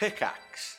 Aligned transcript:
Pickaxe. 0.00 0.78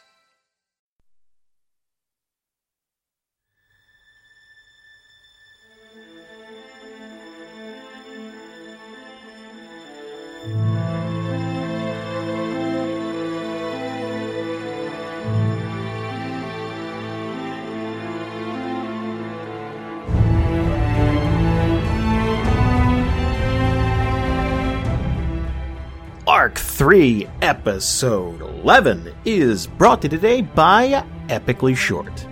Arc 26.26 26.58
3, 26.58 27.28
Episode 27.44 28.51
11 28.62 29.12
is 29.26 29.66
brought 29.66 30.04
to 30.04 30.06
you 30.06 30.10
today 30.10 30.42
by 30.44 31.04
Epically 31.30 31.76
Short. 31.76 32.28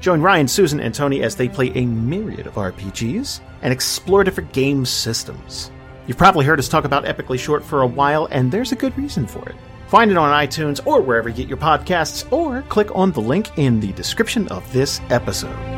Join 0.00 0.22
Ryan, 0.22 0.46
Susan, 0.46 0.78
and 0.78 0.94
Tony 0.94 1.24
as 1.24 1.34
they 1.34 1.48
play 1.48 1.72
a 1.74 1.84
myriad 1.84 2.46
of 2.46 2.54
RPGs 2.54 3.40
and 3.62 3.72
explore 3.72 4.22
different 4.22 4.52
game 4.52 4.86
systems. 4.86 5.72
You've 6.06 6.18
probably 6.18 6.46
heard 6.46 6.60
us 6.60 6.68
talk 6.68 6.84
about 6.84 7.04
Epically 7.04 7.38
Short 7.38 7.64
for 7.64 7.82
a 7.82 7.86
while, 7.86 8.28
and 8.30 8.52
there's 8.52 8.70
a 8.70 8.76
good 8.76 8.96
reason 8.96 9.26
for 9.26 9.48
it. 9.48 9.56
Find 9.88 10.08
it 10.08 10.16
on 10.16 10.46
iTunes 10.46 10.86
or 10.86 11.00
wherever 11.02 11.28
you 11.28 11.34
get 11.34 11.48
your 11.48 11.58
podcasts, 11.58 12.30
or 12.30 12.62
click 12.62 12.94
on 12.94 13.10
the 13.10 13.20
link 13.20 13.58
in 13.58 13.80
the 13.80 13.92
description 13.94 14.46
of 14.48 14.72
this 14.72 15.00
episode. 15.10 15.71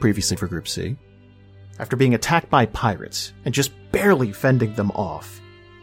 Previously 0.00 0.36
for 0.36 0.48
Group 0.48 0.66
C. 0.66 0.96
After 1.78 1.94
being 1.94 2.14
attacked 2.14 2.50
by 2.50 2.66
pirates 2.66 3.32
and 3.44 3.54
just 3.54 3.72
barely 3.92 4.32
fending 4.32 4.74
them 4.74 4.90
off, 4.92 5.40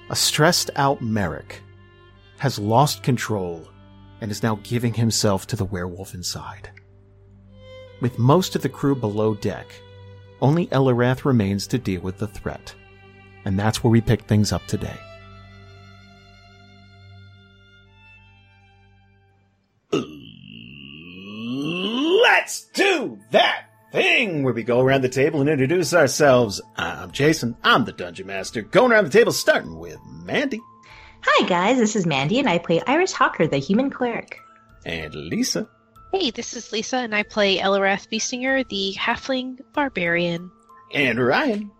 a 0.10 0.16
stressed 0.16 0.72
out 0.76 1.02
Marrek 1.02 1.62
has 2.40 2.60
lost 2.60 3.04
control 3.04 3.68
and 4.20 4.32
is 4.32 4.44
now 4.44 4.60
giving 4.64 4.94
himself 4.94 5.48
to 5.48 5.56
the 5.56 5.66
werewolf 5.66 6.14
inside. 6.14 6.70
With 8.02 8.20
most 8.20 8.56
of 8.56 8.62
the 8.62 8.70
crew 8.70 8.96
below 8.96 9.36
deck, 9.36 9.68
only 10.42 10.68
Eliwrath 10.68 11.26
remains 11.26 11.68
to 11.68 11.78
deal 11.78 12.02
with 12.02 12.18
the 12.18 12.28
threat. 12.28 12.74
And 13.46 13.58
that's 13.58 13.84
where 13.84 13.92
we 13.92 14.02
pick 14.02 14.24
things 14.24 14.52
up 14.52 14.66
today. 14.68 14.98
Let's 22.24 22.66
do 22.74 23.20
that 23.32 23.67
thing 23.98 24.44
where 24.44 24.54
we 24.54 24.62
go 24.64 24.80
around 24.80 25.02
the 25.02 25.10
table 25.10 25.42
and 25.42 25.50
introduce 25.50 25.92
ourselves. 25.94 26.62
I'm 26.76 27.12
Jason. 27.12 27.58
I'm 27.64 27.86
the 27.86 27.92
Dungeon 27.92 28.28
Master. 28.28 28.62
Going 28.62 28.92
around 28.92 29.06
the 29.06 29.10
table, 29.12 29.32
starting 29.32 29.78
with 29.80 29.98
Mandy 30.24 30.62
Hi, 31.24 31.48
guys. 31.48 31.78
This 31.78 31.96
is 31.96 32.06
Mandy, 32.06 32.38
and 32.40 32.48
I 32.48 32.60
play 32.60 32.80
Iris 32.86 33.12
Hawker, 33.12 33.48
the 33.48 33.58
human 33.58 33.90
cleric. 33.90 34.38
and 34.86 35.14
Lisa. 35.16 35.68
Hey, 36.14 36.30
this 36.30 36.56
is 36.56 36.72
Lisa, 36.72 36.98
and 36.98 37.14
I 37.16 37.24
play 37.24 37.58
Eliwrath 37.58 38.08
Beestinger, 38.10 38.68
the 38.70 38.96
halfling 38.98 39.58
barbarian. 39.74 40.52
And 40.94 41.20
Ryan. 41.20 41.72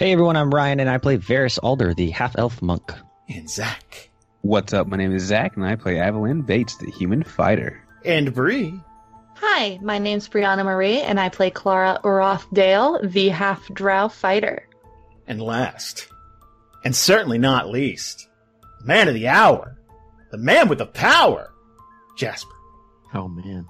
Hey 0.00 0.12
everyone, 0.12 0.36
I'm 0.36 0.50
Ryan 0.50 0.80
and 0.80 0.90
I 0.90 0.98
play 0.98 1.16
Variis 1.18 1.58
Alder, 1.62 1.94
the 1.94 2.10
half 2.10 2.36
elf 2.36 2.60
monk. 2.60 2.92
And 3.28 3.48
Zach. 3.48 4.10
What's 4.42 4.72
up? 4.72 4.88
My 4.88 4.96
name 4.96 5.14
is 5.14 5.22
Zach, 5.22 5.56
and 5.56 5.64
I 5.64 5.76
play 5.76 5.94
Avalan 5.94 6.44
Bates, 6.44 6.76
the 6.76 6.90
human 6.90 7.22
fighter. 7.22 7.80
And 8.04 8.34
Bri. 8.34 8.74
Hi, 9.40 9.78
my 9.80 9.98
name's 9.98 10.28
Brianna 10.28 10.64
Marie, 10.64 11.00
and 11.00 11.20
I 11.20 11.28
play 11.28 11.52
Klara 11.52 12.02
Oroth 12.02 12.52
Dale, 12.52 12.98
the 13.04 13.28
half 13.28 13.68
drow 13.68 14.08
fighter. 14.08 14.66
And 15.28 15.40
last, 15.40 16.08
and 16.84 16.94
certainly 16.94 17.38
not 17.38 17.68
least, 17.70 18.28
the 18.80 18.86
man 18.86 19.06
of 19.06 19.14
the 19.14 19.28
hour, 19.28 19.78
the 20.32 20.38
man 20.38 20.68
with 20.68 20.78
the 20.78 20.86
power, 20.86 21.52
Jasper. 22.16 22.50
Oh 23.14 23.28
man. 23.28 23.68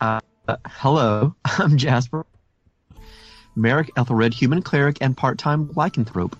Uh, 0.00 0.20
uh, 0.46 0.56
hello, 0.66 1.34
I'm 1.44 1.76
Jasper. 1.76 2.24
Marrek 3.54 3.90
Ethelred, 3.94 4.32
human 4.32 4.62
cleric 4.62 4.96
and 5.02 5.14
part-time 5.14 5.68
lycanthrope. 5.74 6.32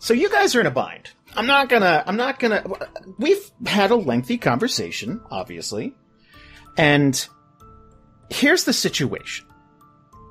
So 0.00 0.12
you 0.12 0.28
guys 0.28 0.56
are 0.56 0.60
in 0.60 0.66
a 0.66 0.72
bind. 0.72 1.10
I'm 1.34 1.46
not 1.46 1.68
gonna, 1.68 2.02
I'm 2.06 2.16
not 2.16 2.38
gonna, 2.38 2.64
we've 3.18 3.50
had 3.66 3.90
a 3.90 3.96
lengthy 3.96 4.38
conversation, 4.38 5.20
obviously. 5.30 5.94
And 6.76 7.26
here's 8.30 8.64
the 8.64 8.72
situation. 8.72 9.46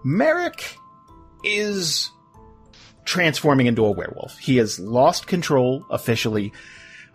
Marrek 0.03 0.75
is 1.43 2.11
transforming 3.05 3.67
into 3.67 3.85
a 3.85 3.91
werewolf. 3.91 4.37
He 4.37 4.57
has 4.57 4.79
lost 4.79 5.27
control 5.27 5.85
officially. 5.89 6.53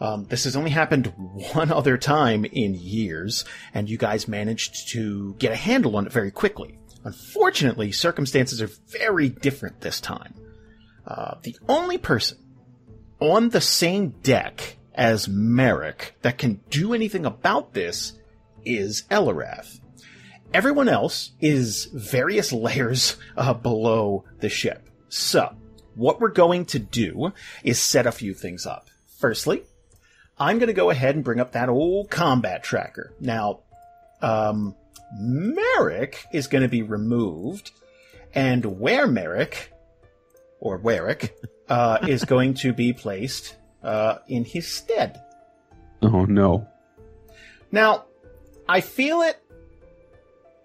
Um, 0.00 0.26
this 0.26 0.44
has 0.44 0.56
only 0.56 0.70
happened 0.70 1.12
one 1.54 1.72
other 1.72 1.96
time 1.96 2.44
in 2.44 2.74
years, 2.74 3.44
and 3.72 3.88
you 3.88 3.98
guys 3.98 4.28
managed 4.28 4.88
to 4.90 5.34
get 5.38 5.52
a 5.52 5.56
handle 5.56 5.96
on 5.96 6.06
it 6.06 6.12
very 6.12 6.30
quickly. 6.30 6.78
Unfortunately, 7.04 7.92
circumstances 7.92 8.60
are 8.60 8.70
very 8.88 9.28
different 9.28 9.80
this 9.80 10.00
time. 10.00 10.34
Uh, 11.06 11.36
the 11.42 11.56
only 11.68 11.98
person 11.98 12.38
on 13.20 13.50
the 13.50 13.60
same 13.60 14.10
deck 14.22 14.76
as 14.94 15.28
Marrek 15.28 16.14
that 16.22 16.38
can 16.38 16.60
do 16.70 16.94
anything 16.94 17.26
about 17.26 17.74
this 17.74 18.14
is 18.64 19.02
Eliwrath. 19.10 19.80
Everyone 20.52 20.88
else 20.88 21.32
is 21.40 21.86
various 21.86 22.52
layers 22.52 23.16
uh, 23.36 23.54
below 23.54 24.24
the 24.40 24.48
ship. 24.48 24.88
So, 25.08 25.54
what 25.94 26.20
we're 26.20 26.28
going 26.28 26.66
to 26.66 26.78
do 26.78 27.32
is 27.62 27.80
set 27.80 28.06
a 28.06 28.12
few 28.12 28.34
things 28.34 28.66
up. 28.66 28.88
Firstly, 29.18 29.62
I'm 30.38 30.58
going 30.58 30.68
to 30.68 30.74
go 30.74 30.90
ahead 30.90 31.14
and 31.14 31.24
bring 31.24 31.40
up 31.40 31.52
that 31.52 31.68
old 31.68 32.10
combat 32.10 32.62
tracker. 32.62 33.14
Now, 33.18 33.60
um, 34.20 34.74
Marrek 35.18 36.26
is 36.32 36.48
going 36.48 36.62
to 36.62 36.68
be 36.68 36.82
removed, 36.82 37.70
and 38.34 38.78
where 38.78 39.06
Marrek, 39.06 39.72
or 40.60 40.78
Werrick, 40.78 41.30
uh, 41.68 41.98
is 42.06 42.24
going 42.24 42.54
to 42.54 42.72
be 42.72 42.92
placed 42.92 43.56
uh, 43.82 44.18
in 44.28 44.44
his 44.44 44.66
stead. 44.68 45.20
Oh 46.02 46.24
no. 46.24 46.66
Now, 47.72 48.04
I 48.68 48.80
feel 48.80 49.22
it 49.22 49.36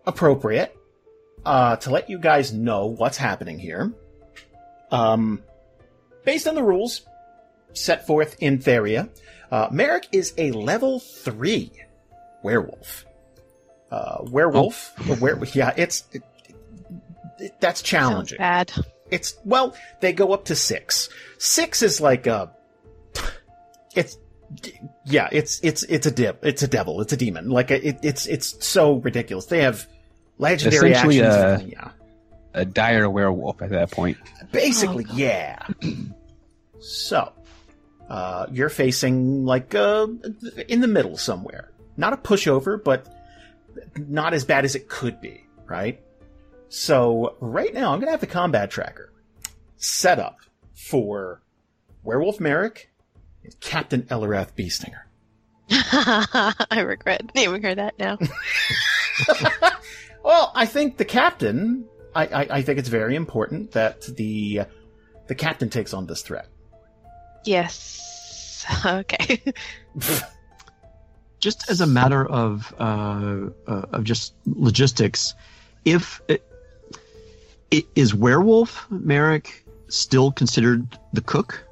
appropriate 0.05 0.75
uh, 1.45 1.75
to 1.77 1.89
let 1.89 2.09
you 2.09 2.19
guys 2.19 2.53
know 2.53 2.87
what's 2.87 3.17
happening 3.17 3.59
here. 3.59 3.91
Um, 4.91 5.41
based 6.25 6.47
on 6.47 6.55
the 6.55 6.63
rules 6.63 7.01
set 7.73 8.05
forth 8.05 8.35
in 8.39 8.59
Theria, 8.59 9.09
uh, 9.51 9.67
Marrek 9.71 10.07
is 10.11 10.33
a 10.37 10.51
level 10.51 10.99
three 10.99 11.71
werewolf. 12.43 13.05
Uh, 13.89 14.23
werewolf, 14.29 14.93
Oh. 15.09 15.15
were, 15.19 15.37
yeah, 15.53 15.73
it's 15.75 16.03
it, 16.13 16.23
it, 17.39 17.59
that's 17.59 17.79
Sounds 17.79 17.89
challenging. 17.89 18.37
bad. 18.37 18.71
It's 19.11 19.35
well, 19.45 19.75
they 19.99 20.13
go 20.13 20.33
up 20.33 20.45
to 20.45 20.55
six. 20.55 21.09
Six 21.37 21.81
is 21.83 21.99
like 22.01 22.27
a, 22.27 22.51
it's, 23.95 24.17
yeah, 25.05 25.27
it's 25.31 25.59
it's 25.63 25.83
it's 25.83 26.05
a 26.07 26.11
dip, 26.11 26.45
it's 26.45 26.63
a 26.63 26.67
devil, 26.67 27.01
it's 27.01 27.13
a 27.13 27.17
demon. 27.17 27.49
Like 27.49 27.71
it, 27.71 27.99
it's 28.03 28.25
it's 28.25 28.65
so 28.65 28.93
ridiculous. 28.95 29.45
They 29.47 29.61
have 29.63 29.85
legendary 30.37 30.91
Essentially, 30.91 31.21
actions. 31.21 31.63
uh, 31.63 31.65
yeah, 31.67 31.91
A 32.53 32.65
dire 32.65 33.09
werewolf 33.09 33.61
at 33.61 33.69
that 33.71 33.91
point. 33.91 34.17
basically, 34.51 35.05
yeah. 35.13 35.65
so, 36.79 37.31
uh, 38.09 38.47
you're 38.51 38.69
facing 38.69 39.45
like 39.45 39.75
uh, 39.75 40.07
in 40.67 40.81
the 40.81 40.87
middle 40.87 41.17
somewhere. 41.17 41.71
Not 41.97 42.13
a 42.13 42.17
pushover, 42.17 42.81
but 42.81 43.05
not 43.95 44.33
as 44.33 44.45
bad 44.45 44.63
as 44.65 44.75
it 44.75 44.87
could 44.87 45.19
be, 45.21 45.45
right? 45.65 46.01
So 46.73 47.35
right 47.41 47.73
now, 47.73 47.93
I'm 47.93 47.99
gonna 47.99 48.11
have 48.11 48.21
the 48.21 48.27
combat 48.27 48.71
tracker 48.71 49.11
set 49.75 50.19
up 50.19 50.37
for 50.73 51.41
Werewolf 52.03 52.39
Marrek 52.39 52.89
and 53.43 53.59
Captain 53.59 54.03
Eliwrath 54.03 54.53
Beestinger. 54.55 55.01
I 56.71 56.79
regret 56.79 57.31
naming 57.35 57.61
her 57.63 57.75
that 57.75 57.99
now. 57.99 58.17
Well, 60.23 60.51
I 60.53 60.67
think 60.67 60.97
the 60.97 61.05
captain. 61.05 61.85
I, 62.13 62.25
I, 62.27 62.41
I 62.57 62.61
think 62.61 62.77
it's 62.77 62.89
very 62.89 63.15
important 63.15 63.71
that 63.71 64.01
the 64.03 64.61
the 65.27 65.33
captain 65.35 65.69
takes 65.69 65.93
on 65.95 66.05
this 66.05 66.21
threat. 66.21 66.47
yes. 67.43 67.97
Okay. 68.85 69.41
Just 71.39 71.69
as 71.71 71.81
a 71.81 71.87
matter 71.87 72.23
of 72.23 72.71
uh, 72.79 73.49
uh, 73.67 73.85
of 73.93 74.03
just 74.03 74.35
logistics, 74.45 75.33
if 75.83 76.21
i- 76.29 76.39
is 77.95 78.13
werewolf 78.13 78.85
Marrek 78.89 79.63
still 79.87 80.31
considered 80.31 80.87
the 81.13 81.21
cook 81.21 81.63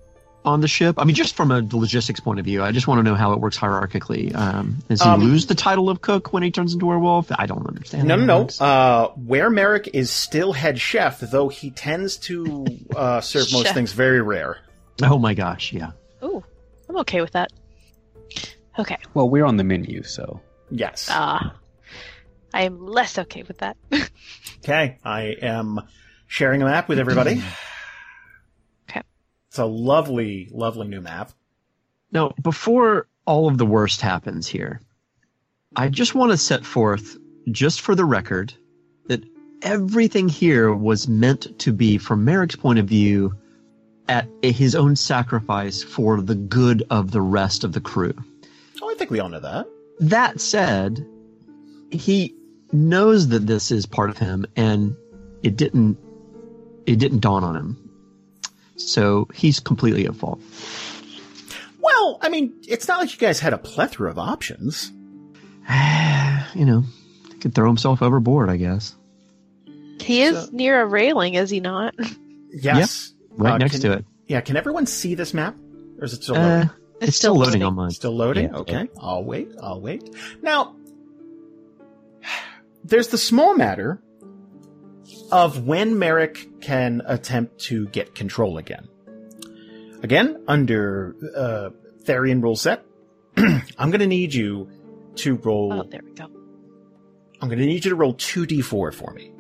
on 0.45 0.61
the 0.61 0.67
ship? 0.67 0.95
I 0.97 1.03
mean, 1.03 1.15
just 1.15 1.35
from 1.35 1.51
a 1.51 1.61
logistics 1.71 2.19
point 2.19 2.39
of 2.39 2.45
view, 2.45 2.63
I 2.63 2.71
just 2.71 2.87
want 2.87 2.99
to 2.99 3.03
know 3.03 3.15
how 3.15 3.33
it 3.33 3.39
works 3.39 3.57
hierarchically. 3.57 4.33
Um, 4.35 4.77
does 4.87 5.01
he 5.01 5.09
Um, 5.09 5.21
lose 5.21 5.45
the 5.47 5.55
title 5.55 5.89
of 5.89 6.01
cook 6.01 6.31
when 6.33 6.43
he 6.43 6.51
turns 6.51 6.73
into 6.73 6.85
werewolf? 6.85 7.29
I 7.37 7.45
don't 7.45 7.65
understand. 7.67 8.07
No, 8.07 8.15
no, 8.15 8.25
no. 8.25 8.39
works. 8.41 8.61
Uh, 8.61 9.07
where 9.15 9.49
Marrek 9.49 9.89
is 9.93 10.09
still 10.09 10.53
head 10.53 10.79
chef, 10.79 11.19
though 11.19 11.49
he 11.49 11.71
tends 11.71 12.17
to 12.17 12.65
uh, 12.95 13.21
serve 13.21 13.47
most 13.51 13.73
things 13.73 13.91
very 13.93 14.21
rare. 14.21 14.57
oh 15.03 15.19
my 15.19 15.33
gosh, 15.33 15.73
yeah. 15.73 15.91
Ooh, 16.23 16.43
I'm 16.87 16.97
okay 16.99 17.21
with 17.21 17.31
that. 17.31 17.51
Okay. 18.77 18.97
Well, 19.13 19.29
we're 19.29 19.45
on 19.45 19.57
the 19.57 19.63
menu, 19.65 20.03
so 20.03 20.39
Yes. 20.71 21.07
Ah. 21.11 21.53
I 22.53 22.63
am 22.63 22.85
less 22.85 23.17
okay 23.17 23.43
with 23.43 23.59
that. 23.59 23.77
Okay, 24.61 24.97
I 25.05 25.37
am 25.41 25.79
sharing 26.27 26.61
a 26.61 26.65
map 26.65 26.89
with 26.89 26.99
everybody. 26.99 27.41
Okay. 28.89 29.03
It's 29.47 29.59
a 29.59 29.65
lovely, 29.65 30.49
lovely 30.51 30.87
new 30.87 30.99
map. 30.99 31.31
Now, 32.11 32.33
before 32.41 33.07
all 33.25 33.47
of 33.47 33.57
the 33.57 33.65
worst 33.65 34.01
happens 34.01 34.47
here, 34.47 34.81
I 35.75 35.89
just 35.89 36.15
want 36.15 36.31
to 36.31 36.37
set 36.37 36.65
forth, 36.65 37.17
just 37.51 37.81
for 37.81 37.93
the 37.93 38.03
record, 38.03 38.53
that 39.05 39.23
everything 39.61 40.27
here 40.27 40.73
was 40.73 41.07
meant 41.07 41.59
to 41.59 41.71
be, 41.71 41.99
from 41.99 42.25
Marrek's 42.25 42.55
point 42.55 42.79
of 42.79 42.87
view, 42.87 43.35
at 44.07 44.27
his 44.41 44.73
own 44.73 44.95
sacrifice 44.95 45.83
for 45.83 46.19
the 46.19 46.35
good 46.35 46.83
of 46.89 47.11
the 47.11 47.21
rest 47.21 47.63
of 47.63 47.73
the 47.73 47.81
crew. 47.81 48.13
Oh, 48.81 48.89
I 48.89 48.95
think 48.95 49.11
we 49.11 49.19
all 49.19 49.29
know 49.29 49.39
that. 49.39 49.67
That 49.99 50.41
said, 50.41 51.05
he 51.91 52.35
knows 52.71 53.29
that 53.29 53.45
this 53.47 53.71
is 53.71 53.85
part 53.85 54.09
of 54.09 54.17
him, 54.17 54.45
and 54.55 54.95
it 55.43 55.55
didn't. 55.55 55.97
It 56.85 56.97
didn't 56.97 57.19
dawn 57.19 57.43
on 57.43 57.55
him. 57.55 57.89
So 58.77 59.27
he's 59.33 59.59
completely 59.59 60.05
at 60.07 60.15
fault. 60.15 60.39
Well, 61.81 62.17
I 62.21 62.29
mean, 62.29 62.53
it's 62.67 62.87
not 62.87 62.99
like 62.99 63.11
you 63.11 63.19
guys 63.19 63.39
had 63.39 63.53
a 63.53 63.57
plethora 63.57 64.09
of 64.09 64.17
options. 64.17 64.91
you 66.55 66.65
know, 66.65 66.83
he 67.31 67.37
could 67.39 67.53
throw 67.53 67.67
himself 67.67 68.01
overboard, 68.01 68.49
I 68.49 68.57
guess. 68.57 68.95
he 70.01 70.21
is 70.23 70.45
So- 70.45 70.49
near 70.51 70.81
a 70.81 70.85
railing, 70.85 71.35
is 71.35 71.49
he 71.49 71.59
not? 71.59 71.93
Yes. 72.51 73.13
Right 73.31 73.53
Uh, 73.53 73.57
next 73.59 73.73
can- 73.73 73.81
to 73.81 73.91
it. 73.93 74.05
Yeah, 74.27 74.41
can 74.41 74.57
everyone 74.57 74.85
see 74.85 75.13
this 75.15 75.33
map? 75.33 75.55
Or 75.99 76.05
is 76.05 76.13
it 76.13 76.23
still 76.23 76.35
Uh, 76.35 76.39
loading? 76.39 76.69
it's, 77.01 77.17
still 77.17 77.35
loading 77.35 77.63
on 77.63 77.75
mine. 77.75 77.91
Still 77.91 78.15
loading? 78.15 78.45
Yeah. 78.49 78.57
Okay. 78.57 78.89
I'll 78.99 79.23
wait. 79.23 79.51
I'll 79.61 79.81
wait. 79.81 80.09
Now, 80.41 80.75
there's 82.83 83.09
the 83.09 83.17
small 83.17 83.55
matter 83.55 84.01
of 85.31 85.65
when 85.65 85.99
Marrek 85.99 86.61
can 86.61 87.01
attempt 87.05 87.59
to 87.65 87.87
get 87.87 88.15
control 88.15 88.57
again. 88.57 88.87
Again, 90.01 90.43
under 90.47 91.15
uh, 91.35 91.69
Therian 92.03 92.41
rule 92.41 92.55
set, 92.55 92.85
I'm 93.37 93.91
going 93.91 93.99
to 93.99 94.07
need 94.07 94.33
you 94.33 94.69
to 95.15 95.35
roll. 95.35 95.73
Oh, 95.73 95.83
there 95.83 96.01
we 96.03 96.11
go. 96.13 96.25
I'm 97.41 97.47
going 97.47 97.59
to 97.59 97.65
need 97.65 97.85
you 97.85 97.89
to 97.91 97.95
roll 97.95 98.13
2d4 98.13 98.93
for 98.93 99.13
me. 99.13 99.31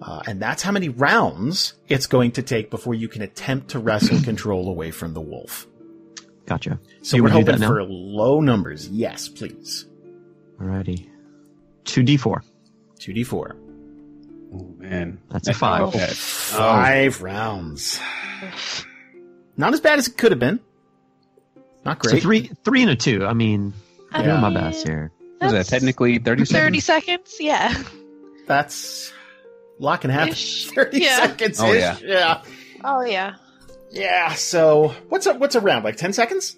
Uh, 0.00 0.22
and 0.26 0.40
that's 0.40 0.62
how 0.62 0.72
many 0.72 0.88
rounds 0.88 1.74
it's 1.88 2.06
going 2.06 2.32
to 2.32 2.42
take 2.42 2.70
before 2.70 2.94
you 2.94 3.08
can 3.08 3.22
attempt 3.22 3.68
to 3.70 3.78
wrestle 3.78 4.20
control 4.24 4.68
away 4.68 4.90
from 4.90 5.14
the 5.14 5.20
wolf. 5.20 5.66
Gotcha. 6.46 6.78
So 7.02 7.16
You 7.16 7.22
we're 7.22 7.30
hoping 7.30 7.58
that 7.58 7.66
for 7.66 7.82
low 7.82 8.40
numbers. 8.40 8.88
Yes, 8.88 9.28
please. 9.28 9.86
Alrighty. 10.60 11.08
2d4. 11.84 12.42
2d4. 13.00 13.56
oh 14.54 14.74
man, 14.78 15.18
That's 15.30 15.48
a 15.48 15.54
five. 15.54 15.80
feel 15.92 16.00
bad. 16.00 16.10
Five 16.16 17.22
rounds. 17.22 18.00
Not 19.56 19.72
as 19.74 19.80
bad 19.80 19.98
as 19.98 20.08
it 20.08 20.16
could 20.16 20.32
have 20.32 20.38
been. 20.38 20.60
Not 21.84 21.98
great. 21.98 22.22
So 22.22 22.26
great. 22.28 22.46
three, 22.48 22.56
three 22.64 22.82
and 22.82 22.90
a 22.90 22.96
two. 22.96 23.24
I 23.26 23.34
mean, 23.34 23.72
I'm 24.12 24.24
Yeah. 24.24 24.30
doing 24.40 24.40
my 24.40 24.54
best 24.54 24.86
here. 24.86 25.12
Was 25.40 25.52
that 25.52 25.66
technically 25.66 26.18
thirty 26.18 26.44
seconds? 26.46 26.64
30 26.64 26.80
seconds? 26.80 27.36
Yeah. 27.38 27.82
That's 28.46 29.12
lock 29.78 30.04
and 30.04 30.12
half. 30.12 30.28
Ish. 30.28 30.70
30 30.74 30.98
Yeah. 31.00 31.16
seconds. 31.16 31.60
Oh, 31.60 31.72
yeah. 31.72 31.98
yeah. 32.02 32.42
Oh, 32.82 33.02
yeah. 33.02 33.34
Yeah. 33.90 34.32
So 34.34 34.94
what's 35.10 35.26
a 35.26 35.34
what's 35.34 35.54
a 35.54 35.60
round? 35.60 35.84
Like 35.84 35.96
ten 35.96 36.12
seconds? 36.14 36.56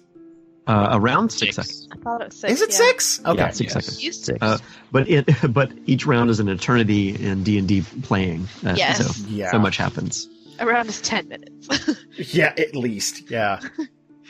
Uh, 0.67 0.89
around 0.91 1.31
six, 1.31 1.55
Six. 1.55 1.67
seconds. 1.69 1.87
I 1.91 1.95
thought 2.03 2.21
it 2.21 2.25
was 2.25 2.39
six. 2.39 2.53
Is 2.53 2.61
it 2.61 2.69
yeah. 2.71 2.75
six? 2.77 3.21
Okay. 3.25 3.37
Yeah, 3.39 3.49
six 3.51 3.73
Yes. 3.75 3.85
seconds. 3.85 4.03
Used 4.03 4.25
Six. 4.25 4.37
Uh, 4.41 4.57
But 4.91 5.09
it, 5.09 5.27
but 5.53 5.71
each 5.85 6.05
round 6.05 6.29
is 6.29 6.39
an 6.39 6.49
eternity 6.49 7.09
in 7.15 7.43
D 7.43 7.57
and 7.57 7.67
D 7.67 7.83
playing. 8.03 8.47
Uh, 8.65 8.73
Yes. 8.77 9.15
So 9.17 9.25
Yeah. 9.29 9.51
so 9.51 9.59
much 9.59 9.77
happens. 9.77 10.27
Around 10.59 10.89
is 10.89 10.99
10 11.01 11.27
minutes. 11.29 11.69
Yeah, 12.33 12.53
at 12.57 12.75
least. 12.75 13.29
Yeah. 13.29 13.59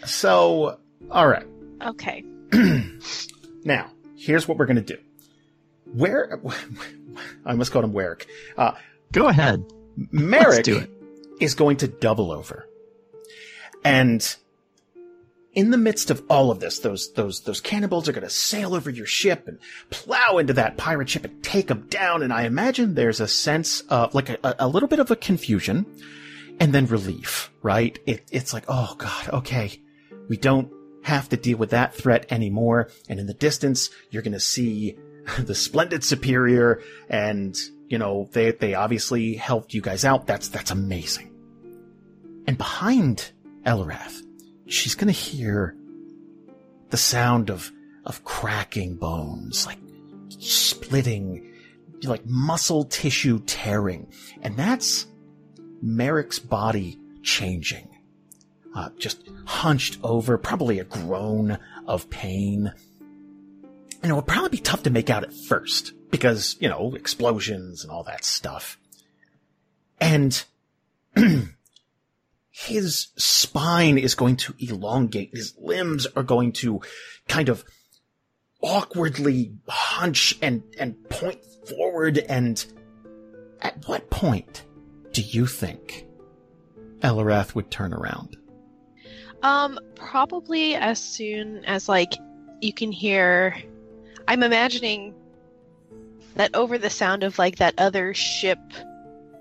so, 0.06 0.78
all 1.10 1.28
right. 1.28 1.46
okay. 1.86 2.24
Now, 3.64 3.90
here's 4.16 4.48
what 4.48 4.58
we're 4.58 4.66
going 4.66 4.78
to 4.78 4.82
do. 4.96 4.98
Where 5.94 6.40
I 7.46 7.54
must 7.56 7.72
call 7.72 7.84
him 7.84 7.92
Werrick. 7.94 8.26
Uh, 8.58 8.74
Go 9.12 9.28
ahead. 9.28 9.64
Marrek 10.12 10.64
do 10.64 10.78
it. 10.78 10.90
is 11.42 11.56
going 11.56 11.78
to 11.78 11.88
double 11.88 12.32
over. 12.32 12.68
And 13.84 14.36
in 15.54 15.72
the 15.72 15.78
midst 15.78 16.12
of 16.12 16.24
all 16.30 16.52
of 16.52 16.60
this, 16.60 16.80
those 16.80 17.14
those 17.14 17.42
those 17.42 17.62
cannonballs 17.62 18.08
are 18.08 18.14
going 18.14 18.24
to 18.24 18.30
sail 18.30 18.76
over 18.76 18.90
your 18.90 19.06
ship 19.06 19.48
and 19.48 19.58
plow 19.90 20.38
into 20.38 20.54
that 20.54 20.78
pirate 20.78 21.10
ship 21.10 21.26
and 21.26 21.44
take 21.44 21.68
them 21.68 21.88
down. 21.90 22.22
And 22.22 22.32
I 22.32 22.44
imagine 22.44 22.94
there's 22.94 23.20
a 23.20 23.28
sense 23.28 23.82
of 23.82 24.14
like 24.14 24.30
a, 24.30 24.56
a 24.60 24.68
little 24.68 24.90
bit 24.90 25.00
of 25.00 25.12
a 25.12 25.16
confusion 25.16 25.86
and 26.60 26.74
then 26.74 26.86
relief, 26.86 27.52
right? 27.62 27.98
It, 28.06 28.28
it's 28.32 28.54
like, 28.54 28.66
oh 28.68 28.96
god, 28.98 29.30
okay, 29.30 29.82
we 30.30 30.38
don't 30.38 30.72
have 31.04 31.30
to 31.30 31.38
deal 31.38 31.58
with 31.58 31.72
that 31.72 31.96
threat 31.96 32.26
anymore. 32.32 32.90
And 33.10 33.20
in 33.20 33.28
the 33.28 33.34
distance, 33.34 33.90
you're 34.10 34.24
going 34.24 34.34
to 34.34 34.40
see 34.40 34.98
the 35.40 35.56
splendid 35.56 36.04
superior 36.04 36.82
and 37.10 37.58
you 37.88 37.98
know 37.98 38.30
they 38.34 38.52
they 38.52 38.74
obviously 38.74 39.36
helped 39.36 39.74
you 39.74 39.82
guys 39.82 40.06
out 40.06 40.28
that's 40.28 40.50
that's 40.50 40.72
amazing 40.72 41.34
and 42.46 42.58
behind 42.58 43.32
elrath 43.66 44.22
she's 44.68 44.96
gonna 44.96 45.12
hear 45.12 45.76
the 46.90 46.98
sound 46.98 47.50
of 47.50 47.72
of 48.06 48.24
cracking 48.24 48.96
bones 48.96 49.66
like 49.66 49.80
splitting 50.40 51.48
like 52.04 52.26
muscle 52.26 52.84
tissue 52.86 53.40
tearing. 53.40 54.12
And 54.42 54.56
that's 54.56 55.08
Marrek's 55.84 56.40
body 56.40 57.00
changing. 57.24 57.90
Uh, 58.76 58.90
just 58.98 59.28
hunched 59.46 59.98
over 60.04 60.38
probably 60.38 60.80
a 60.80 60.84
groan 60.84 61.58
of 61.88 62.10
pain. 62.10 62.72
And 64.04 64.12
it 64.12 64.14
would 64.14 64.28
probably 64.28 64.50
be 64.50 64.58
tough 64.60 64.84
to 64.84 64.92
make 64.92 65.10
out 65.10 65.24
at 65.24 65.34
first 65.34 65.94
because, 66.12 66.56
you 66.60 66.70
know, 66.70 66.94
explosions 66.94 67.84
and 67.84 67.92
all 67.92 68.04
that 68.04 68.24
stuff. 68.24 68.78
And 70.00 70.44
his 72.60 73.10
spine 73.18 74.00
is 74.00 74.16
going 74.16 74.36
to 74.36 74.56
elongate. 74.58 75.30
His 75.32 75.54
limbs 75.60 76.08
are 76.16 76.24
going 76.24 76.54
to 76.54 76.82
kind 77.28 77.50
of 77.50 77.64
awkwardly 78.64 79.54
hunch 79.68 80.36
and, 80.42 80.64
and 80.80 81.08
point 81.08 81.40
forward. 81.68 82.18
And 82.18 82.66
at 83.62 83.88
what 83.88 84.10
point 84.10 84.64
do 85.12 85.22
you 85.22 85.46
think 85.46 86.08
Eliwrath 87.02 87.54
would 87.54 87.70
turn 87.70 87.94
around? 87.94 88.36
Um, 89.44 89.80
probably 89.94 90.74
as 90.74 91.00
soon 91.00 91.64
as 91.66 91.88
like 91.88 92.14
you 92.60 92.74
can 92.74 92.92
hear. 92.92 93.56
I'm 94.28 94.42
imagining 94.42 95.14
that 96.34 96.56
over 96.56 96.80
the 96.80 96.90
sound 96.90 97.24
of 97.24 97.38
like 97.38 97.58
that 97.58 97.76
other 97.78 98.16
ship 98.16 98.60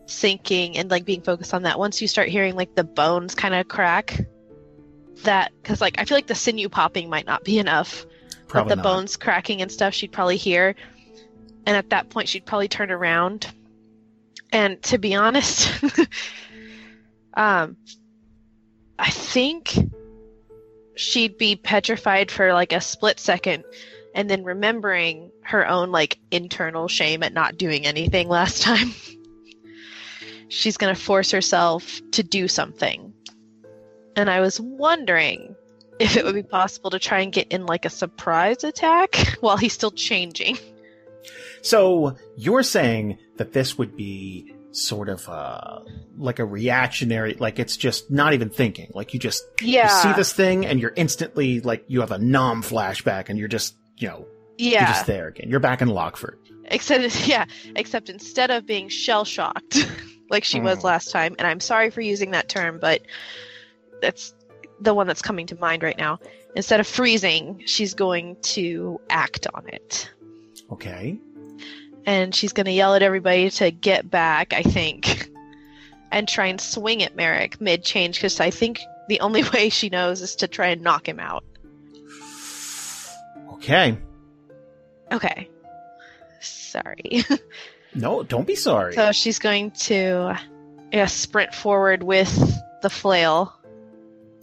sinking 0.07 0.77
and 0.77 0.91
like 0.91 1.05
being 1.05 1.21
focused 1.21 1.53
on 1.53 1.63
that. 1.63 1.79
Once 1.79 2.01
you 2.01 2.09
start 2.09 2.29
hearing 2.29 2.55
like 2.57 2.75
the 2.75 2.85
bones 2.85 3.35
kind 3.35 3.55
of 3.55 3.69
crack, 3.69 4.27
that 5.25 5.53
because 5.63 5.81
like 5.81 5.99
I 5.99 6.05
feel 6.05 6.17
like 6.17 6.27
the 6.27 6.35
sinew 6.35 6.69
popping 6.69 7.11
might 7.11 7.27
not 7.27 7.45
be 7.45 7.59
enough, 7.59 8.07
Probably 8.49 8.69
but 8.71 8.77
the 8.77 8.83
not. 8.83 8.83
bones 8.83 9.17
cracking 9.17 9.63
and 9.63 9.71
stuff 9.71 9.95
she'd 9.95 10.13
probably 10.13 10.37
hear, 10.37 10.75
and 11.67 11.77
at 11.77 11.91
that 11.91 12.11
point 12.11 12.29
she'd 12.29 12.47
probably 12.47 12.69
turn 12.69 12.91
around. 12.91 13.53
And 14.53 14.81
to 14.85 14.99
be 14.99 15.15
honest, 15.15 15.71
um, 17.35 17.77
I 18.99 19.11
think 19.11 19.77
she'd 20.95 21.37
be 21.37 21.57
petrified 21.57 22.31
for 22.31 22.55
like 22.55 22.73
a 22.73 22.81
split 22.81 23.21
second 23.21 23.65
and 24.15 24.31
then 24.31 24.45
remembering 24.45 25.31
her 25.43 25.69
own 25.69 25.91
like 25.93 26.19
internal 26.31 26.89
shame 26.89 27.23
at 27.23 27.35
not 27.35 27.59
doing 27.59 27.85
anything 27.85 28.29
last 28.29 28.63
time 28.63 28.95
she's 30.49 30.77
going 30.77 30.95
to 30.95 31.01
force 31.01 31.31
herself 31.31 32.01
to 32.13 32.23
do 32.23 32.49
something 32.49 33.13
and 34.17 34.31
i 34.31 34.41
was 34.41 34.61
wondering 34.61 35.55
if 35.99 36.17
it 36.17 36.25
would 36.25 36.35
be 36.35 36.43
possible 36.43 36.91
to 36.91 36.99
try 36.99 37.21
and 37.21 37.33
get 37.33 37.49
in 37.49 37.65
like 37.67 37.85
a 37.85 37.91
surprise 37.91 38.63
attack 38.65 39.17
while 39.41 39.57
he's 39.57 39.73
still 39.73 39.91
changing 39.91 40.59
So 41.63 42.17
you're 42.37 42.63
saying 42.63 43.19
that 43.39 43.53
this 43.53 43.77
would 43.77 43.97
be 43.97 44.55
sort 44.71 45.09
of 45.09 45.29
uh, 45.29 45.81
like 46.17 46.39
a 46.39 46.45
reactionary, 46.45 47.35
like 47.35 47.59
it's 47.59 47.77
just 47.77 48.09
not 48.11 48.35
even 48.35 48.51
thinking. 48.51 48.91
Like 48.95 49.15
you 49.15 49.19
just 49.19 49.43
Yeah. 49.61 49.85
you 49.85 50.03
see 50.03 50.13
this 50.17 50.33
thing 50.33 50.65
and 50.67 50.79
you're 50.79 50.93
instantly 50.95 51.61
like 51.61 51.85
you 51.89 52.01
have 52.03 52.13
a 52.13 52.19
nom 52.19 52.63
flashback 52.63 53.31
and 53.31 53.39
you're 53.39 53.49
just 53.49 53.75
you 53.97 54.07
know 54.09 54.27
yeah 54.59 54.81
you're 54.81 54.89
just 54.95 55.07
there 55.07 55.27
again. 55.29 55.49
You're 55.51 55.59
back 55.61 55.83
in 55.83 55.89
Lockford. 55.89 56.39
Except, 56.67 57.27
yeah, 57.35 57.47
except 57.75 58.09
instead 58.11 58.51
of 58.53 58.65
being 58.67 58.89
shell 58.89 59.25
shocked 59.25 59.91
like 60.31 60.45
she 60.45 60.61
was 60.61 60.79
Mm. 60.79 60.85
last 60.85 61.11
time, 61.11 61.35
and 61.39 61.47
I'm 61.47 61.61
sorry 61.61 61.91
for 61.91 62.01
using 62.01 62.33
that 62.33 62.49
term, 62.49 62.79
but 62.81 63.03
that's 64.01 64.35
the 64.81 64.93
one 64.95 65.07
that's 65.07 65.23
coming 65.23 65.47
to 65.47 65.57
mind 65.57 65.83
right 65.83 65.97
now. 65.97 66.19
Instead 66.55 66.81
of 66.81 66.87
freezing, 66.87 67.63
she's 67.67 67.95
going 67.95 68.37
to 68.43 69.01
act 69.11 69.47
on 69.55 69.69
it. 69.69 70.11
Okay. 70.73 71.17
And 72.07 72.35
she's 72.35 72.53
going 72.53 72.67
to 72.67 72.73
yell 72.73 72.95
at 72.95 73.03
everybody 73.03 73.51
to 73.51 73.71
get 73.71 74.11
back, 74.11 74.53
I 74.53 74.63
think, 74.63 75.29
and 76.11 76.29
try 76.29 76.47
and 76.47 76.61
swing 76.61 77.03
at 77.03 77.17
Marrek 77.17 77.61
mid 77.61 77.85
change 77.85 78.17
because 78.19 78.41
I 78.41 78.51
think 78.51 78.81
the 79.09 79.21
only 79.21 79.43
way 79.55 79.69
she 79.69 79.89
knows 79.89 80.23
is 80.23 80.37
to 80.37 80.49
try 80.49 80.69
and 80.69 80.83
knock 80.83 81.09
him 81.09 81.21
out. 81.21 81.45
Okay. 83.55 83.97
Okay. 85.13 85.49
Sorry. 86.41 87.25
No, 87.97 88.23
don't 88.23 88.47
be 88.47 88.55
sorry. 88.55 88.95
So 88.95 89.11
she's 89.13 89.39
going 89.39 89.71
to 89.73 90.39
yeah, 90.93 91.07
sprint 91.07 91.55
forward 91.55 92.03
with 92.03 92.31
the 92.83 92.91
flail 92.91 93.55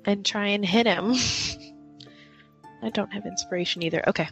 and 0.06 0.26
try 0.26 0.48
and 0.48 0.66
hit 0.66 0.86
him. 0.86 1.14
I 2.82 2.90
don't 2.90 3.14
have 3.14 3.26
inspiration 3.26 3.84
either. 3.84 4.04
Okay. 4.10 4.28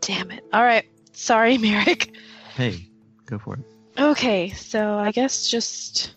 Damn 0.00 0.30
it. 0.30 0.44
All 0.52 0.62
right. 0.62 0.84
Sorry, 1.12 1.56
Marrek. 1.58 2.14
Hey, 2.54 2.88
go 3.26 3.38
for 3.38 3.54
it. 3.54 3.64
Okay, 3.98 4.50
so 4.50 4.94
I 4.98 5.12
guess 5.12 5.48
just 5.48 6.14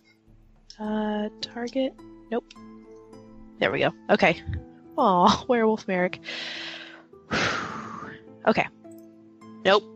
uh 0.79 1.29
target. 1.41 1.93
Nope. 2.31 2.45
There 3.59 3.71
we 3.71 3.79
go. 3.79 3.91
Okay. 4.09 4.41
Aw, 4.97 5.45
werewolf 5.47 5.87
Marrek. 5.87 6.19
okay. 8.47 8.67
Nope. 9.63 9.94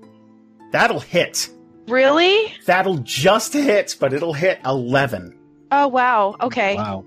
That'll 0.72 1.00
hit. 1.00 1.50
Really? 1.88 2.54
That'll 2.66 3.00
just 3.00 3.54
hit, 3.54 3.96
but 4.00 4.14
it'll 4.14 4.34
hit 4.34 4.60
11. 4.66 5.38
Oh 5.72 5.88
wow. 5.88 6.36
Okay. 6.42 6.76
Wow. 6.76 7.06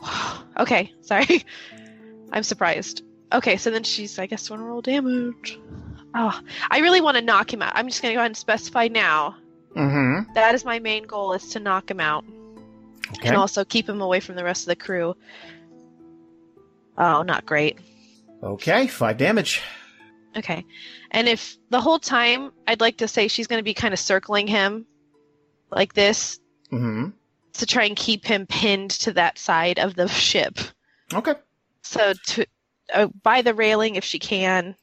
okay, 0.58 0.92
sorry. 1.02 1.44
I'm 2.32 2.42
surprised. 2.42 3.02
Okay, 3.32 3.56
so 3.56 3.70
then 3.70 3.82
she's, 3.82 4.18
I 4.18 4.26
guess, 4.26 4.50
want 4.50 4.60
to 4.60 4.64
roll 4.64 4.82
damage. 4.82 5.58
Oh, 6.14 6.40
I 6.70 6.78
really 6.78 7.00
want 7.00 7.16
to 7.16 7.22
knock 7.22 7.52
him 7.52 7.62
out. 7.62 7.72
I'm 7.74 7.88
just 7.88 8.02
going 8.02 8.12
to 8.12 8.14
go 8.14 8.20
ahead 8.20 8.30
and 8.30 8.36
specify 8.36 8.88
now. 8.88 9.36
Mm-hmm. 9.76 10.32
That 10.34 10.54
is 10.54 10.64
my 10.64 10.78
main 10.78 11.04
goal, 11.04 11.32
is 11.32 11.48
to 11.50 11.60
knock 11.60 11.90
him 11.90 12.00
out. 12.00 12.24
Okay. 13.18 13.28
And 13.28 13.36
also 13.36 13.64
keep 13.64 13.88
him 13.88 14.00
away 14.00 14.20
from 14.20 14.36
the 14.36 14.44
rest 14.44 14.62
of 14.62 14.68
the 14.68 14.76
crew. 14.76 15.16
Oh, 16.96 17.22
not 17.22 17.44
great. 17.44 17.78
Okay, 18.42 18.86
five 18.86 19.18
damage. 19.18 19.60
Okay. 20.36 20.64
And 21.16 21.28
if 21.28 21.56
the 21.70 21.80
whole 21.80 21.98
time, 21.98 22.52
I'd 22.68 22.80
like 22.82 22.98
to 22.98 23.08
say 23.08 23.26
she's 23.26 23.46
going 23.46 23.58
to 23.58 23.64
be 23.64 23.72
kind 23.74 23.94
of 23.94 23.98
circling 23.98 24.46
him 24.46 24.86
like 25.70 25.94
this 25.94 26.38
Mm-hmm. 26.70 27.10
to 27.54 27.66
try 27.66 27.84
and 27.84 27.96
keep 27.96 28.24
him 28.26 28.44
pinned 28.46 28.90
to 28.90 29.12
that 29.12 29.38
side 29.38 29.78
of 29.78 29.94
the 29.94 30.08
ship. 30.08 30.58
Okay. 31.14 31.34
So 31.82 32.12
to 32.26 32.46
uh, 32.92 33.06
by 33.22 33.42
the 33.42 33.54
railing 33.54 33.94
if 33.94 34.04
she 34.04 34.18
can, 34.18 34.74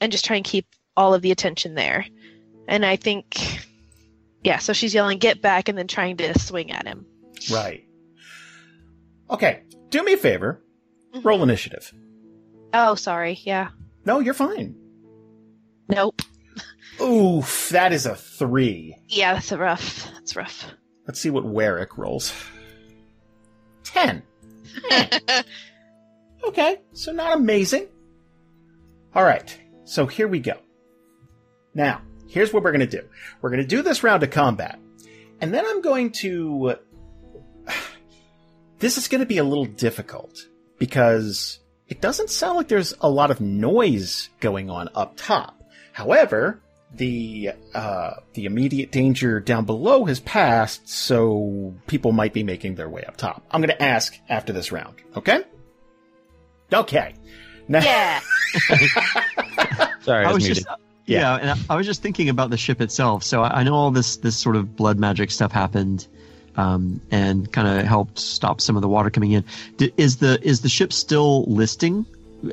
and 0.00 0.10
just 0.12 0.24
try 0.24 0.36
and 0.36 0.44
keep 0.44 0.66
all 0.96 1.14
of 1.14 1.22
the 1.22 1.30
attention 1.30 1.74
there. 1.76 2.04
And 2.68 2.84
I 2.84 2.96
think, 2.96 3.60
yeah. 4.42 4.58
So 4.58 4.72
she's 4.72 4.92
yelling, 4.92 5.18
"Get 5.18 5.40
back!" 5.40 5.68
and 5.68 5.78
then 5.78 5.86
trying 5.86 6.16
to 6.16 6.36
swing 6.38 6.72
at 6.72 6.86
him. 6.86 7.06
Right. 7.50 7.84
Okay. 9.30 9.62
Do 9.90 10.02
me 10.02 10.14
a 10.14 10.16
favor. 10.16 10.60
Mhm. 11.14 11.24
Roll 11.24 11.42
initiative. 11.44 11.92
Oh, 12.74 12.96
sorry. 12.96 13.38
Yeah. 13.44 13.68
No, 14.04 14.18
you're 14.18 14.34
fine. 14.34 14.74
Nope. 15.90 16.22
Oof, 17.00 17.68
that 17.70 17.92
is 17.92 18.06
a 18.06 18.14
three. 18.14 18.96
Yeah, 19.08 19.34
that's 19.34 19.52
a 19.52 19.58
rough. 19.58 20.08
That's 20.14 20.36
rough. 20.36 20.66
Let's 21.06 21.20
see 21.20 21.30
what 21.30 21.44
Warwick 21.44 21.96
rolls. 21.96 22.32
Ten. 23.84 24.22
Okay, 26.44 26.80
so 26.92 27.12
not 27.12 27.36
amazing. 27.36 27.86
All 29.14 29.24
right, 29.24 29.56
so 29.84 30.06
here 30.06 30.28
we 30.28 30.40
go. 30.40 30.54
Now, 31.74 32.00
here's 32.28 32.52
what 32.52 32.62
we're 32.62 32.72
going 32.72 32.88
to 32.88 33.00
do. 33.00 33.06
We're 33.40 33.50
going 33.50 33.62
to 33.62 33.66
do 33.66 33.82
this 33.82 34.02
round 34.02 34.22
of 34.22 34.30
combat, 34.30 34.78
and 35.40 35.52
then 35.52 35.64
I'm 35.66 35.80
going 35.82 36.12
to. 36.12 36.76
This 38.78 38.96
is 38.96 39.08
going 39.08 39.20
to 39.20 39.26
be 39.26 39.36
a 39.36 39.44
little 39.44 39.66
difficult 39.66 40.48
because 40.78 41.60
it 41.86 42.00
doesn't 42.00 42.30
sound 42.30 42.56
like 42.56 42.68
there's 42.68 42.94
a 43.02 43.10
lot 43.10 43.30
of 43.30 43.38
noise 43.38 44.30
going 44.40 44.70
on 44.70 44.88
up 44.94 45.18
top. 45.18 45.59
However, 45.92 46.60
the 46.94 47.52
uh, 47.74 48.14
the 48.34 48.46
immediate 48.46 48.90
danger 48.90 49.40
down 49.40 49.64
below 49.64 50.04
has 50.06 50.20
passed, 50.20 50.88
so 50.88 51.74
people 51.86 52.12
might 52.12 52.32
be 52.32 52.42
making 52.42 52.74
their 52.74 52.88
way 52.88 53.04
up 53.04 53.16
top. 53.16 53.42
I'm 53.50 53.60
going 53.60 53.70
to 53.76 53.82
ask 53.82 54.16
after 54.28 54.52
this 54.52 54.72
round. 54.72 54.96
Okay. 55.16 55.44
Okay. 56.72 57.14
Now, 57.68 57.82
yeah. 57.82 58.20
Sorry, 60.02 60.24
I 60.24 60.30
I 60.30 60.32
was, 60.32 60.34
was 60.34 60.44
muted. 60.44 60.64
just 60.64 60.68
yeah, 61.06 61.36
and 61.36 61.50
I, 61.50 61.56
I 61.70 61.76
was 61.76 61.86
just 61.86 62.02
thinking 62.02 62.28
about 62.28 62.50
the 62.50 62.56
ship 62.56 62.80
itself. 62.80 63.24
So 63.24 63.42
I, 63.42 63.60
I 63.60 63.62
know 63.62 63.74
all 63.74 63.90
this 63.90 64.16
this 64.18 64.36
sort 64.36 64.56
of 64.56 64.76
blood 64.76 64.98
magic 64.98 65.30
stuff 65.30 65.52
happened, 65.52 66.06
um, 66.56 67.00
and 67.10 67.52
kind 67.52 67.66
of 67.66 67.84
helped 67.86 68.18
stop 68.18 68.60
some 68.60 68.76
of 68.76 68.82
the 68.82 68.88
water 68.88 69.10
coming 69.10 69.32
in. 69.32 69.44
D- 69.76 69.92
is 69.96 70.16
the 70.16 70.40
is 70.42 70.60
the 70.60 70.68
ship 70.68 70.92
still 70.92 71.44
listing 71.44 72.06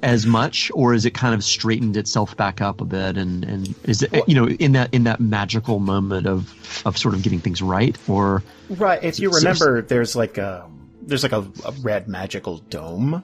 as 0.03 0.25
much, 0.25 0.71
or 0.73 0.93
is 0.93 1.05
it 1.05 1.11
kind 1.11 1.33
of 1.33 1.43
straightened 1.43 1.97
itself 1.97 2.35
back 2.37 2.61
up 2.61 2.81
a 2.81 2.85
bit? 2.85 3.17
And 3.17 3.43
and 3.43 3.75
is 3.83 4.03
it 4.03 4.13
you 4.27 4.35
know 4.35 4.47
in 4.47 4.73
that 4.73 4.93
in 4.93 5.03
that 5.05 5.19
magical 5.19 5.79
moment 5.79 6.27
of 6.27 6.53
of 6.85 6.97
sort 6.97 7.13
of 7.13 7.23
getting 7.23 7.39
things 7.39 7.61
right, 7.61 7.97
or 8.07 8.43
right. 8.69 9.03
If 9.03 9.19
you 9.19 9.31
remember, 9.31 9.81
there's 9.81 10.15
like 10.15 10.37
a 10.37 10.69
there's 11.01 11.23
like 11.23 11.31
a, 11.31 11.47
a 11.65 11.71
red 11.81 12.07
magical 12.07 12.57
dome 12.57 13.23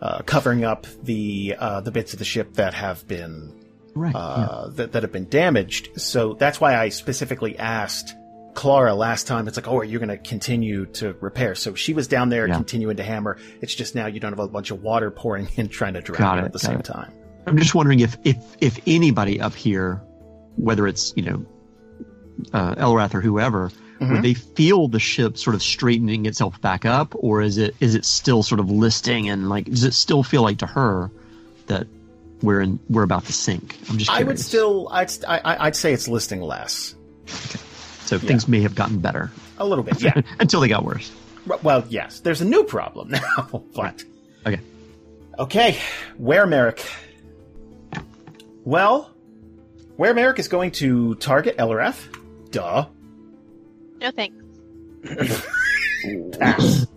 uh, 0.00 0.22
covering 0.22 0.64
up 0.64 0.86
the 1.02 1.56
uh, 1.58 1.80
the 1.80 1.90
bits 1.90 2.12
of 2.12 2.18
the 2.18 2.24
ship 2.24 2.54
that 2.54 2.74
have 2.74 3.06
been 3.06 3.52
right? 3.94 4.14
uh, 4.14 4.68
that, 4.70 4.92
that 4.92 5.02
have 5.02 5.12
been 5.12 5.28
damaged. 5.28 6.00
So 6.00 6.34
that's 6.34 6.60
why 6.60 6.76
I 6.76 6.88
specifically 6.88 7.58
asked 7.58 8.14
Klara 8.54 8.96
last 8.96 9.26
time. 9.26 9.46
It's 9.48 9.56
like, 9.56 9.68
oh, 9.68 9.74
you're 9.82 9.84
you 9.84 9.98
going 9.98 10.08
to 10.08 10.16
continue 10.18 10.86
to 10.86 11.14
repair? 11.20 11.54
So 11.54 11.74
she 11.74 11.94
was 11.94 12.08
down 12.08 12.28
there 12.28 12.46
Yeah. 12.48 12.54
continuing 12.56 12.96
to 12.96 13.02
hammer. 13.04 13.38
It's 13.60 13.74
just 13.74 13.94
now 13.94 14.06
you 14.06 14.20
don't 14.20 14.32
have 14.32 14.38
a 14.40 14.48
bunch 14.48 14.70
of 14.70 14.82
water 14.82 15.10
pouring 15.10 15.48
in 15.56 15.68
trying 15.68 15.94
to 15.94 16.00
drown 16.00 16.38
it, 16.40 16.44
at 16.44 16.52
the 16.52 16.58
same 16.58 16.80
it. 16.80 16.84
time. 16.84 17.12
I'm 17.46 17.56
just 17.58 17.74
wondering 17.74 18.00
if 18.00 18.16
if 18.24 18.36
if 18.60 18.78
anybody 18.86 19.40
up 19.40 19.54
here, 19.54 20.02
whether 20.56 20.86
it's 20.86 21.12
you 21.16 21.22
know, 21.22 21.46
uh, 22.52 22.74
Elrath 22.74 23.14
or 23.14 23.20
whoever, 23.20 23.70
Mhm. 24.00 24.12
would 24.12 24.22
they 24.22 24.34
feel 24.34 24.88
the 24.88 24.98
ship 25.00 25.36
sort 25.38 25.54
of 25.54 25.62
straightening 25.62 26.26
itself 26.26 26.60
back 26.60 26.84
up, 26.84 27.14
or 27.16 27.40
is 27.42 27.56
it 27.58 27.74
is 27.80 27.94
it 27.94 28.04
still 28.04 28.42
sort 28.42 28.60
of 28.60 28.70
listing 28.70 29.28
and 29.30 29.48
like 29.48 29.66
does 29.66 29.84
it 29.84 29.94
still 29.94 30.22
feel 30.22 30.42
like 30.42 30.58
to 30.58 30.66
her 30.66 31.10
that 31.66 31.86
we're 32.42 32.60
in 32.60 32.78
we're 32.88 33.02
about 33.04 33.24
to 33.26 33.32
sink? 33.32 33.76
I'm 33.88 33.96
just 33.98 34.10
I 34.10 34.22
would 34.22 34.38
still, 34.38 34.88
I'd, 34.90 35.10
I, 35.26 35.38
I- 35.38 35.66
I'd 35.66 35.76
say 35.76 35.92
it's 35.92 36.08
listing 36.08 36.40
less. 36.42 36.94
So 38.10 38.18
things 38.18 38.48
may 38.48 38.60
have 38.62 38.74
gotten 38.74 38.98
better 38.98 39.30
A 39.58 39.64
little 39.64 39.84
bit, 39.84 40.02
yeah. 40.02 40.20
until 40.40 40.58
they 40.58 40.66
got 40.66 40.84
worse. 40.84 41.12
well, 41.62 41.84
yes, 41.88 42.18
there's 42.18 42.40
a 42.40 42.44
new 42.44 42.64
problem 42.64 43.10
now, 43.10 43.62
but. 43.72 44.02
Okay. 44.44 44.60
Okay, 45.38 45.78
where 46.18 46.44
Marrek? 46.44 46.84
Well, 48.64 49.12
where 49.94 50.12
Marrek 50.12 50.40
is 50.40 50.48
going 50.48 50.72
to 50.72 51.14
target 51.14 51.56
Elrath. 51.56 52.08
Duh. 52.50 52.86
No 54.00 54.10
thanks. 54.10 54.42
Pass. 56.36 56.88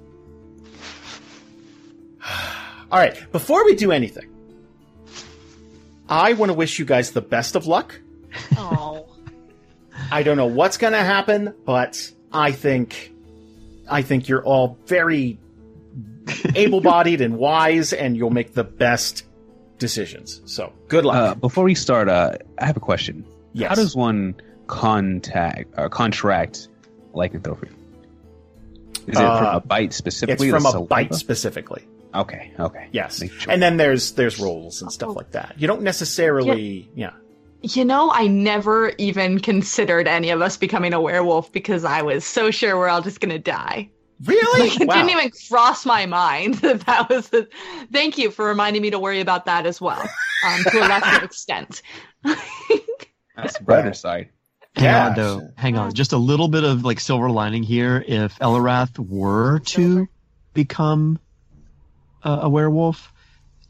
All 2.91 2.98
right, 3.00 3.32
before 3.32 3.63
we 3.65 3.75
do 3.75 3.91
anything, 3.91 4.29
I 6.10 6.34
want 6.34 6.50
to 6.50 6.53
wish 6.55 6.79
you 6.79 6.86
guys 6.86 7.12
the 7.12 7.22
best 7.22 7.55
of 7.55 7.67
luck. 7.67 8.00
Oh. 8.58 8.93
I 10.13 10.24
don't 10.24 10.38
know 10.38 10.46
what's 10.46 10.77
going 10.77 10.93
to 10.93 11.00
happen, 11.03 11.53
but 11.65 12.12
I 12.32 12.51
think 12.51 13.12
I 13.89 14.01
think 14.03 14.27
you're 14.29 14.43
all 14.43 14.77
very 14.86 15.39
able-bodied 16.55 17.20
and 17.22 17.38
wise 17.38 17.93
and 17.93 18.15
you'll 18.15 18.29
make 18.29 18.53
the 18.53 18.63
best 18.63 19.25
decisions. 19.77 20.41
So, 20.46 20.72
good 20.88 21.03
luck. 21.05 21.15
Uh, 21.15 21.36
before 21.36 21.63
we 21.63 21.75
start, 21.75 22.08
uh, 22.10 22.38
I 22.60 22.65
have 22.65 22.77
a 22.77 22.79
question. 22.79 23.25
yes. 23.53 23.70
How 23.70 23.75
does 23.75 23.96
one 23.96 24.36
contact 24.67 25.74
or 25.77 25.89
contract 25.89 26.67
lycanthropy? 27.13 27.67
Is 29.08 29.10
it 29.10 29.13
from 29.15 29.46
Uh, 29.46 29.58
a 29.58 29.60
bite 29.60 29.93
specifically? 29.93 30.48
it's 30.48 30.55
from 30.55 30.65
a 30.65 30.72
saliva? 30.72 30.88
bite 30.88 31.13
specifically. 31.15 31.84
Okay, 32.15 32.51
okay. 32.60 32.88
Yes. 32.91 33.22
Sure. 33.39 33.51
And 33.51 33.62
then 33.62 33.77
there's 33.77 34.12
there's 34.13 34.39
rules 34.39 34.82
and 34.84 34.91
stuff 34.91 35.15
like 35.15 35.32
that. 35.32 35.55
You 35.58 35.67
don't 35.67 35.82
necessarily, 35.82 36.88
yeah. 36.96 37.13
You 37.63 37.86
know, 37.86 38.12
I 38.12 38.27
never 38.27 38.89
even 38.98 39.39
considered 39.39 40.05
any 40.05 40.32
of 40.32 40.41
us 40.41 40.58
becoming 40.58 40.93
a 40.93 41.00
werewolf 41.00 41.51
because 41.51 41.86
I 41.86 42.01
was 42.01 42.25
so 42.25 42.51
sure 42.51 42.77
we're 42.77 42.89
all 42.89 43.01
just 43.01 43.22
gonna 43.22 43.39
die. 43.39 43.89
Really? 44.25 44.70
Like, 44.70 44.82
it 44.82 44.88
wow. 44.88 44.96
didn't 44.96 45.10
even 45.12 45.32
cross 45.50 45.86
my 45.86 46.05
mind 46.05 46.55
that 46.62 46.82
that 46.82 47.10
was 47.10 47.29
the. 47.29 47.48
Thank 47.91 48.17
you 48.17 48.32
for 48.32 48.46
reminding 48.46 48.82
me 48.82 48.89
to 48.91 49.00
worry 49.00 49.22
about 49.22 49.46
that 49.46 49.65
as 49.65 49.79
well, 49.79 50.01
um, 50.46 50.63
to 50.72 50.77
a 50.79 50.88
lesser 50.88 51.24
extent. 51.25 51.82
That's 53.36 53.58
the 53.58 53.63
brighter 53.63 53.93
side. 53.93 54.29
Hang 54.75 54.86
Yeah. 54.86 55.08
on, 55.08 55.15
though. 55.15 55.50
Hang 55.55 55.77
on. 55.77 55.93
Just 55.93 56.12
a 56.13 56.17
little 56.17 56.48
bit 56.50 56.63
of 56.65 56.84
like 56.84 57.00
silver 57.00 57.29
lining 57.29 57.63
here. 57.63 58.03
If 58.05 58.38
Eliwrath 58.39 59.00
were 59.00 59.60
to 59.60 60.08
become 60.53 61.17
a, 62.24 62.39
a 62.43 62.50
werewolf, 62.50 63.12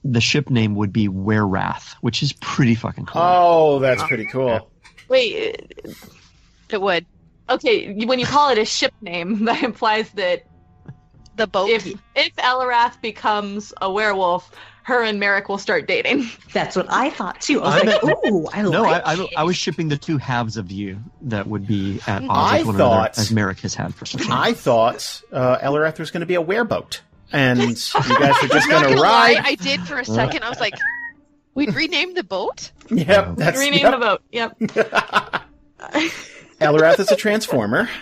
the 0.03 0.21
ship 0.21 0.49
name 0.49 0.75
would 0.75 0.91
be 0.93 1.07
Werewrath, 1.07 1.93
which 2.01 2.21
is 2.23 2.33
pretty 2.33 2.75
fucking 2.75 3.05
cool. 3.05 3.21
Oh, 3.21 3.79
that's 3.79 4.03
pretty 4.03 4.25
cool. 4.25 4.69
Wait, 5.09 5.73
It 6.69 6.81
would. 6.81 7.05
okay. 7.49 7.93
When 8.05 8.19
you 8.19 8.25
call 8.25 8.49
it 8.49 8.57
a 8.57 8.65
ship 8.65 8.93
name, 9.01 9.45
that 9.45 9.63
implies 9.63 10.09
that 10.11 10.43
The 11.35 11.47
boat. 11.47 11.69
if 11.69 11.87
if 12.15 12.35
Eliwrath 12.37 12.99
becomes 13.01 13.73
a 13.81 13.91
werewolf, 13.91 14.51
her 14.83 15.01
and 15.03 15.17
Marrek 15.19 15.47
will 15.47 15.57
start 15.57 15.87
dating. 15.87 16.29
That's 16.51 16.75
what 16.75 16.87
I 16.89 17.09
thought 17.09 17.39
too. 17.39 17.61
I 17.61 17.63
was 17.63 17.73
I 17.73 17.77
like, 17.93 18.03
meant- 18.03 18.19
ooh, 18.33 18.47
I 18.51 18.61
no, 18.63 18.81
like 18.81 19.01
I, 19.05 19.13
I. 19.13 19.27
I 19.37 19.43
was 19.43 19.55
shipping 19.55 19.87
the 19.87 19.97
two 19.97 20.17
halves 20.17 20.57
of 20.57 20.71
you 20.71 20.99
that 21.21 21.47
would 21.47 21.65
be 21.65 22.01
at 22.07 22.23
odds 22.23 22.53
I 22.53 22.57
with 22.59 22.67
one 22.67 22.75
thought- 22.77 22.93
another, 22.97 23.21
as 23.21 23.31
Marrek 23.31 23.59
has 23.61 23.73
had 23.75 23.95
for 23.95 24.05
some 24.05 24.19
time. 24.21 24.31
I 24.37 24.53
thought 24.53 25.21
uh, 25.31 25.59
Eliwrath 25.59 25.99
was 25.99 26.11
going 26.11 26.21
to 26.21 26.25
be 26.27 26.35
a 26.35 26.43
wereboat, 26.43 26.99
and 27.33 27.59
you 27.61 27.67
guys 28.19 28.43
are 28.43 28.47
just 28.47 28.69
going 28.69 28.83
to 28.83 28.89
gonna 28.89 29.01
lie, 29.01 29.33
ride. 29.33 29.41
I 29.43 29.55
did 29.55 29.81
for 29.81 29.97
a 29.99 30.05
second. 30.05 30.43
I 30.43 30.49
was 30.49 30.59
like, 30.59 30.75
we'd 31.55 31.73
rename 31.75 32.13
the 32.13 32.23
boat? 32.23 32.71
Yep, 32.89 33.35
that's 33.37 33.59
Rename 33.59 33.81
yep. 33.81 33.91
the 33.91 33.97
boat. 33.97 34.21
Yep. 34.31 34.59
Eliwrath 36.61 36.99
is 36.99 37.11
a 37.11 37.15
transformer. 37.15 37.89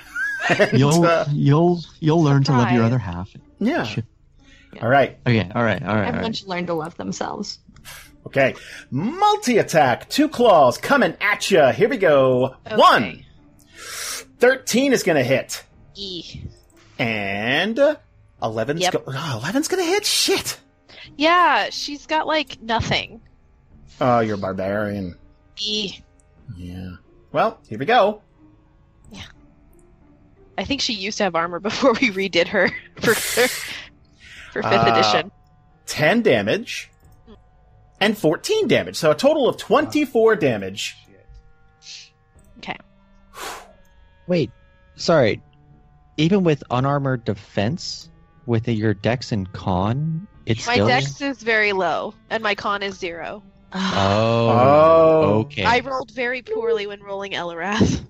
And, 0.50 0.80
You'll 0.80 1.04
uh, 1.06 1.28
you'll 1.32 1.82
you'll 2.00 2.24
learn 2.24 2.44
to 2.46 2.52
love 2.52 2.72
your 2.72 2.84
other 2.84 2.98
half. 2.98 3.30
yeah. 3.60 3.84
Ship. 3.84 4.06
All 4.82 4.90
right. 4.90 5.20
Okay, 5.28 5.48
all 5.54 5.64
right, 5.64 5.80
all 5.84 5.94
right. 5.94 6.02
All 6.02 6.08
Everyone 6.08 6.22
right. 6.24 6.36
should 6.36 6.48
learn 6.48 6.66
to 6.66 6.74
love 6.74 6.98
themselves. 6.98 7.60
Okay. 8.26 8.56
Multi 8.90 9.60
attack. 9.60 10.10
Two 10.10 10.28
claws 10.28 10.80
coming 10.80 11.16
at 11.22 11.52
you. 11.52 11.64
Here 11.68 11.88
we 11.88 11.98
go. 11.98 12.56
One. 12.74 13.24
13 14.40 14.94
is 14.94 15.04
going 15.04 15.18
to 15.18 15.24
hit. 15.24 15.64
E. 15.94 16.42
And 16.98 17.98
11's 18.42 18.82
Yep. 18.82 18.92
go- 18.94 19.04
oh, 19.08 19.42
11's 19.44 19.68
going 19.68 19.84
to 19.84 19.90
hit. 19.90 20.06
Shit. 20.06 20.60
Yeah, 21.18 21.70
she's 21.72 22.06
got 22.06 22.28
like 22.28 22.62
nothing. 22.62 23.22
Oh, 24.00 24.20
you're 24.20 24.36
a 24.36 24.38
barbarian. 24.38 25.16
E. 25.60 26.00
Yeah. 26.58 26.92
Well, 27.32 27.60
here 27.68 27.78
we 27.80 27.86
go. 27.86 28.22
Yeah. 29.12 29.22
I 30.58 30.64
think 30.64 30.82
she 30.82 30.94
used 30.94 31.18
to 31.20 31.24
have 31.26 31.36
armor 31.36 31.60
before 31.70 31.94
we 31.94 32.10
redid 32.12 32.48
her 32.50 32.70
for 32.96 33.14
for 33.14 33.16
fifth 33.16 33.74
Uh, 34.66 34.92
edition. 34.94 35.32
10 35.88 36.22
damage 36.22 36.90
and 38.00 38.18
14 38.18 38.68
damage. 38.68 38.96
So 38.98 39.12
a 39.12 39.16
total 39.16 39.48
of 39.50 39.58
24 39.58 40.36
damage. 40.38 40.96
Okay. 42.60 42.78
Wait, 44.28 44.52
sorry. 44.96 45.42
Even 46.18 46.44
with 46.44 46.64
unarmored 46.70 47.26
defense, 47.26 48.10
with 48.46 48.68
your 48.68 48.94
dex 48.94 49.32
and 49.32 49.52
con, 49.54 50.28
it's 50.46 50.66
My 50.68 50.74
still. 50.74 50.88
dex 50.88 51.22
is 51.22 51.42
very 51.44 51.74
low, 51.74 52.14
and 52.30 52.42
my 52.44 52.56
con 52.56 52.82
is 52.84 52.98
zero. 52.98 53.44
Oh. 53.74 53.80
Oh. 54.50 55.40
Okay. 55.42 55.64
I 55.64 55.80
rolled 55.80 56.12
very 56.12 56.42
poorly 56.42 56.88
when 56.88 57.02
rolling 57.02 57.32
Eliwrath. 57.34 58.06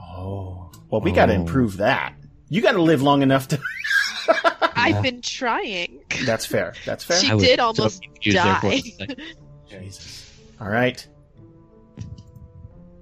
Oh. 0.00 0.70
Well, 0.90 1.00
we 1.00 1.10
got 1.12 1.26
to 1.26 1.32
Oh. 1.32 1.40
improve 1.40 1.78
that. 1.78 2.14
You 2.48 2.60
got 2.62 2.72
to 2.72 2.82
live 2.82 3.02
long 3.02 3.22
enough 3.22 3.48
to. 3.48 3.60
I've 4.76 5.02
been 5.02 5.20
trying. 5.20 6.00
That's 6.24 6.46
fair. 6.46 6.74
That's 6.86 7.02
fair. 7.04 7.18
She 7.18 7.30
I 7.32 7.36
did 7.36 7.60
almost 7.60 8.02
confused 8.02 8.36
there 8.38 8.54
for 8.60 8.66
a 8.68 8.80
die. 8.80 9.16
Jesus. 9.68 10.32
All 10.60 10.68
right. 10.68 11.04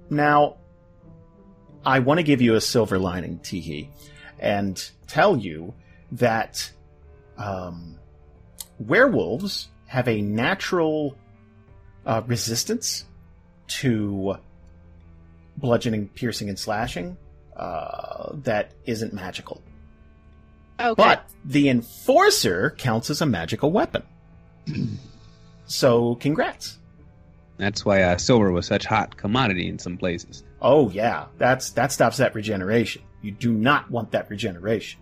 Now, 0.09 0.57
I 1.85 1.99
want 1.99 2.17
to 2.19 2.23
give 2.23 2.41
you 2.41 2.55
a 2.55 2.61
silver 2.61 2.97
lining, 2.97 3.39
Teehee, 3.39 3.89
and 4.39 4.89
tell 5.07 5.37
you 5.37 5.73
that 6.11 6.71
um, 7.37 7.97
werewolves 8.79 9.69
have 9.87 10.07
a 10.07 10.21
natural 10.21 11.17
uh, 12.05 12.21
resistance 12.25 13.05
to 13.67 14.37
bludgeoning, 15.57 16.07
piercing, 16.09 16.49
and 16.49 16.57
slashing 16.57 17.17
uh, 17.55 18.33
that 18.43 18.71
isn't 18.85 19.13
magical. 19.13 19.61
Okay. 20.79 20.93
But 20.95 21.27
the 21.43 21.69
enforcer 21.69 22.75
counts 22.77 23.09
as 23.09 23.21
a 23.21 23.25
magical 23.25 23.71
weapon. 23.71 24.03
so, 25.65 26.15
congrats. 26.15 26.77
That's 27.57 27.83
why 27.83 28.03
uh, 28.03 28.17
silver 28.17 28.51
was 28.51 28.67
such 28.67 28.85
hot 28.85 29.17
commodity 29.17 29.67
in 29.67 29.79
some 29.79 29.97
places. 29.97 30.43
Oh 30.61 30.89
yeah, 30.91 31.25
that's 31.37 31.71
that 31.71 31.91
stops 31.91 32.17
that 32.17 32.35
regeneration. 32.35 33.01
You 33.21 33.31
do 33.31 33.51
not 33.51 33.89
want 33.89 34.11
that 34.11 34.29
regeneration. 34.29 35.01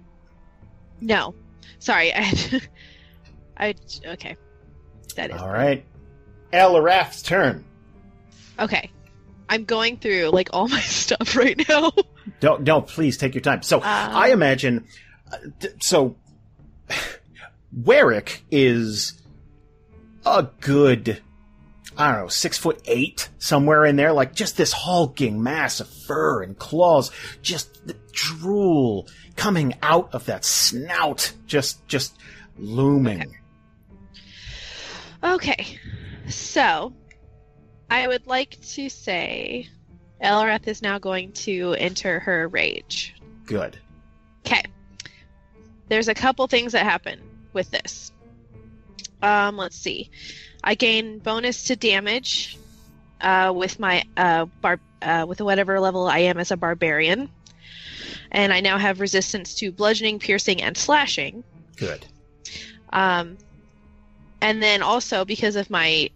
No, 1.02 1.36
sorry. 1.80 2.12
I, 2.16 2.34
I 3.58 3.76
okay. 4.06 4.36
That 5.16 5.32
is 5.32 5.42
All 5.42 5.50
right, 5.50 5.86
Eliwrath's 6.52 7.22
turn. 7.22 7.64
okay. 8.60 8.92
I'm 9.48 9.64
going 9.66 9.98
through 9.98 10.30
like 10.30 10.50
all 10.54 10.68
my 10.70 10.80
stuff 10.82 11.36
right 11.36 11.60
now. 11.70 11.92
Don't 12.40 12.64
don't 12.64 12.88
please 12.88 13.18
take 13.18 13.36
your 13.36 13.42
time. 13.42 13.62
So 13.62 13.78
Um, 13.78 13.84
I 13.86 14.32
imagine, 14.32 14.86
uh, 15.32 15.38
so 15.80 16.16
Warwick 17.72 18.44
is 18.52 19.22
a 20.26 20.48
good, 20.62 21.22
I 21.98 22.12
don't 22.12 22.22
know, 22.24 22.28
six 22.28 22.58
foot 22.58 22.82
eight 22.86 23.30
somewhere 23.40 23.86
in 23.86 23.96
there, 23.96 24.12
like 24.12 24.36
just 24.36 24.58
this 24.58 24.74
hulking 24.74 25.42
mass 25.42 25.80
of 25.80 25.88
fur 25.88 26.44
and 26.44 26.58
claws, 26.58 27.12
just 27.42 27.88
the 27.88 27.96
drool 28.12 29.08
coming 29.36 29.76
out 29.82 30.14
of 30.14 30.26
that 30.26 30.44
snout, 30.44 31.34
just 31.46 31.86
just 31.88 32.18
looming. 32.58 33.36
Okay, 35.24 35.80
so 36.28 36.94
I 37.90 38.08
would 38.08 38.28
like 38.28 38.60
to 38.74 38.90
say 38.90 39.70
Elrath 40.22 40.68
is 40.68 40.82
now 40.82 41.00
going 41.00 41.32
to 41.34 41.74
enter 41.74 42.20
her 42.20 42.48
rage. 42.48 43.16
Good. 43.46 43.78
Okay. 44.46 44.64
There's 45.88 46.08
a 46.08 46.14
couple 46.14 46.48
things 46.48 46.72
that 46.72 46.84
happen 46.84 47.22
with 47.54 47.70
this. 47.72 48.12
Um, 49.22 49.58
let's 49.58 49.76
see. 49.76 50.10
I 50.66 50.74
gain 50.74 51.20
bonus 51.20 51.66
to 51.66 51.76
damage 51.76 52.58
uh, 53.22 53.54
with 53.56 53.80
my 53.80 54.04
uh, 54.18 54.46
bar- 54.62 54.80
uh, 55.00 55.26
with 55.28 55.40
whatever 55.40 55.80
level 55.80 56.08
I 56.08 56.20
am 56.20 56.40
as 56.40 56.50
a 56.50 56.58
barbarian, 56.58 57.30
and 58.32 58.52
I 58.52 58.62
now 58.62 58.80
have 58.80 59.00
resistance 59.00 59.54
to 59.56 59.72
bludgeoning, 59.72 60.18
piercing, 60.18 60.64
and 60.64 60.76
slashing. 60.76 61.44
Good. 61.78 62.08
Um, 62.92 63.38
and 64.42 64.62
then 64.62 64.82
also 64.82 65.24
because 65.24 65.56
of 65.56 65.70
my 65.70 66.10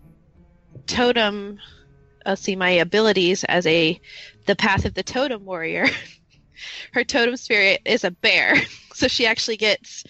totem, 0.87 1.59
let's 2.25 2.41
see, 2.41 2.55
my 2.55 2.71
abilities 2.71 3.43
as 3.43 3.67
a 3.67 4.01
the 4.47 4.55
path 4.55 4.85
of 4.85 4.95
the 4.95 5.03
totem 5.03 5.45
warrior. 5.45 5.85
her 6.93 7.03
totem 7.03 7.37
spirit 7.37 7.81
is 7.85 8.03
a 8.03 8.09
bear, 8.09 8.55
so 8.95 9.07
she 9.07 9.27
actually 9.27 9.57
gets 9.57 10.03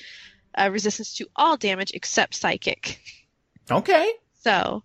uh, 0.58 0.70
resistance 0.72 1.14
to 1.16 1.28
all 1.36 1.58
damage 1.58 1.92
except 1.94 2.36
psychic. 2.36 3.02
Okay. 3.70 4.10
So 4.40 4.84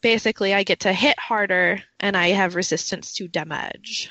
basically, 0.00 0.54
I 0.54 0.62
get 0.62 0.80
to 0.80 0.92
hit 0.92 1.18
harder, 1.18 1.82
and 1.98 2.16
I 2.16 2.28
have 2.28 2.54
resistance 2.54 3.12
to 3.14 3.28
damage. 3.28 4.10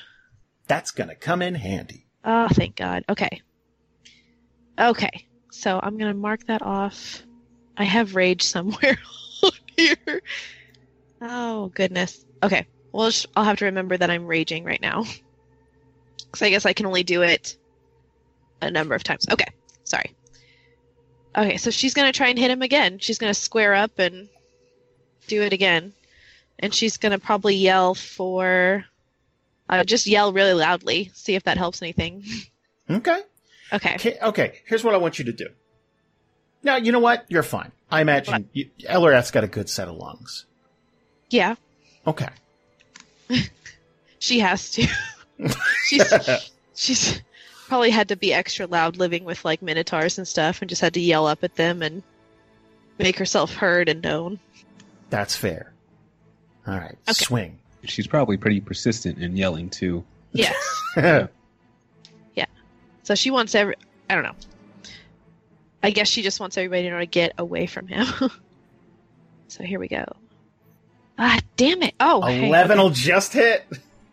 That's 0.67 0.91
gonna 0.91 1.15
come 1.15 1.41
in 1.41 1.55
handy. 1.55 2.05
Oh, 2.23 2.47
thank 2.49 2.75
God. 2.75 3.03
Okay. 3.09 3.41
Okay. 4.77 5.27
So 5.51 5.79
I'm 5.81 5.97
going 5.97 6.11
to 6.11 6.17
mark 6.17 6.45
that 6.45 6.61
off. 6.61 7.23
I 7.77 7.83
have 7.83 8.15
rage 8.15 8.43
somewhere 8.43 8.97
on 9.43 9.51
here. 9.77 10.21
Oh, 11.21 11.67
goodness. 11.69 12.25
Okay. 12.43 12.67
Well, 12.91 13.11
I'll 13.35 13.43
have 13.43 13.57
to 13.57 13.65
remember 13.65 13.97
that 13.97 14.09
I'm 14.09 14.25
raging 14.25 14.63
right 14.63 14.81
now. 14.81 15.05
Because 16.25 16.43
I 16.43 16.51
guess 16.51 16.67
I 16.67 16.73
can 16.73 16.85
only 16.85 17.01
do 17.01 17.23
it 17.23 17.57
a 18.61 18.69
number 18.69 18.93
of 18.93 19.03
times. 19.03 19.25
Okay. 19.31 19.47
Sorry. 19.83 20.15
Okay, 21.35 21.57
so 21.57 21.71
she's 21.71 21.95
going 21.95 22.07
to 22.07 22.15
try 22.15 22.27
and 22.27 22.37
hit 22.37 22.51
him 22.51 22.61
again. 22.61 22.99
She's 22.99 23.17
going 23.17 23.33
to 23.33 23.39
square 23.39 23.73
up 23.73 23.97
and 23.97 24.29
do 25.29 25.41
it 25.41 25.53
again. 25.53 25.93
And 26.59 26.73
she's 26.73 26.97
going 26.97 27.11
to 27.13 27.19
probably 27.19 27.55
yell 27.55 27.95
for. 27.95 28.85
Uh, 29.69 29.83
just 29.83 30.07
yell 30.07 30.33
really 30.33 30.53
loudly. 30.53 31.11
See 31.13 31.35
if 31.35 31.43
that 31.43 31.57
helps 31.57 31.81
anything. 31.81 32.23
Okay. 32.89 33.21
Okay. 33.71 33.93
Okay, 33.95 34.17
okay, 34.21 34.59
here's 34.65 34.83
what 34.83 34.95
I 34.95 34.97
want 34.97 35.19
you 35.19 35.25
to 35.25 35.31
do. 35.31 35.47
Now, 36.63 36.77
you 36.77 36.91
know 36.91 36.99
what? 36.99 37.25
You're 37.29 37.43
fine. 37.43 37.71
I 37.91 38.01
imagine 38.01 38.49
you, 38.51 38.69
Eliwrath's 38.81 39.31
got 39.31 39.43
a 39.43 39.47
good 39.47 39.69
set 39.69 39.87
of 39.87 39.95
lungs. 39.95 40.45
Yeah. 41.29 41.55
Okay. 42.07 42.29
She 44.19 44.39
has 44.39 44.71
to. 44.71 44.85
she's 45.85 46.13
she's 46.75 47.21
probably 47.67 47.89
had 47.89 48.09
to 48.09 48.17
be 48.17 48.33
extra 48.33 48.67
loud 48.67 48.97
living 48.97 49.23
with 49.23 49.45
like 49.45 49.61
minotaurs 49.61 50.17
and 50.17 50.27
stuff, 50.27 50.61
and 50.61 50.69
just 50.69 50.81
had 50.81 50.93
to 50.95 50.99
yell 50.99 51.25
up 51.25 51.43
at 51.43 51.55
them 51.55 51.81
and 51.81 52.03
make 52.97 53.17
herself 53.17 53.53
heard 53.53 53.87
and 53.87 54.01
known. 54.01 54.39
That's 55.09 55.35
fair. 55.35 55.73
All 56.67 56.75
right, 56.75 56.97
Okay. 57.09 57.13
swing. 57.25 57.59
She's 57.85 58.07
probably 58.07 58.37
pretty 58.37 58.59
persistent 58.61 59.17
in 59.19 59.35
yelling 59.37 59.69
too. 59.69 60.03
Yes. 60.33 60.55
Yeah. 62.35 62.45
So 63.03 63.15
she 63.15 63.31
wants 63.31 63.55
every. 63.55 63.75
I 64.09 64.15
don't 64.15 64.23
know. 64.23 64.35
I 65.83 65.91
guess 65.91 66.07
she 66.07 66.21
just 66.21 66.39
wants 66.39 66.57
everybody 66.57 66.83
to 66.83 66.89
know 66.89 66.99
to 66.99 67.05
get 67.05 67.33
away 67.37 67.65
from 67.67 67.87
him. 67.87 68.05
so 69.47 69.63
here 69.63 69.79
we 69.79 69.87
go. 69.87 70.05
Ah, 71.17 71.39
damn 71.57 71.81
it! 71.83 71.93
Oh, 71.99 72.21
hey, 72.21 72.47
Eleven 72.47 72.77
okay. 72.77 72.83
will 72.83 72.89
just 72.91 73.33
hit. 73.33 73.65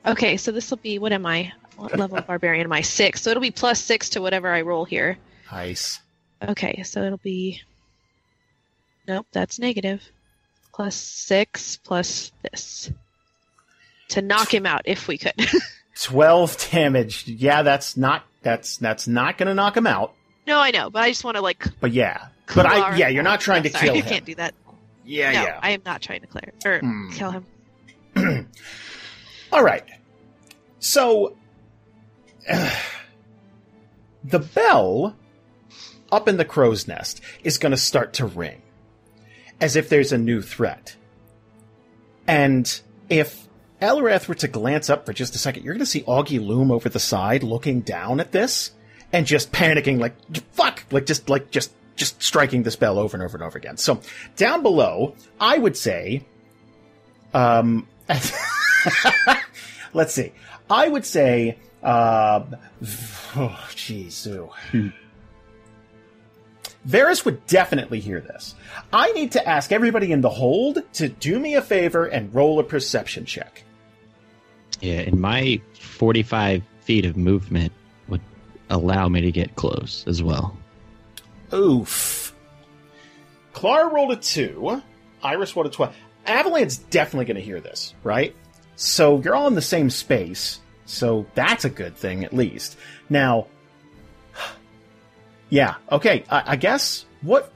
Okay, 0.06 0.36
so 0.36 0.52
this 0.52 0.70
will 0.70 0.78
be 0.78 0.98
what 0.98 1.12
am 1.12 1.24
I? 1.26 1.52
What 1.76 1.96
level 1.98 2.18
of 2.18 2.26
barbarian 2.28 2.64
am 2.66 2.72
I? 2.72 2.82
Six. 2.82 3.22
So 3.22 3.30
it'll 3.30 3.40
be 3.40 3.50
plus 3.50 3.80
six 3.80 4.10
to 4.10 4.20
whatever 4.22 4.52
I 4.52 4.62
roll 4.62 4.84
here. 4.84 5.18
Nice. 5.50 6.00
Okay, 6.42 6.82
so 6.82 7.02
it'll 7.02 7.18
be. 7.18 7.60
Nope, 9.08 9.26
that's 9.32 9.58
negative. 9.58 10.02
Plus 10.76 10.94
six 10.94 11.78
plus 11.78 12.30
this. 12.42 12.90
To 14.10 14.20
knock 14.22 14.52
him 14.52 14.66
out 14.66 14.82
if 14.84 15.08
we 15.08 15.16
could. 15.16 15.32
Twelve 16.02 16.56
damage. 16.70 17.26
Yeah, 17.26 17.62
that's 17.62 17.96
not 17.96 18.24
that's 18.42 18.76
that's 18.76 19.08
not 19.08 19.38
going 19.38 19.46
to 19.48 19.54
knock 19.54 19.74
him 19.74 19.86
out. 19.86 20.12
no, 20.46 20.60
I 20.60 20.70
know, 20.72 20.90
but 20.90 21.02
I 21.02 21.08
just 21.08 21.24
want 21.24 21.36
to 21.38 21.40
like. 21.42 21.66
But 21.80 21.92
yeah, 21.92 22.26
but 22.54 22.66
I 22.66 22.94
yeah, 22.96 23.08
you're 23.08 23.22
not 23.22 23.40
trying 23.40 23.62
to 23.62 23.70
sorry, 23.70 23.86
kill 23.86 23.94
I 23.96 24.00
him. 24.00 24.04
can't 24.06 24.24
do 24.26 24.34
that. 24.34 24.54
Yeah, 25.06 25.32
no, 25.32 25.42
yeah. 25.44 25.60
I 25.62 25.70
am 25.70 25.80
not 25.86 26.02
trying 26.02 26.20
to 26.20 26.26
clear 26.26 26.52
or 26.66 26.78
Hmm. 26.80 27.10
kill 27.12 27.30
him. 27.30 27.46
All 29.52 29.64
right. 29.64 29.84
So 30.78 31.36
the 34.24 34.38
bell 34.38 35.16
up 36.12 36.28
in 36.28 36.36
the 36.36 36.44
crow's 36.44 36.86
nest 36.86 37.20
is 37.42 37.56
going 37.58 37.70
to 37.72 37.76
start 37.78 38.12
to 38.14 38.26
ring 38.26 38.60
as 39.60 39.76
if 39.76 39.88
there's 39.88 40.12
a 40.12 40.18
new 40.18 40.42
threat. 40.42 40.96
And 42.26 42.80
if 43.08 43.46
Elrath 43.80 44.28
were 44.28 44.34
to 44.36 44.48
glance 44.48 44.90
up 44.90 45.06
for 45.06 45.12
just 45.12 45.34
a 45.34 45.38
second, 45.38 45.64
you're 45.64 45.74
going 45.74 45.80
to 45.80 45.86
see 45.86 46.02
Augie 46.02 46.44
loom 46.44 46.70
over 46.70 46.88
the 46.88 46.98
side 46.98 47.42
looking 47.42 47.80
down 47.80 48.20
at 48.20 48.32
this 48.32 48.72
and 49.12 49.26
just 49.26 49.52
panicking 49.52 49.98
like 49.98 50.14
fuck, 50.52 50.84
like 50.90 51.06
just 51.06 51.28
like 51.28 51.50
just 51.50 51.72
just 51.94 52.22
striking 52.22 52.62
this 52.62 52.76
bell 52.76 52.98
over 52.98 53.16
and 53.16 53.24
over 53.24 53.36
and 53.36 53.44
over 53.44 53.56
again. 53.56 53.76
So 53.76 54.00
down 54.36 54.62
below, 54.62 55.14
I 55.40 55.56
would 55.56 55.76
say 55.76 56.26
um 57.32 57.86
let's 59.92 60.14
see. 60.14 60.32
I 60.68 60.88
would 60.88 61.04
say, 61.04 61.58
uh, 61.82 62.44
oh, 62.82 63.68
jeez, 63.70 64.26
ooh. 64.26 64.92
Variis 66.86 67.24
would 67.24 67.44
definitely 67.46 68.00
hear 68.00 68.20
this. 68.20 68.54
I 68.92 69.10
need 69.12 69.32
to 69.32 69.48
ask 69.48 69.72
everybody 69.72 70.12
in 70.12 70.20
the 70.20 70.30
hold 70.30 70.80
to 70.94 71.08
do 71.08 71.38
me 71.38 71.54
a 71.54 71.62
favor 71.62 72.06
and 72.06 72.32
roll 72.34 72.60
a 72.60 72.64
perception 72.64 73.24
check. 73.24 73.64
Yeah, 74.80 75.00
and 75.00 75.20
my 75.20 75.60
45 75.80 76.62
feet 76.80 77.04
of 77.04 77.16
movement 77.16 77.72
would 78.08 78.20
allow 78.70 79.08
me 79.08 79.20
to 79.22 79.32
get 79.32 79.56
close 79.56 80.04
as 80.06 80.22
well. 80.22 80.56
Oof. 81.52 82.34
Klara 83.52 83.90
rolled 83.92 84.12
a 84.12 84.16
two. 84.16 84.82
Iris 85.22 85.56
rolled 85.56 85.66
a 85.66 85.70
twelve. 85.70 85.96
Avalanche's 86.26 86.78
definitely 86.78 87.24
going 87.24 87.36
to 87.36 87.42
hear 87.42 87.60
this, 87.60 87.94
right? 88.02 88.34
So 88.76 89.20
you're 89.22 89.34
all 89.34 89.48
in 89.48 89.54
the 89.54 89.62
same 89.62 89.90
space. 89.90 90.60
So 90.84 91.26
that's 91.34 91.64
a 91.64 91.70
good 91.70 91.96
thing, 91.96 92.24
at 92.24 92.34
least. 92.34 92.76
Now, 93.08 93.46
yeah, 95.50 95.74
okay. 95.92 96.24
I, 96.30 96.42
I 96.52 96.56
guess 96.56 97.04
what 97.22 97.52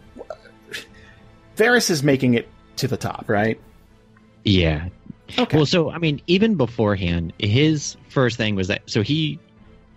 Variis 1.56 1.90
is 1.90 2.02
making 2.02 2.34
it 2.34 2.48
to 2.76 2.88
the 2.88 2.96
top, 2.96 3.24
right? 3.28 3.60
Yeah. 4.44 4.88
Okay. 5.38 5.56
Well, 5.56 5.66
so 5.66 5.90
I 5.90 5.98
mean, 5.98 6.20
even 6.26 6.54
beforehand, 6.56 7.32
his 7.38 7.96
first 8.08 8.36
thing 8.36 8.54
was 8.56 8.68
that 8.68 8.82
so 8.86 9.02
he 9.02 9.38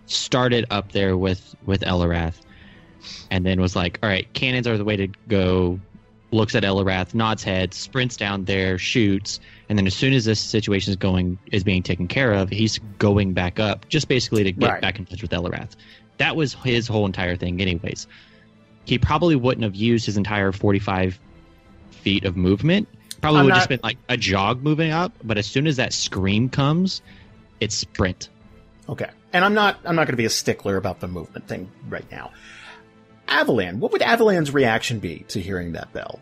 started 0.06 0.66
up 0.70 0.92
there 0.92 1.16
with 1.16 1.54
with 1.66 1.80
Eliwrath, 1.80 2.34
and 3.30 3.44
then 3.44 3.60
was 3.60 3.74
like, 3.74 3.98
"All 4.02 4.08
right, 4.08 4.30
cannons 4.34 4.66
are 4.66 4.76
the 4.78 4.84
way 4.84 4.96
to 4.96 5.08
go." 5.28 5.80
Looks 6.30 6.56
at 6.56 6.64
Eliwrath, 6.64 7.14
nods 7.14 7.44
head, 7.44 7.72
sprints 7.74 8.16
down 8.16 8.44
there, 8.46 8.76
shoots, 8.76 9.38
and 9.68 9.78
then 9.78 9.86
as 9.86 9.94
soon 9.94 10.12
as 10.12 10.24
this 10.24 10.40
situation 10.40 10.90
is 10.90 10.96
going 10.96 11.38
is 11.52 11.62
being 11.62 11.82
taken 11.84 12.08
care 12.08 12.32
of, 12.32 12.48
he's 12.50 12.78
going 12.98 13.34
back 13.34 13.60
up, 13.60 13.88
just 13.88 14.08
basically 14.08 14.42
to 14.42 14.50
get 14.50 14.68
Right. 14.68 14.82
back 14.82 14.98
in 14.98 15.04
touch 15.04 15.22
with 15.22 15.30
Eliwrath. 15.30 15.76
That 16.18 16.36
was 16.36 16.54
his 16.54 16.86
whole 16.86 17.06
entire 17.06 17.36
thing, 17.36 17.60
anyways. 17.60 18.06
He 18.84 18.98
probably 18.98 19.36
wouldn't 19.36 19.64
have 19.64 19.74
used 19.74 20.06
his 20.06 20.16
entire 20.16 20.52
forty-five 20.52 21.18
feet 21.90 22.24
of 22.24 22.36
movement. 22.36 22.88
Probably 23.20 23.40
I'm 23.40 23.44
would 23.46 23.50
not- 23.50 23.54
have 23.60 23.68
just 23.68 23.80
been 23.80 23.80
like 23.82 23.98
a 24.08 24.16
jog 24.16 24.62
moving 24.62 24.90
up, 24.90 25.12
but 25.24 25.38
as 25.38 25.46
soon 25.46 25.66
as 25.66 25.76
that 25.76 25.92
scream 25.92 26.48
comes, 26.48 27.00
it's 27.60 27.74
sprint. 27.74 28.28
Okay. 28.88 29.08
And 29.32 29.44
I'm 29.44 29.54
not 29.54 29.78
I'm 29.84 29.96
not 29.96 30.06
going 30.06 30.12
to 30.12 30.18
be 30.18 30.26
a 30.26 30.30
stickler 30.30 30.76
about 30.76 31.00
the 31.00 31.08
movement 31.08 31.48
thing 31.48 31.70
right 31.88 32.08
now. 32.12 32.30
Avalan, 33.26 33.78
what 33.78 33.90
would 33.92 34.02
Avalan's 34.02 34.52
reaction 34.52 34.98
be 35.00 35.20
to 35.28 35.40
hearing 35.40 35.72
that 35.72 35.92
bell? 35.94 36.20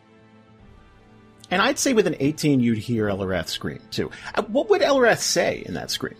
And 1.50 1.60
I'd 1.60 1.78
say 1.78 1.92
with 1.92 2.06
an 2.06 2.16
18 2.18 2.60
you'd 2.60 2.78
hear 2.78 3.08
Eliwrath 3.08 3.48
scream 3.48 3.80
too. 3.90 4.10
Uh, 4.34 4.42
What 4.44 4.70
would 4.70 4.80
Eliwrath 4.80 5.18
say 5.20 5.62
in 5.66 5.74
that 5.74 5.90
scream? 5.90 6.14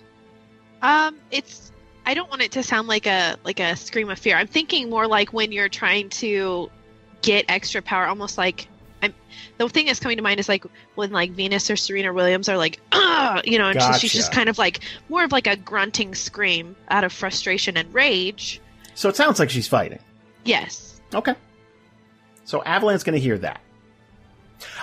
Um, 0.82 1.16
it's. 1.30 1.71
I 2.04 2.14
don't 2.14 2.28
want 2.28 2.42
it 2.42 2.52
to 2.52 2.62
sound 2.62 2.88
like 2.88 3.06
a 3.06 3.36
like 3.44 3.60
a 3.60 3.76
scream 3.76 4.10
of 4.10 4.18
fear. 4.18 4.36
I'm 4.36 4.46
thinking 4.46 4.90
more 4.90 5.06
like 5.06 5.32
when 5.32 5.52
you're 5.52 5.68
trying 5.68 6.08
to 6.10 6.70
get 7.22 7.44
extra 7.48 7.82
power, 7.82 8.06
almost 8.06 8.38
like. 8.38 8.68
I'm, 9.04 9.12
the 9.58 9.68
thing 9.68 9.86
that's 9.86 9.98
coming 9.98 10.16
to 10.16 10.22
mind 10.22 10.38
is 10.38 10.48
like 10.48 10.64
when 10.94 11.10
like 11.10 11.32
Venus 11.32 11.68
or 11.68 11.74
Serena 11.74 12.12
Williams 12.12 12.48
are 12.48 12.56
like, 12.56 12.80
Ugh! 12.92 13.42
you 13.44 13.58
know, 13.58 13.70
and 13.70 13.82
she's, 13.82 14.00
she's 14.00 14.12
just 14.12 14.32
kind 14.32 14.48
of 14.48 14.58
like 14.58 14.80
more 15.08 15.24
of 15.24 15.32
like 15.32 15.48
a 15.48 15.56
grunting 15.56 16.14
scream 16.14 16.76
out 16.88 17.02
of 17.02 17.12
frustration 17.12 17.76
and 17.76 17.92
rage. 17.92 18.60
So 18.94 19.08
it 19.08 19.16
sounds 19.16 19.40
like 19.40 19.50
she's 19.50 19.66
fighting. 19.66 19.98
Yes. 20.44 21.00
Okay. 21.12 21.34
So 22.44 22.62
Avalan's 22.62 23.02
going 23.02 23.14
to 23.14 23.20
hear 23.20 23.38
that. 23.38 23.60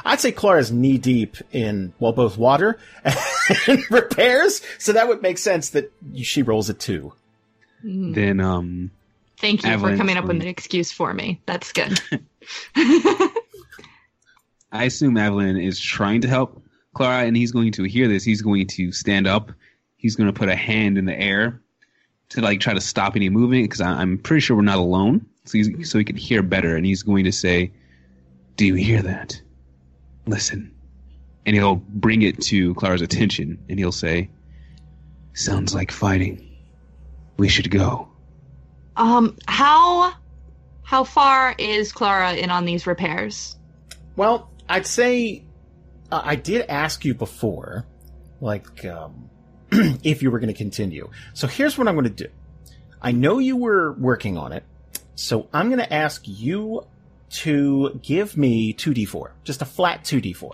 I'd 0.04 0.20
say 0.20 0.32
Klara's 0.32 0.72
knee 0.72 0.98
deep 0.98 1.38
in, 1.52 1.94
well, 2.00 2.12
both 2.12 2.38
water 2.38 2.80
and 3.68 3.92
repairs, 3.92 4.62
so 4.78 4.94
that 4.94 5.08
would 5.08 5.22
make 5.22 5.38
sense 5.38 5.70
that 5.72 5.92
she 6.16 6.42
rolls 6.42 6.70
a 6.70 6.74
two. 6.74 7.14
Mm. 7.84 8.14
Then 8.14 8.40
um 8.40 8.92
Thank 9.40 9.64
you 9.64 9.70
Avalanche 9.70 9.96
for 9.96 9.98
coming 9.98 10.18
up 10.18 10.26
with 10.26 10.42
an 10.42 10.48
excuse 10.48 10.92
for 10.92 11.14
me. 11.14 11.40
That's 11.46 11.72
good. 11.72 12.00
I 14.72 14.84
assume 14.84 15.16
Avalan 15.16 15.64
is 15.64 15.80
trying 15.80 16.22
to 16.22 16.28
help 16.28 16.62
Klara, 16.96 17.28
and 17.28 17.36
he's 17.36 17.52
going 17.52 17.72
to 17.74 17.84
hear 17.84 18.08
this. 18.08 18.24
He's 18.24 18.42
going 18.42 18.68
to 18.68 18.92
stand 18.92 19.28
up. 19.28 19.52
He's 19.98 20.16
going 20.16 20.28
to 20.28 20.38
put 20.38 20.50
a 20.50 20.56
hand 20.56 20.98
in 20.98 21.06
the 21.06 21.20
air 21.20 21.62
to 22.30 22.42
like 22.42 22.60
try 22.60 22.74
to 22.74 22.82
stop 22.82 23.16
any 23.16 23.30
movement 23.30 23.64
because 23.66 23.82
I'm 23.82 24.18
pretty 24.18 24.42
sure 24.42 24.56
we're 24.56 24.64
not 24.64 24.78
alone. 24.78 25.26
So 25.46 25.58
he's, 25.58 25.90
so 25.90 25.98
he 25.98 26.04
can 26.04 26.16
hear 26.16 26.44
better, 26.44 26.76
and 26.76 26.86
he's 26.86 27.02
going 27.02 27.26
to 27.26 27.32
say, 27.32 27.72
"Do 28.56 28.66
you 28.66 28.76
hear 28.76 29.02
that? 29.02 29.42
Listen." 30.28 30.72
And 31.50 31.56
he'll 31.56 31.78
bring 31.78 32.22
it 32.22 32.40
to 32.44 32.76
Klara's 32.76 33.02
attention, 33.02 33.58
and 33.68 33.80
he'll 33.80 33.92
say, 33.92 34.30
"Sounds 35.34 35.74
like 35.74 35.92
fighting. 35.92 36.48
We 37.38 37.50
should 37.50 37.72
go." 37.72 38.10
um, 39.00 39.38
how 39.48 40.14
how 40.84 41.04
far 41.04 41.56
is 41.58 41.94
Klara 41.94 42.38
in 42.38 42.52
on 42.52 42.66
these 42.66 42.86
repairs? 42.86 43.56
Well, 44.16 44.52
I'd 44.68 44.86
say 44.86 45.44
uh, 46.12 46.22
I 46.24 46.36
did 46.36 46.66
ask 46.68 47.06
you 47.06 47.14
before, 47.14 47.86
like, 48.42 48.84
um, 48.86 49.30
if 49.72 50.22
you 50.22 50.32
were 50.32 50.40
going 50.40 50.54
to 50.54 50.58
continue. 50.58 51.10
So 51.34 51.48
here's 51.48 51.78
what 51.78 51.88
I'm 51.88 51.96
going 51.96 52.14
to 52.14 52.24
do. 52.26 52.30
I 53.02 53.12
know 53.14 53.40
you 53.40 53.56
were 53.56 53.94
working 53.94 54.38
on 54.38 54.52
it, 54.52 54.64
so 55.16 55.48
I'm 55.54 55.68
going 55.68 55.80
to 55.80 55.94
ask 55.94 56.24
you 56.26 56.86
to 57.30 58.00
give 58.04 58.36
me 58.36 58.74
2d4, 58.74 59.32
just 59.44 59.62
a 59.62 59.66
flat 59.66 60.04
2d4. 60.04 60.52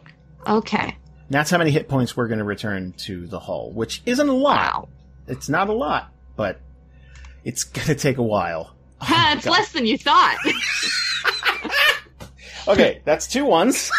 Okay. 0.47 0.95
That's 1.29 1.49
how 1.49 1.57
many 1.57 1.71
hit 1.71 1.87
points 1.89 2.15
we're 2.15 2.27
going 2.27 2.37
to 2.39 2.43
return 2.45 2.93
to 2.99 3.25
the 3.27 3.39
hull, 3.39 3.71
which 3.71 4.01
isn't 4.05 4.29
a 4.29 4.33
lot. 4.33 4.87
It's 5.27 5.49
not 5.49 5.69
a 5.69 5.73
lot, 5.73 6.11
but 6.35 6.59
it's 7.43 7.63
going 7.65 7.87
to 7.87 7.95
take 7.95 8.17
a 8.17 8.23
while. 8.23 8.71
Oh 9.01 9.33
it's 9.35 9.45
God. 9.45 9.51
less 9.51 9.71
than 9.73 9.85
you 9.85 9.97
thought. 9.97 10.37
Okay, 12.67 12.99
that's 13.05 13.27
two 13.27 13.45
ones. 13.45 13.91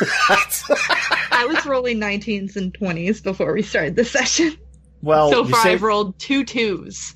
I 1.31 1.47
was 1.49 1.65
rolling 1.67 2.01
19s 2.01 2.57
and 2.57 2.77
20s 2.77 3.23
before 3.23 3.53
we 3.53 3.63
started 3.63 3.95
the 3.95 4.05
session. 4.05 4.57
well, 5.03 5.31
so 5.31 5.45
far, 5.45 5.63
saved- 5.63 5.75
I've 5.75 5.83
rolled 5.83 6.19
two 6.19 6.43
twos. 6.45 7.15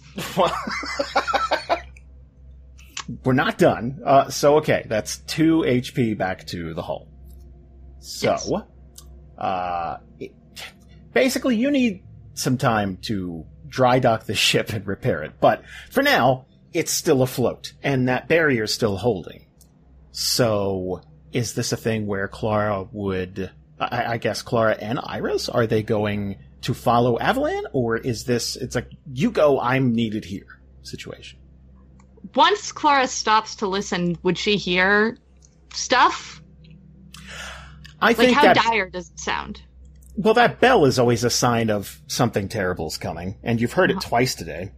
We're 3.25 3.33
not 3.33 3.59
done. 3.59 4.01
Uh, 4.05 4.29
so 4.31 4.59
okay, 4.59 4.87
that's 4.89 5.17
two 5.19 5.63
HP 5.67 6.17
back 6.17 6.47
to 6.49 6.73
the 6.75 6.83
hull. 6.83 7.09
So, 7.99 8.31
Yes. 8.31 8.51
Uh, 9.41 9.99
it, 10.19 10.33
basically, 11.13 11.57
you 11.57 11.71
need 11.71 12.03
some 12.35 12.59
time 12.59 12.99
to 13.03 13.45
dry 13.69 13.99
dock 13.99 14.25
the 14.25 14.35
ship 14.49 14.73
and 14.73 14.87
repair 14.87 15.23
it. 15.23 15.33
But 15.41 15.65
for 15.91 16.03
now, 16.03 16.47
it's 16.73 16.93
still 16.93 17.23
afloat, 17.23 17.73
and 17.83 18.09
that 18.09 18.29
barrier's 18.29 18.73
still 18.73 18.97
holding. 18.97 19.47
So, 20.13 21.03
is 21.33 21.55
this 21.55 21.73
a 21.73 21.77
thing 21.77 22.07
where 22.07 22.29
Klara 22.29 22.89
would, 22.93 23.51
I, 23.79 24.15
I 24.15 24.17
guess 24.19 24.43
Klara 24.43 24.77
and 24.81 25.01
Iris, 25.03 25.49
are 25.49 25.67
they 25.67 25.83
going 25.83 26.39
to 26.63 26.75
follow 26.75 27.19
Avalan, 27.19 27.65
or 27.73 27.97
is 27.97 28.25
this, 28.25 28.57
it's 28.57 28.75
like, 28.75 28.91
you 29.13 29.31
go, 29.31 29.59
I'm 29.61 29.95
needed 29.95 30.25
here 30.25 30.61
situation? 30.83 31.39
Once 32.35 32.73
Klara 32.73 33.09
stops 33.09 33.57
to 33.57 33.67
listen, 33.67 34.19
would 34.23 34.37
she 34.37 34.57
hear 34.57 35.17
stuff? 35.73 36.40
I 38.03 38.09
Like, 38.09 38.17
think 38.17 38.37
how 38.37 38.43
that, 38.43 38.57
dire 38.57 38.89
does 38.91 39.11
it 39.11 39.19
sound? 39.21 39.63
well, 40.17 40.35
that 40.35 40.61
bell 40.61 40.85
is 40.85 40.99
always 40.99 41.25
a 41.25 41.31
sign 41.31 41.71
of 41.71 42.01
something 42.07 42.49
terrible 42.49 42.87
is 42.89 42.97
coming, 42.97 43.37
and 43.43 43.61
you've 43.61 43.73
heard 43.73 43.91
it 43.91 43.99
Uh-huh. 43.99 44.09
twice 44.09 44.35
today. 44.35 44.73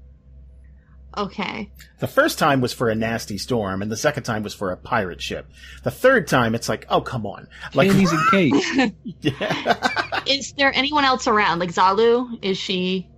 Okay. 1.17 1.71
The 1.99 2.07
first 2.07 2.39
time 2.39 2.63
was 2.63 2.73
for 2.73 2.89
a 2.89 2.95
nasty 2.95 3.37
storm, 3.37 3.83
and 3.83 3.91
the 3.93 3.97
second 3.99 4.23
time 4.23 4.43
was 4.43 4.55
for 4.55 4.71
a 4.71 4.77
pirate 4.79 5.21
ship. 5.21 5.47
The 5.83 5.91
third 5.91 6.27
time, 6.27 6.55
it's 6.55 6.71
like, 6.71 6.87
oh, 6.89 7.03
come 7.03 7.27
on. 7.27 7.49
Like, 7.75 7.91
Candies 7.91 8.13
and 8.13 8.31
cake. 8.31 8.95
yeah. 9.21 10.23
Is 10.27 10.53
there 10.55 10.73
anyone 10.75 11.05
else 11.05 11.27
around? 11.27 11.59
Like 11.59 11.71
Zalu? 11.71 12.39
Is 12.43 12.57
she 12.57 13.09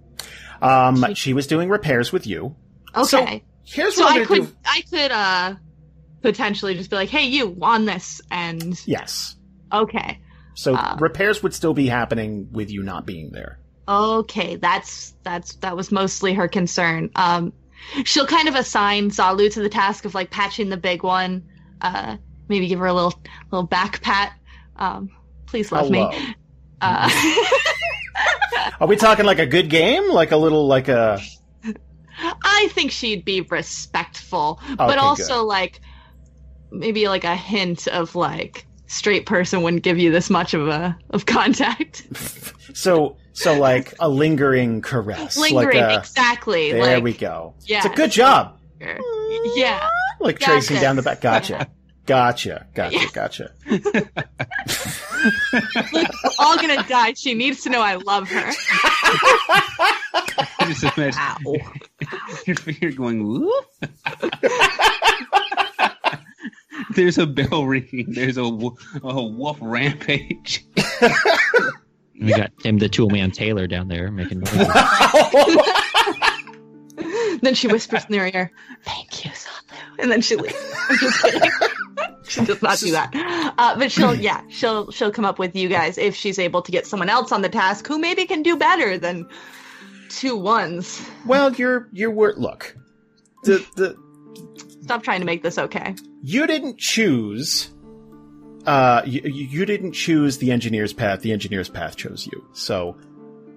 um, 0.61 1.15
she 1.15 1.35
was 1.35 1.47
doing 1.47 1.69
repairs 1.69 2.11
with 2.13 2.27
you. 2.27 2.57
So, 3.05 3.23
okay? 3.23 3.45
Here's 3.65 3.95
So, 3.97 4.05
what 4.05 4.17
I'm 4.17 4.23
I 4.23 4.25
gonna 4.25 4.41
could 4.41 4.49
do. 4.49 4.57
I 4.65 4.83
could 4.91 5.11
uh 5.13 5.55
potentially 6.23 6.75
just 6.75 6.91
be 6.91 6.97
like, 6.97 7.11
"Hey, 7.11 7.27
you 7.27 7.57
on 7.61 7.85
this?" 7.85 8.21
And 8.31 8.81
Yes. 8.87 9.37
Okay, 9.73 10.19
So 10.55 10.75
Uh, 10.75 10.97
repairs 11.01 11.43
would 11.43 11.55
still 11.55 11.75
be 11.75 11.87
happening 11.89 12.49
with 12.53 12.71
you 12.71 12.83
not 12.83 13.07
being 13.07 13.31
there. 13.33 13.59
okay, 13.89 14.57
that's 14.57 15.15
that's 15.25 15.55
that 15.57 15.77
was 15.77 15.91
mostly 15.93 16.33
her 16.35 16.49
concern. 16.49 17.11
Um, 17.17 17.53
she'll 18.05 18.27
kind 18.27 18.49
of 18.49 18.55
assign 18.55 19.11
Zalu 19.11 19.53
to 19.53 19.61
the 19.61 19.69
task 19.69 20.05
of 20.05 20.15
like 20.15 20.31
patching 20.31 20.69
the 20.71 20.77
big 20.77 21.03
one. 21.03 21.43
Uh, 21.81 22.17
maybe 22.49 22.69
give 22.69 22.79
her 22.79 22.87
a 22.87 22.95
little 22.95 23.15
little 23.51 23.67
back 23.67 24.01
pat. 24.01 24.33
Um, 24.77 25.11
please 25.47 25.71
love 25.73 25.89
Hello. 25.89 26.11
me. 26.11 26.35
Uh, 26.81 27.11
Are 28.81 28.87
we 28.87 28.97
talking 28.97 29.25
like 29.25 29.39
a 29.39 29.47
good 29.47 29.69
game? 29.71 30.11
Like 30.11 30.33
a 30.33 30.37
little, 30.37 30.67
like 30.67 30.89
a. 30.89 31.21
I 32.45 32.69
think 32.73 32.91
she'd 32.93 33.25
be 33.25 33.41
respectful, 33.43 34.61
Okay, 34.65 34.77
but 34.77 34.99
also 34.99 35.45
like 35.45 35.81
maybe 36.71 37.09
like 37.09 37.25
a 37.25 37.35
hint 37.37 37.87
of 37.89 38.15
like 38.15 38.67
straight 38.95 39.27
person 39.27 39.63
wouldn't 39.63 39.83
give 39.83 39.99
you 39.99 40.11
this 40.11 40.31
much 40.31 40.55
of 40.55 40.69
a 40.69 40.97
of 41.11 41.27
contact. 41.27 42.07
So, 42.73 43.19
so 43.35 43.57
like 43.57 43.95
a 44.01 44.09
lingering 44.09 44.83
caress. 44.83 45.37
Lingering, 45.37 45.81
Like 45.81 45.97
a, 45.97 45.99
exactly. 46.01 46.73
there 46.73 46.95
like, 46.97 47.05
we 47.05 47.13
go. 47.13 47.55
Yeah. 47.67 47.77
It's 47.77 47.87
a 47.87 47.91
good 47.91 48.11
job. 48.11 48.59
Yeah. 49.55 49.89
Like 50.19 50.41
Got 50.41 50.47
tracing 50.47 50.81
down 50.81 50.97
the 50.97 51.03
back. 51.03 51.21
Gotcha. 51.21 51.69
Gotcha. 52.07 52.67
Gotcha. 52.75 53.13
Gotcha. 53.13 53.53
All 56.41 56.57
gonna 56.57 56.83
die. 56.89 57.13
She 57.13 57.35
needs 57.35 57.63
to 57.63 57.71
know 57.71 57.81
I 57.81 57.95
love 57.95 58.29
her. 58.29 58.53
I 60.59 60.67
just 60.67 60.83
imagine 60.83 61.21
your 62.47 62.57
finger 62.57 62.91
going, 62.91 63.25
whoop. 63.25 63.67
There's 66.95 67.19
a 67.19 67.27
bell 67.27 67.67
ringing. 67.67 68.07
There's 68.09 68.37
a, 68.37 68.43
a 68.43 69.23
wolf 69.23 69.59
rampage. 69.61 70.65
We 72.21 72.31
got 72.31 72.53
Tim 72.61 72.79
the 72.79 72.89
Tool 72.89 73.11
Man 73.11 73.33
Taylor 73.33 73.67
down 73.67 73.89
there 73.89 74.11
making 74.11 74.39
noises. 74.39 74.69
then 77.43 77.55
she 77.55 77.67
whispers 77.67 78.05
in 78.05 78.13
their 78.13 78.29
ear, 78.29 78.53
"Thank 78.83 79.25
you, 79.25 79.33
Zalu," 79.33 79.99
and 79.99 80.13
then 80.13 80.21
she 80.21 80.37
leaves. 80.37 80.55
I'm 80.89 80.97
just 80.97 81.23
kidding. 81.23 81.51
she 82.29 82.45
does 82.45 82.63
not 82.63 82.79
do 82.79 82.93
that. 82.93 83.11
Uh, 83.59 83.77
but 83.77 83.91
she'll, 83.91 84.15
yeah, 84.15 84.43
she'll 84.49 84.91
she'll 84.93 85.11
come 85.11 85.25
up 85.25 85.41
with 85.41 85.57
you 85.57 85.69
guys 85.69 85.99
if 85.99 86.15
she's 86.15 86.39
able 86.39 86.63
to 86.63 86.71
get 86.71 86.87
someone 86.87 87.09
else 87.09 87.33
on 87.33 87.43
the 87.43 87.49
task 87.49 87.87
who 87.87 87.99
maybe 87.99 88.27
can 88.27 88.43
do 88.43 88.57
better 88.57 88.97
than 88.97 89.29
two 90.09 90.37
ones. 90.37 91.05
well, 91.27 91.53
you're, 91.53 91.89
you're, 91.93 92.11
wor- 92.11 92.35
look. 92.37 92.77
The, 93.43 93.67
the, 93.75 93.97
Stop 94.83 95.03
trying 95.03 95.21
to 95.21 95.27
make 95.27 95.43
this 95.43 95.59
okay. 95.59 95.95
You 96.25 96.47
didn't 96.47 96.79
choose 96.79 97.71
uh 98.67 99.03
you, 99.05 99.21
you 99.25 99.67
didn't 99.67 99.93
choose 99.93 100.39
the 100.39 100.51
engineer's 100.51 100.95
path. 100.95 101.21
The 101.21 101.33
engineer's 101.33 101.69
path 101.69 101.97
chose 101.97 102.27
you. 102.27 102.45
So 102.55 102.97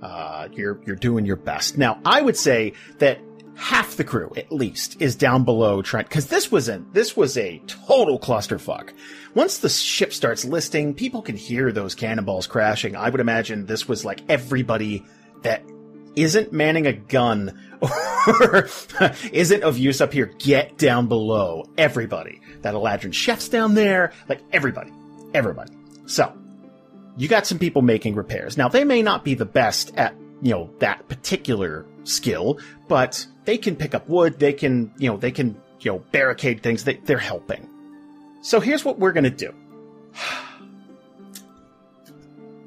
uh 0.01 0.49
you're 0.51 0.81
you're 0.85 0.97
doing 0.97 1.25
your 1.25 1.37
best. 1.37 1.77
Now 1.77 1.99
i 2.03 2.21
would 2.21 2.35
say 2.35 2.73
that 2.99 3.19
half 3.55 3.95
the 3.95 4.03
crew 4.03 4.31
at 4.35 4.51
least 4.51 5.01
is 5.01 5.15
down 5.15 5.43
below 5.45 5.81
trying 5.81 6.03
because 6.03 6.27
this 6.27 6.51
wasn't 6.51 6.93
this 6.93 7.15
was 7.15 7.37
a 7.37 7.61
total 7.67 8.19
clusterfuck. 8.19 8.91
Once 9.33 9.59
the 9.59 9.69
ship 9.69 10.11
starts 10.11 10.43
listing 10.43 10.93
people 10.93 11.21
can 11.21 11.37
hear 11.37 11.71
those 11.71 11.95
cannonballs 11.95 12.47
crashing. 12.47 12.97
I 12.97 13.09
would 13.09 13.21
imagine 13.21 13.65
this 13.65 13.87
was 13.87 14.03
like 14.03 14.21
everybody 14.29 15.05
that 15.43 15.63
isn't 16.17 16.51
manning 16.51 16.87
a 16.87 16.93
gun 16.93 17.57
or 17.81 18.67
isn't 19.31 19.63
of 19.63 19.77
use 19.77 20.01
up 20.01 20.11
here, 20.11 20.25
get 20.39 20.77
down 20.77 21.07
below. 21.07 21.65
Everybody. 21.77 22.41
That 22.61 22.73
Eladrin 22.73 23.13
chef's 23.13 23.47
down 23.47 23.75
there. 23.75 24.11
Like 24.27 24.41
everybody. 24.51 24.91
Everybody. 25.33 25.71
So, 26.07 26.35
you 27.17 27.27
got 27.27 27.45
some 27.45 27.59
people 27.59 27.83
making 27.83 28.15
repairs. 28.15 28.57
Now, 28.57 28.67
they 28.67 28.83
may 28.83 29.01
not 29.01 29.23
be 29.23 29.35
the 29.35 29.45
best 29.45 29.95
at, 29.95 30.15
you 30.41 30.51
know, 30.51 30.71
that 30.79 31.07
particular 31.07 31.85
skill, 32.03 32.59
but 32.87 33.25
they 33.45 33.57
can 33.57 33.75
pick 33.75 33.93
up 33.93 34.09
wood. 34.09 34.39
They 34.39 34.53
can, 34.53 34.91
you 34.97 35.09
know, 35.09 35.17
they 35.17 35.31
can, 35.31 35.59
you 35.81 35.91
know, 35.91 35.99
barricade 36.11 36.63
things. 36.63 36.83
They, 36.83 36.95
they're 36.95 37.17
helping. 37.17 37.69
So 38.41 38.59
here's 38.59 38.83
what 38.83 38.97
we're 38.97 39.11
gonna 39.11 39.29
do. 39.29 39.53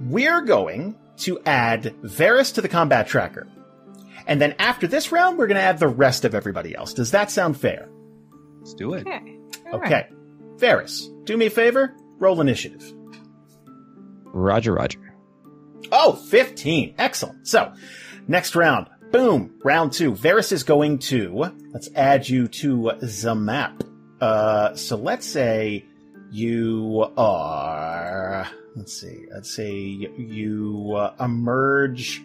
We're 0.01 0.41
going 0.41 0.97
to 1.21 1.41
add 1.47 1.95
Variis 2.03 2.55
to 2.55 2.61
the 2.61 2.69
combat 2.69 3.07
tracker. 3.07 3.49
And 4.27 4.41
then 4.41 4.55
after 4.59 4.87
this 4.87 5.13
round, 5.13 5.39
we're 5.39 5.47
going 5.47 5.57
to 5.57 5.63
add 5.63 5.79
the 5.79 5.89
rest 5.89 6.25
of 6.25 6.35
everybody 6.35 6.75
else. 6.75 6.95
Does 6.95 7.11
that 7.13 7.31
sound 7.31 7.59
fair? 7.59 7.89
Let's 8.59 8.75
do 8.75 8.95
it. 8.95 9.07
Okay. 9.07 9.39
All 9.73 9.81
right. 9.81 9.93
Okay. 9.93 10.09
Variis, 10.57 11.25
do 11.25 11.37
me 11.37 11.47
a 11.47 11.51
favor. 11.51 11.97
Roll 12.19 12.41
initiative. 12.41 12.93
Roger, 14.25 14.75
Roger. 14.75 15.15
Oh, 15.91 16.13
15. 16.13 16.95
Excellent. 16.99 17.49
So, 17.49 17.73
next 18.29 18.55
round. 18.55 18.89
Boom. 19.11 19.59
Round 19.65 19.93
two. 19.93 20.13
Variis 20.13 20.53
is 20.53 20.63
going 20.63 20.99
to, 20.99 21.53
let's 21.73 21.89
add 21.97 22.29
you 22.29 22.47
to 22.49 22.93
the 23.01 23.35
map. 23.35 23.83
Uh, 24.21 24.75
so 24.77 24.97
let's 24.97 25.27
say 25.27 25.87
you 26.31 27.07
are, 27.17 28.49
let's 28.77 28.93
see, 29.01 29.27
let's 29.33 29.55
say 29.55 29.73
you 29.73 30.95
uh, 30.97 31.15
emerge. 31.21 32.23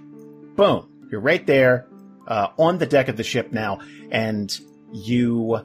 Boom. 0.55 0.87
You're 1.11 1.21
right 1.21 1.45
there, 1.45 1.87
uh, 2.27 2.47
on 2.57 2.77
the 2.77 2.85
deck 2.85 3.07
of 3.07 3.17
the 3.17 3.23
ship 3.23 3.51
now, 3.51 3.79
and 4.11 4.57
you 4.91 5.61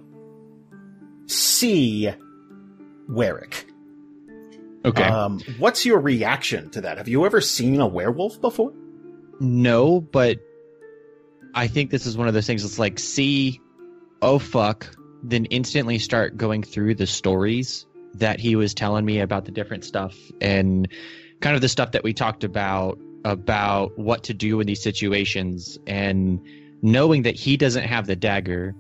see 1.27 2.11
Warwick. 3.09 3.67
Okay. 4.85 5.03
Um, 5.03 5.41
what's 5.59 5.85
your 5.85 6.01
reaction 6.01 6.71
to 6.71 6.83
that? 6.83 6.99
Have 6.99 7.09
you 7.09 7.27
ever 7.27 7.41
seen 7.41 7.81
a 7.81 7.87
werewolf 7.87 8.41
before? 8.41 8.73
no, 9.41 10.01
but 10.01 10.39
I 11.55 11.67
think 11.67 11.91
this 11.91 12.07
is 12.07 12.17
one 12.17 12.29
of 12.29 12.35
those 12.35 12.47
things 12.47 12.63
that's 12.63 12.79
like, 12.79 12.99
see, 12.99 13.61
oh 14.23 14.39
fuck, 14.39 14.95
then 15.23 15.47
instantly 15.47 15.99
start 15.99 16.37
going 16.37 16.63
through 16.63 16.95
the 16.95 17.07
stories 17.07 17.87
that 18.15 18.41
he 18.41 18.57
was 18.57 18.75
telling 18.75 19.05
me 19.05 19.21
about 19.21 19.45
the 19.45 19.51
different 19.51 19.85
stuff 19.85 20.17
and 20.41 20.89
kind 21.41 21.55
of 21.55 21.63
the 21.63 21.69
stuff 21.69 21.93
that 21.93 22.03
we 22.03 22.13
talked 22.13 22.45
about 22.45 22.99
about 23.25 23.97
what 23.99 24.25
to 24.25 24.35
do 24.35 24.61
in 24.61 24.67
these 24.67 24.83
situations 24.83 25.79
and 25.87 26.41
knowing 26.83 27.23
that 27.23 27.35
he 27.35 27.57
doesn't 27.57 27.85
have 27.85 28.07
the 28.07 28.17
dagger 28.17 28.75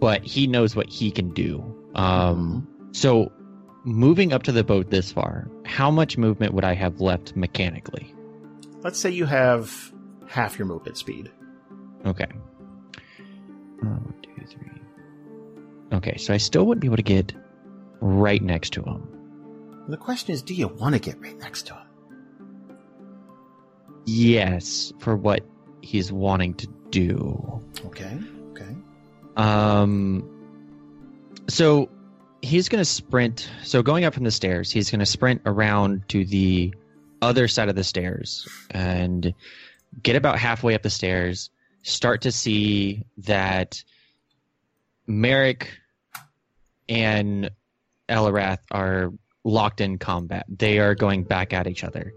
but 0.00 0.24
he 0.24 0.46
knows 0.46 0.74
what 0.74 0.88
he 0.88 1.10
can 1.10 1.32
do 1.32 1.62
um 1.94 2.66
so 2.92 3.30
moving 3.84 4.32
up 4.32 4.42
to 4.42 4.50
the 4.50 4.64
boat 4.64 4.90
this 4.90 5.12
far 5.12 5.48
how 5.64 5.90
much 5.90 6.18
movement 6.18 6.52
would 6.52 6.64
i 6.64 6.74
have 6.74 7.00
left 7.00 7.36
mechanically 7.36 8.12
Let's 8.82 8.98
say 8.98 9.10
you 9.10 9.26
have 9.26 9.92
half 10.26 10.58
your 10.58 10.66
movement 10.66 10.96
speed. 10.96 11.30
Okay. 12.06 12.26
One, 13.80 14.14
two, 14.22 14.46
three. 14.46 14.70
Okay, 15.92 16.16
so 16.16 16.32
I 16.32 16.38
still 16.38 16.64
wouldn't 16.64 16.80
be 16.80 16.88
able 16.88 16.96
to 16.96 17.02
get 17.02 17.34
right 18.00 18.42
next 18.42 18.72
to 18.74 18.82
him. 18.82 19.06
The 19.88 19.96
question 19.96 20.32
is, 20.32 20.42
do 20.42 20.54
you 20.54 20.68
want 20.68 20.94
to 20.94 21.00
get 21.00 21.20
right 21.20 21.38
next 21.38 21.66
to 21.68 21.74
him? 21.74 21.86
Yes, 24.06 24.92
for 24.98 25.16
what 25.16 25.44
he's 25.82 26.12
wanting 26.12 26.54
to 26.54 26.66
do. 26.90 27.62
Okay. 27.86 28.18
Okay. 28.50 28.74
Um, 29.36 30.28
so 31.48 31.88
he's 32.42 32.68
going 32.68 32.80
to 32.80 32.84
sprint. 32.84 33.48
So 33.64 33.82
going 33.82 34.04
up 34.04 34.14
from 34.14 34.24
the 34.24 34.30
stairs, 34.30 34.70
he's 34.70 34.90
going 34.90 35.00
to 35.00 35.06
sprint 35.06 35.42
around 35.46 36.08
to 36.08 36.24
the 36.24 36.74
other 37.22 37.48
side 37.48 37.68
of 37.68 37.76
the 37.76 37.84
stairs 37.84 38.48
and 38.70 39.34
get 40.02 40.16
about 40.16 40.38
halfway 40.38 40.74
up 40.74 40.82
the 40.82 40.90
stairs, 40.90 41.50
start 41.82 42.22
to 42.22 42.32
see 42.32 43.04
that 43.18 43.82
Marrek 45.06 45.68
and 46.88 47.50
Eliwrath 48.10 48.58
are 48.70 49.12
locked 49.44 49.80
in 49.80 49.98
combat. 49.98 50.44
They 50.48 50.78
are 50.78 50.94
going 50.94 51.24
back 51.24 51.52
at 51.52 51.66
each 51.66 51.84
other. 51.84 52.12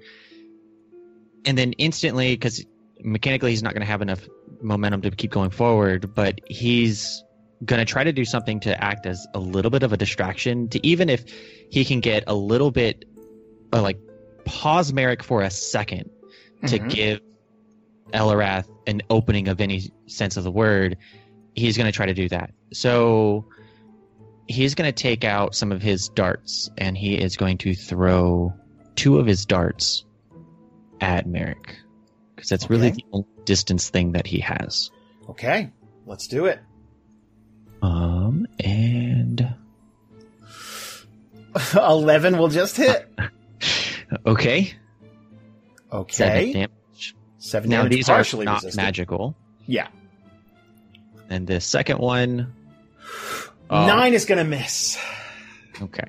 And 1.45 1.57
then 1.57 1.73
instantly, 1.73 2.35
because 2.35 2.65
mechanically 3.01 3.51
he's 3.51 3.63
not 3.63 3.73
going 3.73 3.81
to 3.81 3.87
have 3.87 4.01
enough 4.01 4.27
momentum 4.61 5.01
to 5.01 5.11
keep 5.11 5.31
going 5.31 5.49
forward, 5.49 6.13
but 6.13 6.39
he's 6.47 7.23
going 7.65 7.79
to 7.79 7.85
try 7.85 8.03
to 8.03 8.11
do 8.11 8.25
something 8.25 8.59
to 8.61 8.83
act 8.83 9.05
as 9.05 9.25
a 9.33 9.39
little 9.39 9.71
bit 9.71 9.83
of 9.83 9.93
a 9.93 9.97
distraction 9.97 10.67
to 10.69 10.85
even 10.85 11.09
if 11.09 11.23
he 11.69 11.85
can 11.85 11.99
get 12.01 12.23
a 12.27 12.33
little 12.33 12.71
bit 12.71 13.05
uh, 13.71 13.81
like 13.81 13.97
pause 14.45 14.91
Marrek 14.91 15.23
for 15.23 15.41
a 15.41 15.47
2nd 15.47 16.09
to 16.67 16.79
Mhm. 16.79 16.89
give 16.89 17.19
Eliwrath 18.13 18.67
an 18.85 19.01
opening 19.09 19.47
of 19.47 19.59
any 19.61 19.89
sense 20.07 20.37
of 20.37 20.43
the 20.43 20.51
word, 20.51 20.97
he's 21.55 21.77
going 21.77 21.85
to 21.85 21.91
try 21.91 22.05
to 22.05 22.13
do 22.13 22.29
that. 22.29 22.51
So 22.73 23.45
he's 24.47 24.75
going 24.75 24.91
to 24.91 25.03
take 25.03 25.23
out 25.23 25.55
some 25.55 25.71
of 25.71 25.81
his 25.81 26.09
darts 26.09 26.69
and 26.77 26.97
he 26.97 27.15
is 27.15 27.37
going 27.37 27.57
to 27.59 27.73
throw 27.75 28.53
two 28.95 29.17
of 29.19 29.25
his 29.25 29.45
darts 29.45 30.05
at 31.01 31.25
Marrek 31.27 31.77
because 32.35 32.49
that's 32.49 32.69
really 32.69 32.91
the 32.91 33.05
only 33.11 33.27
distance 33.45 33.89
thing 33.89 34.13
that 34.13 34.27
he 34.27 34.39
has. 34.39 34.91
Okay, 35.29 35.71
let's 36.05 36.27
do 36.27 36.45
it. 36.45 36.59
Um, 37.81 38.47
and 38.59 39.55
11 41.75 42.37
will 42.37 42.47
just 42.49 42.77
hit. 42.77 43.09
okay, 44.25 44.73
Okay. 45.91 46.13
seven 46.13 46.37
Okay. 46.39 46.53
damage. 46.53 47.15
Seven 47.37 47.69
Now 47.69 47.77
damage 47.83 47.91
these 47.93 48.09
are 48.09 48.15
partially 48.15 48.45
not 48.45 48.55
resistant. 48.63 48.83
magical, 48.85 49.35
Yeah. 49.67 49.87
and 51.29 51.45
the 51.45 51.59
second 51.61 51.99
one. 51.99 52.53
Oh, 53.69 53.85
Nine 53.85 54.13
is 54.13 54.25
going 54.25 54.37
to 54.39 54.43
miss. 54.43 54.97
Okay. 55.81 56.05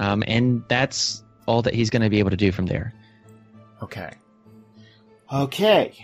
Um, 0.00 0.22
and 0.26 0.62
that's 0.68 1.22
all 1.46 1.62
that 1.62 1.74
he's 1.74 1.90
going 1.90 2.02
to 2.02 2.10
be 2.10 2.18
able 2.18 2.30
to 2.30 2.36
do 2.36 2.52
from 2.52 2.66
there. 2.66 2.92
Okay. 3.82 4.10
Okay. 5.32 5.94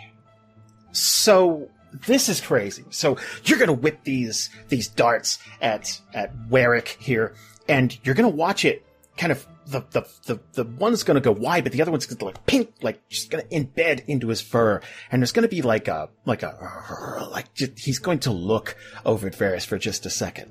So 0.92 1.68
this 2.06 2.28
is 2.28 2.40
crazy. 2.40 2.84
So 2.90 3.16
you're 3.44 3.58
gonna 3.58 3.72
whip 3.72 4.04
these 4.04 4.50
these 4.68 4.88
darts 4.88 5.38
at 5.60 6.00
at 6.14 6.32
Warwick 6.48 6.96
here, 7.00 7.34
and 7.68 7.96
you're 8.04 8.14
gonna 8.14 8.28
watch 8.28 8.64
it 8.64 8.84
kind 9.20 9.32
of 9.32 9.46
the 9.66 9.84
the 9.90 10.08
the, 10.26 10.40
the 10.54 10.64
one's 10.64 11.02
gonna 11.02 11.20
go 11.20 11.30
wide, 11.30 11.62
but 11.62 11.72
the 11.72 11.82
other 11.82 11.90
one's 11.90 12.06
gonna 12.06 12.24
like 12.24 12.46
pink, 12.46 12.72
like 12.80 13.06
just 13.10 13.30
gonna 13.30 13.44
embed 13.44 14.02
into 14.06 14.28
his 14.28 14.40
fur, 14.40 14.80
and 15.12 15.20
there's 15.20 15.32
gonna 15.32 15.46
be 15.46 15.60
like 15.60 15.88
a 15.88 16.08
like 16.24 16.42
a 16.42 17.28
like 17.30 17.52
just, 17.52 17.78
he's 17.78 17.98
going 17.98 18.20
to 18.20 18.30
look 18.32 18.76
over 19.04 19.26
at 19.26 19.34
Variis 19.34 19.66
for 19.66 19.76
just 19.76 20.06
a 20.06 20.10
second, 20.10 20.50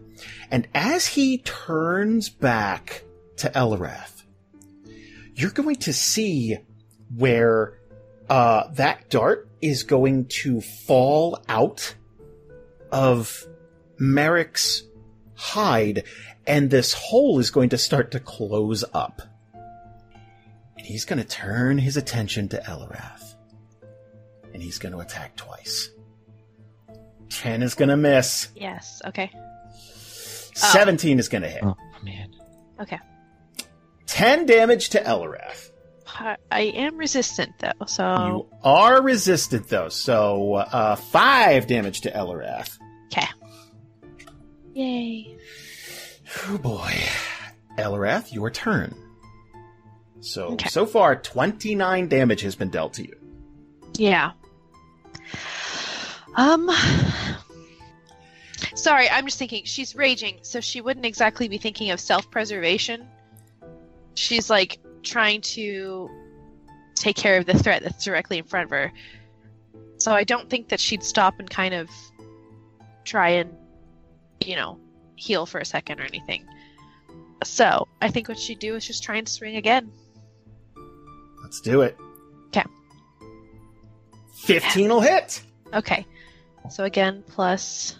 and 0.52 0.68
as 0.76 1.08
he 1.08 1.40
turns 1.40 2.30
back 2.30 3.04
to 3.38 3.50
Eliwrath, 3.50 4.24
you're 5.34 5.50
going 5.50 5.78
to 5.78 5.92
see 5.92 6.60
where 7.18 7.80
uh, 8.30 8.68
that 8.74 9.10
dart 9.10 9.50
is 9.62 9.82
going 9.82 10.26
to 10.26 10.62
fall 10.62 11.44
out 11.50 11.96
of 12.92 13.48
Marrek's 14.00 14.84
hide, 15.40 16.04
and 16.46 16.70
this 16.70 16.94
hole 16.94 17.40
is 17.40 17.50
going 17.50 17.70
to 17.70 17.78
start 17.78 18.12
to 18.12 18.20
close 18.20 18.84
up. 18.94 19.22
And 20.78 20.86
he's 20.86 21.06
going 21.06 21.20
to 21.20 21.28
turn 21.28 21.78
his 21.78 21.96
attention 21.98 22.50
to 22.50 22.58
Eliwrath. 22.58 23.36
And 24.54 24.62
he's 24.62 24.78
going 24.80 24.92
to 24.92 25.00
attack 25.00 25.36
twice. 25.38 25.90
10 27.30 27.64
is 27.64 27.76
going 27.76 27.90
to 27.90 27.98
miss. 27.98 28.50
Yes. 28.56 29.02
Okay. 29.06 29.32
17 30.56 31.20
is 31.20 31.30
going 31.30 31.44
to 31.44 31.48
hit. 31.50 31.64
Oh 31.64 31.76
man. 32.04 32.32
Okay. 32.82 33.00
10 34.08 34.46
damage 34.46 34.90
to 34.90 35.02
Eliwrath. 35.02 35.72
I 36.08 36.36
I 36.52 36.62
am 36.62 36.98
resistant 36.98 37.54
though, 37.60 37.86
so 37.86 38.04
You 38.04 38.58
are 38.64 39.02
resistant 39.02 39.70
though, 39.70 39.90
so 39.90 40.56
uh, 40.56 40.96
5 40.96 41.68
damage 41.68 42.02
to 42.02 42.12
Eliwrath. 42.12 42.78
Yay. 44.80 45.36
Oh 46.48 46.58
boy. 46.58 46.94
Eliwrath, 47.78 48.34
your 48.34 48.50
turn. 48.50 48.96
So, 50.22 50.48
Okay. 50.54 50.70
so 50.70 50.86
far, 50.86 51.16
29 51.18 52.08
damage 52.08 52.42
has 52.42 52.56
been 52.56 52.70
dealt 52.70 52.94
to 52.94 53.04
you. 53.04 53.16
Yeah. 53.96 54.32
Um. 56.36 56.70
Sorry, 58.76 59.10
I'm 59.10 59.26
just 59.26 59.38
thinking 59.38 59.64
she's 59.66 59.96
raging, 59.96 60.40
so 60.44 60.62
she 60.62 60.80
wouldn't 60.80 61.06
exactly 61.06 61.50
be 61.50 61.58
thinking 61.58 61.92
of 61.92 62.00
self-preservation. 62.00 63.06
She's 64.16 64.50
like 64.50 64.80
trying 65.04 65.42
to 65.42 66.10
take 66.96 67.18
care 67.18 67.38
of 67.38 67.46
the 67.46 67.58
threat 67.58 67.84
that's 67.84 68.04
directly 68.06 68.38
in 68.38 68.46
front 68.46 68.66
of 68.66 68.70
her. 68.72 68.94
So 69.98 70.14
I 70.14 70.24
don't 70.24 70.50
think 70.50 70.70
that 70.70 70.80
she'd 70.80 71.04
stop 71.04 71.40
and 71.40 71.50
kind 71.50 71.74
of 71.74 71.90
try 73.04 73.30
and, 73.30 73.54
you 74.46 74.56
know, 74.56 74.80
heal 75.16 75.46
for 75.46 75.60
a 75.60 75.66
second 75.66 76.00
or 76.00 76.04
anything. 76.04 76.46
So 77.44 77.88
I 78.02 78.10
think 78.10 78.28
what 78.28 78.38
she'd 78.40 78.60
do 78.60 78.76
is 78.76 78.86
just 78.86 79.04
try 79.04 79.18
and 79.18 79.28
swing 79.28 79.56
again. 79.56 79.92
Let's 81.44 81.62
do 81.62 81.82
it. 81.82 81.98
Okay. 82.48 82.64
15 84.36 84.90
will 84.90 85.02
hit. 85.02 85.42
Okay. 85.74 86.06
So 86.70 86.84
again, 86.84 87.24
plus 87.28 87.98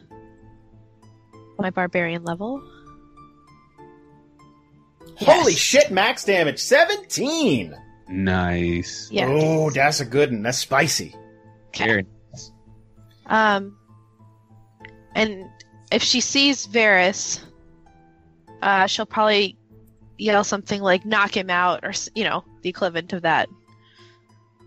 my 1.58 1.70
barbarian 1.70 2.24
level. 2.24 2.62
Holy 5.18 5.52
Yes. 5.52 5.60
shit, 5.60 5.92
max 5.92 6.24
damage. 6.24 6.60
17. 6.60 7.76
Nice. 8.08 9.10
Yeah. 9.12 9.28
Oh, 9.30 9.70
that's 9.70 10.00
a 10.00 10.06
good 10.06 10.32
one. 10.32 10.44
That's 10.44 10.58
spicy. 10.60 11.14
Very 11.76 12.06
Um, 13.26 13.78
and 15.16 15.49
if 15.92 16.04
she 16.04 16.22
sees 16.22 16.68
Variis, 16.68 17.40
uh, 18.62 18.88
she'll 18.88 19.06
probably 19.06 19.58
yell 20.18 20.44
something 20.44 20.82
like 20.82 21.06
"knock 21.06 21.36
him 21.36 21.50
out" 21.50 21.84
or 21.84 21.94
you 22.16 22.24
know 22.24 22.44
the 22.62 22.70
equivalent 22.70 23.14
of 23.14 23.22
that. 23.24 23.50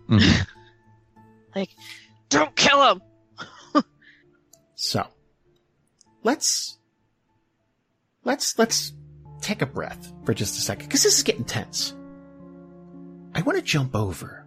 Mhm. 0.09 0.47
Like, 1.55 1.69
don't 2.29 2.55
kill 2.55 2.81
him. 2.91 3.01
So, 4.75 5.05
let's 6.23 6.79
let's 8.23 8.57
let's 8.57 8.91
take 9.39 9.61
a 9.61 9.67
breath 9.67 10.11
for 10.25 10.33
just 10.33 10.57
a 10.57 10.61
second 10.61 10.87
because 10.87 11.03
this 11.03 11.15
is 11.15 11.21
getting 11.23 11.45
tense. 11.45 11.93
I 13.35 13.41
want 13.43 13.57
to 13.57 13.61
jump 13.61 13.95
over 13.95 14.45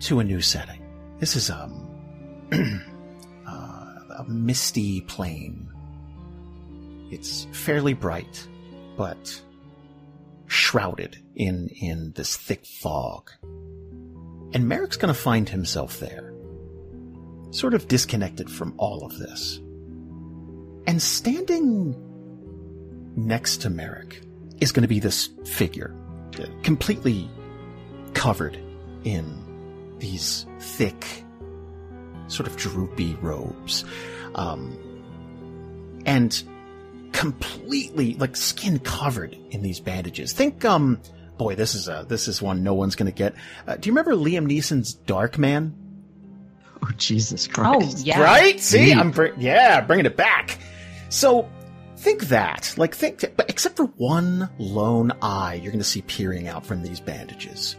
to 0.00 0.20
a 0.20 0.24
new 0.24 0.40
setting. 0.40 0.80
This 1.20 1.36
is 1.36 1.50
um 1.50 1.88
a 4.18 4.24
misty 4.24 5.00
plain. 5.02 5.70
It's 7.10 7.46
fairly 7.52 7.94
bright, 7.94 8.46
but 8.96 9.40
shrouded 10.46 11.18
in 11.34 11.68
in 11.80 12.12
this 12.12 12.36
thick 12.36 12.66
fog. 12.66 13.30
And 14.52 14.68
Marrek's 14.68 14.96
going 14.96 15.14
to 15.14 15.20
find 15.20 15.48
himself 15.48 16.00
there 16.00 16.28
sort 17.50 17.74
of 17.74 17.88
disconnected 17.88 18.50
from 18.50 18.74
all 18.76 19.04
of 19.04 19.18
this. 19.18 19.58
And 20.86 21.00
standing 21.00 21.94
next 23.16 23.58
to 23.58 23.70
Merrick 23.70 24.22
is 24.60 24.72
going 24.72 24.82
to 24.82 24.88
be 24.88 25.00
this 25.00 25.28
figure, 25.44 25.94
completely 26.62 27.28
covered 28.14 28.58
in 29.04 29.96
these 29.98 30.46
thick, 30.58 31.24
sort 32.28 32.46
of 32.46 32.56
droopy 32.56 33.16
robes. 33.20 33.84
Um, 34.34 34.76
and 36.06 36.42
completely, 37.12 38.14
like, 38.14 38.36
skin 38.36 38.78
covered 38.78 39.36
in 39.50 39.62
these 39.62 39.80
bandages. 39.80 40.32
Think, 40.32 40.64
um, 40.64 41.00
boy, 41.36 41.54
this 41.54 41.74
is 41.74 41.88
a, 41.88 42.06
this 42.08 42.28
is 42.28 42.40
one 42.40 42.62
no 42.62 42.74
one's 42.74 42.94
going 42.94 43.10
to 43.10 43.16
get. 43.16 43.34
Uh, 43.66 43.76
do 43.76 43.88
you 43.88 43.92
remember 43.92 44.12
Liam 44.12 44.46
Neeson's 44.46 44.96
Darkman? 45.06 45.72
Oh, 46.82 46.90
Jesus 46.96 47.46
Christ! 47.48 47.98
Oh, 47.98 48.02
yeah. 48.04 48.22
Right? 48.22 48.60
See, 48.60 48.86
Neat. 48.86 48.96
I'm 48.96 49.10
br- 49.10 49.34
yeah, 49.36 49.80
bringing 49.80 50.06
it 50.06 50.16
back. 50.16 50.58
So 51.08 51.48
think 51.96 52.28
that, 52.28 52.72
like 52.76 52.94
think, 52.94 53.20
that, 53.20 53.36
but 53.36 53.50
except 53.50 53.76
for 53.76 53.86
one 53.96 54.48
lone 54.58 55.12
eye, 55.20 55.54
you're 55.54 55.72
going 55.72 55.80
to 55.80 55.84
see 55.84 56.02
peering 56.02 56.46
out 56.46 56.64
from 56.64 56.82
these 56.82 57.00
bandages, 57.00 57.76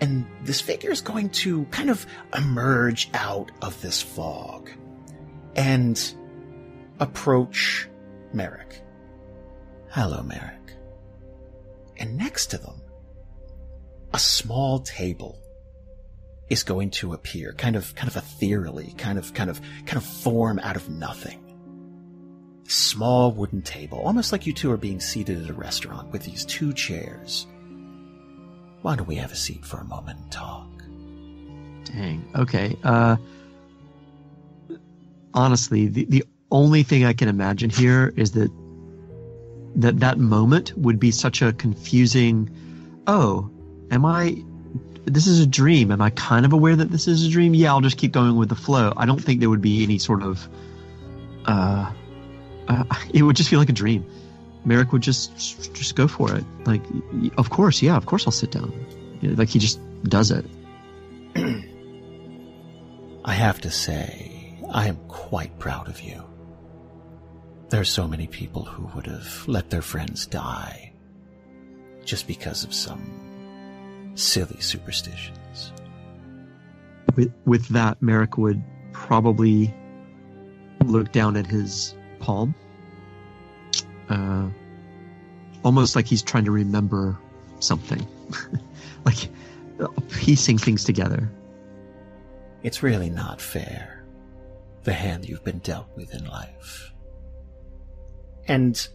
and 0.00 0.26
this 0.42 0.60
figure 0.60 0.90
is 0.90 1.00
going 1.00 1.30
to 1.30 1.64
kind 1.66 1.90
of 1.90 2.06
emerge 2.36 3.10
out 3.14 3.50
of 3.62 3.80
this 3.82 4.00
fog 4.00 4.70
and 5.56 6.14
approach 7.00 7.88
Marrek. 8.32 8.82
Hello, 9.90 10.22
Marrek. 10.22 10.72
And 11.96 12.16
next 12.16 12.46
to 12.46 12.58
them, 12.58 12.80
a 14.14 14.18
small 14.18 14.80
table 14.80 15.40
is 16.48 16.62
going 16.62 16.90
to 16.90 17.12
appear, 17.12 17.52
kind 17.52 17.76
of, 17.76 17.94
kind 17.94 18.08
of 18.08 18.16
ethereally, 18.16 18.94
kind 18.96 19.18
of, 19.18 19.34
kind 19.34 19.50
of, 19.50 19.60
kind 19.84 19.96
of 19.96 20.04
form 20.04 20.58
out 20.60 20.76
of 20.76 20.88
nothing. 20.88 21.44
Small 22.68 23.32
wooden 23.32 23.62
table, 23.62 23.98
almost 23.98 24.30
like 24.32 24.46
you 24.46 24.52
two 24.52 24.70
are 24.70 24.76
being 24.76 25.00
seated 25.00 25.42
at 25.42 25.50
a 25.50 25.54
restaurant 25.54 26.10
with 26.12 26.22
these 26.22 26.44
two 26.44 26.72
chairs. 26.72 27.46
Why 28.82 28.96
don't 28.96 29.08
we 29.08 29.16
have 29.16 29.32
a 29.32 29.36
seat 29.36 29.64
for 29.64 29.78
a 29.78 29.84
moment 29.84 30.20
and 30.20 30.30
talk? 30.30 30.68
Dang. 31.84 32.30
Okay. 32.34 32.76
Uh, 32.84 33.16
honestly, 35.34 35.88
the, 35.88 36.04
the 36.04 36.24
only 36.50 36.82
thing 36.82 37.04
I 37.04 37.12
can 37.12 37.28
imagine 37.28 37.70
here 37.70 38.12
is 38.16 38.32
that 38.32 38.50
that 39.76 40.00
that 40.00 40.18
moment 40.18 40.76
would 40.76 40.98
be 40.98 41.10
such 41.10 41.42
a 41.42 41.52
confusing. 41.52 42.50
Oh, 43.06 43.50
am 43.90 44.04
I? 44.04 44.42
This 45.04 45.26
is 45.26 45.40
a 45.40 45.46
dream. 45.46 45.90
Am 45.90 46.00
I 46.00 46.10
kind 46.10 46.44
of 46.44 46.52
aware 46.52 46.76
that 46.76 46.90
this 46.90 47.06
is 47.08 47.24
a 47.24 47.30
dream? 47.30 47.54
Yeah, 47.54 47.72
I'll 47.72 47.80
just 47.80 47.96
keep 47.96 48.12
going 48.12 48.36
with 48.36 48.48
the 48.48 48.56
flow. 48.56 48.92
I 48.96 49.06
don't 49.06 49.22
think 49.22 49.40
there 49.40 49.50
would 49.50 49.62
be 49.62 49.82
any 49.82 49.98
sort 49.98 50.22
of. 50.22 50.48
Uh, 51.46 51.92
uh, 52.68 52.84
it 53.14 53.22
would 53.22 53.36
just 53.36 53.48
feel 53.48 53.58
like 53.58 53.70
a 53.70 53.72
dream. 53.72 54.04
Marrek 54.64 54.92
would 54.92 55.02
just 55.02 55.36
just 55.74 55.96
go 55.96 56.06
for 56.08 56.34
it. 56.34 56.44
Like, 56.64 56.82
of 57.36 57.50
course, 57.50 57.82
yeah, 57.82 57.96
of 57.96 58.06
course 58.06 58.26
I'll 58.26 58.32
sit 58.32 58.50
down. 58.50 58.72
Like 59.22 59.48
he 59.48 59.58
just 59.58 59.80
does 60.04 60.30
it. 60.30 60.44
I 63.24 63.32
have 63.32 63.60
to 63.62 63.70
say, 63.70 64.58
I 64.72 64.88
am 64.88 64.96
quite 65.08 65.58
proud 65.58 65.88
of 65.88 66.00
you. 66.00 66.22
There 67.70 67.80
are 67.80 67.84
so 67.84 68.08
many 68.08 68.26
people 68.26 68.64
who 68.64 68.86
would 68.94 69.06
have 69.06 69.46
let 69.46 69.70
their 69.70 69.82
friends 69.82 70.26
die 70.26 70.92
just 72.04 72.26
because 72.26 72.64
of 72.64 72.72
some 72.72 74.12
silly 74.14 74.60
superstitions. 74.60 75.72
with 77.14 77.32
with 77.44 77.68
that, 77.68 78.00
Marrek 78.00 78.38
would 78.38 78.62
probably 78.92 79.74
look 80.86 81.12
down 81.12 81.36
at 81.36 81.46
his 81.46 81.94
palm, 82.20 82.54
uh, 84.08 84.48
almost 85.64 85.96
like 85.96 86.06
he's 86.06 86.22
trying 86.22 86.44
to 86.44 86.50
remember 86.50 87.18
something, 87.60 88.06
like 89.04 89.28
uh, 89.80 89.88
piecing 90.10 90.58
things 90.58 90.84
together. 90.84 91.30
It's 92.62 92.82
really 92.82 93.10
not 93.10 93.40
fair, 93.40 94.04
the 94.84 94.92
hand 94.92 95.28
you've 95.28 95.44
been 95.44 95.58
dealt 95.58 95.88
with 95.96 96.14
in 96.14 96.24
life. 96.26 96.92
And 98.46 98.88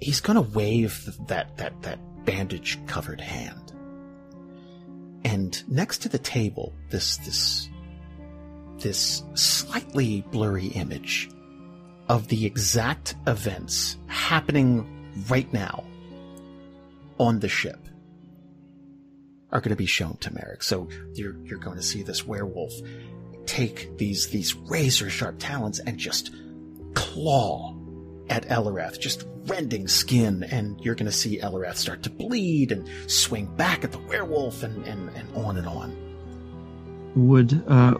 he's 0.00 0.20
gonna 0.20 0.42
wave 0.42 1.08
that, 1.28 1.56
that, 1.56 1.80
that 1.82 1.98
bandage 2.24 2.78
covered 2.86 3.20
hand. 3.20 3.72
And 5.24 5.68
next 5.68 5.98
to 5.98 6.08
the 6.08 6.18
table, 6.18 6.72
this, 6.90 7.16
this, 7.18 7.68
this 8.78 9.22
slightly 9.34 10.20
blurry 10.30 10.66
image 10.68 11.30
of 12.08 12.28
the 12.28 12.46
exact 12.46 13.16
events 13.26 13.96
happening 14.06 14.86
right 15.28 15.52
now 15.52 15.84
on 17.18 17.40
the 17.40 17.48
ship 17.48 17.88
are 19.50 19.60
going 19.60 19.70
to 19.70 19.76
be 19.76 19.86
shown 19.86 20.16
to 20.18 20.32
Marrek. 20.34 20.62
So 20.62 20.88
you're 21.14 21.36
you're 21.44 21.58
going 21.58 21.76
to 21.76 21.82
see 21.82 22.02
this 22.02 22.26
werewolf 22.26 22.72
take 23.46 23.96
these 23.96 24.28
these 24.28 24.54
razor 24.54 25.08
sharp 25.08 25.36
talons 25.38 25.78
and 25.78 25.98
just 25.98 26.34
claw 26.94 27.74
at 28.28 28.46
Eliwrath, 28.48 28.98
just 28.98 29.24
rending 29.46 29.86
skin, 29.86 30.42
and 30.44 30.80
you're 30.80 30.96
going 30.96 31.06
to 31.06 31.12
see 31.12 31.38
Eliwrath 31.38 31.76
start 31.76 32.02
to 32.02 32.10
bleed 32.10 32.72
and 32.72 32.88
swing 33.08 33.46
back 33.56 33.84
at 33.84 33.92
the 33.92 33.98
werewolf, 33.98 34.62
and 34.62 34.84
and, 34.86 35.08
and 35.10 35.36
on 35.36 35.56
and 35.56 35.66
on. 35.66 35.96
Would 37.14 37.64
uh, 37.68 37.94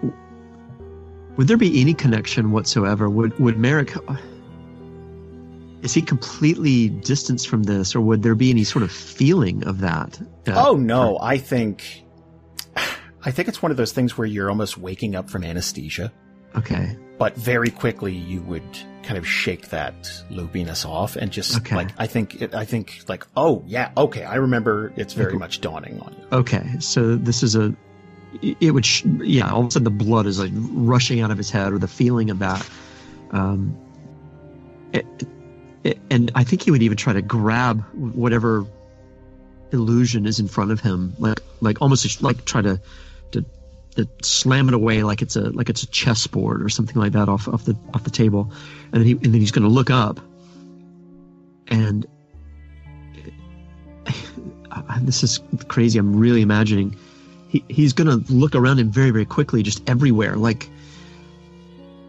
would 1.37 1.49
there 1.49 1.57
be 1.57 1.81
any 1.81 1.95
connection 1.95 2.51
whatsoever? 2.53 3.09
Would 3.11 3.39
would 3.39 3.59
Marrek? 3.59 3.95
Is 5.83 5.95
he 5.95 6.03
completely 6.03 6.89
distanced 6.89 7.49
from 7.49 7.63
this, 7.65 7.95
or 7.95 8.01
would 8.01 8.23
there 8.23 8.35
be 8.35 8.51
any 8.51 8.65
sort 8.65 8.83
of 8.83 8.91
feeling 8.91 9.63
of 9.65 9.81
that? 9.81 10.21
uh, 10.49 10.69
oh 10.69 10.75
no, 10.77 11.19
I 11.21 11.39
think. 11.39 12.03
I 13.25 13.31
think 13.33 13.49
it's 13.49 13.61
one 13.61 13.71
of 13.73 13.77
those 13.77 13.93
things 13.93 14.17
where 14.17 14.27
you're 14.27 14.49
almost 14.51 14.79
waking 14.79 15.17
up 15.17 15.29
from 15.31 15.43
anesthesia. 15.45 16.13
Okay. 16.57 16.97
but 17.19 17.35
very 17.37 17.69
quickly 17.69 18.15
you 18.15 18.41
would 18.43 18.63
kind 19.03 19.19
of 19.19 19.29
shake 19.29 19.69
that 19.69 20.11
lobiness 20.31 20.87
off 20.87 21.15
and 21.17 21.31
just 21.31 21.55
Okay. 21.59 21.77
like 21.77 21.89
I 21.99 22.07
think 22.07 22.41
it, 22.41 22.55
I 22.55 22.65
think 22.65 23.03
like 23.09 23.27
oh 23.37 23.63
yeah 23.67 23.91
okay 23.95 24.25
I 24.25 24.37
remember 24.37 24.91
it's 24.97 25.13
very 25.13 25.35
much 25.37 25.61
dawning 25.61 26.01
on 26.01 26.15
you. 26.19 26.27
Okay, 26.33 26.65
so 26.79 27.15
this 27.17 27.43
is 27.43 27.55
a. 27.57 27.75
It 28.43 28.73
would, 28.73 28.85
sh- 28.85 29.05
yeah. 29.19 29.51
All 29.51 29.63
of 29.63 29.69
a 29.69 29.71
sudden, 29.71 29.85
the 29.85 30.05
blood 30.05 30.27
is 30.27 30.39
like 30.39 30.53
rushing 30.55 31.21
out 31.21 31.31
of 31.31 31.39
his 31.39 31.51
head, 31.51 31.73
or 31.73 31.79
the 31.79 31.89
feeling 31.89 32.31
of 32.31 32.39
that. 32.41 32.69
Um, 33.31 33.77
it, 34.93 35.07
it, 35.85 35.99
and 36.11 36.31
I 36.35 36.45
think 36.45 36.63
he 36.63 36.71
would 36.71 36.83
even 36.83 36.97
try 36.97 37.13
to 37.13 37.23
grab 37.23 37.83
whatever 37.95 38.67
illusion 39.73 40.27
is 40.27 40.39
in 40.39 40.49
front 40.49 40.71
of 40.71 40.81
him, 40.81 41.15
like, 41.19 41.41
like 41.61 41.81
almost 41.81 42.23
like 42.23 42.45
try 42.45 42.63
to, 42.63 42.81
to, 43.33 43.45
to 43.97 44.09
slam 44.23 44.69
it 44.69 44.75
away, 44.75 45.03
like 45.03 45.23
it's 45.23 45.37
a, 45.37 45.51
like 45.51 45.69
it's 45.69 45.83
a 45.83 45.87
chessboard 45.89 46.63
or 46.63 46.69
something 46.69 46.97
like 46.97 47.13
that 47.13 47.29
off, 47.29 47.49
off 47.49 47.65
the, 47.65 47.77
off 47.95 48.05
the 48.05 48.11
table, 48.11 48.53
and 48.93 49.01
then 49.01 49.05
he, 49.05 49.13
and 49.13 49.25
then 49.25 49.41
he's 49.41 49.53
going 49.53 49.65
to 49.65 49.69
look 49.73 49.91
up, 49.91 50.21
and 51.69 52.07
this 55.01 55.23
is 55.23 55.41
crazy. 55.69 55.99
I'm 55.99 56.17
really 56.17 56.43
imagining 56.43 56.97
he, 57.57 57.75
he's 57.75 57.93
going 57.93 58.09
to 58.09 58.33
look 58.33 58.55
around 58.55 58.79
him 58.79 58.91
very, 58.91 59.11
very 59.11 59.25
quickly, 59.25 59.63
just 59.63 59.89
everywhere. 59.89 60.37
Like, 60.37 60.69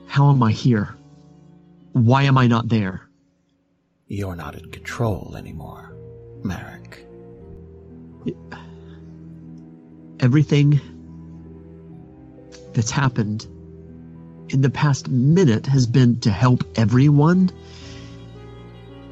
how 0.07 0.29
am 0.29 0.41
I 0.43 0.51
here? 0.51 0.95
Why 1.93 2.23
am 2.23 2.37
I 2.37 2.47
not 2.47 2.67
there? 2.67 3.01
You're 4.07 4.35
not 4.35 4.55
in 4.55 4.71
control 4.71 5.35
anymore, 5.37 5.93
Marrek. 6.43 7.05
Everything 10.19 10.79
that's 12.73 12.91
happened 12.91 13.47
in 14.49 14.61
the 14.61 14.69
past 14.69 15.09
minute 15.09 15.65
has 15.65 15.87
been 15.87 16.19
to 16.21 16.31
help 16.31 16.63
everyone, 16.77 17.51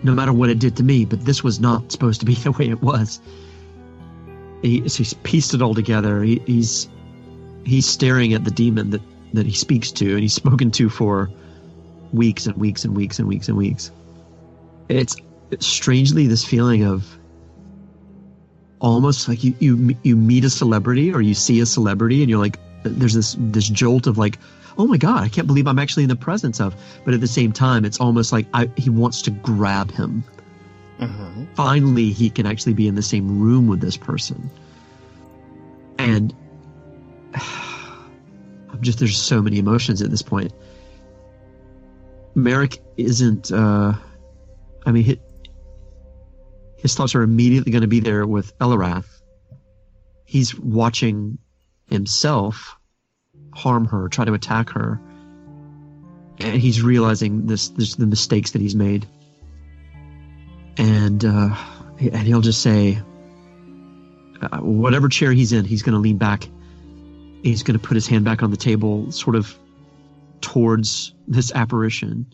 no 0.04 0.14
matter 0.14 0.32
what 0.32 0.50
it 0.50 0.60
did 0.60 0.78
to 0.78 0.84
me. 0.84 1.06
But 1.06 1.26
this 1.26 1.44
was 1.44 1.60
not 1.60 1.92
supposed 1.92 2.22
to 2.22 2.26
be 2.26 2.36
the 2.36 2.52
way 2.52 2.70
it 2.70 2.82
was. 2.82 3.20
He, 4.62 4.88
so 4.88 4.98
he's 5.00 5.14
pieced 5.14 5.54
it 5.54 5.62
all 5.62 5.76
together. 5.76 6.24
He, 6.24 6.42
he's 6.46 6.90
he's 7.66 7.86
staring 7.86 8.34
at 8.34 8.44
the 8.44 8.52
demon 8.52 8.92
that 8.92 9.02
that 9.34 9.46
he 9.46 9.54
speaks 9.54 9.92
to, 9.94 10.12
and 10.12 10.22
he's 10.22 10.34
spoken 10.44 10.72
to 10.72 10.90
for 10.90 11.30
weeks 12.14 12.46
and 12.46 12.56
weeks 12.58 12.86
and 12.86 12.96
weeks 12.96 13.20
and 13.20 13.28
weeks 13.28 13.50
and 13.50 13.58
weeks. 13.58 13.92
It's, 14.88 15.16
strangely 15.60 16.28
this 16.28 16.44
feeling 16.44 16.84
of 16.84 17.18
almost 18.82 19.28
like 19.28 19.44
you, 19.44 19.56
you 19.60 19.96
you 20.04 20.16
meet 20.16 20.44
a 20.44 20.50
celebrity 20.50 21.14
or 21.14 21.22
you 21.22 21.34
see 21.34 21.60
a 21.60 21.66
celebrity 21.66 22.22
and 22.22 22.30
you're 22.30 22.40
like 22.40 22.60
there's 22.84 23.14
this 23.14 23.36
this 23.40 23.70
jolt 23.70 24.08
of 24.08 24.18
like 24.18 24.38
oh 24.78 24.86
my 24.86 24.98
god 24.98 25.24
I 25.24 25.30
can't 25.30 25.48
believe 25.48 25.68
I'm 25.68 25.80
actually 25.80 26.04
in 26.04 26.10
the 26.10 26.16
presence 26.16 26.60
of 26.60 26.76
but 27.06 27.14
at 27.14 27.22
the 27.22 27.28
same 27.28 27.52
time 27.52 27.86
it's 27.86 28.00
almost 28.00 28.32
like 28.32 28.48
I, 28.54 28.70
he 28.76 28.90
wants 28.90 29.22
to 29.24 29.32
grab 29.32 29.92
him 29.92 30.24
Mm-hmm. 31.00 31.44
finally 31.56 32.12
he 32.12 32.30
can 32.30 32.46
actually 32.46 32.74
be 32.74 32.88
in 32.88 32.96
the 32.96 33.02
same 33.02 33.40
room 33.40 33.68
with 33.68 33.82
this 33.82 33.98
person. 33.98 34.50
And 35.98 36.34
i'm 37.34 38.82
just 38.82 39.00
there's 39.00 39.22
so 39.22 39.42
many 39.42 39.60
emotions 39.60 40.02
at 40.02 40.10
this 40.10 40.22
point. 40.22 40.54
Marrek 42.36 42.78
isn't 42.98 43.52
uh 43.52 43.94
i 44.86 44.92
mean 44.92 45.04
his, 45.04 45.18
his 46.78 46.96
thoughts 46.96 47.16
are 47.16 47.24
immediately 47.24 47.72
going 47.72 47.82
to 47.82 47.88
be 47.88 48.00
there 48.00 48.26
with 48.26 48.58
Eliwrath. 48.60 49.22
He's 50.26 50.58
watching 50.58 51.40
himself 51.90 52.78
harm 53.54 53.86
her 53.86 54.08
try 54.10 54.26
to 54.26 54.34
attack 54.34 54.70
her. 54.70 55.00
And 56.38 56.62
he's 56.62 56.82
realizing 56.82 57.48
this, 57.48 57.70
this 57.70 57.96
the 57.96 58.06
mistakes 58.06 58.52
that 58.52 58.62
he's 58.62 58.76
made 58.76 59.08
and 60.78 61.24
uh, 61.24 61.56
and 62.00 62.18
he'll 62.28 62.42
just 62.42 62.62
say, 62.62 62.98
uh, 64.42 64.58
whatever 64.60 65.08
chair 65.10 65.32
he's 65.32 65.54
in, 65.54 65.66
he's 65.66 65.82
going 65.84 65.94
to 65.94 66.00
lean 66.00 66.18
back. 66.18 66.48
He's 67.44 67.64
going 67.64 67.80
to 67.80 67.86
put 67.88 67.96
his 67.96 68.08
hand 68.08 68.26
back 68.26 68.42
on 68.44 68.52
the 68.52 68.58
table, 68.58 69.12
sort 69.12 69.36
of 69.36 69.58
towards 70.42 71.14
this 71.28 71.52
apparition. 71.54 72.26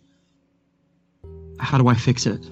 How 1.59 1.77
do 1.77 1.87
I 1.87 1.93
fix 1.95 2.25
it? 2.25 2.43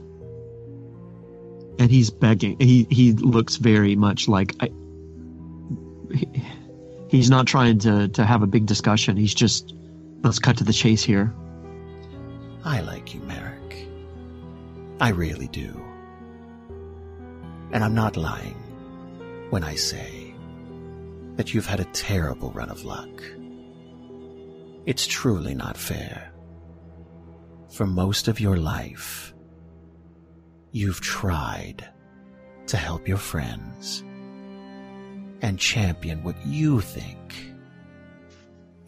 And 1.80 1.90
he's 1.90 2.10
begging. 2.10 2.58
He 2.60 2.86
he 2.90 3.14
looks 3.14 3.56
very 3.56 3.96
much 3.96 4.28
like 4.28 4.56
I. 4.60 4.72
he- 6.14 6.44
He's 7.10 7.32
not 7.32 7.48
trying 7.48 7.80
to 7.80 8.08
to 8.10 8.24
have 8.24 8.44
a 8.44 8.48
big 8.48 8.68
discussion. 8.68 9.18
He's 9.18 9.34
just 9.34 9.74
let's 10.22 10.38
cut 10.38 10.58
to 10.58 10.64
the 10.64 10.74
chase 10.74 11.04
here. 11.04 11.34
I 12.64 12.82
like 12.82 13.16
you, 13.16 13.22
Marrek. 13.22 13.49
I 15.02 15.10
really 15.10 15.48
do. 15.48 15.82
And 17.72 17.84
I'm 17.84 17.96
not 17.96 18.18
lying 18.18 18.58
when 19.50 19.64
I 19.64 19.76
say 19.76 20.34
that 21.36 21.54
you've 21.54 21.66
had 21.66 21.80
a 21.80 21.86
terrible 21.86 22.52
run 22.52 22.70
of 22.70 22.84
luck. 22.84 23.24
It's 24.86 25.08
truly 25.08 25.56
not 25.56 25.78
fair. 25.78 26.34
For 27.72 27.86
most 27.86 28.28
of 28.28 28.42
your 28.42 28.58
life, 28.58 29.34
you've 30.72 31.00
tried 31.00 31.88
to 32.68 32.76
help 32.76 33.08
your 33.08 33.18
friends 33.18 34.04
and 35.42 35.58
champion 35.58 36.24
what 36.24 36.46
you 36.46 36.82
think 36.82 37.54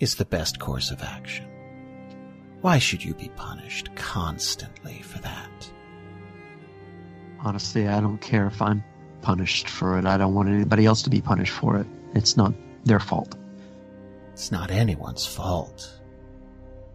is 0.02 0.16
the 0.16 0.26
best 0.26 0.60
course 0.60 0.92
of 0.92 1.02
action. 1.02 1.48
Why 2.60 2.80
should 2.80 3.04
you 3.04 3.14
be 3.14 3.30
punished 3.38 3.96
constantly 3.96 5.02
for 5.04 5.20
that? 5.20 5.72
Honestly, 7.44 7.88
I 7.88 8.00
don't 8.00 8.20
care 8.20 8.48
if 8.48 8.62
I'm 8.62 8.84
punished 9.22 9.68
for 9.68 9.98
it. 9.98 10.06
I 10.06 10.18
don't 10.18 10.34
want 10.34 10.50
anybody 10.50 10.86
else 10.86 11.02
to 11.04 11.10
be 11.10 11.22
punished 11.22 11.54
for 11.54 11.78
it. 11.78 11.88
It's 12.14 12.38
not 12.38 12.54
their 12.86 13.00
fault. 13.00 13.36
It's 14.34 14.52
not 14.52 14.72
anyone's 14.72 15.26
fault, 15.26 16.00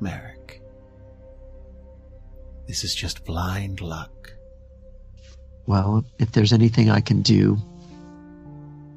Marrek. 0.01 0.61
This 2.67 2.85
is 2.85 2.95
just 2.95 3.25
blind 3.25 3.81
luck. 3.81 4.33
Well, 5.67 6.05
if 6.19 6.33
there's 6.33 6.53
anything 6.53 6.91
I 6.91 7.01
can 7.01 7.23
do 7.23 7.59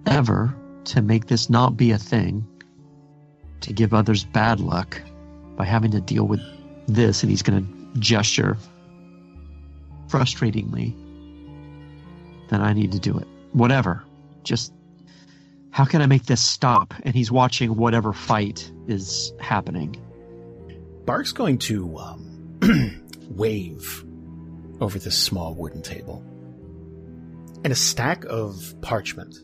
ever 0.06 0.56
to 0.86 1.02
make 1.02 1.28
this 1.28 1.50
not 1.50 1.78
be 1.78 1.91
a 1.91 1.97
thing, 1.97 2.47
to 3.62 3.74
give 3.74 3.93
others 3.93 4.24
bad 4.24 4.60
luck 4.60 5.02
by 5.56 5.66
having 5.66 5.91
to 5.91 6.02
deal 6.02 6.26
with 6.26 6.41
this, 6.88 7.22
and 7.24 7.30
he's 7.30 7.41
going 7.41 7.66
to 7.66 8.00
gesture 8.00 8.58
frustratingly, 10.08 10.95
then 12.50 12.62
I 12.62 12.74
need 12.74 12.91
to 12.91 13.00
do 13.00 13.18
it. 13.18 13.28
Whatever. 13.54 14.04
Just 14.43 14.74
how 15.72 15.86
can 15.86 16.02
I 16.02 16.08
make 16.08 16.26
this 16.26 16.41
stop? 16.41 16.93
And 17.04 17.16
he's 17.16 17.32
watching 17.32 17.76
whatever 17.76 18.12
fight 18.14 18.72
is 18.88 19.34
happening. 19.39 19.95
Bark's 21.06 21.32
going 21.32 21.58
to 21.60 21.97
um, 21.97 23.06
wave 23.30 24.04
over 24.82 25.00
this 25.00 25.18
small 25.18 25.54
wooden 25.54 25.82
table, 25.82 26.24
and 27.64 27.72
a 27.72 27.76
stack 27.76 28.26
of 28.26 28.76
parchment 28.82 29.36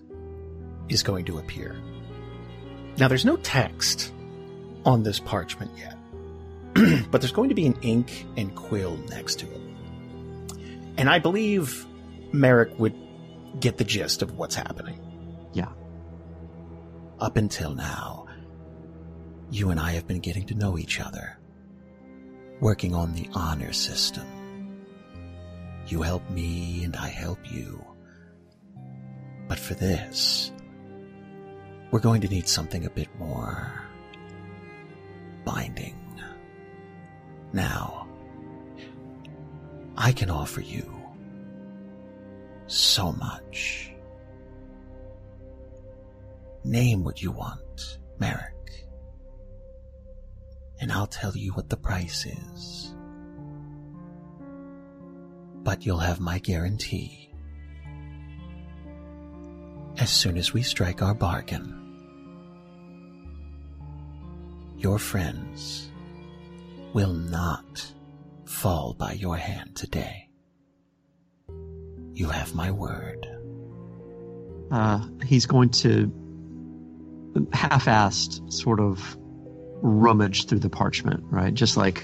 is 0.89 1.03
going 1.03 1.26
to 1.26 1.38
appear. 1.38 1.76
Now, 2.97 3.08
there's 3.08 3.26
no 3.26 3.36
text 3.38 4.14
on 4.86 5.03
this 5.03 5.20
parchment 5.20 5.72
yet, 5.78 5.97
but 7.12 7.22
there's 7.22 7.34
going 7.34 7.49
to 7.49 7.56
be 7.56 7.66
an 7.66 7.78
ink 7.82 8.26
and 8.38 8.56
quill 8.56 8.97
next 9.10 9.39
to 9.39 9.45
it. 9.51 9.62
And 10.97 11.10
I 11.10 11.20
believe 11.20 11.86
Marrek 12.39 12.77
would 12.79 12.95
get 13.59 13.77
the 13.77 13.83
gist 13.83 14.21
of 14.21 14.38
what's 14.38 14.55
happening. 14.55 14.99
Yeah. 15.53 15.71
Up 17.19 17.38
until 17.38 17.73
now, 17.73 18.27
you 19.49 19.69
and 19.69 19.79
I 19.79 19.91
have 19.91 20.07
been 20.07 20.19
getting 20.19 20.45
to 20.47 20.55
know 20.55 20.77
each 20.77 20.99
other, 20.99 21.38
working 22.59 22.93
on 22.93 23.13
the 23.13 23.29
honor 23.33 23.73
system. 23.73 24.25
You 25.88 26.01
help 26.01 26.27
me 26.29 26.83
and 26.83 26.95
I 26.95 27.07
help 27.09 27.39
you. 27.51 27.83
But 29.47 29.59
for 29.59 29.75
this, 29.75 30.51
we're 31.91 31.99
going 31.99 32.21
to 32.21 32.27
need 32.27 32.47
something 32.47 32.86
a 32.86 32.89
bit 32.89 33.09
more 33.19 33.71
binding. 35.45 35.95
Now, 37.53 38.07
I 39.95 40.11
can 40.11 40.29
offer 40.29 40.61
you 40.61 40.95
so 42.68 43.11
much. 43.13 43.91
Name 46.63 47.03
what 47.03 47.22
you 47.22 47.32
want, 47.32 47.99
Marrek, 48.20 48.88
and 50.80 50.91
I'll 50.91 51.07
tell 51.07 51.38
you 51.38 51.53
what 51.53 51.70
the 51.70 51.78
price 51.78 52.26
is. 52.26 52.95
But 55.63 55.86
you'll 55.86 55.99
have 55.99 56.20
my 56.20 56.39
guarantee 56.39 57.26
as 59.97 60.09
soon 60.09 60.38
as 60.38 60.53
we 60.53 60.61
strike 60.61 61.01
our 61.01 61.13
bargain. 61.13 61.82
Your 64.78 64.99
friends 64.99 65.89
will 66.93 67.13
not 67.13 67.93
fall 68.45 68.93
by 68.93 69.13
your 69.13 69.38
hand 69.38 69.76
today. 69.76 70.24
You 72.16 72.30
have 72.30 72.55
my 72.55 72.72
word. 72.72 73.28
Uh, 74.72 75.05
he's 75.24 75.45
going 75.45 75.70
to 75.70 76.11
half-assed 77.51 78.51
sort 78.51 78.80
of 78.80 79.18
rummage 79.82 80.47
through 80.47 80.59
the 80.59 80.70
parchment, 80.70 81.24
right? 81.30 81.53
Just 81.53 81.76
like 81.78 82.03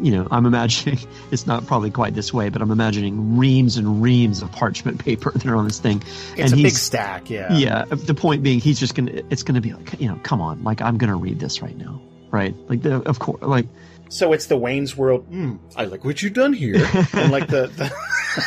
you 0.00 0.12
know, 0.12 0.26
I'm 0.30 0.46
imagining 0.46 0.98
it's 1.30 1.46
not 1.46 1.66
probably 1.66 1.90
quite 1.90 2.14
this 2.14 2.32
way, 2.32 2.48
but 2.48 2.62
I'm 2.62 2.70
imagining 2.70 3.36
reams 3.36 3.76
and 3.76 4.02
reams 4.02 4.42
of 4.42 4.50
parchment 4.52 4.98
paper 5.04 5.30
that 5.32 5.46
are 5.46 5.56
on 5.56 5.66
this 5.66 5.80
thing. 5.80 6.02
It's 6.36 6.52
and 6.52 6.60
a 6.60 6.62
big 6.62 6.72
stack, 6.72 7.28
yeah. 7.28 7.52
Yeah. 7.52 7.84
The 7.84 8.14
point 8.14 8.42
being, 8.42 8.60
he's 8.60 8.78
just 8.78 8.94
gonna. 8.94 9.22
It's 9.30 9.42
gonna 9.42 9.60
be 9.60 9.72
like, 9.72 10.00
you 10.00 10.08
know, 10.08 10.18
come 10.22 10.40
on, 10.40 10.62
like 10.64 10.80
I'm 10.80 10.96
gonna 10.96 11.16
read 11.16 11.40
this 11.40 11.60
right 11.60 11.76
now, 11.76 12.00
right? 12.30 12.54
Like, 12.68 12.82
the, 12.82 13.02
of 13.02 13.18
course, 13.18 13.42
like 13.42 13.66
So 14.14 14.32
it's 14.32 14.46
the 14.46 14.56
Wayne's 14.56 14.96
World. 14.96 15.24
Hmm, 15.24 15.56
I 15.74 15.86
like 15.86 16.04
what 16.04 16.22
you've 16.22 16.34
done 16.34 16.52
here, 16.52 16.76
and 17.14 17.32
like 17.32 17.48
the, 17.48 17.66
the 17.66 17.92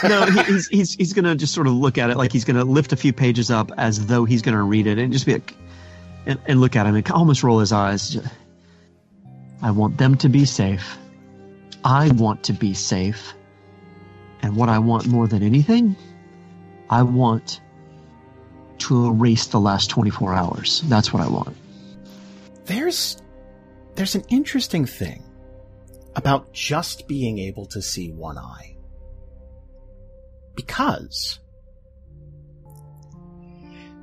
no, 0.07 0.25
he, 0.25 0.53
he's 0.53 0.67
he's 0.69 0.93
he's 0.93 1.11
gonna 1.11 1.35
just 1.35 1.53
sort 1.53 1.67
of 1.67 1.73
look 1.73 1.97
at 1.97 2.09
it 2.09 2.15
like 2.15 2.31
he's 2.31 2.45
gonna 2.45 2.63
lift 2.63 2.93
a 2.93 2.95
few 2.95 3.11
pages 3.11 3.51
up 3.51 3.69
as 3.77 4.05
though 4.05 4.23
he's 4.23 4.41
gonna 4.41 4.63
read 4.63 4.87
it 4.87 4.97
and 4.97 5.11
just 5.11 5.25
be 5.25 5.33
like, 5.33 5.53
and, 6.25 6.39
and 6.45 6.61
look 6.61 6.77
at 6.77 6.85
him 6.85 6.95
and 6.95 7.11
almost 7.11 7.43
roll 7.43 7.59
his 7.59 7.73
eyes. 7.73 8.17
I 9.61 9.71
want 9.71 9.97
them 9.97 10.15
to 10.19 10.29
be 10.29 10.45
safe. 10.45 10.97
I 11.83 12.11
want 12.11 12.43
to 12.43 12.53
be 12.53 12.73
safe. 12.73 13.33
And 14.41 14.55
what 14.55 14.69
I 14.69 14.79
want 14.79 15.05
more 15.07 15.27
than 15.27 15.43
anything, 15.43 15.97
I 16.89 17.03
want 17.03 17.59
to 18.77 19.07
erase 19.07 19.47
the 19.47 19.59
last 19.59 19.89
24 19.89 20.33
hours. 20.33 20.81
That's 20.85 21.11
what 21.11 21.21
I 21.21 21.27
want. 21.27 21.57
there's 22.67 23.17
there's 23.95 24.15
an 24.15 24.23
interesting 24.29 24.85
thing 24.85 25.26
about 26.17 26.51
just 26.51 27.07
being 27.07 27.37
able 27.37 27.67
to 27.67 27.81
see 27.81 28.11
one 28.11 28.37
eye. 28.37 28.75
Because 30.55 31.39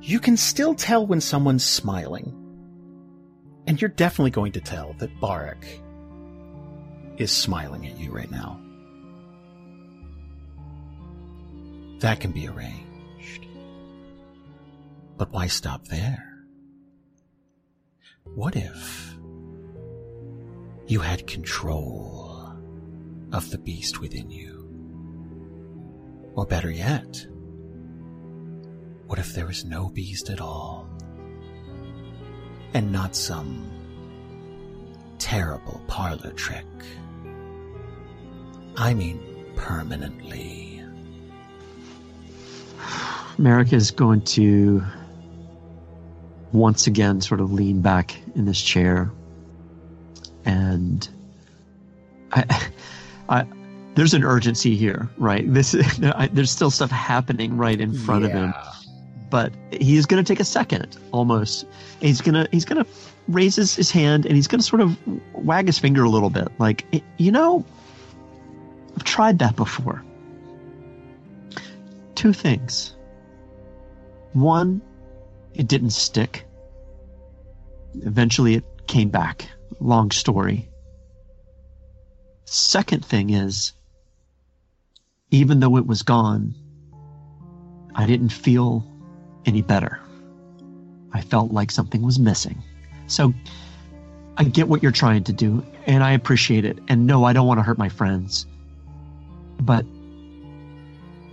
you 0.01 0.19
can 0.19 0.37
still 0.37 0.73
tell 0.73 1.05
when 1.05 1.19
someone's 1.19 1.65
smiling. 1.65 2.41
And 3.67 3.81
you're 3.81 3.89
definitely 3.89 4.31
going 4.31 4.53
to 4.53 4.61
tell 4.61 4.95
that 4.99 5.19
Barak 5.19 5.65
is 7.17 7.31
smiling 7.31 7.85
at 7.85 7.97
you 7.97 8.11
right 8.11 8.31
now. 8.31 8.61
That 11.99 12.19
can 12.19 12.31
be 12.31 12.47
arranged. 12.47 13.45
But 15.17 15.31
why 15.31 15.47
stop 15.47 15.87
there? 15.87 16.23
What 18.23 18.55
if 18.55 19.15
you 20.87 20.99
had 20.99 21.25
control 21.27 22.53
of 23.31 23.49
the 23.49 23.57
beast 23.57 23.99
within 23.99 24.29
you? 24.29 24.53
Or 26.35 26.45
better 26.45 26.69
yet, 26.69 27.25
what 29.07 29.19
if 29.19 29.33
there 29.33 29.47
was 29.47 29.65
no 29.65 29.89
beast 29.89 30.29
at 30.29 30.41
all? 30.41 30.87
And 32.73 32.91
not 32.91 33.15
some 33.15 33.71
terrible 35.17 35.81
parlor 35.87 36.31
trick. 36.31 36.65
I 38.77 38.93
mean, 38.93 39.19
permanently. 39.55 40.83
Marrek 43.37 43.73
is 43.73 43.91
going 43.91 44.21
to 44.21 44.83
once 46.51 46.87
again 46.87 47.21
sort 47.21 47.41
of 47.41 47.51
lean 47.51 47.81
back 47.81 48.15
in 48.35 48.45
this 48.45 48.61
chair 48.61 49.11
and 50.45 51.09
I, 52.31 52.69
I 53.29 53.45
there's 53.95 54.13
an 54.13 54.23
urgency 54.23 54.75
here 54.75 55.09
right? 55.17 55.51
This 55.51 55.75
I, 56.03 56.29
there's 56.31 56.51
still 56.51 56.71
stuff 56.71 56.91
happening 56.91 57.57
right 57.57 57.79
in 57.79 57.93
front 57.93 58.25
of 58.25 58.31
him. 58.31 58.53
But 59.29 59.51
he's 59.71 60.05
going 60.05 60.23
to 60.23 60.27
take 60.27 60.39
a 60.39 60.45
second 60.45 60.97
almost. 61.11 61.65
He's 61.99 62.21
going 62.21 62.35
to 62.35 62.47
he's 62.51 62.63
going 62.65 62.83
to 62.83 62.89
raise 63.27 63.55
his, 63.55 63.75
his 63.75 63.89
hand 63.89 64.25
and 64.25 64.35
he's 64.35 64.47
going 64.47 64.59
to 64.59 64.65
sort 64.65 64.81
of 64.81 64.97
wag 65.33 65.65
his 65.65 65.79
finger 65.79 66.03
a 66.03 66.09
little 66.09 66.29
bit. 66.29 66.47
Like 66.59 66.85
you 67.17 67.31
know 67.31 67.65
i've 68.95 69.03
tried 69.03 69.39
that 69.39 69.55
before. 69.55 70.03
Two 72.13 72.33
things. 72.33 72.95
One 74.33 74.81
it 75.55 75.67
didn't 75.67 75.91
stick. 75.91 76.45
Eventually 78.03 78.55
it 78.55 78.65
came 78.87 79.09
back 79.09 79.49
long 79.79 80.11
story 80.11 80.69
second 82.45 83.03
thing 83.03 83.29
is 83.29 83.73
even 85.31 85.59
though 85.59 85.77
it 85.77 85.85
was 85.85 86.01
gone 86.01 86.53
i 87.95 88.05
didn't 88.05 88.29
feel 88.29 88.85
any 89.45 89.61
better 89.61 89.99
I 91.15 91.21
felt 91.21 91.53
like 91.53 91.71
something 91.71 92.01
was 92.01 92.19
missing. 92.19 92.61
So 93.07 93.33
I 94.35 94.43
get 94.43 94.67
what 94.67 94.83
you're 94.83 94.91
trying 94.91 95.23
to 95.23 95.31
do, 95.31 95.63
and 95.85 96.03
I 96.03 96.11
appreciate 96.11 96.65
it. 96.65 96.77
And 96.89 97.07
no, 97.07 97.23
I 97.23 97.31
don't 97.31 97.47
want 97.47 97.57
to 97.59 97.63
hurt 97.63 97.77
my 97.77 97.87
friends. 97.87 98.45
But 99.61 99.85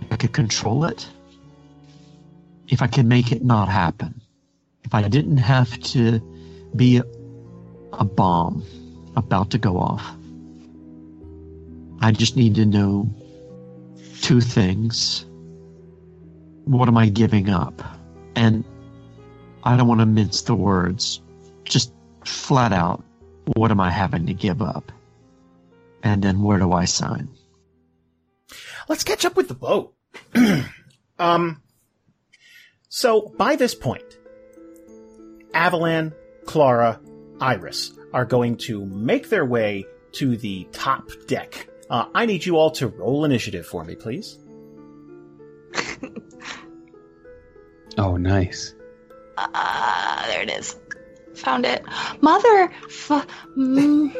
I 0.09 0.15
could 0.15 0.31
control 0.31 0.85
it, 0.85 1.05
if 2.69 2.81
I 2.81 2.87
could 2.87 3.05
make 3.05 3.33
it 3.33 3.43
not 3.43 3.67
happen, 3.67 4.21
if 4.85 4.93
I 4.95 5.05
didn't 5.09 5.35
have 5.35 5.77
to 5.91 6.21
be 6.77 7.01
a, 7.99 8.05
bomb 8.05 8.63
about 9.15 9.51
to 9.51 9.57
go 9.57 9.77
off, 9.77 10.03
I 12.01 12.11
just 12.11 12.35
need 12.35 12.55
to 12.55 12.65
know 12.65 13.09
two 14.21 14.41
things. 14.41 15.25
What 16.65 16.87
am 16.87 16.97
I 16.97 17.09
giving 17.09 17.49
up? 17.49 17.81
And 18.35 18.63
I 19.63 19.77
don't 19.77 19.87
want 19.87 20.01
to 20.01 20.05
mince 20.05 20.41
the 20.41 20.55
words. 20.55 21.21
Just 21.63 21.93
flat 22.25 22.73
out, 22.73 23.03
what 23.55 23.71
am 23.71 23.79
I 23.79 23.89
having 23.89 24.25
to 24.27 24.33
give 24.33 24.61
up? 24.61 24.91
And 26.03 26.21
then 26.21 26.41
where 26.41 26.59
do 26.59 26.71
I 26.71 26.85
sign? 26.85 27.29
Let's 28.87 29.03
catch 29.03 29.25
up 29.25 29.35
with 29.35 29.47
the 29.47 29.53
boat. 29.53 29.93
um, 31.19 31.61
so 32.89 33.33
by 33.37 33.55
this 33.55 33.73
point, 33.73 34.17
Avalan, 35.53 36.13
Klara, 36.45 36.99
Iris 37.39 37.93
are 38.13 38.25
going 38.25 38.57
to 38.57 38.85
make 38.85 39.29
their 39.29 39.45
way 39.45 39.85
to 40.13 40.37
the 40.37 40.67
top 40.71 41.09
deck. 41.27 41.67
Uh, 41.89 42.05
I 42.13 42.25
need 42.25 42.45
you 42.45 42.57
all 42.57 42.71
to 42.71 42.87
roll 42.87 43.25
initiative 43.25 43.65
for 43.65 43.83
me, 43.83 43.95
please. 43.95 44.37
Oh, 47.97 48.17
nice. 48.17 48.73
Uh, 49.37 50.25
there 50.27 50.41
it 50.41 50.49
is. 50.49 50.75
Found 51.35 51.65
it. 51.65 51.83
Mother. 52.21 52.71
F- 52.85 53.27
mm. 53.57 54.13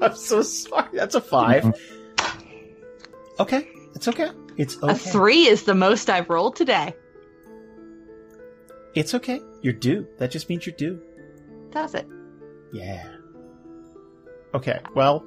I'm 0.02 0.14
so 0.14 0.42
sorry. 0.42 0.88
That's 0.92 1.14
a 1.14 1.20
5 1.20 1.74
Okay, 3.40 3.68
it's 3.94 4.08
okay. 4.08 4.30
It's 4.56 4.76
okay. 4.82 4.92
A 4.92 4.94
three 4.96 5.46
is 5.46 5.62
the 5.62 5.74
most 5.74 6.10
I've 6.10 6.28
rolled 6.28 6.56
today. 6.56 6.94
It's 8.94 9.14
okay. 9.14 9.40
You're 9.62 9.74
due. 9.74 10.08
That 10.18 10.32
just 10.32 10.48
means 10.48 10.66
you're 10.66 10.74
due. 10.74 11.00
Does 11.70 11.94
it? 11.94 12.08
Yeah. 12.72 13.08
Okay. 14.54 14.80
Well. 14.94 15.24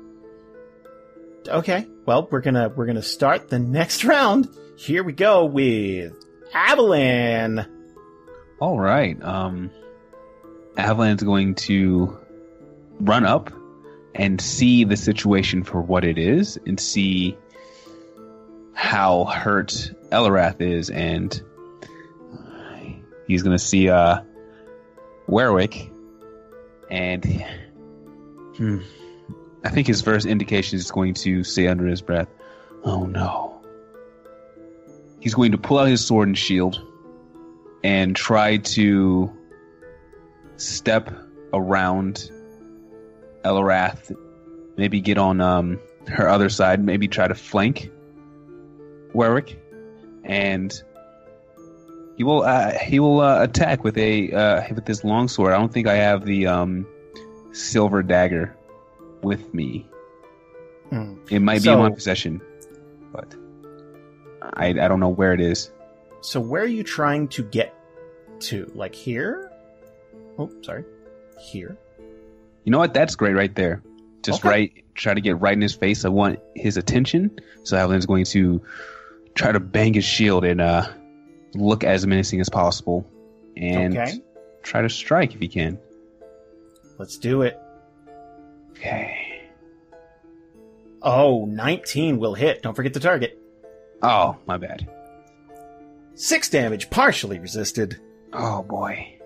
Okay. 1.47 1.87
Well, 2.05 2.27
we're 2.31 2.41
gonna 2.41 2.69
we're 2.75 2.85
gonna 2.85 3.01
start 3.01 3.49
the 3.49 3.59
next 3.59 4.03
round. 4.03 4.49
Here 4.77 5.03
we 5.03 5.13
go 5.13 5.45
with 5.45 6.13
Avalan. 6.53 7.67
All 8.59 8.79
right. 8.79 9.21
Um, 9.23 9.71
Avalan's 10.77 11.23
going 11.23 11.55
to 11.55 12.17
run 12.99 13.25
up 13.25 13.51
and 14.13 14.39
see 14.39 14.83
the 14.83 14.97
situation 14.97 15.63
for 15.63 15.81
what 15.81 16.03
it 16.03 16.17
is 16.17 16.59
and 16.65 16.79
see 16.79 17.37
how 18.73 19.25
hurt 19.25 19.91
Eliwrath 20.11 20.61
is 20.61 20.89
and 20.89 21.41
he's 23.27 23.43
going 23.43 23.57
to 23.57 23.63
see 23.63 23.89
uh 23.89 24.21
Werwick 25.27 25.90
and 26.91 27.45
hmm, 28.57 28.79
I 29.63 29.69
think 29.69 29.87
his 29.87 30.01
first 30.01 30.25
indication 30.27 30.77
is 30.77 30.91
going 30.91 31.13
to 31.15 31.43
say 31.43 31.67
under 31.67 31.87
his 31.87 32.01
breath, 32.01 32.27
"Oh 32.83 33.05
no." 33.05 33.61
He's 35.19 35.33
going 35.33 35.53
to 35.53 35.57
pull 35.57 35.79
out 35.79 35.87
his 35.87 36.05
sword 36.05 36.27
and 36.27 36.37
shield 36.37 36.85
and 37.83 38.15
try 38.15 38.57
to 38.57 39.31
step 40.57 41.11
around 41.53 42.29
Eliwrath, 43.45 44.15
maybe 44.77 44.99
get 44.99 45.17
on 45.17 45.39
um, 45.39 45.79
her 46.07 46.27
other 46.27 46.49
side, 46.49 46.83
maybe 46.83 47.07
try 47.07 47.27
to 47.27 47.35
flank 47.35 47.91
Warwick, 49.13 49.59
and 50.23 50.83
he 52.21 52.23
will 52.23 52.43
uh, 52.43 52.77
he 52.77 52.99
will 52.99 53.19
uh, 53.19 53.41
attack 53.41 53.83
with 53.83 53.97
a 53.97 54.31
uh, 54.31 54.61
with 54.75 54.85
his 54.87 55.03
longsword. 55.03 55.53
I 55.53 55.57
don't 55.57 55.73
think 55.73 55.87
I 55.87 55.95
have 55.95 56.23
the 56.23 56.45
um, 56.45 56.85
silver 57.51 58.03
dagger 58.03 58.55
with 59.23 59.51
me. 59.55 59.89
Hmm. 60.91 61.15
It 61.31 61.39
might 61.39 61.63
be 61.63 61.69
So- 61.69 61.73
in 61.73 61.79
my 61.79 61.89
possession, 61.89 62.39
but 63.11 63.33
I 64.43 64.67
I 64.67 64.87
don't 64.87 64.99
know 64.99 65.09
where 65.09 65.33
it 65.33 65.41
is. 65.41 65.71
So 66.21 66.39
where 66.39 66.61
are 66.61 66.67
you 66.67 66.83
trying 66.83 67.27
to 67.29 67.41
get 67.41 67.73
to? 68.41 68.71
Like 68.75 68.93
here? 68.93 69.51
Oh, 70.37 70.51
sorry. 70.61 70.85
Here. 71.39 71.75
You 72.65 72.71
know 72.71 72.77
what? 72.77 72.93
That's 72.93 73.15
great 73.15 73.33
right 73.33 73.55
there. 73.55 73.81
Just 74.21 74.41
Okay. 74.45 74.49
right, 74.49 74.71
try 74.93 75.15
to 75.15 75.21
get 75.21 75.41
right 75.41 75.53
in 75.53 75.61
his 75.61 75.73
face. 75.73 76.05
I 76.05 76.09
want 76.09 76.37
his 76.55 76.77
attention. 76.77 77.39
So 77.63 77.77
Avalan's 77.77 78.05
going 78.05 78.25
to 78.25 78.61
try 79.33 79.51
to 79.51 79.59
bang 79.59 79.95
his 79.95 80.05
shield 80.05 80.45
and 80.45 80.61
uh, 80.61 80.87
look 81.53 81.83
as 81.83 82.05
menacing 82.07 82.39
as 82.41 82.49
possible, 82.49 83.05
and 83.57 83.97
Okay. 83.97 84.21
try 84.63 84.81
to 84.81 84.89
strike 84.89 85.33
if 85.35 85.41
you 85.41 85.49
can. 85.49 85.77
Let's 86.97 87.17
do 87.17 87.41
it. 87.41 87.59
Okay. 88.71 89.17
Oh, 91.01 91.45
19 91.45 92.19
will 92.19 92.33
hit. 92.35 92.61
Don't 92.61 92.75
forget 92.75 92.93
the 92.93 92.99
target. 92.99 93.37
Oh, 94.03 94.37
my 94.45 94.57
bad. 94.57 94.87
Six 96.15 96.49
damage, 96.49 96.89
partially 96.89 97.39
resisted. 97.39 97.99
Oh 98.33 98.61
boy. 98.63 99.17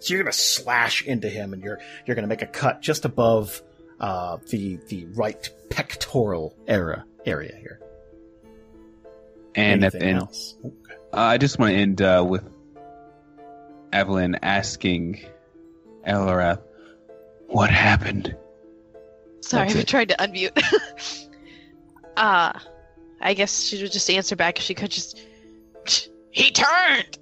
So 0.00 0.12
you're 0.14 0.22
gonna 0.22 0.32
slash 0.32 1.04
into 1.04 1.28
him, 1.28 1.52
and 1.52 1.62
you're 1.62 1.78
you're 2.06 2.14
gonna 2.14 2.26
make 2.26 2.42
a 2.42 2.46
cut 2.46 2.82
just 2.82 3.04
above 3.04 3.62
uh, 4.00 4.38
the 4.50 4.78
the 4.88 5.06
right 5.14 5.48
pectoral 5.70 6.54
area 6.66 7.04
area 7.24 7.54
here. 7.56 7.80
And 9.56 9.84
at 9.84 9.94
Anything 9.94 10.00
the 10.00 10.06
end, 10.06 10.18
else? 10.20 10.56
uh, 10.64 10.68
I 11.12 11.38
just 11.38 11.58
want 11.58 11.72
to 11.72 11.76
end 11.78 12.02
uh, 12.02 12.24
with 12.28 12.44
Avalan 13.92 14.38
asking 14.42 15.20
Eliwrath, 16.06 16.60
"What 17.46 17.70
happened?" 17.70 18.36
Sorry, 19.40 19.64
That's 19.68 19.76
I 19.76 19.80
it. 19.80 19.88
tried 19.88 20.08
to 20.08 20.16
unmute. 20.16 21.28
uh, 22.16 22.58
I 23.20 23.34
guess 23.34 23.62
she 23.62 23.80
would 23.82 23.92
just 23.92 24.08
answer 24.10 24.34
back 24.36 24.58
if 24.58 24.64
she 24.64 24.74
could 24.74 24.90
just. 24.90 25.20
He 26.30 26.50
turned! 26.50 27.18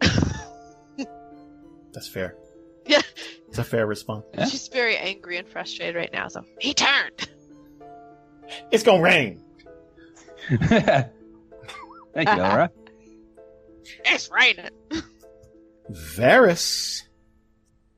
That's 1.92 2.08
fair. 2.08 2.36
Yeah. 2.84 3.00
it's 3.46 3.58
a 3.58 3.64
fair 3.64 3.86
response. 3.86 4.24
Yeah. 4.34 4.46
She's 4.46 4.66
very 4.66 4.96
angry 4.96 5.36
and 5.38 5.46
frustrated 5.46 5.94
right 5.94 6.12
now, 6.12 6.26
so. 6.26 6.44
He 6.58 6.74
turned! 6.74 7.28
It's 8.72 8.82
gonna 8.82 9.00
rain. 9.00 9.40
Thank 12.14 12.28
you, 12.28 12.34
Eliwrath. 12.36 12.70
It's 14.04 14.30
raining! 14.30 14.70
Variis. 15.90 17.02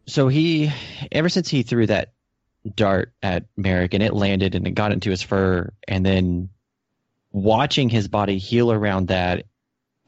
So 0.06 0.28
he, 0.28 0.72
ever 1.12 1.28
since 1.28 1.48
he 1.48 1.62
threw 1.62 1.86
that 1.86 2.12
dart 2.74 3.12
at 3.22 3.44
Marrek 3.56 3.92
and 3.92 4.02
it 4.02 4.14
landed 4.14 4.54
and 4.54 4.66
it 4.66 4.70
got 4.70 4.92
into 4.92 5.10
his 5.10 5.22
fur, 5.22 5.70
and 5.86 6.04
then 6.04 6.48
watching 7.32 7.90
his 7.90 8.08
body 8.08 8.38
heal 8.38 8.72
around 8.72 9.08
that 9.08 9.44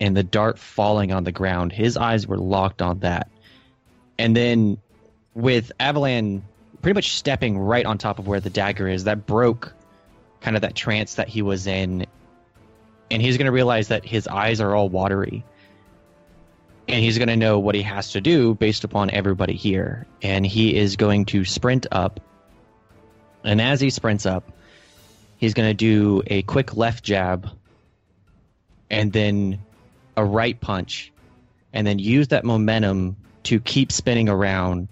and 0.01 0.17
the 0.17 0.23
dart 0.23 0.59
falling 0.59 1.13
on 1.13 1.25
the 1.25 1.33
ground, 1.33 1.73
his 1.73 1.97
eyes 1.97 2.27
were 2.27 2.39
locked 2.39 2.83
on 2.83 3.01
that. 3.01 3.29
And 4.19 4.37
then 4.37 4.79
with 5.35 5.73
Avalan 5.81 6.43
pretty 6.83 6.95
much 6.95 7.13
stepping 7.13 7.59
right 7.59 7.85
on 7.85 7.99
top 7.99 8.19
of 8.19 8.27
where 8.27 8.41
the 8.41 8.51
dagger 8.51 8.89
is, 8.89 9.05
that 9.05 9.27
broke 9.27 9.73
kind 10.41 10.57
of 10.57 10.63
that 10.63 10.75
trance 10.75 11.15
that 11.17 11.29
he 11.29 11.43
was 11.43 11.67
in. 11.67 12.07
And 13.11 13.23
he's 13.23 13.37
going 13.37 13.47
to 13.47 13.53
realize 13.53 13.89
that 13.89 14.05
his 14.05 14.27
eyes 14.27 14.61
are 14.61 14.75
all 14.75 14.89
watery 14.89 15.45
and 16.89 17.03
he's 17.03 17.19
going 17.19 17.29
to 17.29 17.37
know 17.37 17.59
what 17.59 17.75
he 17.75 17.83
has 17.83 18.13
to 18.13 18.21
do 18.21 18.55
based 18.55 18.85
upon 18.85 19.11
everybody 19.11 19.55
here. 19.55 20.07
And 20.23 20.47
he 20.47 20.77
is 20.77 20.97
going 20.97 21.27
to 21.27 21.45
sprint 21.45 21.87
up. 21.91 22.21
And 23.43 23.61
as 23.61 23.81
he 23.81 23.91
sprints 23.91 24.27
up, 24.27 24.53
he's 25.37 25.55
going 25.55 25.69
to 25.69 25.75
do 25.75 26.23
a 26.27 26.43
quick 26.43 26.77
left 26.77 27.05
jab 27.05 27.49
and 28.89 29.13
then 29.13 29.61
a 30.17 30.25
right 30.25 30.59
punch, 30.59 31.13
and 31.73 31.87
then 31.87 31.99
use 31.99 32.29
that 32.29 32.45
momentum 32.45 33.17
to 33.43 33.61
keep 33.61 33.91
spinning 33.91 34.29
around 34.29 34.89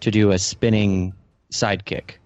to 0.00 0.10
do 0.10 0.30
a 0.30 0.38
spinning 0.38 1.12
side 1.50 1.84
kick. 1.84 2.20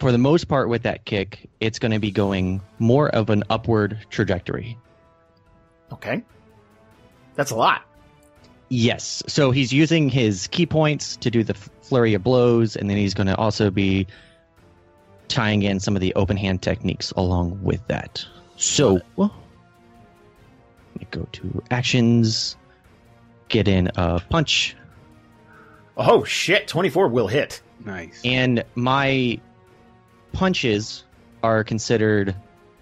For 0.00 0.10
the 0.10 0.18
most 0.18 0.48
part, 0.48 0.68
with 0.68 0.82
that 0.82 1.04
kick, 1.04 1.48
it's 1.60 1.78
going 1.78 1.92
to 1.92 1.98
be 1.98 2.10
going 2.10 2.60
more 2.78 3.10
of 3.10 3.30
an 3.30 3.44
upward 3.50 4.04
trajectory. 4.10 4.76
Okay. 5.92 6.24
That's 7.36 7.50
a 7.50 7.56
lot. 7.56 7.82
Yes. 8.70 9.22
So 9.26 9.50
he's 9.50 9.72
using 9.72 10.08
his 10.08 10.46
key 10.46 10.64
points 10.64 11.16
to 11.18 11.30
do 11.30 11.44
the 11.44 11.54
flurry 11.54 12.14
of 12.14 12.22
blows, 12.22 12.76
and 12.76 12.88
then 12.88 12.96
he's 12.96 13.12
going 13.12 13.26
to 13.26 13.36
also 13.36 13.70
be 13.70 14.06
tying 15.28 15.62
in 15.62 15.80
some 15.80 15.96
of 15.96 16.00
the 16.00 16.14
open 16.14 16.36
hand 16.36 16.62
techniques 16.62 17.12
along 17.12 17.62
with 17.62 17.86
that. 17.88 18.24
So, 18.56 19.00
let 19.18 19.30
me 20.98 21.06
go 21.10 21.28
to 21.32 21.62
actions. 21.70 22.56
get 23.50 23.68
in 23.68 23.90
a 23.96 24.20
punch. 24.30 24.74
Oh 25.96 26.24
shit! 26.24 26.66
Twenty-four 26.66 27.08
will 27.08 27.26
hit. 27.26 27.60
Nice. 27.84 28.22
And 28.24 28.64
my 28.74 29.38
punches 30.32 31.04
are 31.42 31.64
considered 31.64 32.34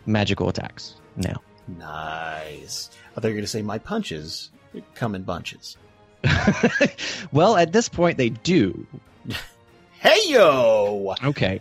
magical 0.06 0.48
attacks 0.48 0.94
now. 1.16 1.40
Nice. 1.66 2.90
I 3.16 3.20
thought 3.20 3.28
you 3.28 3.30
were 3.30 3.34
going 3.34 3.44
to 3.44 3.48
say 3.48 3.62
my 3.62 3.78
punches 3.78 4.50
come 4.94 5.14
in 5.14 5.22
bunches. 5.22 5.76
well, 7.32 7.56
at 7.56 7.72
this 7.72 7.88
point, 7.88 8.18
they 8.18 8.30
do. 8.30 8.86
Hey 10.00 10.16
yo! 10.28 11.16
Okay. 11.24 11.60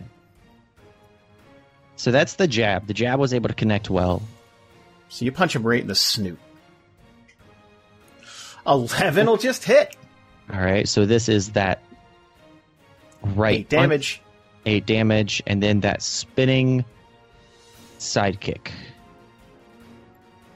So 1.96 2.12
that's 2.12 2.34
the 2.34 2.46
jab. 2.46 2.86
The 2.86 2.94
jab 2.94 3.18
was 3.18 3.34
able 3.34 3.48
to 3.48 3.54
connect 3.54 3.90
well. 3.90 4.22
So 5.08 5.24
you 5.24 5.32
punch 5.32 5.56
him 5.56 5.66
right 5.66 5.80
in 5.80 5.88
the 5.88 5.96
snoot. 5.96 6.38
Eleven 8.64 9.26
will 9.26 9.38
just 9.38 9.64
hit. 9.64 9.96
All 10.52 10.60
right. 10.60 10.86
So 10.86 11.04
this 11.04 11.28
is 11.28 11.50
that 11.52 11.82
right 13.22 13.60
Eight 13.60 13.68
damage. 13.68 14.22
Eight 14.68 14.86
damage, 14.86 15.42
and 15.46 15.62
then 15.62 15.80
that 15.80 16.02
spinning 16.02 16.84
sidekick. 17.98 18.70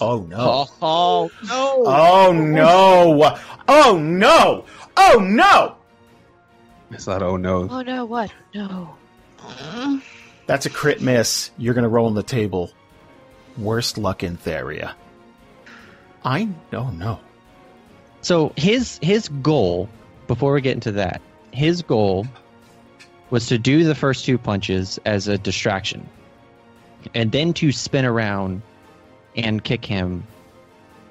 Oh 0.01 0.23
no! 0.23 0.67
Oh, 0.83 1.31
oh, 1.51 2.33
no! 2.33 2.33
Oh 2.33 2.33
no! 2.33 3.39
Oh 3.69 3.99
no! 3.99 4.65
Oh 4.97 5.19
no! 5.21 5.77
It's 6.91 7.07
not 7.07 7.23
oh 7.23 7.37
no. 7.37 7.69
Oh 7.71 7.83
no, 7.83 8.05
what? 8.05 8.33
No. 8.55 8.95
That's 10.47 10.67
a 10.67 10.71
crit 10.71 11.01
miss. 11.01 11.51
You're 11.57 11.75
going 11.75 11.85
to 11.85 11.89
roll 11.89 12.07
on 12.07 12.15
the 12.15 12.23
table. 12.23 12.71
Worst 13.57 13.97
luck 13.97 14.23
in 14.23 14.37
Theria. 14.37 14.95
I 16.25 16.49
don't 16.71 16.99
know. 16.99 17.19
So 18.21 18.53
his 18.57 18.99
his 19.03 19.29
goal, 19.29 19.89
before 20.27 20.53
we 20.53 20.61
get 20.61 20.75
into 20.75 20.93
that, 20.93 21.21
his 21.53 21.83
goal 21.83 22.27
was 23.33 23.47
to 23.47 23.57
do 23.57 23.83
the 23.83 23.95
first 23.95 24.27
two 24.27 24.37
punches 24.37 25.01
as 25.07 25.27
a 25.27 25.39
distraction, 25.39 26.07
and 27.15 27.33
then 27.33 27.55
to 27.55 27.73
spin 27.73 28.05
around 28.05 28.61
and 29.35 29.65
kick 29.65 29.87
him, 29.87 30.23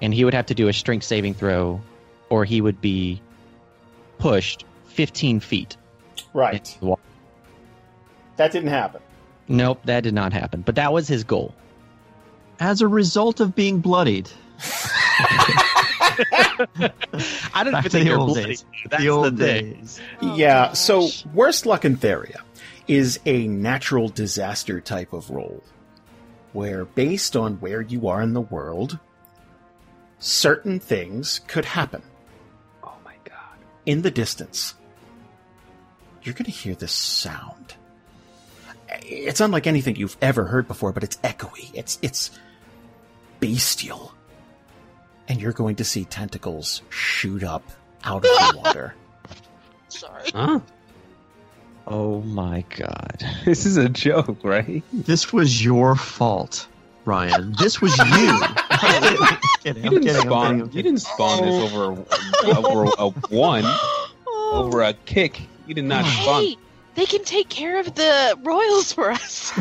and 0.04 0.14
he 0.14 0.24
would 0.24 0.36
have 0.36 0.46
to 0.46 0.54
do 0.54 0.68
a 0.68 0.74
strength 0.74 1.04
saving 1.04 1.34
throw, 1.34 1.82
or 2.30 2.46
he 2.46 2.62
would 2.62 2.80
be 2.80 3.20
pushed 4.20 4.66
15 4.86 5.40
feet. 5.40 5.76
Right. 6.32 6.54
into 6.54 6.80
the 6.80 6.86
wall. 6.86 7.00
That 8.36 8.52
didn't 8.52 8.70
happen. 8.70 9.02
Nope, 9.48 9.82
that 9.86 10.02
did 10.02 10.14
not 10.14 10.32
happen. 10.32 10.62
But 10.62 10.76
that 10.76 10.94
was 10.94 11.08
his 11.08 11.24
goal. 11.24 11.56
As 12.60 12.82
a 12.82 12.88
result 12.88 13.40
of 13.40 13.56
being 13.56 13.80
bloodied. 13.80 14.30
I 17.54 17.64
don't 17.64 17.74
Back 17.74 17.86
even 17.86 17.92
think 17.92 17.92
the 17.92 18.04
you're 18.06 18.20
old 18.20 18.36
days. 18.36 18.66
That's 18.90 19.04
the 19.04 19.10
old 19.10 19.38
thing. 19.38 19.74
days. 19.74 20.00
yeah, 20.22 20.70
oh, 20.72 20.74
so 20.74 21.10
worst 21.34 21.66
luck 21.66 21.86
in 21.86 21.98
Theria 21.98 22.42
is 22.88 23.20
a 23.26 23.48
natural 23.48 24.10
disaster 24.10 24.82
type 24.82 25.14
of 25.14 25.30
roll, 25.30 25.64
where 26.54 26.86
based 26.86 27.36
on 27.36 27.56
where 27.56 27.82
you 27.82 28.08
are 28.08 28.22
in 28.22 28.34
the 28.34 28.42
world, 28.42 29.00
certain 30.20 30.80
things 30.80 31.40
could 31.48 31.66
happen. 31.66 32.02
Oh 32.84 32.96
my 33.06 33.16
god. 33.24 33.36
in 33.86 34.02
the 34.02 34.12
distance, 34.12 34.74
you're 36.24 36.34
going 36.34 36.46
to 36.46 36.52
hear 36.52 36.76
this 36.76 36.92
sound. 36.92 37.76
It's 39.04 39.40
unlike 39.40 39.68
anything 39.68 39.96
you've 39.96 40.18
ever 40.22 40.44
heard 40.46 40.68
before, 40.68 40.92
but 40.92 41.04
it's 41.04 41.18
echoey. 41.18 41.72
It's 41.74 41.98
it's 42.02 42.32
bestial. 43.40 44.14
And 45.32 45.42
you're 45.42 45.54
going 45.54 45.78
to 45.78 45.86
see 45.86 46.04
tentacles 46.04 46.82
shoot 46.90 47.42
up 47.42 47.64
out 48.04 48.18
of 48.18 48.24
the 48.24 48.54
water. 48.66 48.94
Sorry. 49.88 50.30
Huh? 50.36 50.60
Oh 51.88 52.20
my 52.24 52.66
god. 52.78 53.24
This 53.46 53.66
is 53.66 53.78
a 53.78 53.88
joke, 53.88 54.44
right? 54.44 54.84
This 54.92 55.32
was 55.32 55.64
your 55.64 55.96
fault, 55.96 56.68
Ryan. 57.06 57.56
This 57.58 57.80
was 57.80 57.98
you. 57.98 58.04
I'm 58.10 59.38
kidding, 59.64 59.84
You 59.84 59.90
I'm 59.90 59.94
didn't 59.94 60.04
kidding, 60.04 60.16
I'm 60.18 60.22
spawn. 60.22 60.48
kidding, 60.48 60.62
I'm 60.64 60.72
You 60.78 60.84
didn't 60.84 61.00
spawn 61.02 61.46
this 61.46 61.74
over 61.74 62.06
over 62.58 62.92
a 62.98 63.10
one 63.34 63.64
oh. 63.66 64.52
over 64.66 64.82
a 64.82 64.92
kick. 64.94 65.42
You 65.66 65.74
did 65.76 65.86
not 65.86 66.04
spawn. 66.06 66.44
Hey, 66.44 66.58
they 66.96 67.06
can 67.06 67.24
take 67.24 67.48
care 67.48 67.80
of 67.80 67.96
the 67.96 68.38
royals 68.44 68.92
for 68.92 69.10
us. 69.12 69.52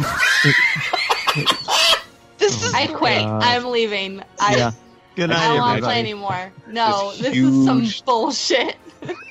this 2.38 2.64
is 2.64 2.74
I 2.74 2.88
quit. 2.88 3.22
God. 3.22 3.42
I'm 3.44 3.66
leaving. 3.66 4.22
I, 4.40 4.56
Yeah. 4.56 4.70
Good 5.16 5.30
I 5.30 5.48
don't 5.48 5.58
want 5.58 5.78
to 5.78 5.84
play 5.84 5.98
anymore. 5.98 6.52
No, 6.68 7.10
This 7.12 7.20
this 7.20 7.36
is 7.36 7.64
some 7.64 8.04
bullshit. 8.06 8.76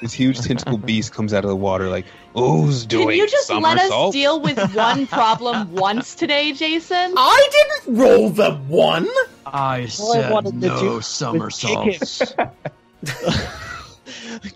This 0.02 0.14
huge 0.14 0.40
tentacle 0.42 0.78
beast 0.90 1.14
comes 1.14 1.34
out 1.34 1.44
of 1.44 1.50
the 1.50 1.56
water 1.56 1.90
like, 1.90 2.06
who's 2.34 2.86
doing 2.86 3.08
Can 3.08 3.18
you 3.18 3.28
just 3.28 3.50
let 3.50 3.78
us 3.78 4.12
deal 4.12 4.40
with 4.42 4.58
one 4.76 5.08
problem 5.08 5.74
once 5.74 6.16
today, 6.16 6.52
Jason? 6.52 7.14
I 7.16 7.50
didn't 7.52 7.98
roll 7.98 8.30
the 8.30 8.56
one. 8.68 9.08
I 9.46 9.52
All 9.52 9.82
I 9.82 9.86
said 9.88 10.32
wanted 10.32 10.56
no 10.56 10.96
was 10.96 11.08
somersaults. 11.08 12.22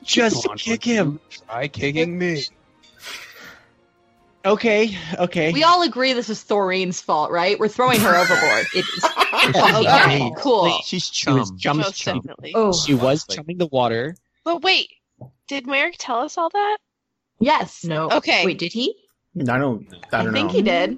Just 0.04 0.48
kick 0.58 0.84
him. 0.84 1.20
Try 1.30 1.68
kicking 1.68 2.18
me. 2.18 2.44
Okay, 4.46 4.98
okay. 5.20 5.54
We 5.54 5.64
all 5.64 5.84
agree 5.84 6.12
this 6.14 6.30
is 6.30 6.44
Thorine's 6.44 7.00
fault, 7.00 7.32
right? 7.32 7.58
We're 7.58 7.70
throwing 7.70 8.00
her 8.02 8.16
overboard. 8.16 8.66
It 8.76 8.86
is. 8.98 9.06
Yeah. 9.44 10.04
Okay, 10.06 10.32
cool. 10.38 10.70
She's 10.86 11.06
She 11.08 11.30
was 11.30 11.50
chum. 11.52 11.58
chum- 11.58 11.78
most 11.78 11.96
chum. 11.96 12.18
definitely. 12.20 12.54
Oh, 12.56 12.72
She 12.72 12.94
was 12.94 13.26
chumming 13.26 13.58
the 13.58 13.66
water. 13.68 14.16
But 14.46 14.62
wait, 14.62 14.90
did 15.50 15.66
Marrek 15.68 15.96
tell 15.98 16.20
us 16.20 16.38
all 16.38 16.50
that? 16.50 16.78
yes. 17.40 17.84
No. 17.84 18.10
Okay. 18.10 18.46
Wait, 18.46 18.58
did 18.60 18.72
he? 18.72 18.96
I 19.38 19.44
don't. 19.58 19.86
I 20.14 20.20
I 20.20 20.24
don't 20.24 20.34
think 20.34 20.48
know. 20.50 20.54
he 20.54 20.62
did. 20.62 20.98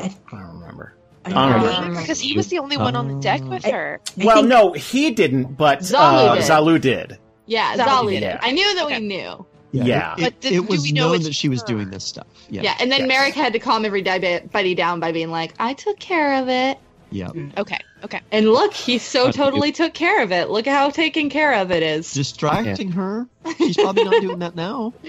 I 0.00 0.08
don't 0.08 0.54
remember. 0.54 0.94
I 1.24 1.28
don't 1.30 1.36
don't 1.36 1.52
remember. 1.60 1.76
remember. 1.80 2.00
Because 2.00 2.18
he 2.20 2.34
was 2.36 2.48
the 2.48 2.58
only 2.58 2.76
one 2.78 2.96
on 2.96 3.06
the 3.08 3.20
deck 3.20 3.42
with 3.44 3.64
her. 3.66 4.00
I 4.20 4.24
Well, 4.24 4.42
no, 4.42 4.72
he 4.72 5.10
didn't, 5.12 5.56
but 5.56 5.80
Zalu 5.80 6.28
uh, 6.28 6.34
did. 6.36 6.44
Zalu 6.44 6.80
did. 6.80 7.18
Yeah, 7.46 7.76
Zalu 7.76 7.86
Zalu 7.86 8.10
did. 8.12 8.20
did. 8.20 8.38
I 8.40 8.50
knew 8.52 8.74
that 8.76 8.84
Okay. 8.86 8.98
we 9.00 9.06
knew. 9.06 9.46
Yeah. 9.72 10.14
It, 10.14 10.16
But 10.18 10.26
it, 10.26 10.40
did- 10.40 10.52
it 10.52 10.54
do 10.56 10.62
was 10.64 10.82
we 10.82 10.92
know 10.92 11.12
known 11.12 11.22
that 11.22 11.34
she 11.34 11.48
was 11.48 11.60
her? 11.60 11.66
doing 11.66 11.90
this 11.90 12.04
stuff. 12.04 12.26
Yeah. 12.48 12.62
Yeah, 12.62 12.76
and 12.80 12.90
then 12.90 13.00
Yes. 13.00 13.08
Marrek 13.08 13.34
had 13.34 13.52
to 13.52 13.58
calm 13.58 13.84
everybody 13.84 14.74
down 14.74 15.00
by 15.00 15.12
being 15.12 15.30
like, 15.30 15.54
"I 15.58 15.74
took 15.74 15.98
care 15.98 16.42
of 16.42 16.48
it." 16.48 16.78
Yeah. 17.12 17.26
Mm-hmm. 17.28 17.58
Okay, 17.58 17.78
okay. 18.04 18.20
And 18.30 18.48
look, 18.50 18.72
he 18.72 18.98
so 18.98 19.30
totally 19.32 19.72
took 19.72 19.94
care 19.94 20.22
of 20.22 20.30
it. 20.32 20.48
Look 20.50 20.66
at 20.68 20.72
how 20.76 20.90
taken 20.90 21.28
care 21.30 21.54
of 21.54 21.70
it 21.72 21.82
is. 21.82 22.12
Distracting 22.12 22.92
her. 22.92 23.26
She's 23.58 23.76
probably 23.76 24.04
not 24.04 24.20
doing 24.20 24.38
that 24.40 24.54
now. 24.56 24.92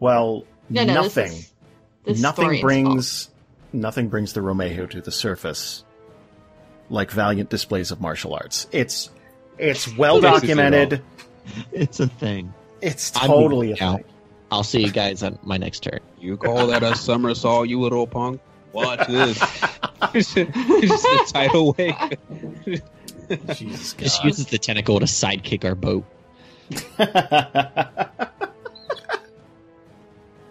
Well, 0.00 0.44
No, 0.68 0.84
no, 0.84 0.92
nothing. 0.94 1.30
This 1.30 1.38
is, 1.40 1.52
this 2.04 2.20
nothing 2.20 2.44
Thorine's 2.46 2.62
brings 2.62 3.30
nothing 3.72 4.08
brings 4.08 4.32
the 4.34 4.42
Romeo 4.42 4.86
to 4.86 5.00
the 5.00 5.10
surface 5.10 5.84
like 6.90 7.10
valiant 7.10 7.48
displays 7.48 7.90
of 7.90 8.00
martial 8.00 8.34
arts. 8.34 8.66
It's 8.72 9.10
it's 9.56 9.96
well 9.96 10.20
documented. 10.20 11.02
It's 11.72 12.00
a 12.00 12.06
thing. 12.08 12.52
It's 12.84 13.12
I'm 13.16 13.28
totally 13.28 13.72
a 13.72 13.76
thing. 13.76 14.04
I'll 14.50 14.62
see 14.62 14.82
you 14.82 14.92
guys 14.92 15.22
on 15.22 15.38
my 15.42 15.56
next 15.56 15.80
turn. 15.80 16.00
You 16.20 16.36
call 16.36 16.66
that 16.66 16.82
a 16.82 16.94
somersault, 16.94 17.66
you 17.68 17.80
little 17.80 18.06
punk? 18.06 18.42
Watch 18.72 19.08
this. 19.08 19.38
just 20.12 20.36
a 20.36 21.24
tidal 21.32 21.74
wave. 21.78 21.94
Jesus 23.56 23.94
Just 23.94 24.18
God. 24.20 24.26
uses 24.26 24.46
the 24.46 24.58
tentacle 24.58 25.00
to 25.00 25.06
sidekick 25.06 25.64
our 25.64 25.74
boat. 25.74 26.04
I'm 26.98 27.08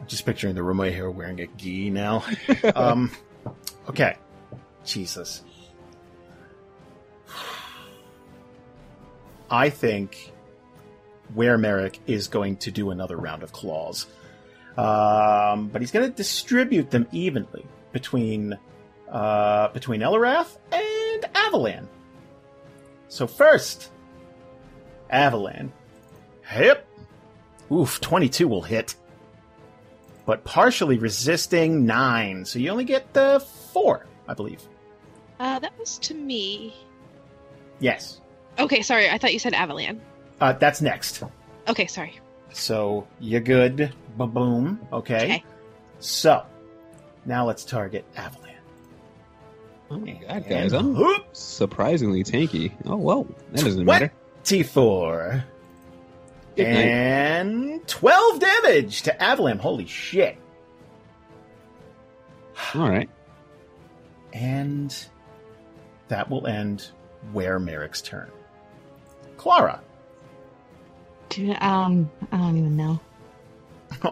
just 0.07 0.25
picturing 0.25 0.55
the 0.55 0.63
Romeo 0.63 1.11
wearing 1.11 1.39
a 1.39 1.45
gi 1.47 1.91
now. 1.91 2.23
um, 2.75 3.11
okay. 3.89 4.17
Jesus. 4.85 5.43
I 9.51 9.69
think 9.69 10.32
Were 11.35 11.57
Marrek 11.57 11.99
is 12.07 12.27
going 12.27 12.57
to 12.57 12.71
do 12.71 12.91
another 12.91 13.17
round 13.17 13.43
of 13.43 13.51
claws. 13.51 14.05
Um, 14.77 15.67
but 15.67 15.81
he's 15.81 15.91
going 15.91 16.09
to 16.09 16.15
distribute 16.15 16.89
them 16.89 17.07
evenly 17.11 17.65
between 17.91 18.57
uh, 19.09 19.67
between 19.69 20.01
Eliwrath 20.01 20.57
and 20.71 21.23
Avalan. 21.33 21.87
So 23.07 23.27
first, 23.27 23.91
Avalan. 25.11 25.69
Hip. 26.43 26.87
Oof, 27.71 28.01
22 28.01 28.47
will 28.47 28.61
hit. 28.61 28.95
But 30.25 30.43
partially 30.43 30.97
resisting 30.97 31.85
9. 31.85 32.45
So 32.45 32.59
you 32.59 32.69
only 32.69 32.85
get 32.85 33.13
the 33.13 33.45
4, 33.73 34.05
I 34.27 34.33
believe. 34.33 34.61
Uh, 35.39 35.59
that 35.59 35.77
was 35.77 35.97
to 35.99 36.13
me. 36.13 36.73
Yes. 37.79 38.21
Okay, 38.57 38.81
sorry. 38.81 39.09
I 39.09 39.17
thought 39.17 39.33
you 39.33 39.39
said 39.39 39.53
Avalan. 39.53 39.99
Uh, 40.43 40.51
that's 40.51 40.81
next. 40.81 41.23
Okay, 41.69 41.87
sorry. 41.87 42.19
So 42.51 43.07
you're 43.21 43.39
good. 43.39 43.93
Ba 44.17 44.27
boom. 44.27 44.77
Okay. 44.91 45.15
Okay. 45.23 45.43
So 45.99 46.45
now 47.25 47.45
let's 47.47 47.63
target 47.63 48.03
Avalan. 48.17 48.49
Oh 49.89 49.99
my 49.99 50.11
god, 50.27 50.49
guys, 50.49 50.73
I'm 50.73 50.95
Whoop, 50.95 51.27
surprisingly 51.31 52.23
tanky. 52.25 52.73
Oh 52.85 52.97
well, 52.97 53.25
that 53.53 53.63
doesn't 53.63 53.85
What? 53.85 54.01
matter. 54.01 54.11
T4. 54.43 55.43
and 56.57 57.87
12 57.87 58.39
damage 58.39 59.03
to 59.03 59.15
Avalan. 59.21 59.59
Holy 59.61 59.85
shit. 59.87 60.37
All 62.75 62.89
right. 62.89 63.09
And 64.33 64.93
that 66.09 66.29
will 66.29 66.47
end 66.47 66.89
where 67.31 67.59
Marrek's 67.61 68.01
turn. 68.01 68.29
Klara. 69.37 69.79
Um, 71.39 72.09
I 72.31 72.37
don't 72.37 72.57
even 72.57 72.77
know. 72.77 72.99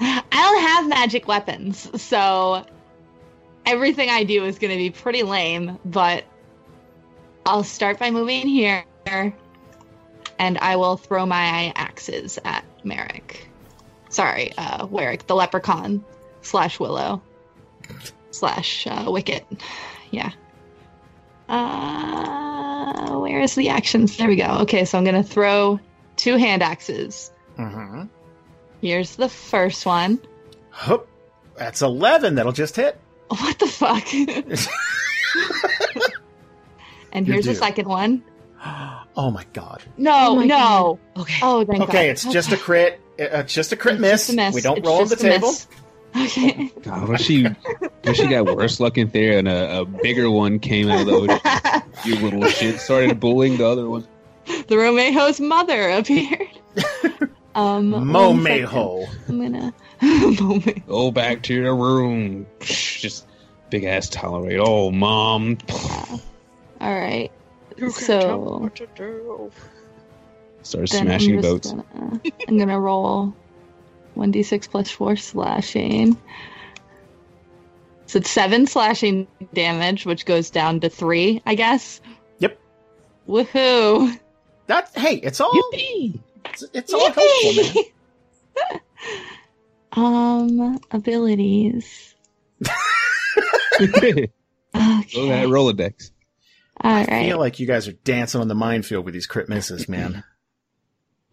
I 0.00 0.22
don't 0.30 0.62
have 0.62 0.88
magic 0.88 1.26
weapons, 1.26 1.90
so 2.00 2.64
everything 3.66 4.10
I 4.10 4.24
do 4.24 4.44
is 4.44 4.58
going 4.58 4.70
to 4.70 4.76
be 4.76 4.90
pretty 4.90 5.22
lame, 5.22 5.78
but 5.84 6.24
I'll 7.44 7.64
start 7.64 7.98
by 7.98 8.10
moving 8.10 8.46
here 8.46 8.84
and 10.38 10.58
I 10.58 10.76
will 10.76 10.96
throw 10.96 11.26
my 11.26 11.72
axes 11.74 12.38
at 12.44 12.64
Marrek. 12.84 13.48
Sorry, 14.08 14.52
uh, 14.56 14.86
Warwick, 14.86 15.26
the 15.26 15.34
leprechaun 15.34 16.04
slash 16.42 16.80
Willow 16.80 17.20
slash 18.30 18.86
uh, 18.86 19.04
Wicket. 19.08 19.46
Yeah. 20.10 20.30
Uh, 21.48 23.18
where 23.18 23.40
is 23.40 23.54
the 23.54 23.68
actions? 23.68 24.16
There 24.16 24.28
we 24.28 24.36
go. 24.36 24.58
Okay, 24.60 24.84
so 24.84 24.96
I'm 24.98 25.04
going 25.04 25.22
to 25.22 25.28
throw 25.28 25.80
two 26.18 26.36
hand 26.36 26.62
axes. 26.62 27.32
Mm-hmm. 27.58 28.04
Here's 28.82 29.16
the 29.16 29.28
first 29.28 29.84
one. 29.86 30.20
Hup. 30.70 31.08
That's 31.56 31.82
11. 31.82 32.36
That'll 32.36 32.52
just 32.52 32.76
hit. 32.76 33.00
What 33.28 33.58
the 33.58 33.66
fuck? 33.66 34.14
and 37.12 37.26
You're 37.26 37.34
here's 37.34 37.46
the 37.46 37.54
second 37.54 37.88
one. 37.88 38.22
Oh 39.20 39.32
my 39.32 39.44
god. 39.52 39.82
No, 39.96 40.12
Oh 40.28 40.36
my 40.36 40.44
no. 40.44 41.00
Okay. 41.16 41.40
Oh, 41.42 41.64
thank 41.64 41.80
God. 41.80 41.88
Okay, 41.88 42.08
it's 42.08 42.22
just 42.24 42.52
a 42.52 42.56
crit. 42.56 43.00
uh, 43.18 43.24
It's 43.42 43.52
just 43.52 43.72
a 43.72 43.76
crit 43.76 43.94
It's 43.94 44.00
miss. 44.00 44.26
just 44.28 44.30
a 44.30 44.36
miss. 44.36 44.54
We 44.54 44.60
don't 44.60 44.78
It's 44.78 44.86
roll 44.86 45.00
on 45.02 45.08
the 45.08 45.16
table. 45.16 45.48
miss. 45.48 45.66
Okay. 46.16 46.70
God, 46.82 47.08
what 47.08 47.20
she, 47.20 47.42
what 47.44 48.14
she 48.16 48.28
got 48.28 48.44
worse 48.54 48.78
luck 48.78 48.96
in 48.96 49.08
there, 49.08 49.38
and 49.38 49.48
a, 49.48 49.80
a 49.80 49.84
bigger 49.84 50.30
one 50.30 50.60
came 50.60 50.88
out 50.88 51.00
of 51.00 51.06
the 51.06 51.12
ocean. 51.14 51.82
You 52.04 52.14
little 52.16 52.44
shit 52.44 52.78
started 52.78 53.18
bullying 53.18 53.56
the 53.56 53.66
other 53.66 53.88
one. 53.90 54.06
The 54.66 54.74
Romejo's 54.76 55.40
mother 55.40 55.90
appeared. 55.90 56.48
Um, 57.54 57.90
one 57.90 58.44
second. 58.44 58.66
Momeho. 58.68 59.08
I'm 59.28 59.40
gonna. 59.40 59.74
Momejo. 60.00 60.86
Go 60.86 61.10
back 61.10 61.42
to 61.44 61.54
your 61.54 61.74
room. 61.74 62.46
Just 62.60 63.26
big 63.68 63.82
ass 63.82 64.08
tolerate. 64.08 64.60
Oh, 64.62 64.92
mom. 64.92 65.58
All 65.68 66.20
right. 66.80 67.32
You 67.76 67.90
So- 67.90 68.20
tell 68.20 68.38
me 68.38 68.62
what 68.62 68.76
to 68.76 68.86
do. 68.94 69.50
Start 70.62 70.88
smashing 70.88 71.36
I'm 71.36 71.40
boats. 71.40 71.72
Gonna, 71.72 72.20
I'm 72.46 72.58
gonna 72.58 72.78
roll 72.78 73.34
1d6 74.16 74.70
plus 74.70 74.90
4 74.90 75.16
slashing. 75.16 76.16
So 78.06 78.18
it's 78.18 78.30
7 78.30 78.68
slashing 78.68 79.26
damage, 79.52 80.06
which 80.06 80.26
goes 80.26 80.50
down 80.50 80.78
to 80.80 80.88
3, 80.90 81.42
I 81.44 81.56
guess. 81.56 82.00
Yep. 82.38 82.56
Woohoo! 83.28 84.20
That 84.68 84.90
hey, 84.94 85.16
it's 85.16 85.40
all 85.40 85.70
Yippee! 85.72 86.20
it's, 86.44 86.64
it's 86.74 86.94
all 86.94 87.10
helpful, 87.10 87.52
man. 87.54 87.74
um, 89.92 90.78
abilities. 90.90 92.14
Go 92.62 93.88
Okay. 94.74 95.28
that 95.30 95.46
Rolodex. 95.48 96.10
All 96.82 96.92
I 96.92 97.04
right. 97.04 97.26
feel 97.28 97.38
like 97.38 97.58
you 97.58 97.66
guys 97.66 97.88
are 97.88 97.92
dancing 97.92 98.40
on 98.40 98.48
the 98.48 98.54
minefield 98.54 99.04
with 99.04 99.14
these 99.14 99.26
crit 99.26 99.48
misses, 99.48 99.88
man. 99.88 100.22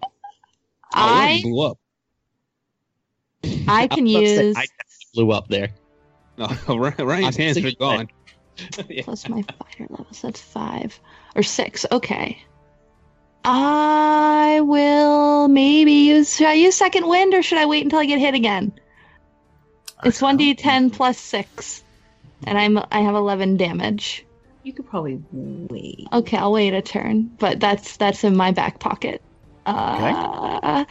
Oh, 0.01 0.09
I 0.93 1.39
it 1.39 1.43
blew 1.43 1.65
up. 1.65 1.77
I 3.67 3.87
can 3.87 4.07
I 4.07 4.19
was 4.19 4.29
say, 4.29 4.47
use 4.47 4.57
I 4.57 4.65
blew 5.13 5.31
up 5.31 5.49
there. 5.49 5.69
No, 6.37 6.47
Ryan's 6.99 7.35
hands 7.35 7.57
are 7.57 7.71
gone. 7.71 8.07
Yeah. 8.89 9.03
plus 9.03 9.27
my 9.27 9.41
fighter 9.41 9.87
level, 9.89 10.07
so 10.11 10.27
that's 10.27 10.41
five 10.41 10.97
or 11.35 11.43
six. 11.43 11.85
Okay. 11.91 12.41
I 13.45 14.59
will 14.61 15.47
maybe 15.47 15.91
use. 15.91 16.35
Should 16.35 16.47
I 16.47 16.53
use 16.53 16.75
second 16.75 17.07
wind 17.07 17.33
or 17.33 17.43
should 17.43 17.57
I 17.59 17.65
wait 17.65 17.83
until 17.83 17.99
I 17.99 18.05
get 18.05 18.19
hit 18.19 18.33
again? 18.33 18.73
It's 20.03 20.21
one 20.21 20.37
d 20.37 20.53
ten 20.55 20.89
plus 20.89 21.17
six, 21.17 21.83
and 22.45 22.57
I'm 22.57 22.77
I 22.91 23.01
have 23.01 23.15
eleven 23.15 23.55
damage. 23.57 24.25
You 24.63 24.73
could 24.73 24.87
probably 24.89 25.21
wait. 25.31 26.07
Okay, 26.11 26.37
I'll 26.37 26.51
wait 26.51 26.73
a 26.73 26.81
turn, 26.81 27.29
but 27.39 27.59
that's 27.59 27.97
that's 27.97 28.23
in 28.23 28.35
my 28.35 28.51
back 28.51 28.79
pocket. 28.79 29.21
Uh, 29.65 30.85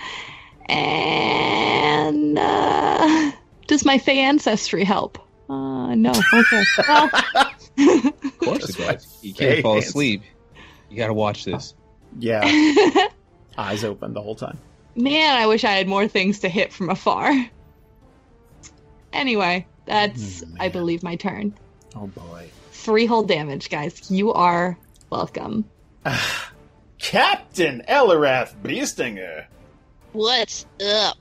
and 0.67 2.39
uh, 2.39 3.33
does 3.67 3.85
my 3.85 3.99
Fey 3.99 4.21
ancestry 4.21 4.85
help? 4.85 5.19
Uh, 5.49 5.95
no. 5.95 6.13
Okay. 6.33 6.63
Well, 7.77 8.07
Of 8.23 8.39
course 8.39 8.69
it 8.71 8.77
does. 8.77 9.19
You 9.23 9.35
can't 9.35 9.61
fall 9.63 9.75
Hands. 9.75 9.87
asleep. 9.89 10.23
You 10.91 10.97
gotta 10.97 11.13
watch 11.13 11.45
this. 11.45 11.75
Yeah, 12.19 13.09
eyes 13.59 13.85
open 13.85 14.15
the 14.15 14.23
whole 14.23 14.35
time. 14.35 14.59
Man, 14.97 15.37
I 15.37 15.47
wish 15.47 15.65
I 15.65 15.73
had 15.73 15.89
more 15.89 16.07
things 16.07 16.41
to 16.41 16.49
hit 16.49 16.73
from 16.73 16.91
afar. 16.91 17.33
Anyway, 19.13 19.67
that's, 19.87 20.43
Hmm, 20.43 20.57
I 20.61 20.69
believe, 20.69 21.03
my 21.03 21.17
turn. 21.17 21.55
Oh 21.97 22.07
boy. 22.07 22.49
Three 22.73 23.07
whole 23.07 23.23
damage, 23.23 23.71
guys. 23.71 24.11
You 24.11 24.33
are 24.33 24.77
welcome. 25.11 25.65
Captain 26.99 27.83
Eliwrath 27.89 28.55
Beestinger. 28.63 29.47
What's 30.13 30.67
up? 30.85 31.19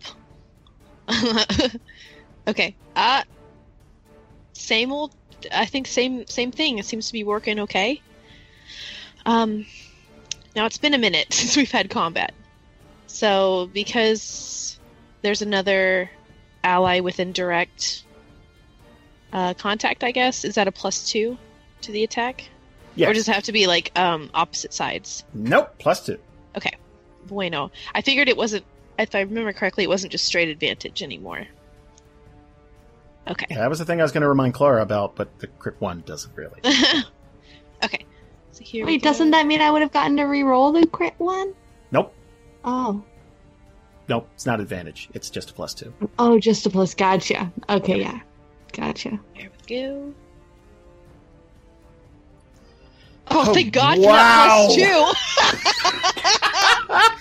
okay. 2.47 2.75
Uh 2.95 3.23
same 4.53 4.91
old 4.91 5.13
I 5.51 5.65
think 5.65 5.87
same 5.87 6.25
same 6.27 6.51
thing. 6.51 6.77
It 6.79 6.85
seems 6.85 7.07
to 7.07 7.13
be 7.13 7.23
working 7.23 7.59
okay. 7.61 8.01
Um 9.25 9.65
now 10.55 10.65
it's 10.65 10.77
been 10.77 10.93
a 10.93 10.97
minute 10.97 11.27
since 11.33 11.55
we've 11.57 11.71
had 11.71 11.89
combat. 11.89 12.33
So 13.07 13.69
because 13.73 14.79
there's 15.21 15.41
another 15.41 16.09
ally 16.63 16.99
within 16.99 17.31
direct 17.31 18.03
uh, 19.31 19.53
contact, 19.55 20.03
I 20.03 20.11
guess, 20.11 20.43
is 20.45 20.55
that 20.55 20.67
a 20.67 20.71
plus 20.71 21.09
two 21.09 21.37
to 21.81 21.91
the 21.91 22.03
attack? 22.03 22.49
Yes. 22.95 23.09
Or 23.09 23.13
does 23.13 23.27
it 23.27 23.33
have 23.33 23.43
to 23.43 23.51
be 23.51 23.67
like 23.67 23.91
um 23.97 24.29
opposite 24.33 24.73
sides? 24.73 25.23
Nope. 25.33 25.75
Plus 25.79 26.05
two. 26.05 26.19
Okay. 26.55 26.75
Bueno. 27.25 27.71
I 27.93 28.01
figured 28.01 28.29
it 28.29 28.37
wasn't. 28.37 28.65
If 28.99 29.15
I 29.15 29.21
remember 29.21 29.53
correctly, 29.53 29.83
it 29.83 29.89
wasn't 29.89 30.11
just 30.11 30.25
straight 30.25 30.49
advantage 30.49 31.01
anymore. 31.01 31.47
Okay. 33.27 33.47
That 33.49 33.69
was 33.69 33.79
the 33.79 33.85
thing 33.85 33.99
I 33.99 34.03
was 34.03 34.11
going 34.11 34.21
to 34.21 34.27
remind 34.27 34.53
Klara 34.53 34.81
about, 34.81 35.15
but 35.15 35.39
the 35.39 35.47
crit 35.47 35.75
one 35.79 36.03
doesn't 36.05 36.35
really. 36.35 36.59
okay. 38.73 38.79
So 38.81 38.85
here. 38.85 38.85
Wait, 38.85 39.01
doesn't 39.03 39.31
that 39.31 39.45
mean 39.45 39.61
I 39.61 39.69
would 39.71 39.81
have 39.81 39.91
gotten 39.91 40.17
to 40.17 40.23
re-roll 40.23 40.71
the 40.71 40.85
crit 40.87 41.13
one? 41.17 41.53
Nope. 41.91 42.13
Oh. 42.63 43.03
Nope. 44.09 44.27
It's 44.33 44.45
not 44.45 44.59
advantage. 44.59 45.09
It's 45.13 45.29
just 45.29 45.51
a 45.51 45.53
plus 45.53 45.73
two. 45.73 45.93
Oh, 46.19 46.39
just 46.39 46.65
a 46.65 46.69
plus. 46.69 46.93
Gotcha. 46.93 47.51
Okay, 47.69 48.01
yeah. 48.01 48.19
Gotcha. 48.71 49.19
There 49.35 49.49
we 49.67 49.75
go. 49.77 50.13
Oh, 53.27 53.45
Oh, 53.47 53.53
thank 53.53 53.73
God 53.73 53.99
wow. 53.99 54.67
for 54.69 54.75
that 54.79 55.13
plus 56.75 57.15
two. 57.15 57.19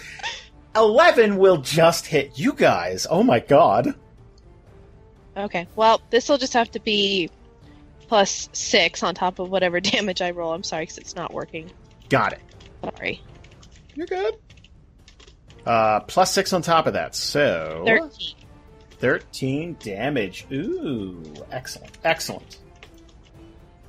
Eleven 0.81 1.37
will 1.37 1.59
just 1.59 2.07
hit 2.07 2.39
you 2.39 2.53
guys. 2.55 3.07
Oh 3.09 3.23
my 3.23 3.39
god. 3.41 3.95
Okay. 5.37 5.67
Well, 5.77 6.01
this 6.11 6.29
will 6.29 6.39
just 6.39 6.55
have 6.55 6.71
to 6.73 6.81
be 6.81 7.31
plus 8.13 8.51
six 8.53 9.03
on 9.03 9.15
top 9.15 9.39
of 9.39 9.49
whatever 9.49 9.81
damage 9.81 10.21
I 10.21 10.33
roll. 10.33 10.53
I'm 10.53 10.63
sorry, 10.63 10.83
because 10.83 10.99
it's 10.99 11.17
not 11.17 11.33
working. 11.33 11.71
Got 12.11 12.35
it. 12.35 12.41
Sorry. 12.85 13.23
You're 13.95 14.07
good. 14.07 14.35
Uh, 15.65 16.01
plus 16.01 16.31
six 16.31 16.53
on 16.53 16.61
top 16.61 16.87
of 16.87 16.93
that, 16.93 17.15
so 17.15 17.83
Thirteen. 17.87 18.37
13 18.99 19.77
damage. 19.81 20.45
Ooh, 20.53 21.23
excellent, 21.51 21.97
excellent. 22.05 22.59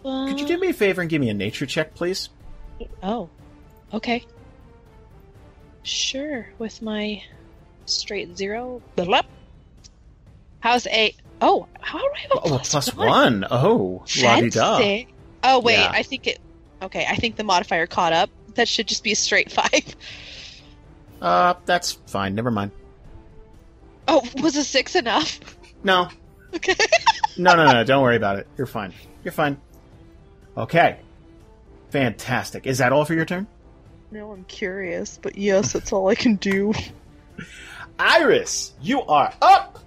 Could 0.03 0.39
you 0.39 0.45
Uh, 0.45 0.47
do 0.47 0.57
me 0.57 0.69
a 0.69 0.73
favor 0.73 1.01
and 1.01 1.09
give 1.09 1.19
me 1.19 1.27
a 1.29 1.33
nature 1.33 1.65
check, 1.65 1.93
please? 1.93 2.29
Oh, 3.01 3.27
okay. 3.93 4.23
Sure, 5.83 6.47
with 6.59 6.81
my 6.81 7.21
straight 7.87 8.37
zero. 8.37 8.81
Blah. 8.95 9.23
How's 10.61 10.87
a? 10.87 11.13
Oh, 11.45 11.67
how 11.81 11.99
do 11.99 12.05
I 12.15 12.19
have 12.21 12.31
a 12.31 12.35
Oh, 12.35 12.41
plus, 12.57 12.69
plus 12.69 12.95
one. 12.95 13.45
Oh, 13.51 14.03
la 14.21 14.39
di 14.39 14.49
da. 14.49 14.77
Fancy. 14.77 15.07
Oh 15.43 15.59
wait, 15.59 15.77
Yeah. 15.77 15.91
I 15.93 16.01
think 16.03 16.25
it. 16.27 16.39
Okay, 16.81 17.05
I 17.07 17.15
think 17.17 17.35
the 17.35 17.43
modifier 17.43 17.85
caught 17.85 18.13
up. 18.13 18.29
That 18.55 18.67
should 18.67 18.87
just 18.87 19.03
be 19.03 19.11
a 19.11 19.15
straight 19.15 19.51
five. 19.59 19.95
Uh, 21.21 21.55
that's 21.65 21.91
fine. 22.07 22.33
Never 22.35 22.49
mind. 22.51 22.71
Oh, 24.07 24.21
was 24.41 24.55
a 24.55 24.63
six 24.63 24.95
enough? 24.95 25.39
No, 25.83 26.07
Okay. 26.55 26.75
no, 27.37 27.55
no, 27.55 27.71
no. 27.71 27.83
Don't 27.83 28.01
worry 28.03 28.15
about 28.15 28.39
it. 28.39 28.47
You're 28.57 28.67
fine. 28.67 28.93
You're 29.23 29.31
fine. 29.33 29.57
Okay. 30.55 30.99
Fantastic. 31.89 32.65
Is 32.67 32.77
that 32.79 32.91
all 32.93 33.05
for 33.05 33.13
your 33.13 33.25
turn? 33.25 33.47
No, 34.11 34.31
I'm 34.31 34.43
curious, 34.45 35.19
but 35.21 35.37
yes, 35.37 35.73
that's 35.73 35.91
all 35.91 36.07
I 36.09 36.15
can 36.15 36.35
do. 36.35 36.73
Iris, 37.99 38.73
you 38.81 39.01
are 39.03 39.33
up. 39.41 39.79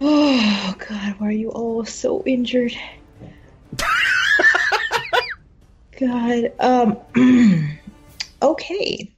Oh 0.00 0.74
god, 0.78 1.14
why 1.18 1.28
are 1.28 1.32
you 1.32 1.50
all 1.50 1.84
so 1.84 2.22
injured? 2.24 2.74
god, 5.98 6.52
um 6.58 6.96
okay. 8.42 9.14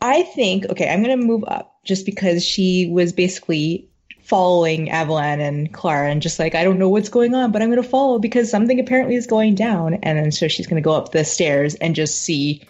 I 0.00 0.22
think 0.22 0.66
okay, 0.66 0.88
I'm 0.88 1.02
gonna 1.02 1.16
move 1.16 1.44
up 1.48 1.80
just 1.84 2.06
because 2.06 2.44
she 2.44 2.88
was 2.90 3.12
basically 3.12 3.88
following 4.22 4.88
Avalan 4.88 5.40
and 5.40 5.72
Klara 5.72 6.10
and 6.12 6.22
just 6.22 6.38
like 6.38 6.54
I 6.54 6.62
don't 6.62 6.78
know 6.78 6.88
what's 6.88 7.08
going 7.08 7.34
on, 7.34 7.50
but 7.50 7.60
I'm 7.60 7.70
gonna 7.70 7.82
follow 7.82 8.20
because 8.20 8.48
something 8.50 8.78
apparently 8.78 9.16
is 9.16 9.26
going 9.26 9.56
down. 9.56 9.94
And 9.94 10.16
then 10.16 10.30
so 10.30 10.46
she's 10.46 10.68
gonna 10.68 10.80
go 10.80 10.92
up 10.92 11.10
the 11.10 11.24
stairs 11.24 11.74
and 11.74 11.96
just 11.96 12.20
see 12.20 12.62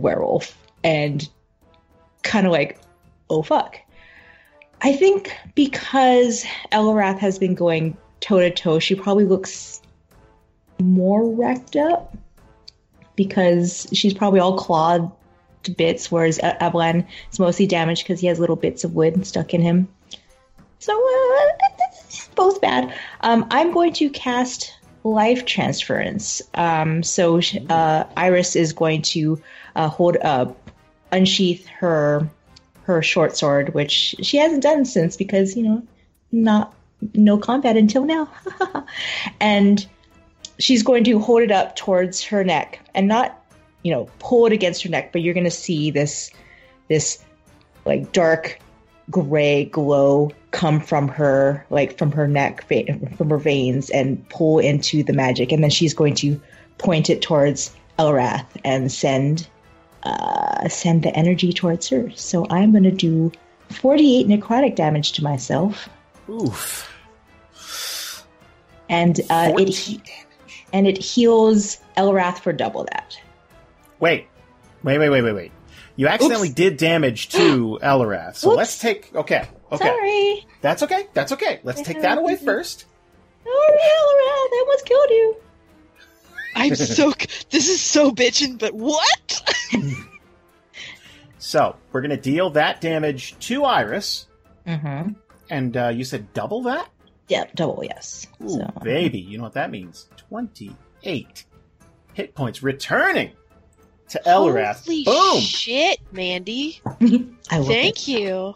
werewolf 0.00 0.56
and 0.82 1.28
kind 2.22 2.46
of 2.46 2.52
like, 2.52 2.80
oh 3.28 3.42
fuck. 3.42 3.78
I 4.82 4.94
think 4.94 5.36
because 5.54 6.44
Eliwrath 6.72 7.18
has 7.18 7.38
been 7.38 7.54
going 7.54 7.96
toe 8.20 8.40
to 8.40 8.50
toe, 8.50 8.78
she 8.78 8.94
probably 8.94 9.24
looks 9.24 9.82
more 10.78 11.28
wrecked 11.30 11.76
up 11.76 12.16
because 13.16 13.86
she's 13.92 14.14
probably 14.14 14.40
all 14.40 14.56
clawed 14.56 15.10
to 15.64 15.70
bits, 15.70 16.10
whereas 16.10 16.38
Avalan 16.38 17.06
is 17.30 17.38
mostly 17.38 17.66
damaged 17.66 18.04
because 18.04 18.20
he 18.20 18.26
has 18.28 18.38
little 18.38 18.56
bits 18.56 18.82
of 18.82 18.94
wood 18.94 19.26
stuck 19.26 19.52
in 19.52 19.60
him. 19.60 19.88
So, 20.78 20.98
uh, 20.98 21.66
both 22.34 22.60
bad. 22.62 22.94
Um, 23.20 23.46
I'm 23.50 23.72
going 23.72 23.92
to 23.94 24.08
cast 24.08 24.74
Life 25.04 25.44
Transference. 25.44 26.40
Um, 26.54 27.02
so, 27.02 27.40
uh, 27.68 28.04
Iris 28.16 28.56
is 28.56 28.72
going 28.72 29.02
to 29.02 29.40
uh, 29.76 29.88
hold 29.88 30.16
up, 30.22 30.70
unsheath 31.12 31.66
her 31.66 32.26
her 32.82 33.02
short 33.02 33.36
sword, 33.36 33.74
which 33.74 34.14
she 34.20 34.36
hasn't 34.36 34.62
done 34.62 34.84
since 34.84 35.16
because 35.16 35.56
you 35.56 35.62
know, 35.62 35.82
not 36.32 36.74
no 37.14 37.38
combat 37.38 37.76
until 37.76 38.04
now, 38.04 38.28
and 39.40 39.86
she's 40.58 40.82
going 40.82 41.04
to 41.04 41.18
hold 41.18 41.42
it 41.42 41.50
up 41.50 41.76
towards 41.76 42.22
her 42.22 42.44
neck 42.44 42.80
and 42.94 43.08
not 43.08 43.42
you 43.82 43.92
know 43.92 44.08
pull 44.18 44.46
it 44.46 44.52
against 44.52 44.82
her 44.82 44.88
neck, 44.88 45.12
but 45.12 45.22
you're 45.22 45.34
going 45.34 45.44
to 45.44 45.50
see 45.50 45.90
this 45.90 46.30
this 46.88 47.22
like 47.84 48.12
dark 48.12 48.58
gray 49.10 49.64
glow 49.64 50.30
come 50.52 50.80
from 50.80 51.08
her 51.08 51.64
like 51.70 51.98
from 51.98 52.12
her 52.12 52.28
neck 52.28 52.64
from 53.16 53.30
her 53.30 53.38
veins 53.38 53.90
and 53.90 54.28
pull 54.28 54.58
into 54.58 55.02
the 55.02 55.12
magic. 55.12 55.52
And 55.52 55.62
then 55.62 55.70
she's 55.70 55.94
going 55.94 56.14
to 56.16 56.40
point 56.78 57.10
it 57.10 57.22
towards 57.22 57.74
Eliwrath 57.98 58.46
and 58.64 58.90
send 58.90 59.48
uh, 60.02 60.68
send 60.68 61.02
the 61.02 61.14
energy 61.16 61.52
towards 61.52 61.88
her. 61.88 62.10
So 62.14 62.46
I'm 62.50 62.70
going 62.72 62.84
to 62.84 62.90
do 62.90 63.30
48 63.70 64.26
necrotic 64.28 64.74
damage 64.76 65.12
to 65.12 65.24
myself, 65.24 65.88
Oof. 66.28 66.88
and 68.88 69.20
uh, 69.30 69.52
it 69.58 69.68
he- 69.68 70.02
and 70.72 70.86
it 70.86 70.98
heals 70.98 71.78
Eliwrath 71.96 72.38
for 72.40 72.52
double 72.52 72.84
that. 72.92 73.18
Wait, 73.98 74.26
wait, 74.82 74.98
wait, 74.98 75.08
wait, 75.10 75.22
wait, 75.22 75.32
wait. 75.32 75.52
You 75.96 76.06
accidentally 76.08 76.48
Oops. 76.48 76.54
did 76.56 76.76
damage 76.76 77.28
to 77.30 77.78
Eliwrath. 77.82 78.36
So 78.36 78.48
Whoops. 78.50 78.56
let's 78.58 78.78
take. 78.78 79.14
Okay, 79.14 79.46
okay, 79.72 79.84
Sorry, 79.84 80.46
that's 80.62 80.82
okay. 80.84 81.06
That's 81.12 81.32
okay. 81.32 81.60
Let's 81.64 81.82
take 81.82 82.00
that 82.02 82.18
away 82.18 82.36
first. 82.36 82.86
sorry, 83.44 83.54
Eliwrath, 83.54 83.78
I 84.52 84.64
almost 84.66 84.86
killed 84.86 85.10
you. 85.10 85.36
I'm 86.54 86.74
so. 86.74 87.12
This 87.50 87.68
is 87.68 87.80
so 87.80 88.10
bitching, 88.10 88.58
but 88.58 88.72
what? 88.74 89.42
So 91.38 91.76
we're 91.90 92.02
gonna 92.02 92.16
deal 92.18 92.50
that 92.50 92.80
damage 92.80 93.38
to 93.46 93.64
Iris, 93.64 94.26
Mm-hmm. 94.66 95.12
and 95.48 95.76
uh, 95.76 95.88
you 95.88 96.04
said 96.04 96.32
double 96.34 96.62
that. 96.64 96.88
Yep, 97.28 97.54
double 97.54 97.82
yes. 97.82 98.26
Ooh, 98.44 98.48
so 98.50 98.72
baby, 98.82 99.20
you 99.20 99.38
know 99.38 99.44
what 99.44 99.54
that 99.54 99.70
means? 99.70 100.08
Twenty-eight 100.16 101.44
hit 102.12 102.34
points 102.34 102.62
returning 102.62 103.30
to 104.10 104.20
Eliwrath. 104.26 104.84
Holy 104.84 105.04
Boom. 105.04 105.40
shit, 105.40 105.98
Mandy. 106.12 106.80
I 107.50 107.56
love 107.58 107.66
Thank 107.68 108.06
you. 108.06 108.54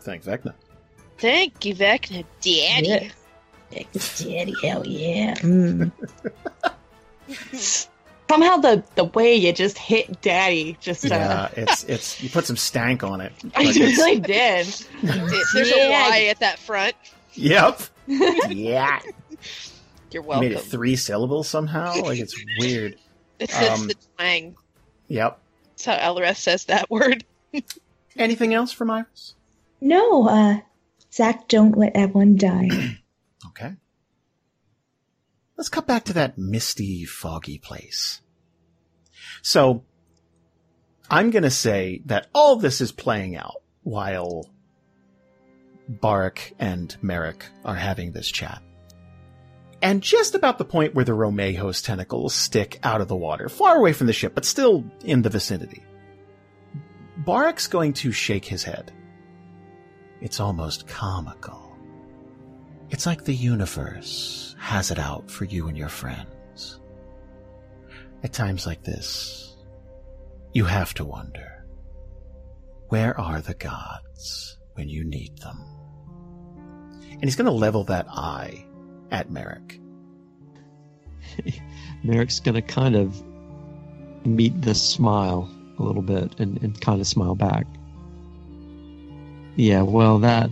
Thanks, 0.00 0.26
Vecna. 0.26 0.54
Thank 1.18 1.64
you, 1.66 1.74
Vecna 1.74 2.24
Daddy. 2.40 2.88
Yeah. 2.88 3.08
It. 3.72 3.86
Daddy, 4.18 4.54
hell 4.62 4.86
yeah. 4.86 5.34
Mm. 5.36 5.90
Somehow 8.30 8.56
the 8.58 8.82
the 8.94 9.04
way 9.04 9.34
you 9.34 9.52
just 9.52 9.76
hit 9.76 10.22
Daddy 10.22 10.76
just 10.80 11.04
uh, 11.04 11.08
Yeah, 11.08 11.48
it's 11.56 11.84
it's 11.84 12.22
you 12.22 12.30
put 12.30 12.46
some 12.46 12.56
stank 12.56 13.02
on 13.04 13.20
it. 13.20 13.32
I 13.54 13.64
Like 13.64 13.76
it's- 13.76 13.98
really 13.98 14.20
did. 14.20 14.66
There's 15.02 15.70
a 15.70 15.76
Yeah. 15.76 16.08
Y 16.10 16.24
at 16.30 16.40
that 16.40 16.58
front. 16.58 16.94
Yep. 17.34 17.80
yeah. 18.06 19.00
You're 20.10 20.22
You 20.22 20.28
welcome. 20.28 20.48
made 20.48 20.56
it 20.56 20.60
three 20.60 20.96
syllables 20.96 21.48
somehow. 21.48 21.94
Like 22.02 22.18
it's 22.18 22.34
weird. 22.58 22.96
It's, 23.38 23.58
it's 23.58 23.80
Um, 23.80 23.88
the 23.88 23.94
twang. 24.16 24.56
Yep. 25.08 25.38
That's 25.70 25.84
how 25.86 25.96
Eliwrath 26.14 26.36
says 26.36 26.66
that 26.66 26.90
word. 26.90 27.24
Anything 28.16 28.54
else 28.54 28.72
from 28.72 28.90
Iris? 28.90 29.34
No, 29.80 30.28
uh, 30.28 30.60
Zach, 31.12 31.48
don't 31.48 31.76
let 31.76 31.96
everyone 31.96 32.36
die. 32.36 32.98
Let's 35.62 35.68
cut 35.68 35.86
back 35.86 36.06
to 36.06 36.14
that 36.14 36.36
misty, 36.36 37.04
foggy 37.04 37.56
place. 37.56 38.20
So, 39.42 39.84
I'm 41.08 41.30
gonna 41.30 41.50
say 41.50 42.02
that 42.06 42.26
all 42.34 42.56
this 42.56 42.80
is 42.80 42.90
playing 42.90 43.36
out 43.36 43.62
while 43.84 44.50
Barak 45.88 46.52
and 46.58 46.96
Marrek 47.00 47.44
are 47.64 47.76
having 47.76 48.10
this 48.10 48.28
chat. 48.28 48.60
And 49.80 50.02
just 50.02 50.34
about 50.34 50.58
the 50.58 50.64
point 50.64 50.96
where 50.96 51.04
the 51.04 51.12
Romejo's 51.12 51.80
tentacles 51.80 52.34
stick 52.34 52.80
out 52.82 53.00
of 53.00 53.06
the 53.06 53.14
water, 53.14 53.48
far 53.48 53.76
away 53.76 53.92
from 53.92 54.08
the 54.08 54.12
ship, 54.12 54.34
but 54.34 54.44
still 54.44 54.84
in 55.04 55.22
the 55.22 55.30
vicinity, 55.30 55.84
Barak's 57.18 57.68
going 57.68 57.92
to 57.92 58.10
shake 58.10 58.46
his 58.46 58.64
head. 58.64 58.90
It's 60.20 60.40
almost 60.40 60.88
comical. 60.88 61.78
It's 62.90 63.06
like 63.06 63.22
the 63.22 63.32
universe 63.32 64.51
has 64.62 64.92
it 64.92 64.98
out 64.98 65.28
for 65.28 65.44
you 65.44 65.66
and 65.66 65.76
your 65.76 65.88
friends. 65.88 66.78
At 68.22 68.32
times 68.32 68.64
like 68.64 68.84
this, 68.84 69.56
you 70.52 70.64
have 70.64 70.94
to 70.94 71.04
wonder, 71.04 71.66
where 72.86 73.18
are 73.20 73.40
the 73.40 73.54
gods 73.54 74.56
when 74.74 74.88
you 74.88 75.02
need 75.02 75.36
them? 75.38 75.60
And 77.10 77.24
he's 77.24 77.34
going 77.34 77.46
to 77.46 77.50
level 77.50 77.82
that 77.84 78.06
eye 78.08 78.64
at 79.10 79.30
Marrek. 79.30 79.80
Marrek's 82.04 82.38
going 82.38 82.54
to 82.54 82.62
kind 82.62 82.94
of 82.94 83.20
meet 84.24 84.62
this 84.62 84.80
smile 84.80 85.50
a 85.80 85.82
little 85.82 86.02
bit 86.02 86.38
and, 86.38 86.62
and 86.62 86.80
kind 86.80 87.00
of 87.00 87.08
smile 87.08 87.34
back. 87.34 87.66
Yeah, 89.56 89.82
well, 89.82 90.20
that 90.20 90.50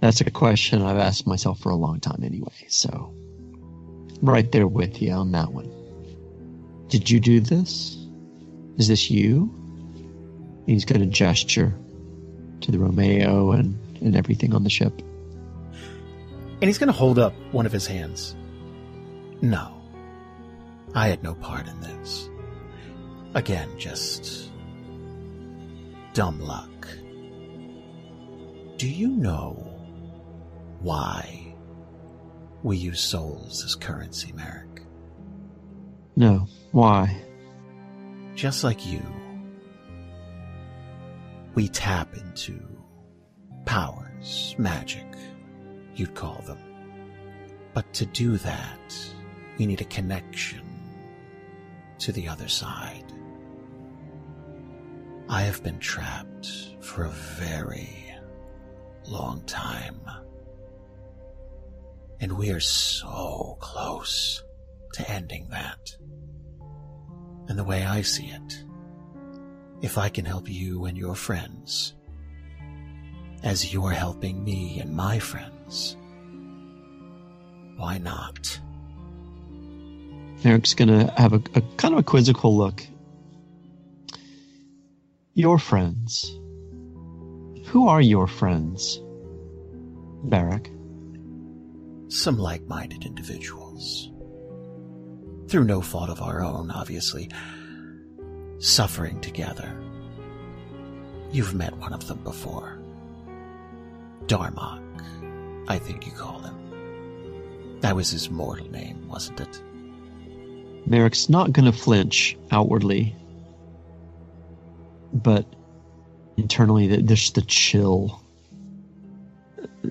that's 0.00 0.20
a 0.20 0.30
question 0.30 0.82
I've 0.82 0.96
asked 0.96 1.26
myself 1.26 1.60
for 1.60 1.70
a 1.70 1.76
long 1.76 2.00
time 2.00 2.22
anyway. 2.24 2.66
So, 2.68 3.14
right 4.22 4.50
there 4.50 4.66
with 4.66 5.00
you 5.00 5.12
on 5.12 5.32
that 5.32 5.52
one. 5.52 5.70
Did 6.88 7.10
you 7.10 7.20
do 7.20 7.40
this? 7.40 7.96
Is 8.78 8.88
this 8.88 9.10
you? 9.10 9.54
He's 10.66 10.84
going 10.84 11.00
to 11.00 11.06
gesture 11.06 11.74
to 12.62 12.70
the 12.70 12.78
Romeo 12.78 13.52
and, 13.52 13.78
and 14.00 14.16
everything 14.16 14.54
on 14.54 14.64
the 14.64 14.70
ship. 14.70 15.02
And 16.60 16.64
he's 16.64 16.78
going 16.78 16.88
to 16.88 16.92
hold 16.92 17.18
up 17.18 17.34
one 17.52 17.66
of 17.66 17.72
his 17.72 17.86
hands. 17.86 18.34
No. 19.40 19.74
I 20.94 21.08
had 21.08 21.22
no 21.22 21.34
part 21.34 21.68
in 21.68 21.80
this. 21.80 22.28
Again, 23.34 23.68
just 23.78 24.50
dumb 26.14 26.40
luck. 26.40 26.88
Do 28.76 28.88
you 28.88 29.08
know 29.08 29.79
why 30.80 31.54
we 32.62 32.76
use 32.76 33.00
souls 33.00 33.64
as 33.64 33.74
currency, 33.74 34.32
Marrek? 34.32 34.82
No. 36.16 36.46
Why? 36.72 37.22
Just 38.34 38.64
like 38.64 38.86
you, 38.86 39.02
we 41.54 41.68
tap 41.68 42.16
into 42.16 42.60
powers, 43.64 44.54
magic, 44.58 45.06
you'd 45.94 46.14
call 46.14 46.42
them. 46.46 46.58
But 47.74 47.92
to 47.94 48.06
do 48.06 48.36
that, 48.38 48.94
we 49.58 49.66
need 49.66 49.80
a 49.80 49.84
connection 49.84 50.62
to 51.98 52.12
the 52.12 52.28
other 52.28 52.48
side. 52.48 53.12
I 55.28 55.42
have 55.42 55.62
been 55.62 55.78
trapped 55.78 56.74
for 56.80 57.04
a 57.04 57.10
very 57.10 58.12
long 59.06 59.42
time. 59.42 60.00
And 62.20 62.36
we 62.36 62.50
are 62.50 62.60
so 62.60 63.56
close 63.60 64.42
to 64.94 65.10
ending 65.10 65.48
that. 65.50 65.96
And 67.48 67.58
the 67.58 67.64
way 67.64 67.84
I 67.84 68.02
see 68.02 68.26
it, 68.26 68.64
if 69.82 69.96
I 69.96 70.08
can 70.10 70.24
help 70.24 70.48
you 70.48 70.84
and 70.84 70.96
your 70.96 71.14
friends, 71.14 71.94
as 73.42 73.72
you're 73.72 73.90
helping 73.90 74.44
me 74.44 74.78
and 74.80 74.94
my 74.94 75.18
friends, 75.18 75.96
why 77.76 77.96
not? 77.98 78.60
Eric's 80.44 80.74
gonna 80.74 81.12
have 81.16 81.32
a, 81.32 81.42
a 81.54 81.62
kind 81.76 81.94
of 81.94 82.00
a 82.00 82.02
quizzical 82.02 82.56
look. 82.56 82.86
Your 85.34 85.58
friends. 85.58 86.38
Who 87.68 87.88
are 87.88 88.00
your 88.00 88.26
friends? 88.26 89.00
Barrack. 90.24 90.70
Some 92.10 92.38
like 92.38 92.66
minded 92.66 93.06
individuals. 93.06 94.10
Through 95.48 95.64
no 95.64 95.80
fault 95.80 96.10
of 96.10 96.20
our 96.20 96.42
own, 96.42 96.70
obviously. 96.72 97.30
Suffering 98.58 99.20
together. 99.20 99.72
You've 101.30 101.54
met 101.54 101.76
one 101.76 101.92
of 101.92 102.08
them 102.08 102.18
before. 102.24 102.80
Darkman, 104.26 104.82
I 105.68 105.78
think 105.78 106.04
you 106.04 106.12
call 106.12 106.40
him. 106.40 107.78
That 107.80 107.94
was 107.94 108.10
his 108.10 108.28
mortal 108.28 108.68
name, 108.70 109.08
wasn't 109.08 109.40
it? 109.40 109.62
Marrek's 110.88 111.28
not 111.28 111.52
gonna 111.52 111.72
flinch 111.72 112.36
outwardly, 112.50 113.14
but 115.12 115.46
internally, 116.36 116.88
the- 116.88 117.02
there's 117.02 117.30
the 117.30 117.42
chill 117.42 118.20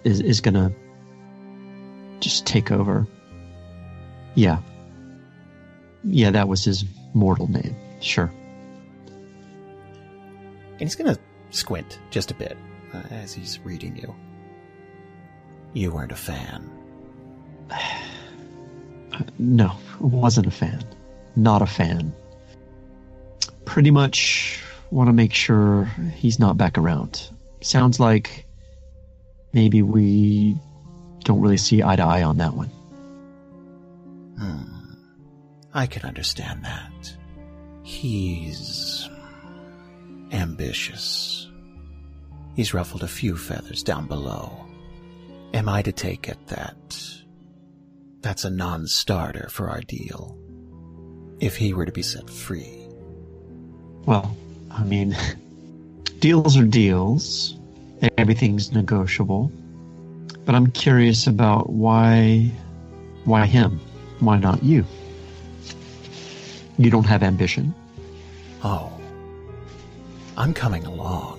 is 0.03 0.19
is 0.19 0.41
gonna 0.41 0.73
just 2.19 2.45
take 2.45 2.71
over. 2.71 3.07
Yeah, 4.35 4.59
yeah, 6.03 6.31
that 6.31 6.47
was 6.47 6.63
his 6.63 6.85
mortal 7.13 7.49
name. 7.49 7.75
Sure. 8.01 8.31
And 10.71 10.81
he's 10.81 10.95
gonna 10.95 11.17
squint 11.51 11.99
just 12.09 12.31
a 12.31 12.33
bit 12.33 12.57
uh, 12.93 13.01
as 13.11 13.33
he's 13.33 13.59
reading 13.59 13.97
you. 13.97 14.15
You 15.73 15.91
weren't 15.91 16.11
a 16.11 16.15
fan. 16.15 16.69
No, 19.37 19.73
wasn't 19.99 20.47
a 20.47 20.51
fan. 20.51 20.81
Not 21.35 21.61
a 21.61 21.65
fan. 21.65 22.13
Pretty 23.65 23.91
much 23.91 24.63
want 24.91 25.09
to 25.09 25.13
make 25.13 25.33
sure 25.33 25.85
he's 26.15 26.39
not 26.39 26.57
back 26.57 26.77
around. 26.77 27.29
Sounds 27.59 27.99
like 27.99 28.45
maybe 29.51 29.81
we 29.81 30.57
don't 31.23 31.41
really 31.41 31.57
see 31.57 31.83
eye 31.83 31.95
to 31.95 32.03
eye 32.03 32.23
on 32.23 32.37
that 32.37 32.53
one. 32.53 32.69
Hmm. 34.37 34.63
I 35.73 35.85
can 35.85 36.03
understand 36.03 36.63
that. 36.65 37.15
He's 37.83 39.09
ambitious. 40.31 41.47
He's 42.55 42.73
ruffled 42.73 43.03
a 43.03 43.07
few 43.07 43.35
feathers 43.37 43.83
down 43.83 44.07
below. 44.07 44.65
Am 45.53 45.67
I 45.69 45.81
to 45.81 45.91
take 45.91 46.27
it 46.27 46.37
that 46.47 46.75
that's 48.21 48.43
a 48.43 48.49
non-starter 48.49 49.47
for 49.49 49.69
our 49.69 49.81
deal? 49.81 50.37
If 51.39 51.55
he 51.55 51.73
were 51.73 51.85
to 51.85 51.91
be 51.91 52.01
set 52.03 52.29
free, 52.29 52.87
Well, 54.05 54.35
I 54.71 54.83
mean, 54.83 55.15
deals 56.19 56.57
are 56.57 56.65
deals. 56.65 57.57
Everything's 58.17 58.71
negotiable. 58.71 59.51
But 60.49 60.55
I'm 60.55 60.71
curious 60.71 61.27
about 61.27 61.69
why 61.69 62.51
why 63.23 63.45
him? 63.45 63.79
Why 64.19 64.39
not 64.39 64.63
you? 64.63 64.83
You 66.79 66.89
don't 66.89 67.05
have 67.05 67.21
ambition. 67.21 67.75
oh, 68.63 68.91
I'm 70.37 70.55
coming 70.55 70.87
along. 70.87 71.37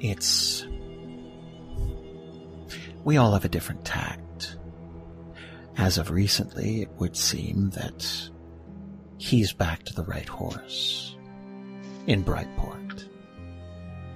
It's 0.00 0.66
we 3.04 3.18
all 3.18 3.34
have 3.34 3.44
a 3.44 3.50
different 3.50 3.84
tact. 3.84 4.56
As 5.76 5.98
of 5.98 6.10
recently, 6.10 6.80
it 6.80 6.90
would 6.96 7.18
seem 7.18 7.68
that 7.74 8.30
he's 9.18 9.52
back 9.52 9.82
to 9.82 9.94
the 9.94 10.04
right 10.04 10.26
horse. 10.26 11.14
In 12.06 12.24
Brightport. 12.24 13.04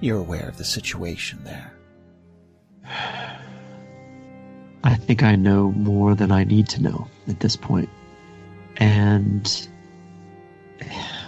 You're 0.00 0.20
aware 0.20 0.48
of 0.48 0.56
the 0.56 0.64
situation 0.64 1.44
there. 1.44 1.74
I 4.84 4.96
think 4.96 5.22
I 5.22 5.36
know 5.36 5.70
more 5.72 6.14
than 6.14 6.32
I 6.32 6.44
need 6.44 6.68
to 6.70 6.82
know 6.82 7.08
at 7.28 7.40
this 7.40 7.56
point. 7.56 7.88
And. 8.76 9.68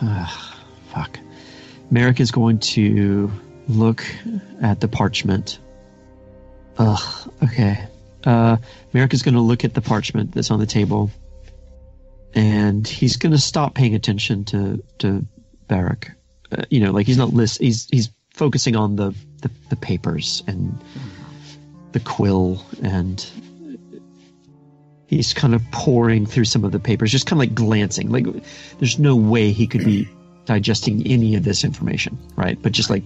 Ugh, 0.03 0.57
fuck. 0.89 1.19
Marrek 1.91 2.21
is 2.21 2.31
going 2.31 2.59
to 2.59 3.31
look 3.69 4.05
at 4.61 4.81
the 4.81 4.89
parchment. 4.89 5.59
Ugh, 6.79 7.31
okay. 7.43 7.87
Uh, 8.25 8.57
Marrek 8.93 9.15
is 9.15 9.23
going 9.23 9.35
to 9.35 9.41
look 9.41 9.65
at 9.65 9.75
the 9.75 9.81
parchment 9.81 10.33
that's 10.33 10.51
on 10.51 10.59
the 10.59 10.67
table. 10.67 11.11
And 12.35 12.87
he's 12.87 13.17
going 13.17 13.33
to 13.33 13.39
stop 13.39 13.75
paying 13.75 13.95
attention 13.95 14.45
to, 14.47 14.83
to 14.99 15.25
Barrack. 15.69 16.11
Uh, 16.51 16.65
you 16.69 16.81
know, 16.81 16.91
like 16.91 17.07
he's 17.07 17.17
not 17.17 17.33
list. 17.33 17.61
He's 17.61 17.87
he's 17.91 18.11
focusing 18.31 18.75
on 18.75 18.97
the, 18.97 19.15
the, 19.43 19.51
the 19.69 19.77
papers 19.77 20.43
and 20.49 20.77
the 21.95 22.01
quill 22.01 22.61
and 22.83 23.25
he's 25.07 25.33
kind 25.33 25.55
of 25.55 25.63
pouring 25.71 26.27
through 26.27 26.45
some 26.45 26.65
of 26.65 26.73
the 26.73 26.81
papers, 26.81 27.13
just 27.13 27.27
kind 27.27 27.41
of 27.41 27.49
like 27.49 27.55
glancing. 27.55 28.11
Like 28.11 28.27
there's 28.79 28.99
no 28.99 29.15
way 29.15 29.53
he 29.53 29.67
could 29.67 29.85
be 29.85 30.09
digesting 30.45 31.07
any 31.07 31.37
of 31.37 31.45
this 31.45 31.65
information, 31.65 32.19
right? 32.37 32.61
But 32.61 32.73
just 32.73 32.91
like 32.91 33.05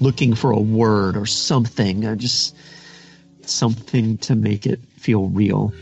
looking 0.00 0.34
for 0.34 0.50
a 0.50 0.60
word 0.60 1.16
or 1.16 1.24
something, 1.24 2.04
uh, 2.04 2.16
just 2.16 2.54
something 3.40 4.18
to 4.18 4.36
make 4.36 4.66
it 4.66 4.80
feel 4.98 5.28
real. 5.30 5.72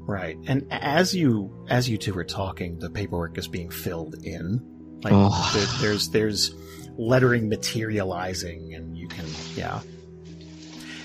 Right. 0.00 0.36
And 0.48 0.66
as 0.72 1.14
you 1.14 1.64
as 1.68 1.88
you 1.88 1.96
two 1.96 2.18
are 2.18 2.24
talking, 2.24 2.80
the 2.80 2.90
paperwork 2.90 3.38
is 3.38 3.46
being 3.46 3.70
filled 3.70 4.16
in. 4.24 4.98
Like 5.04 5.12
Ugh. 5.14 5.54
there, 5.54 5.66
there's 5.80 6.08
there's 6.10 6.54
lettering 6.96 7.48
materializing, 7.48 8.74
and 8.74 8.98
you 8.98 9.06
can 9.06 9.26
yeah. 9.54 9.80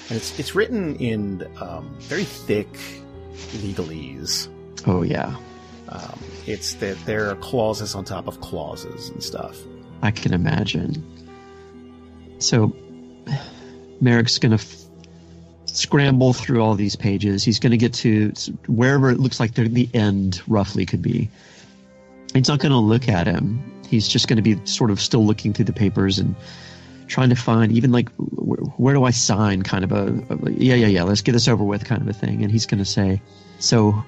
And 0.10 0.18
it's 0.18 0.38
it's 0.40 0.56
written 0.56 0.96
in 0.98 1.48
um, 1.62 1.96
very 2.00 2.24
thick 2.24 2.68
legalese. 3.58 4.48
Oh 4.88 5.02
yeah, 5.04 5.36
Um, 5.90 6.20
it's 6.48 6.74
that 6.76 6.98
there 7.06 7.30
are 7.30 7.36
clauses 7.36 7.96
on 7.96 8.06
top 8.06 8.28
of 8.28 8.42
clauses 8.42 9.10
and 9.10 9.22
stuff. 9.24 9.58
I 10.02 10.12
can 10.12 10.34
imagine. 10.34 11.04
So 12.40 12.74
Marrek's 14.02 14.38
going 14.40 14.58
to 14.58 14.64
f- 14.64 14.76
scramble 15.66 16.32
through 16.34 16.62
all 16.62 16.76
these 16.76 16.96
pages. 16.96 17.44
He's 17.44 17.60
going 17.60 17.72
to 17.72 17.78
get 17.78 17.94
to 17.96 18.32
wherever 18.68 19.10
it 19.12 19.20
looks 19.20 19.40
like 19.40 19.56
the, 19.56 19.68
the 19.68 19.90
end 19.94 20.42
roughly 20.48 20.86
could 20.86 21.02
be. 21.02 21.30
He's 22.34 22.48
not 22.48 22.60
going 22.60 22.72
to 22.72 22.78
look 22.78 23.10
at 23.10 23.28
him. 23.28 23.62
He's 23.88 24.08
just 24.08 24.28
going 24.30 24.38
to 24.38 24.44
be 24.44 24.58
sort 24.66 24.90
of 24.92 25.02
still 25.02 25.26
looking 25.26 25.52
through 25.52 25.66
the 25.66 25.74
papers 25.74 26.18
and 26.20 26.34
trying 27.10 27.30
to 27.30 27.36
find 27.36 27.72
even 27.72 27.92
like 27.92 28.10
where, 28.18 28.60
where 28.78 28.94
do 28.94 29.04
I 29.04 29.12
sign 29.12 29.64
kind 29.64 29.84
of 29.84 29.92
a, 29.92 30.08
a 30.30 30.52
yeah 30.52 30.76
yeah 30.76 30.88
yeah 30.88 31.04
let's 31.04 31.22
get 31.22 31.34
this 31.34 31.48
over 31.48 31.64
with 31.64 31.84
kind 31.84 32.02
of 32.02 32.08
a 32.08 32.14
thing. 32.14 32.44
And 32.44 32.52
he's 32.52 32.66
going 32.66 32.80
to 32.80 32.86
say, 32.86 33.22
so 33.58 34.04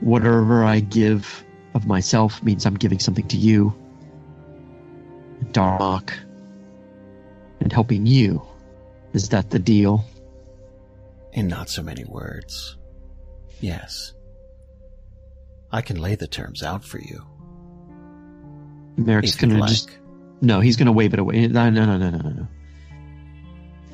whatever 0.00 0.64
I 0.64 0.80
give 0.80 1.44
of 1.74 1.86
myself 1.86 2.42
means 2.42 2.66
I'm 2.66 2.76
giving 2.76 3.00
something 3.00 3.26
to 3.28 3.36
you. 3.36 3.74
Darkman 5.52 6.12
and 7.60 7.72
helping 7.72 8.06
you. 8.06 8.42
Is 9.12 9.30
that 9.30 9.50
the 9.50 9.58
deal? 9.58 10.04
In 11.32 11.48
not 11.48 11.68
so 11.68 11.82
many 11.82 12.04
words. 12.04 12.76
Yes. 13.60 14.12
I 15.70 15.80
can 15.80 15.96
lay 15.96 16.16
the 16.16 16.26
terms 16.26 16.62
out 16.62 16.84
for 16.84 16.98
you. 16.98 17.24
Marrek's 18.96 19.36
gonna 19.36 19.58
like. 19.58 19.70
just 19.70 19.88
no, 20.42 20.58
he's 20.58 20.76
gonna 20.76 20.92
wave 20.92 21.14
it 21.14 21.20
away. 21.20 21.46
No, 21.46 21.70
no, 21.70 21.86
no, 21.86 21.96
no, 21.96 22.10
no, 22.10 22.18
no. 22.18 22.48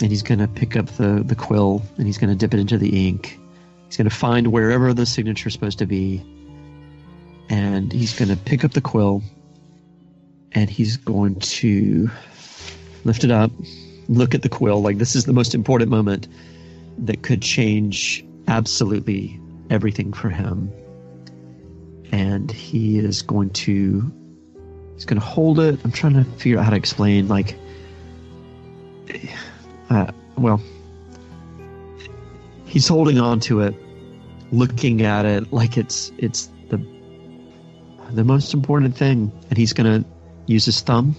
And 0.00 0.10
he's 0.10 0.22
gonna 0.22 0.48
pick 0.48 0.76
up 0.76 0.86
the 0.86 1.22
the 1.24 1.34
quill 1.34 1.82
and 1.98 2.06
he's 2.06 2.16
gonna 2.16 2.34
dip 2.34 2.54
it 2.54 2.60
into 2.60 2.78
the 2.78 3.06
ink. 3.06 3.38
He's 3.86 3.98
gonna 3.98 4.10
find 4.10 4.48
wherever 4.48 4.94
the 4.94 5.04
signature's 5.04 5.52
supposed 5.52 5.78
to 5.78 5.86
be, 5.86 6.24
and 7.50 7.92
he's 7.92 8.18
gonna 8.18 8.36
pick 8.36 8.64
up 8.64 8.72
the 8.72 8.80
quill, 8.80 9.22
and 10.52 10.70
he's 10.70 10.96
going 10.96 11.38
to 11.40 12.10
lift 13.04 13.24
it 13.24 13.30
up, 13.30 13.50
look 14.08 14.34
at 14.34 14.40
the 14.40 14.48
quill. 14.48 14.80
Like 14.80 14.96
this 14.96 15.14
is 15.14 15.26
the 15.26 15.34
most 15.34 15.54
important 15.54 15.90
moment 15.90 16.28
that 16.96 17.22
could 17.22 17.42
change 17.42 18.24
absolutely 18.46 19.38
everything 19.68 20.14
for 20.14 20.30
him. 20.30 20.72
And 22.10 22.50
he 22.50 22.98
is 22.98 23.20
going 23.20 23.50
to 23.50 24.10
He's 24.98 25.04
gonna 25.04 25.20
hold 25.20 25.60
it. 25.60 25.78
I'm 25.84 25.92
trying 25.92 26.14
to 26.14 26.24
figure 26.24 26.58
out 26.58 26.64
how 26.64 26.70
to 26.70 26.76
explain. 26.76 27.28
Like, 27.28 27.54
uh, 29.90 30.10
well, 30.36 30.60
he's 32.64 32.88
holding 32.88 33.20
on 33.20 33.38
to 33.38 33.60
it, 33.60 33.76
looking 34.50 35.02
at 35.02 35.24
it 35.24 35.52
like 35.52 35.76
it's 35.76 36.10
it's 36.18 36.50
the 36.68 36.84
the 38.10 38.24
most 38.24 38.52
important 38.52 38.96
thing. 38.96 39.30
And 39.50 39.56
he's 39.56 39.72
to 40.02 40.08
use 40.46 40.64
his 40.64 40.80
thumb. 40.80 41.14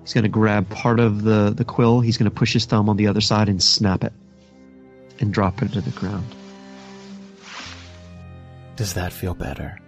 He's 0.00 0.14
to 0.22 0.28
grab 0.30 0.66
part 0.70 0.98
of 0.98 1.24
the, 1.24 1.52
the 1.54 1.66
quill. 1.66 2.00
He's 2.00 2.16
to 2.30 2.34
push 2.34 2.54
his 2.54 2.64
thumb 2.64 2.88
on 2.88 2.96
the 2.96 3.06
other 3.06 3.20
side 3.20 3.50
and 3.50 3.62
snap 3.62 4.02
it 4.02 4.14
and 5.20 5.30
drop 5.30 5.60
it 5.60 5.74
to 5.74 5.82
the 5.82 5.90
ground. 5.90 6.34
Does 8.76 8.94
that 8.94 9.12
feel 9.12 9.34
better? 9.34 9.78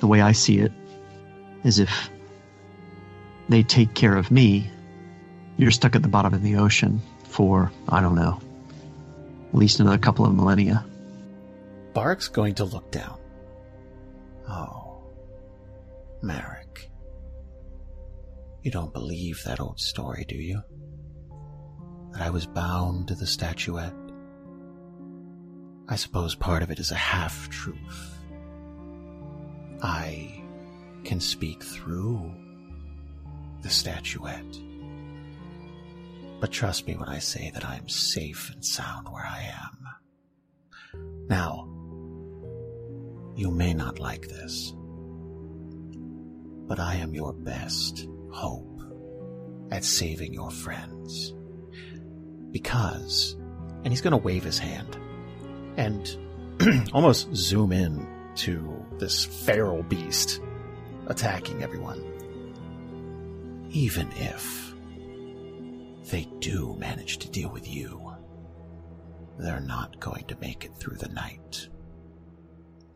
The 0.00 0.06
way 0.06 0.20
I 0.20 0.32
see 0.32 0.58
it 0.58 0.72
is 1.64 1.78
if 1.78 2.10
they 3.48 3.62
take 3.62 3.94
care 3.94 4.16
of 4.16 4.30
me, 4.30 4.70
you're 5.56 5.70
stuck 5.70 5.96
at 5.96 6.02
the 6.02 6.08
bottom 6.08 6.34
of 6.34 6.42
the 6.42 6.56
ocean 6.56 7.00
for, 7.24 7.72
I 7.88 8.00
don't 8.00 8.14
know, 8.14 8.40
at 9.48 9.54
least 9.54 9.80
another 9.80 9.98
couple 9.98 10.24
of 10.24 10.34
millennia. 10.34 10.84
Bark's 11.94 12.28
going 12.28 12.54
to 12.56 12.64
look 12.64 12.90
down. 12.92 13.18
Oh, 14.48 15.02
Marrek. 16.22 16.90
You 18.62 18.70
don't 18.70 18.92
believe 18.92 19.42
that 19.44 19.60
old 19.60 19.80
story, 19.80 20.24
do 20.28 20.36
you? 20.36 20.62
That 22.12 22.22
I 22.22 22.30
was 22.30 22.46
bound 22.46 23.08
to 23.08 23.14
the 23.14 23.26
statuette? 23.26 23.94
I 25.88 25.96
suppose 25.96 26.34
part 26.34 26.62
of 26.62 26.70
it 26.70 26.78
is 26.78 26.90
a 26.90 26.96
half 26.96 27.48
truth. 27.48 28.17
I 29.82 30.42
can 31.04 31.20
speak 31.20 31.62
through 31.62 32.32
the 33.62 33.70
statuette. 33.70 34.58
But 36.40 36.52
trust 36.52 36.86
me 36.86 36.96
when 36.96 37.08
I 37.08 37.18
say 37.18 37.50
that 37.54 37.64
I 37.64 37.76
am 37.76 37.88
safe 37.88 38.50
and 38.52 38.64
sound 38.64 39.08
where 39.08 39.26
I 39.26 39.52
am. 39.52 41.28
Now, 41.28 41.68
you 43.34 43.50
may 43.50 43.74
not 43.74 43.98
like 43.98 44.28
this, 44.28 44.72
but 46.66 46.78
I 46.78 46.96
am 46.96 47.14
your 47.14 47.32
best 47.32 48.08
hope 48.30 48.82
at 49.70 49.84
saving 49.84 50.32
your 50.32 50.50
friends. 50.50 51.34
Because, 52.50 53.36
and 53.84 53.88
he's 53.88 54.00
going 54.00 54.12
to 54.12 54.16
wave 54.16 54.44
his 54.44 54.58
hand 54.58 54.96
and 55.76 56.88
almost 56.92 57.34
zoom 57.34 57.72
in 57.72 58.06
to 58.36 58.77
this 58.98 59.24
feral 59.24 59.82
beast 59.82 60.40
attacking 61.06 61.62
everyone. 61.62 62.04
Even 63.70 64.10
if 64.12 64.74
they 66.10 66.24
do 66.40 66.74
manage 66.78 67.18
to 67.18 67.30
deal 67.30 67.50
with 67.50 67.68
you, 67.68 68.14
they're 69.38 69.60
not 69.60 70.00
going 70.00 70.24
to 70.24 70.38
make 70.40 70.64
it 70.64 70.74
through 70.76 70.96
the 70.96 71.08
night. 71.10 71.68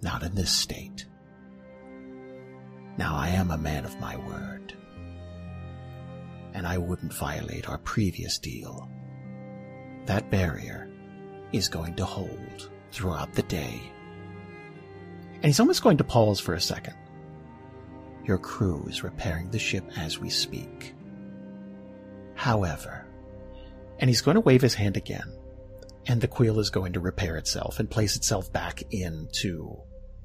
Not 0.03 0.23
in 0.23 0.35
this 0.35 0.51
state. 0.51 1.07
Now 2.97 3.15
I 3.15 3.29
am 3.29 3.51
a 3.51 3.59
man 3.59 3.85
of 3.85 4.01
my 4.01 4.17
word. 4.17 4.75
And 6.55 6.67
I 6.67 6.79
wouldn't 6.79 7.15
violate 7.15 7.69
our 7.69 7.79
previous 7.79 8.39
deal. 8.39 8.89
That 10.07 10.31
barrier 10.31 10.91
is 11.53 11.69
going 11.69 11.95
to 11.97 12.05
hold 12.05 12.71
throughout 12.91 13.33
the 13.35 13.45
day. 13.45 13.92
And 15.43 15.47
he's 15.47 15.59
almost 15.59 15.83
going 15.83 15.97
to 15.97 16.05
pause 16.05 16.39
for 16.39 16.55
a 16.55 16.61
second. 16.61 16.95
Your 18.25 18.39
crew 18.39 18.87
is 18.89 19.03
repairing 19.03 19.51
the 19.51 19.59
ship 19.59 19.85
as 19.97 20.21
we 20.21 20.31
speak. 20.31 20.95
However, 22.37 23.05
and 23.99 24.09
he's 24.09 24.21
going 24.21 24.37
to 24.37 24.41
wave 24.41 24.63
his 24.63 24.75
hand 24.75 24.97
again, 24.97 25.33
and 26.07 26.21
the 26.21 26.29
quill 26.29 26.61
is 26.61 26.71
going 26.71 26.93
to 26.93 27.01
repair 27.01 27.37
itself 27.37 27.81
and 27.81 27.91
place 27.91 28.15
itself 28.15 28.53
back 28.53 28.85
into 28.93 29.77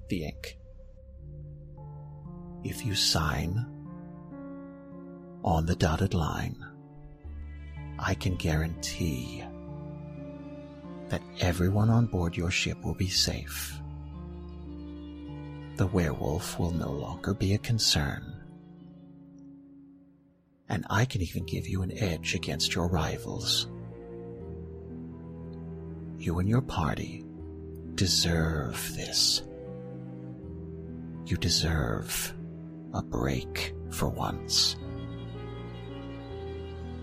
the 0.09 0.25
ink. 0.25 0.59
If 2.63 2.85
you 2.85 2.93
sign 2.93 3.65
on 5.43 5.65
the 5.65 5.75
dotted 5.75 6.13
line, 6.13 6.63
I 7.97 8.13
can 8.13 8.35
guarantee 8.35 9.43
that 11.09 11.21
everyone 11.39 11.89
on 11.89 12.05
board 12.05 12.37
your 12.37 12.51
ship 12.51 12.83
will 12.83 12.93
be 12.93 13.09
safe. 13.09 13.79
The 15.77 15.85
werewolf 15.87 16.57
will 16.57 16.71
no 16.71 16.89
longer 16.89 17.35
be 17.35 17.53
a 17.53 17.59
concern. 17.59 18.33
And 20.67 20.83
I 20.89 21.05
can 21.05 21.21
even 21.21 21.45
give 21.45 21.67
you 21.67 21.83
an 21.83 21.95
edge 21.95 22.33
against 22.33 22.73
your 22.73 22.87
rivals. 22.87 23.67
You 26.17 26.39
and 26.39 26.49
your 26.49 26.61
party 26.61 27.23
deserve 27.93 28.95
this. 28.95 29.43
You 31.27 31.37
deserve 31.37 32.33
a 32.95 33.03
break 33.03 33.75
for 33.91 34.09
once. 34.09 34.77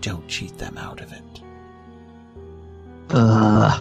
Don't 0.01 0.27
cheat 0.27 0.57
them 0.57 0.77
out 0.77 0.99
of 0.99 1.13
it. 1.13 1.41
Uh, 3.09 3.79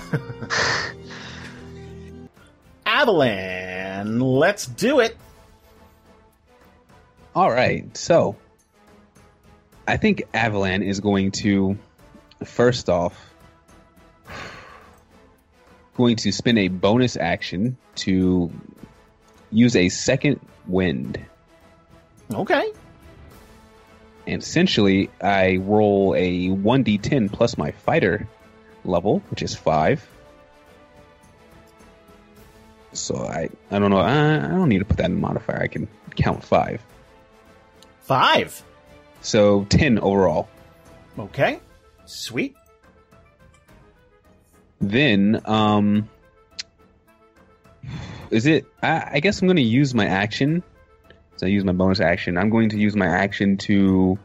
Let's 4.04 4.66
do 4.66 5.00
it. 5.00 5.16
All 7.34 7.50
right, 7.50 7.96
so 7.96 8.36
I 9.86 9.96
think 9.96 10.22
Avalan 10.34 10.84
is 10.84 11.00
going 11.00 11.30
to 11.32 11.78
first 12.44 12.88
off 12.88 13.30
going 15.96 16.16
to 16.16 16.32
spin 16.32 16.56
a 16.56 16.68
bonus 16.68 17.16
action 17.16 17.76
to 17.94 18.50
use 19.50 19.76
a 19.76 19.88
second 19.90 20.40
wind. 20.66 21.20
Okay. 22.32 22.72
And 24.26 24.42
essentially, 24.42 25.10
I 25.20 25.56
roll 25.56 26.14
a 26.16 26.48
1d10 26.48 27.32
plus 27.32 27.58
my 27.58 27.72
fighter 27.72 28.28
level, 28.84 29.22
which 29.30 29.42
is 29.42 29.54
5. 29.54 30.06
So 32.92 33.16
I, 33.16 33.48
I 33.70 33.78
don't 33.78 33.90
know. 33.90 33.98
I, 33.98 34.36
I 34.36 34.48
don't 34.48 34.68
need 34.68 34.80
to 34.80 34.84
put 34.84 34.96
that 34.98 35.06
in 35.06 35.20
modifier. 35.20 35.62
I 35.62 35.68
can 35.68 35.88
count 36.16 36.42
5. 36.42 36.82
Five. 38.00 38.62
So 39.20 39.64
10 39.64 39.98
overall. 39.98 40.48
Okay. 41.18 41.60
Sweet. 42.06 42.56
Then, 44.80 45.40
um, 45.44 46.08
is 48.30 48.46
it? 48.46 48.66
I, 48.82 49.10
I 49.12 49.20
guess 49.20 49.40
I'm 49.40 49.46
going 49.46 49.56
to 49.56 49.62
use 49.62 49.94
my 49.94 50.06
action. 50.06 50.62
So 51.36 51.46
I 51.46 51.50
use 51.50 51.64
my 51.64 51.72
bonus 51.72 52.00
action. 52.00 52.36
I'm 52.36 52.50
going 52.50 52.70
to 52.70 52.78
use 52.78 52.96
my 52.96 53.06
action 53.06 53.56
to 53.58 54.18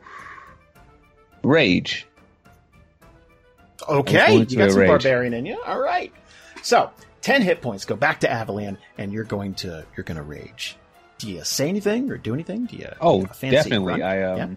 rage. 1.44 2.08
Okay. 3.88 4.38
You 4.38 4.58
got 4.58 4.72
some 4.72 4.80
rage. 4.80 4.90
barbarian 4.90 5.34
in 5.34 5.46
you. 5.46 5.62
All 5.66 5.80
right. 5.80 6.12
So, 6.62 6.90
10 7.26 7.42
hit 7.42 7.60
points 7.60 7.86
go 7.86 7.96
back 7.96 8.20
to 8.20 8.28
Avalan 8.28 8.78
and 9.00 9.12
you're 9.12 9.24
going 9.24 9.56
to 9.56 9.84
you're 9.98 10.04
going 10.04 10.18
to 10.18 10.22
rage. 10.24 10.78
Do 11.18 11.28
you 11.32 11.44
say 11.44 11.68
anything 11.70 12.12
or 12.12 12.18
do 12.18 12.36
anything? 12.36 12.66
Do 12.68 12.76
you 12.78 12.88
Oh, 13.02 13.22
have 13.22 13.32
a 13.32 13.34
fancy 13.34 13.56
definitely. 13.56 13.94
run? 13.94 14.02
I 14.04 14.22
um. 14.24 14.38
Yeah. 14.38 14.56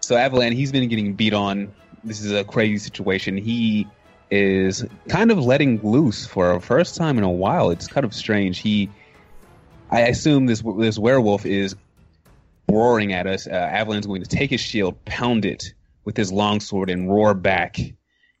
So 0.00 0.14
Avalan, 0.14 0.52
he's 0.52 0.70
been 0.70 0.88
getting 0.88 1.14
beat 1.14 1.34
on. 1.34 1.72
This 2.04 2.20
is 2.22 2.30
a 2.30 2.44
crazy 2.44 2.78
situation. 2.78 3.36
He 3.36 3.88
is 4.30 4.86
kind 5.08 5.32
of 5.32 5.38
letting 5.38 5.80
loose 5.82 6.26
for 6.26 6.52
a 6.52 6.60
first 6.60 6.94
time 6.94 7.18
in 7.18 7.24
a 7.24 7.30
while. 7.30 7.70
It's 7.70 7.88
kind 7.88 8.04
of 8.04 8.14
strange. 8.14 8.58
He, 8.60 8.88
I 9.90 10.02
assume 10.02 10.46
this 10.46 10.62
this 10.78 10.96
werewolf 10.96 11.44
is 11.44 11.74
roaring 12.70 13.12
at 13.14 13.26
us. 13.26 13.48
Uh, 13.48 13.50
Avalan's 13.50 14.06
going 14.06 14.22
to 14.22 14.28
take 14.28 14.50
his 14.50 14.60
shield, 14.60 15.04
pound 15.06 15.44
it 15.44 15.74
with 16.04 16.16
his 16.16 16.30
longsword, 16.30 16.88
and 16.88 17.10
roar 17.10 17.34
back 17.34 17.78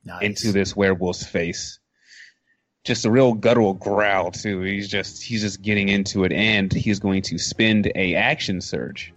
Nice. 0.04 0.22
into 0.22 0.52
this 0.52 0.76
werewolf's 0.76 1.26
face. 1.26 1.77
Just 2.84 3.04
a 3.04 3.10
real 3.10 3.34
guttural 3.34 3.74
growl 3.74 4.30
too. 4.30 4.62
He's 4.62 4.88
just 4.88 5.22
he's 5.22 5.42
just 5.42 5.60
getting 5.60 5.88
into 5.88 6.24
it, 6.24 6.32
and 6.32 6.72
he's 6.72 7.00
going 7.00 7.22
to 7.22 7.38
spend 7.38 7.90
a 7.94 8.14
action 8.14 8.60
surge. 8.60 9.12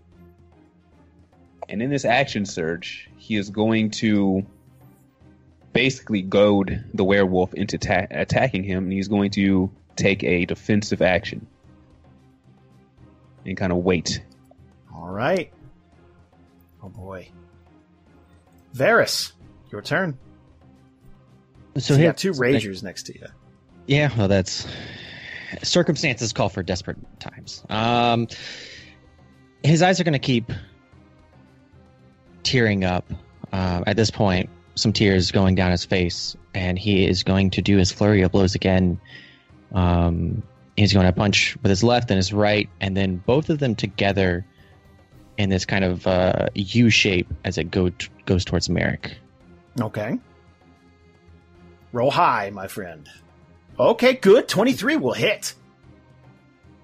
And 1.69 1.81
in 1.81 1.89
this 1.89 2.03
action 2.03 2.45
surge, 2.45 3.09
he 3.17 3.37
is 3.37 3.49
going 3.49 3.91
to 3.91 4.45
basically 5.71 6.21
goad 6.21 6.83
the 6.93 7.05
werewolf 7.05 7.53
into 7.53 7.77
ta- 7.77 8.07
attacking 8.11 8.63
him, 8.63 8.83
and 8.85 8.93
he's 8.93 9.07
going 9.07 9.31
to 9.31 9.71
take 9.95 10.23
a 10.23 10.45
defensive 10.45 11.01
action 11.01 11.47
and 13.45 13.55
kind 13.55 13.71
of 13.71 13.79
wait. 13.79 14.21
All 14.93 15.07
right. 15.07 15.51
Oh 16.83 16.89
boy. 16.89 17.29
Variis, 18.75 19.31
your 19.71 19.81
turn. 19.81 20.17
So 21.75 21.79
So 21.79 21.93
you 21.93 21.99
here, 22.01 22.09
got 22.09 22.17
two 22.17 22.31
ragers 22.31 22.83
next 22.83 23.03
to 23.03 23.17
you. 23.17 23.27
Yeah, 23.87 24.09
well, 24.17 24.27
that's 24.27 24.67
circumstances 25.63 26.33
call 26.33 26.49
for 26.49 26.63
desperate 26.63 26.97
times. 27.19 27.63
Um, 27.69 28.27
his 29.63 29.81
eyes 29.81 29.99
are 29.99 30.03
going 30.03 30.13
to 30.13 30.19
keep 30.19 30.51
tearing 32.43 32.83
up. 32.83 33.11
Uh, 33.51 33.83
at 33.85 33.97
this 33.97 34.09
point, 34.09 34.49
some 34.75 34.93
tears 34.93 35.31
going 35.31 35.55
down 35.55 35.71
his 35.71 35.83
face, 35.83 36.35
and 36.53 36.79
he 36.79 37.05
is 37.05 37.23
going 37.23 37.49
to 37.51 37.61
do 37.61 37.77
his 37.77 37.91
flurry 37.91 38.21
of 38.21 38.31
blows 38.31 38.55
again. 38.55 38.99
Um, 39.73 40.43
he's 40.77 40.93
going 40.93 41.05
to 41.05 41.11
punch 41.11 41.57
with 41.61 41.69
his 41.69 41.83
left 41.83 42.09
and 42.11 42.17
his 42.17 42.31
right, 42.31 42.69
and 42.79 42.95
then 42.95 43.17
both 43.17 43.49
of 43.49 43.59
them 43.59 43.75
together 43.75 44.45
in 45.37 45.49
this 45.49 45.65
kind 45.65 45.83
of 45.83 46.07
uh, 46.07 46.47
U 46.55 46.89
shape 46.89 47.27
as 47.43 47.57
it 47.57 47.71
go 47.71 47.89
t- 47.89 48.07
goes 48.25 48.45
towards 48.45 48.69
Marrek. 48.69 49.17
Okay. 49.79 50.19
Roll 51.91 52.11
high, 52.11 52.51
my 52.51 52.67
friend. 52.67 53.09
Okay, 53.81 54.13
good. 54.13 54.47
23 54.47 54.97
will 54.97 55.13
hit. 55.13 55.55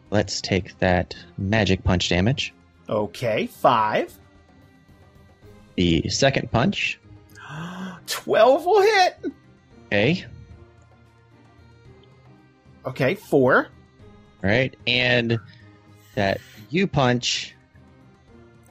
Let's 0.09 0.41
take 0.41 0.79
that 0.79 1.15
magic 1.37 1.83
punch 1.83 2.09
damage. 2.09 2.55
Okay, 2.89 3.45
5. 3.45 4.17
The 5.75 6.09
second 6.09 6.51
punch. 6.51 6.99
12 8.07 8.65
will 8.65 8.81
hit. 8.81 9.25
Okay. 9.85 10.25
Okay, 12.87 13.13
4. 13.13 13.67
Right. 14.41 14.75
And 14.87 15.39
that 16.15 16.41
you 16.71 16.87
punch. 16.87 17.53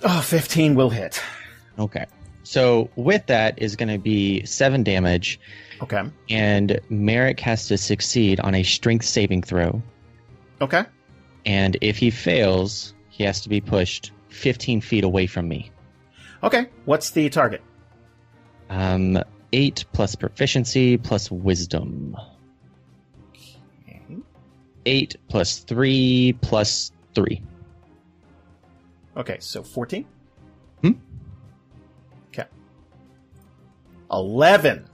Oh, 0.02 0.20
15 0.20 0.74
will 0.74 0.90
hit. 0.90 1.22
Okay. 1.78 2.06
So 2.42 2.90
with 2.96 3.26
that 3.26 3.62
is 3.62 3.76
going 3.76 3.88
to 3.90 3.98
be 3.98 4.44
seven 4.46 4.82
damage, 4.82 5.38
Okay. 5.82 6.02
and 6.30 6.80
Marrek 6.88 7.40
has 7.40 7.68
to 7.68 7.76
succeed 7.78 8.40
on 8.40 8.54
a 8.54 8.62
strength 8.62 9.04
saving 9.04 9.42
throw. 9.42 9.82
Okay. 10.60 10.84
And 11.44 11.76
if 11.80 11.98
he 11.98 12.10
fails, 12.10 12.94
he 13.08 13.24
has 13.24 13.40
to 13.42 13.48
be 13.48 13.60
pushed 13.60 14.12
15 14.28 14.80
feet 14.80 15.04
away 15.04 15.26
from 15.26 15.48
me. 15.48 15.70
Okay. 16.42 16.68
What's 16.84 17.10
the 17.10 17.28
target? 17.28 17.62
Um, 18.70 19.18
eight 19.52 19.84
plus 19.92 20.14
proficiency 20.14 20.96
plus 20.96 21.30
wisdom. 21.30 22.16
Eight 24.84 25.16
plus 25.28 25.58
three 25.58 26.36
plus 26.40 26.92
three. 27.14 27.42
Okay, 29.16 29.38
so 29.40 29.62
14? 29.64 30.06
Hmm? 30.82 30.92
Okay. 32.28 32.44
11. 34.12 34.86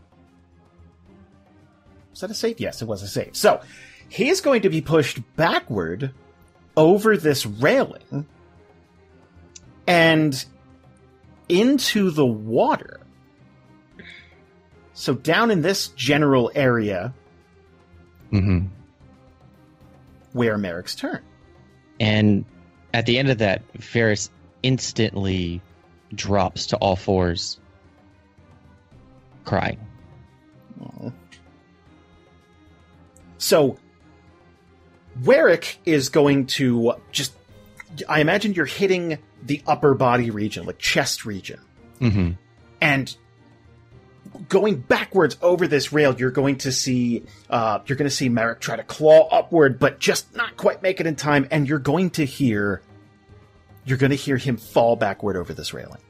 Was 2.12 2.20
that 2.20 2.30
a 2.30 2.34
save? 2.34 2.60
Yes, 2.60 2.80
it 2.82 2.86
was 2.86 3.02
a 3.02 3.08
save. 3.08 3.36
So, 3.36 3.60
he 4.08 4.28
is 4.28 4.40
going 4.40 4.62
to 4.62 4.70
be 4.70 4.80
pushed 4.80 5.20
backward 5.36 6.12
over 6.76 7.16
this 7.16 7.44
railing 7.46 8.26
and 9.86 10.44
into 11.48 12.10
the 12.10 12.26
water. 12.26 13.00
So, 14.94 15.14
down 15.14 15.50
in 15.50 15.62
this 15.62 15.88
general 15.88 16.50
area 16.54 17.14
Mm-hmm. 18.32 18.66
where 20.32 20.56
Marrek's 20.56 20.94
turn. 20.94 21.20
And 22.00 22.46
at 22.94 23.04
the 23.04 23.18
end 23.18 23.28
of 23.28 23.38
that, 23.38 23.62
Variis 23.74 24.30
instantly 24.62 25.60
drops 26.14 26.66
to 26.68 26.76
all 26.78 26.96
fours, 26.96 27.60
crying. 29.44 29.78
So, 33.42 33.76
Warwick 35.24 35.78
is 35.84 36.10
going 36.10 36.46
to 36.46 36.94
just. 37.10 37.32
I 38.08 38.20
imagine 38.20 38.54
you're 38.54 38.66
hitting 38.66 39.18
the 39.42 39.60
upper 39.66 39.94
body 39.94 40.30
region, 40.30 40.64
like 40.64 40.78
chest 40.78 41.26
region, 41.26 41.58
Mm-hmm. 42.00 42.30
and 42.80 43.16
going 44.48 44.76
backwards 44.76 45.36
over 45.42 45.66
this 45.66 45.92
rail, 45.92 46.14
you're 46.16 46.30
going 46.30 46.58
to 46.58 46.70
see 46.70 47.24
uh, 47.50 47.80
you're 47.86 47.96
going 47.96 48.08
to 48.08 48.14
see 48.14 48.28
Marrek 48.28 48.60
try 48.60 48.76
to 48.76 48.84
claw 48.84 49.26
upward, 49.28 49.80
but 49.80 49.98
just 49.98 50.34
not 50.36 50.56
quite 50.56 50.80
make 50.80 51.00
it 51.00 51.08
in 51.08 51.16
time, 51.16 51.48
and 51.50 51.68
you're 51.68 51.80
going 51.80 52.10
to 52.10 52.24
hear 52.24 52.80
you're 53.84 53.98
going 53.98 54.10
to 54.10 54.16
hear 54.16 54.36
him 54.36 54.56
fall 54.56 54.94
backward 54.94 55.36
over 55.36 55.52
this 55.52 55.74
railing, 55.74 56.00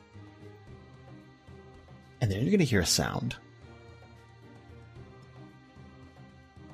and 2.20 2.30
then 2.30 2.40
you're 2.42 2.50
going 2.50 2.58
to 2.58 2.64
hear 2.66 2.80
a 2.82 2.86
sound. 2.86 3.36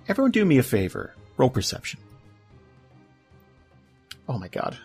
Everyone, 0.08 0.30
do 0.30 0.44
me 0.44 0.58
a 0.58 0.62
favor. 0.62 1.14
Roll 1.36 1.50
perception. 1.50 2.00
Oh 4.28 4.38
my 4.38 4.48
god! 4.48 4.76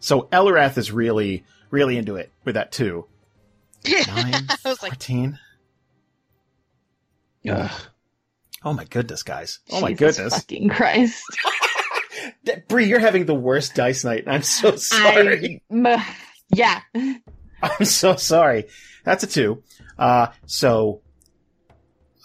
So 0.00 0.22
Eliwrath 0.32 0.76
is 0.78 0.92
really, 0.92 1.44
really 1.70 1.96
into 1.96 2.16
it 2.16 2.30
with 2.44 2.54
that 2.54 2.72
too. 2.72 3.06
Nine, 4.06 4.34
I 4.34 4.56
was 4.64 4.82
like, 4.82 4.92
Ugh. 7.48 7.70
Oh 8.62 8.72
my 8.74 8.84
goodness, 8.84 9.22
guys. 9.22 9.60
Oh 9.70 9.80
my 9.80 9.92
goodness. 9.94 10.34
Fucking 10.34 10.68
Christ. 10.68 11.24
Bri, 12.68 12.86
you're 12.86 13.00
having 13.00 13.26
the 13.26 13.34
worst 13.34 13.74
dice 13.74 14.04
night, 14.04 14.24
I'm 14.26 14.42
so 14.42 14.76
sorry. 14.76 15.62
I, 15.70 15.88
m- 15.88 16.02
yeah. 16.50 16.80
I'm 17.62 17.84
so 17.84 18.16
sorry. 18.16 18.66
That's 19.04 19.24
a 19.24 19.26
two. 19.26 19.62
Uh, 19.98 20.28
so, 20.46 21.02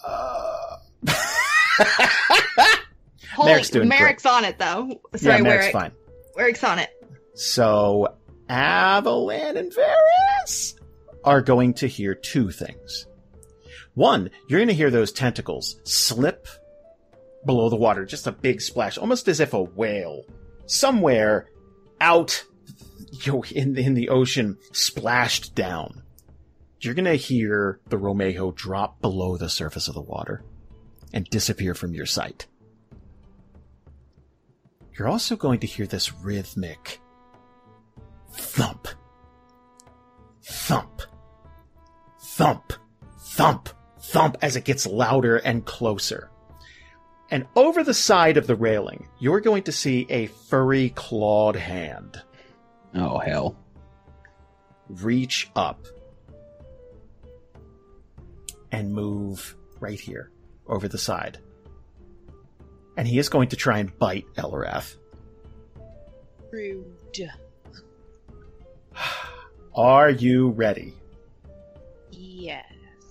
uh, 0.06 0.78
Holy, 3.36 3.52
Marrek's 3.52 3.70
doing 3.70 3.90
great. 3.90 4.26
On 4.26 4.46
it 4.46 4.58
though. 4.58 5.02
Sorry, 5.16 5.38
yeah, 5.38 5.44
Marrek's 5.44 5.44
Marrek. 5.44 5.72
fine. 5.74 5.92
Marrek's 6.38 6.64
on 6.64 6.80
it. 6.80 6.90
So, 7.34 8.16
Avalan 8.50 9.58
and 9.58 9.74
Variis 9.74 10.76
are 11.24 11.42
going 11.42 11.74
to 11.76 11.88
hear 11.88 12.16
two 12.16 12.52
things. 12.52 13.08
One, 13.94 14.30
you're 14.48 14.60
going 14.60 14.70
to 14.70 14.74
hear 14.74 14.92
those 14.92 15.12
tentacles 15.12 15.80
slip 15.84 16.48
below 17.46 17.70
the 17.70 17.76
water, 17.76 18.06
just 18.06 18.28
a 18.28 18.32
big 18.32 18.62
splash, 18.62 18.98
almost 18.98 19.28
as 19.28 19.40
if 19.40 19.54
a 19.54 19.62
whale 19.62 20.24
somewhere 20.66 21.50
out 22.02 22.44
you 23.24 23.32
know, 23.32 23.44
in, 23.52 23.78
in 23.78 23.94
the 23.94 24.10
ocean 24.10 24.58
splashed 24.72 25.56
down. 25.56 26.04
You're 26.80 26.94
going 26.94 27.06
to 27.06 27.16
hear 27.16 27.80
the 27.88 27.98
Romeo 27.98 28.52
drop 28.52 29.02
below 29.02 29.38
the 29.38 29.50
surface 29.50 29.88
of 29.88 29.96
the 29.96 30.02
water 30.02 30.44
and 31.16 31.28
disappear 31.30 31.74
from 31.74 31.96
your 31.96 32.06
sight. 32.06 32.46
You're 34.94 35.08
also 35.08 35.36
going 35.36 35.60
to 35.62 35.68
hear 35.68 35.88
this 35.88 36.14
rhythmic 36.14 37.00
thump, 38.32 38.88
thump, 40.44 41.02
thump, 42.20 42.74
thump, 43.20 43.70
thump 44.00 44.38
as 44.42 44.56
it 44.56 44.66
gets 44.66 44.86
louder 44.86 45.38
and 45.38 45.66
closer. 45.66 46.30
And 47.32 47.48
over 47.56 47.84
the 47.84 47.94
side 47.94 48.38
of 48.38 48.46
the 48.46 48.56
railing, 48.56 49.08
you're 49.18 49.42
going 49.42 49.64
to 49.64 49.72
see 49.72 50.06
a 50.10 50.28
furry 50.28 50.90
clawed 50.92 51.56
hand 51.56 52.22
Oh 52.94 53.18
hell! 53.20 53.58
reach 54.88 55.50
up 55.56 55.86
and 58.72 58.94
move 58.94 59.58
right 59.80 60.00
here 60.00 60.32
over 60.68 60.88
the 60.88 60.98
side. 60.98 61.38
And 62.98 63.08
he 63.08 63.20
is 63.20 63.30
going 63.30 63.50
to 63.50 63.56
try 63.56 63.80
and 63.80 63.98
bite 63.98 64.26
Eliwrath. 64.38 64.96
rude. 66.52 66.86
Are 69.76 70.10
you 70.10 70.50
ready? 70.52 70.94
Yes. 72.12 72.66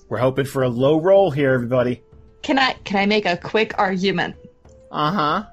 We're 0.08 0.18
hoping 0.18 0.46
for 0.46 0.62
a 0.62 0.68
low 0.68 1.00
roll 1.00 1.30
here, 1.30 1.52
everybody. 1.52 2.02
Can 2.42 2.58
I 2.58 2.72
can 2.84 2.96
I 2.98 3.06
make 3.06 3.26
a 3.26 3.36
quick 3.36 3.74
argument? 3.78 4.36
Uh 4.90 5.10
huh. 5.10 5.44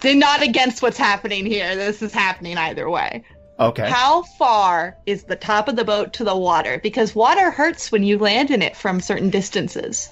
They're 0.00 0.14
not 0.14 0.42
against 0.42 0.82
what's 0.82 0.98
happening 0.98 1.46
here. 1.46 1.74
This 1.76 2.02
is 2.02 2.12
happening 2.12 2.56
either 2.58 2.88
way. 2.88 3.24
Okay. 3.58 3.88
How 3.88 4.22
far 4.22 4.98
is 5.06 5.24
the 5.24 5.36
top 5.36 5.68
of 5.68 5.76
the 5.76 5.84
boat 5.84 6.14
to 6.14 6.24
the 6.24 6.36
water? 6.36 6.80
Because 6.82 7.14
water 7.14 7.50
hurts 7.50 7.92
when 7.92 8.02
you 8.02 8.18
land 8.18 8.50
in 8.50 8.62
it 8.62 8.76
from 8.76 9.00
certain 9.00 9.30
distances. 9.30 10.10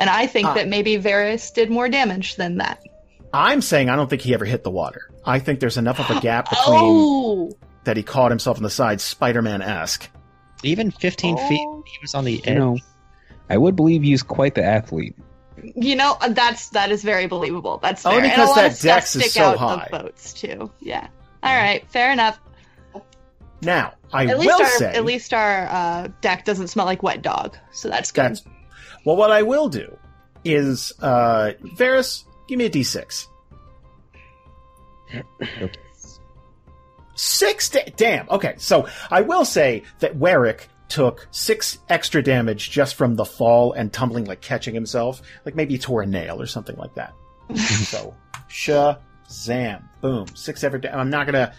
And 0.00 0.10
I 0.10 0.26
think 0.26 0.48
Ah. 0.48 0.54
that 0.54 0.66
maybe 0.68 0.96
Variis 0.98 1.52
did 1.54 1.70
more 1.70 1.88
damage 1.88 2.34
than 2.36 2.56
that. 2.58 2.80
I'm 3.32 3.60
saying 3.60 3.88
I 3.88 3.94
don't 3.96 4.10
think 4.10 4.22
he 4.22 4.34
ever 4.34 4.44
hit 4.44 4.64
the 4.64 4.70
water. 4.70 5.02
I 5.24 5.38
think 5.38 5.60
there's 5.60 5.76
enough 5.76 6.00
of 6.00 6.10
a 6.16 6.20
gap 6.22 6.50
between 6.50 6.66
Oh, 6.80 7.52
that 7.84 7.96
he 7.96 8.02
caught 8.02 8.30
himself 8.32 8.56
on 8.56 8.62
the 8.64 8.70
side, 8.70 9.00
Spider-Man 9.00 9.62
esque. 9.62 10.08
Even 10.64 10.90
15 10.90 11.36
feet, 11.36 11.60
Oh. 11.64 11.84
he 11.86 11.98
was 12.02 12.14
on 12.14 12.24
the 12.24 12.42
You 12.44 12.54
know, 12.54 12.78
I 13.48 13.56
would 13.56 13.76
believe 13.76 14.02
he's 14.02 14.22
quite 14.24 14.54
the 14.56 14.64
athlete. 14.64 15.14
you 15.62 15.94
know 15.94 16.16
uh, 16.22 16.28
that's 16.30 16.70
that 16.70 16.90
is 16.90 17.02
very 17.04 17.26
believable. 17.26 17.78
That's 17.82 18.04
Only 18.06 18.22
fair. 18.22 18.30
because 18.30 18.38
and 18.38 18.46
a 18.48 18.48
lot 18.48 18.56
that 18.56 18.72
of 18.72 18.80
dex 18.80 19.14
is 19.16 19.22
stick 19.22 19.32
so 19.32 19.44
out 19.50 19.58
high. 19.58 19.88
Of 19.92 20.02
boats 20.04 20.32
too. 20.32 20.70
Yeah. 20.80 21.06
All 21.42 21.54
right. 21.54 21.84
Fair 21.90 22.10
enough. 22.12 22.40
Now, 23.62 23.92
I 24.12 24.24
At 24.26 24.38
least 24.38 24.54
will 24.58 24.64
our 24.64 24.70
say 24.70 24.94
at 24.94 25.04
least 25.04 25.34
our 25.34 25.66
uh, 25.70 26.08
deck 26.22 26.46
doesn't 26.46 26.68
smell 26.68 26.86
like 26.86 27.02
wet 27.02 27.20
dog, 27.20 27.58
so 27.72 27.90
that's 27.90 28.10
good. 28.10 28.24
that's 28.24 28.42
well. 29.04 29.16
What 29.16 29.30
I 29.30 29.42
will 29.42 29.68
do 29.68 29.96
is, 30.44 30.92
uh, 31.00 31.52
Variis, 31.76 32.24
give 32.48 32.58
me 32.58 32.66
a 32.66 32.70
d6. 32.70 33.26
Six. 37.14 37.68
Da- 37.70 37.92
damn. 37.96 38.28
Okay, 38.30 38.54
so 38.58 38.88
I 39.10 39.20
will 39.20 39.44
say 39.44 39.82
that 39.98 40.16
Warwick 40.16 40.68
took 40.88 41.28
six 41.30 41.78
extra 41.88 42.22
damage 42.22 42.70
just 42.70 42.94
from 42.94 43.14
the 43.16 43.24
fall 43.24 43.72
and 43.72 43.92
tumbling, 43.92 44.24
like 44.24 44.40
catching 44.40 44.74
himself. 44.74 45.20
Like 45.44 45.54
maybe 45.54 45.74
he 45.74 45.78
tore 45.78 46.02
a 46.02 46.06
nail 46.06 46.40
or 46.40 46.46
something 46.46 46.76
like 46.76 46.94
that. 46.94 47.12
so, 47.56 48.14
shazam. 48.48 49.82
Boom. 50.00 50.26
Six 50.34 50.64
ever. 50.64 50.78
Da- 50.78 50.92
I'm 50.98 51.10
not 51.10 51.26
gonna 51.26 51.52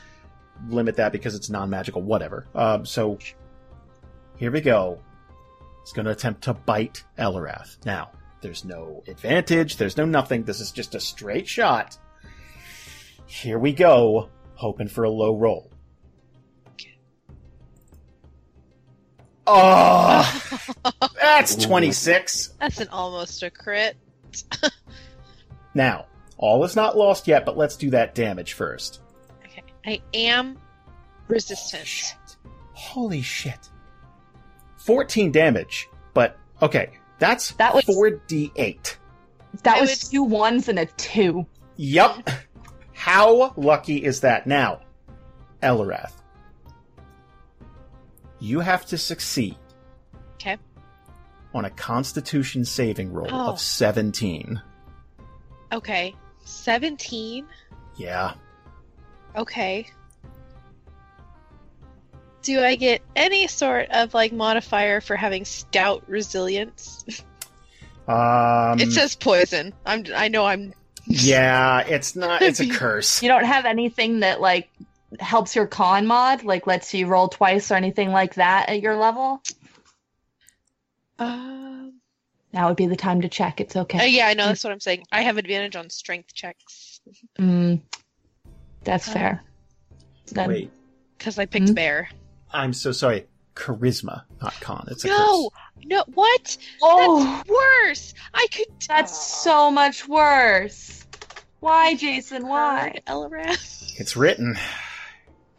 limit 0.69 0.95
that 0.95 1.11
because 1.11 1.35
it's 1.35 1.49
non-magical. 1.49 2.01
Whatever. 2.01 2.47
Um, 2.55 2.85
so 2.85 3.19
here 4.37 4.51
we 4.51 4.61
go. 4.61 4.99
He's 5.81 5.93
gonna 5.93 6.11
attempt 6.11 6.43
to 6.43 6.53
bite 6.53 7.03
Eliwrath. 7.17 7.85
Now, 7.85 8.11
there's 8.41 8.65
no 8.65 9.03
advantage. 9.07 9.77
There's 9.77 9.97
no 9.97 10.05
nothing. 10.05 10.43
This 10.43 10.59
is 10.59 10.71
just 10.71 10.95
a 10.95 10.99
straight 10.99 11.47
shot. 11.47 11.97
Here 13.25 13.59
we 13.59 13.73
go. 13.73 14.29
Hoping 14.55 14.87
for 14.87 15.03
a 15.03 15.09
low 15.09 15.35
roll. 15.35 15.71
Oh, 19.47 20.41
that's 21.19 21.55
26. 21.55 22.53
That's 22.59 22.79
an 22.79 22.87
almost 22.89 23.41
a 23.43 23.49
crit. 23.49 23.97
Now, 25.73 26.07
all 26.37 26.63
is 26.63 26.75
not 26.75 26.97
lost 26.97 27.27
yet, 27.27 27.45
but 27.45 27.57
let's 27.57 27.75
do 27.75 27.91
that 27.91 28.15
damage 28.15 28.53
first. 28.53 28.99
Okay. 29.45 29.63
I 29.85 30.01
am 30.13 30.57
resistant. 31.27 31.87
Shit. 31.87 32.17
Holy 32.73 33.21
shit. 33.21 33.69
14 34.85 35.31
damage, 35.31 35.87
but 36.13 36.37
okay, 36.61 36.89
that's 37.19 37.51
That 37.53 37.73
was- 37.75 37.85
4d8. 37.85 38.97
That 39.63 39.77
I 39.77 39.81
was 39.81 39.89
would- 39.89 40.11
two 40.11 40.23
ones 40.23 40.69
and 40.69 40.79
a 40.79 40.85
two. 40.85 41.45
Yep. 41.77 42.29
How 42.93 43.53
lucky 43.57 44.03
is 44.03 44.21
that? 44.21 44.47
Now, 44.47 44.81
Eliwrath, 45.61 46.13
you 48.39 48.59
have 48.59 48.85
to 48.87 48.97
succeed 48.97 49.55
Okay. 50.35 50.57
on 51.53 51.65
a 51.65 51.69
constitution 51.69 52.65
saving 52.65 53.11
roll 53.13 53.27
Oh. 53.31 53.49
of 53.51 53.59
17. 53.59 54.61
Okay. 55.71 56.15
17. 56.43 57.45
Yeah. 57.95 58.33
Okay. 59.35 59.87
Do 62.43 62.63
I 62.63 62.75
get 62.75 63.01
any 63.15 63.47
sort 63.47 63.89
of 63.91 64.13
like 64.13 64.31
modifier 64.33 64.99
for 65.01 65.15
having 65.15 65.45
stout 65.45 66.03
resilience? 66.07 67.03
Um, 68.07 68.79
it 68.79 68.91
says 68.91 69.15
poison. 69.15 69.73
I'm 69.85 70.05
I 70.15 70.27
know 70.27 70.45
I'm 70.45 70.73
yeah, 71.07 71.81
it's 71.81 72.15
not, 72.15 72.41
it's 72.41 72.59
a 72.59 72.67
curse. 72.69 73.21
You 73.21 73.27
don't 73.29 73.43
have 73.45 73.65
anything 73.65 74.21
that 74.21 74.41
like 74.41 74.69
helps 75.19 75.55
your 75.55 75.67
con 75.67 76.07
mod, 76.07 76.43
like 76.43 76.65
lets 76.67 76.93
you 76.93 77.07
roll 77.07 77.27
twice 77.27 77.71
or 77.71 77.75
anything 77.75 78.09
like 78.11 78.35
that 78.35 78.69
at 78.69 78.81
your 78.81 78.95
level. 78.97 79.41
um 81.19 81.93
Now 82.53 82.67
would 82.69 82.77
be 82.77 82.87
the 82.87 82.95
time 82.95 83.21
to 83.21 83.29
check. 83.29 83.61
It's 83.61 83.75
uh, 83.75 83.81
okay. 83.81 84.07
yeah, 84.09 84.27
I 84.27 84.33
know 84.33 84.47
that's 84.47 84.63
what 84.63 84.73
I'm 84.73 84.79
saying. 84.79 85.03
I 85.11 85.21
have 85.21 85.37
advantage 85.37 85.75
on 85.75 85.89
strength 85.89 86.33
checks 86.33 87.01
Mm, 87.39 87.81
that's 88.83 89.07
Uh, 89.09 89.11
fair. 89.13 89.43
Then- 90.31 90.49
Wait, 90.49 90.71
because 91.17 91.37
I 91.39 91.45
picked 91.45 91.69
Hmm? 91.69 91.73
bear. 91.75 92.09
I'm 92.53 92.73
so 92.73 92.91
sorry. 92.91 93.27
Charisma, 93.55 94.23
not 94.41 94.53
con. 94.61 94.87
It's 94.89 95.03
a 95.03 95.07
No, 95.07 95.49
curse. 95.49 95.85
no, 95.85 96.03
what? 96.13 96.57
Oh, 96.81 97.23
That's 97.23 97.49
worse. 97.49 98.13
I 98.33 98.47
could. 98.51 98.67
that's 98.87 99.41
so 99.43 99.69
much 99.69 100.07
worse. 100.07 101.05
Why, 101.59 101.95
Jason? 101.95 102.47
Why? 102.47 102.99
Eliwrath? 103.07 103.99
It's 103.99 104.15
written. 104.15 104.57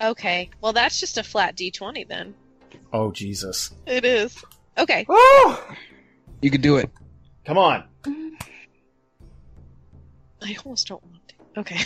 Okay, 0.01 0.51
well 0.61 0.73
that's 0.73 0.99
just 0.99 1.19
a 1.19 1.23
flat 1.23 1.57
D20 1.57 2.09
then. 2.09 2.35
Oh, 2.93 3.13
Jesus. 3.13 3.71
It 3.87 4.05
is. 4.05 4.43
Okay. 4.79 5.05
Oh! 5.09 5.65
You 6.41 6.51
could 6.51 6.63
do 6.63 6.77
it. 6.79 6.91
Come 7.45 7.59
on. 7.59 7.85
I 10.43 10.57
almost 10.65 10.89
don't 10.89 11.03
want 11.05 11.29
to. 11.29 11.61
Okay. 11.61 11.79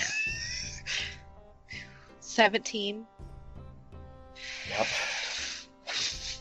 17. 2.21 3.05
Yep. 4.71 4.87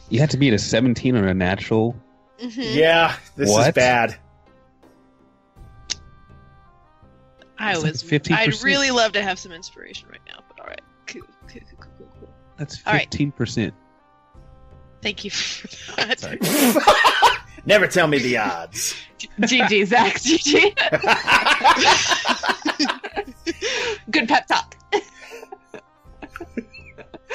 You 0.09 0.19
had 0.19 0.29
to 0.31 0.37
beat 0.37 0.53
a 0.53 0.59
17 0.59 1.15
on 1.15 1.27
a 1.27 1.33
natural. 1.33 1.95
Mm-hmm. 2.39 2.61
Yeah, 2.61 3.15
this 3.35 3.49
is 3.49 3.71
bad. 3.73 4.17
I 7.57 7.71
It's 7.71 7.83
like 7.83 7.93
was. 7.93 8.03
15%. 8.03 8.31
I'd 8.35 8.63
really 8.63 8.91
love 8.91 9.13
to 9.13 9.21
have 9.21 9.39
some 9.39 9.51
inspiration 9.51 10.09
right 10.09 10.19
now, 10.27 10.41
but 10.47 10.59
all 10.59 10.67
right. 10.67 10.81
Cool, 11.07 11.21
cool, 11.47 11.61
cool, 11.69 11.77
cool, 11.79 11.89
cool, 11.97 12.07
cool. 12.19 12.29
That's 12.57 12.77
15%. 12.81 13.71
Thank 15.01 15.23
you 15.23 15.31
for 15.31 15.67
that. 15.95 16.19
Sorry. 16.19 16.39
Never 17.65 17.87
tell 17.87 18.07
me 18.07 18.19
the 18.19 18.37
odds. 18.37 18.95
GG, 19.39 19.87
Zach. 19.87 20.15
GG. 20.15 20.75
Good 24.11 24.27
pep 24.27 24.47
talk. 24.47 24.74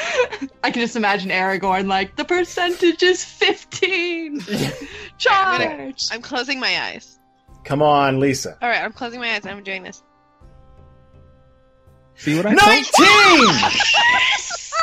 I 0.62 0.70
can 0.70 0.80
just 0.82 0.96
imagine 0.96 1.30
Aragorn 1.30 1.86
like 1.86 2.16
the 2.16 2.24
percentage 2.24 3.02
is 3.02 3.24
fifteen. 3.24 4.40
Charge. 5.18 6.06
I'm 6.10 6.22
closing 6.22 6.60
my 6.60 6.80
eyes. 6.82 7.18
Come 7.64 7.82
on, 7.82 8.20
Lisa. 8.20 8.56
All 8.62 8.68
right, 8.68 8.82
I'm 8.82 8.92
closing 8.92 9.20
my 9.20 9.34
eyes. 9.34 9.46
I'm 9.46 9.62
doing 9.62 9.82
this. 9.82 10.02
See 12.16 12.36
what 12.36 12.46
I 12.46 12.54
told 12.54 13.38
you? 13.38 13.46
19! 13.46 13.70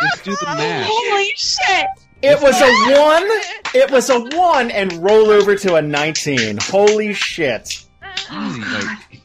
Just 0.02 0.24
do 0.24 0.36
the 0.36 0.46
math. 0.46 0.88
Holy 0.90 1.32
shit! 1.36 1.88
It 2.22 2.42
was 2.42 2.60
a 2.60 3.00
one. 3.00 3.28
It 3.76 3.92
was 3.92 4.10
a 4.10 4.20
one 4.36 4.72
and 4.72 4.92
roll 4.94 5.30
over 5.30 5.56
to 5.56 5.76
a 5.76 5.82
19. 5.82 6.58
Holy 6.62 7.14
shit. 7.14 7.86
Easy, 8.32 8.62
like 8.62 9.22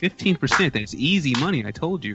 15%. 0.00 0.72
That's 0.72 0.94
easy 0.94 1.34
money. 1.38 1.64
I 1.66 1.70
told 1.70 2.04
you. 2.04 2.14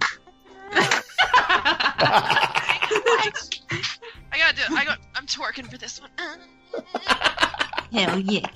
I 4.31 4.37
gotta 4.37 4.55
do 4.55 4.61
it. 4.63 4.71
I 4.71 4.85
got. 4.85 4.99
I'm 5.15 5.25
twerking 5.25 5.69
for 5.69 5.77
this 5.77 6.01
one. 6.01 6.09
Hell 7.91 8.19
yeah. 8.19 8.47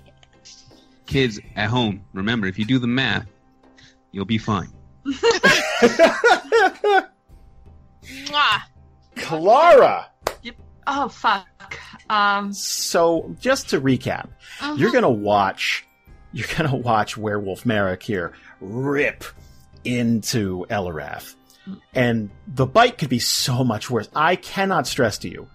Kids 1.06 1.40
at 1.56 1.70
home, 1.70 2.04
remember, 2.14 2.48
if 2.48 2.60
you 2.60 2.66
do 2.66 2.78
the 2.80 2.88
math, 2.88 3.26
you'll 4.12 4.26
be 4.26 4.38
fine. 4.38 4.72
Mwah. 8.26 8.62
Klara. 9.16 10.06
Yep. 10.44 10.56
Oh 10.88 11.10
fuck. 11.10 11.48
Um. 12.10 12.54
So, 12.54 13.36
just 13.40 13.70
to 13.70 13.82
recap, 13.82 14.30
you're 14.76 14.91
gonna 14.91 15.10
watch. 15.10 15.86
You're 16.32 16.48
gonna 16.58 16.76
watch 16.76 17.18
Werewolf 17.18 17.66
Marrek 17.66 18.04
here 18.04 18.34
rip 18.62 19.24
into 19.84 20.66
Eliwrath, 20.70 21.36
and 21.94 22.30
the 22.48 22.66
bite 22.66 22.98
could 22.98 23.10
be 23.10 23.20
so 23.20 23.64
much 23.64 23.90
worse. 23.90 24.10
I 24.16 24.36
cannot 24.36 24.88
stress 24.88 25.18
to 25.20 25.30
you. 25.30 25.48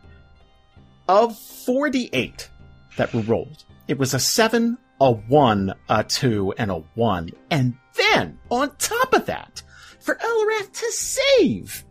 Of 1.09 1.39
48 1.39 2.49
that 2.97 3.13
were 3.13 3.23
rolled, 3.23 3.65
it 3.89 3.99
was 3.99 4.15
a 4.15 4.19
seven, 4.19 4.79
a 5.01 5.11
one, 5.13 5.75
a 5.89 6.05
two, 6.05 6.55
and 6.57 6.71
a 6.71 6.83
one, 6.95 7.31
and 7.51 7.77
then 7.97 8.39
on 8.51 8.75
top 8.77 9.13
of 9.13 9.27
that, 9.27 9.63
for 10.01 10.17
Eliwrath 10.17 10.73
to 10.73 10.93
save 10.93 11.85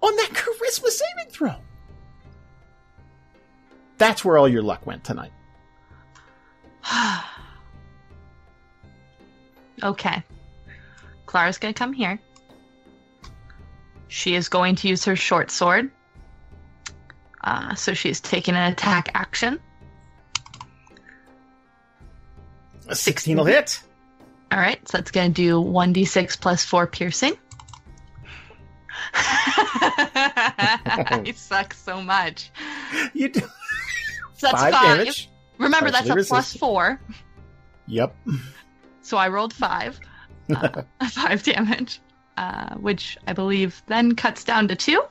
on 0.00 0.16
that 0.16 0.30
charisma 0.30 0.88
saving 0.88 1.30
throw. 1.30 1.54
That's 3.98 4.24
where 4.24 4.38
all 4.38 4.48
your 4.48 4.62
luck 4.62 4.86
went 4.86 5.04
tonight. 5.04 5.32
okay. 9.82 10.22
Klara's 11.26 11.58
gonna 11.58 11.72
come 11.72 11.92
here. 11.92 12.20
She 14.12 14.34
is 14.34 14.50
going 14.50 14.74
to 14.76 14.88
use 14.88 15.06
her 15.06 15.16
short 15.16 15.50
sword. 15.50 15.90
Uh, 17.42 17.74
so 17.74 17.94
she's 17.94 18.20
taking 18.20 18.54
an 18.54 18.70
attack 18.70 19.10
action. 19.14 19.58
A 22.88 22.94
16 22.94 23.38
will 23.38 23.46
hit. 23.46 23.80
All 24.52 24.58
right, 24.58 24.86
so 24.86 24.98
that's 24.98 25.10
going 25.12 25.32
to 25.32 25.34
do 25.34 25.54
1d6 25.54 26.38
plus 26.38 26.62
4 26.62 26.86
piercing. 26.88 27.32
I 29.14 31.32
suck 31.34 31.72
so 31.72 32.02
much. 32.02 32.50
You 33.14 33.30
do 33.30 33.40
So 34.34 34.48
that's 34.48 34.60
five 34.60 34.72
five. 34.74 34.98
damage. 34.98 35.30
Remember, 35.56 35.90
that's 35.90 36.04
a 36.04 36.08
Partially 36.10 36.28
plus 36.28 36.54
resistant. 36.54 36.60
4. 36.60 37.00
Yep. 37.86 38.14
So 39.04 39.16
I 39.16 39.28
rolled 39.28 39.52
5. 39.54 39.98
Uh, 40.54 40.82
5 41.08 41.42
damage, 41.42 42.00
uh, 42.36 42.74
which 42.76 43.16
I 43.26 43.32
believe 43.32 43.82
then 43.86 44.14
cuts 44.14 44.44
down 44.44 44.68
to 44.68 44.76
2. 44.76 45.02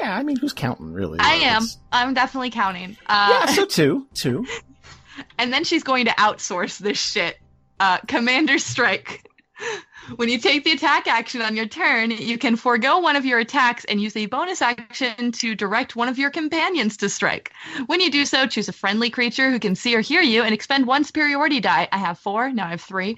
Yeah, 0.00 0.14
I 0.16 0.22
mean, 0.22 0.36
who's 0.36 0.52
counting, 0.52 0.92
really? 0.92 1.18
I 1.20 1.34
am. 1.34 1.62
It's- 1.62 1.78
I'm 1.92 2.12
definitely 2.14 2.50
counting. 2.50 2.96
Uh, 3.06 3.28
Yeah, 3.30 3.46
so 3.46 3.64
two. 3.66 4.06
Two. 4.14 4.46
and 5.38 5.52
then 5.52 5.64
she's 5.64 5.82
going 5.82 6.04
to 6.06 6.10
outsource 6.12 6.78
this 6.78 6.98
shit. 6.98 7.38
Uh, 7.80 7.98
Commander 8.06 8.58
Strike. 8.58 9.26
When 10.14 10.28
you 10.28 10.38
take 10.38 10.62
the 10.62 10.70
attack 10.70 11.08
action 11.08 11.42
on 11.42 11.56
your 11.56 11.66
turn, 11.66 12.12
you 12.12 12.38
can 12.38 12.54
forego 12.54 13.00
one 13.00 13.16
of 13.16 13.24
your 13.24 13.40
attacks 13.40 13.84
and 13.86 14.00
use 14.00 14.16
a 14.16 14.26
bonus 14.26 14.62
action 14.62 15.32
to 15.32 15.56
direct 15.56 15.96
one 15.96 16.08
of 16.08 16.16
your 16.16 16.30
companions 16.30 16.96
to 16.98 17.08
strike. 17.08 17.50
When 17.86 18.00
you 18.00 18.08
do 18.08 18.24
so, 18.24 18.46
choose 18.46 18.68
a 18.68 18.72
friendly 18.72 19.10
creature 19.10 19.50
who 19.50 19.58
can 19.58 19.74
see 19.74 19.96
or 19.96 20.00
hear 20.02 20.20
you 20.22 20.44
and 20.44 20.54
expend 20.54 20.86
one 20.86 21.02
superiority 21.02 21.58
die. 21.58 21.88
I 21.90 21.98
have 21.98 22.20
four, 22.20 22.52
now 22.52 22.66
I 22.66 22.70
have 22.70 22.82
three. 22.82 23.16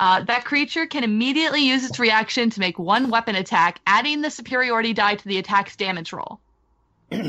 Uh, 0.00 0.22
that 0.24 0.44
creature 0.46 0.86
can 0.86 1.04
immediately 1.04 1.60
use 1.60 1.84
its 1.84 1.98
reaction 1.98 2.48
to 2.48 2.58
make 2.58 2.78
one 2.78 3.10
weapon 3.10 3.36
attack, 3.36 3.80
adding 3.86 4.22
the 4.22 4.30
superiority 4.30 4.94
die 4.94 5.14
to 5.14 5.28
the 5.28 5.36
attack's 5.38 5.76
damage 5.76 6.12
roll. 6.12 6.40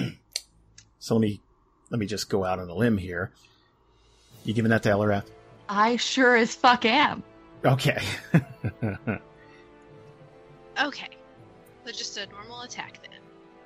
So 0.99 1.15
let 1.15 1.21
me 1.21 1.41
let 1.89 1.99
me 1.99 2.05
just 2.05 2.29
go 2.29 2.45
out 2.45 2.59
on 2.59 2.69
a 2.69 2.75
limb 2.75 2.95
here. 2.95 3.31
You 4.45 4.53
giving 4.53 4.69
that 4.69 4.83
to 4.83 4.89
Eliwrath? 4.89 5.25
I 5.67 5.95
sure 5.95 6.35
as 6.35 6.53
fuck 6.53 6.85
am. 6.85 7.23
Okay. 7.65 7.99
Okay. 10.79 11.09
So 11.85 11.91
just 11.91 12.17
a 12.17 12.25
normal 12.27 12.61
attack 12.61 12.99
then. 13.01 13.19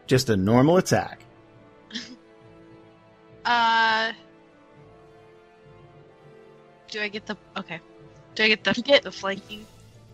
just 0.08 0.30
a 0.30 0.36
normal 0.38 0.78
attack. 0.78 1.20
Uh. 3.46 4.12
Do 6.90 7.00
I 7.02 7.08
get 7.10 7.26
the 7.28 7.38
okay? 7.58 7.80
Do 8.36 8.44
I 8.44 8.48
get 8.50 8.64
the 8.64 8.74
You 8.76 8.84
get- 8.84 9.04
the 9.04 9.12
flanking? 9.12 9.66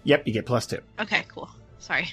Yep, 0.04 0.28
you 0.28 0.34
get 0.34 0.46
plus 0.46 0.66
two. 0.66 0.80
Okay, 1.00 1.26
cool. 1.28 1.50
Sorry. 1.80 2.12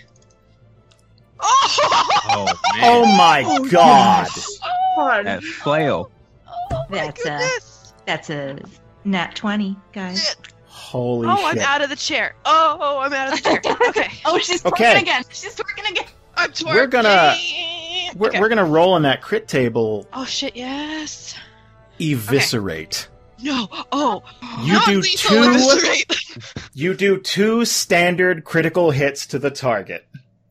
Oh! 1.40 1.64
Oh 2.30 2.44
man, 2.76 2.84
Oh 2.84 3.16
my 3.62 3.68
god! 3.70 4.26
that 5.24 5.42
flail. 5.42 6.10
Oh 6.70 6.84
That's, 6.90 7.24
uh, 7.24 7.38
goodness! 7.38 7.94
That's 8.06 8.28
a 8.30 8.58
nat 9.04 9.34
20, 9.34 9.76
guys. 9.92 10.36
Holy 10.66 11.26
shit. 11.28 11.36
oh, 11.38 11.50
shit. 11.52 11.62
I'm 11.62 11.66
out 11.66 11.80
of 11.82 11.88
the 11.88 11.96
chair. 11.96 12.34
Oh, 12.44 12.76
oh, 12.80 12.98
I'm 12.98 13.12
out 13.14 13.32
of 13.32 13.42
the 13.42 13.42
chair. 13.42 13.76
Okay, 13.88 14.08
Oh, 14.26 14.38
she's 14.38 14.62
twerking 14.62 14.72
Okay. 14.72 15.00
again. 15.00 15.22
She's 15.30 15.54
twerking 15.56 15.90
again. 15.90 16.04
I'm 16.36 16.50
twerking. 16.50 16.74
We're 16.74 16.86
gonna- 16.86 17.36
We're, 18.14 18.28
Okay. 18.28 18.40
we're 18.40 18.48
gonna 18.50 18.64
roll 18.64 18.92
on 18.92 19.02
that 19.02 19.22
crit 19.22 19.48
table 19.48 20.06
Oh 20.12 20.24
shit! 20.26 20.54
Yes. 20.56 21.34
eviscerate. 22.00 23.08
No. 23.42 23.68
Oh. 23.92 24.22
You 24.62 24.72
not 24.74 24.86
do 24.86 25.02
two- 25.02 26.42
You 26.74 26.94
do 26.94 27.18
two 27.18 27.64
standard 27.64 28.44
critical 28.44 28.90
hits 28.90 29.26
to 29.28 29.38
the 29.38 29.50
target. 29.50 30.06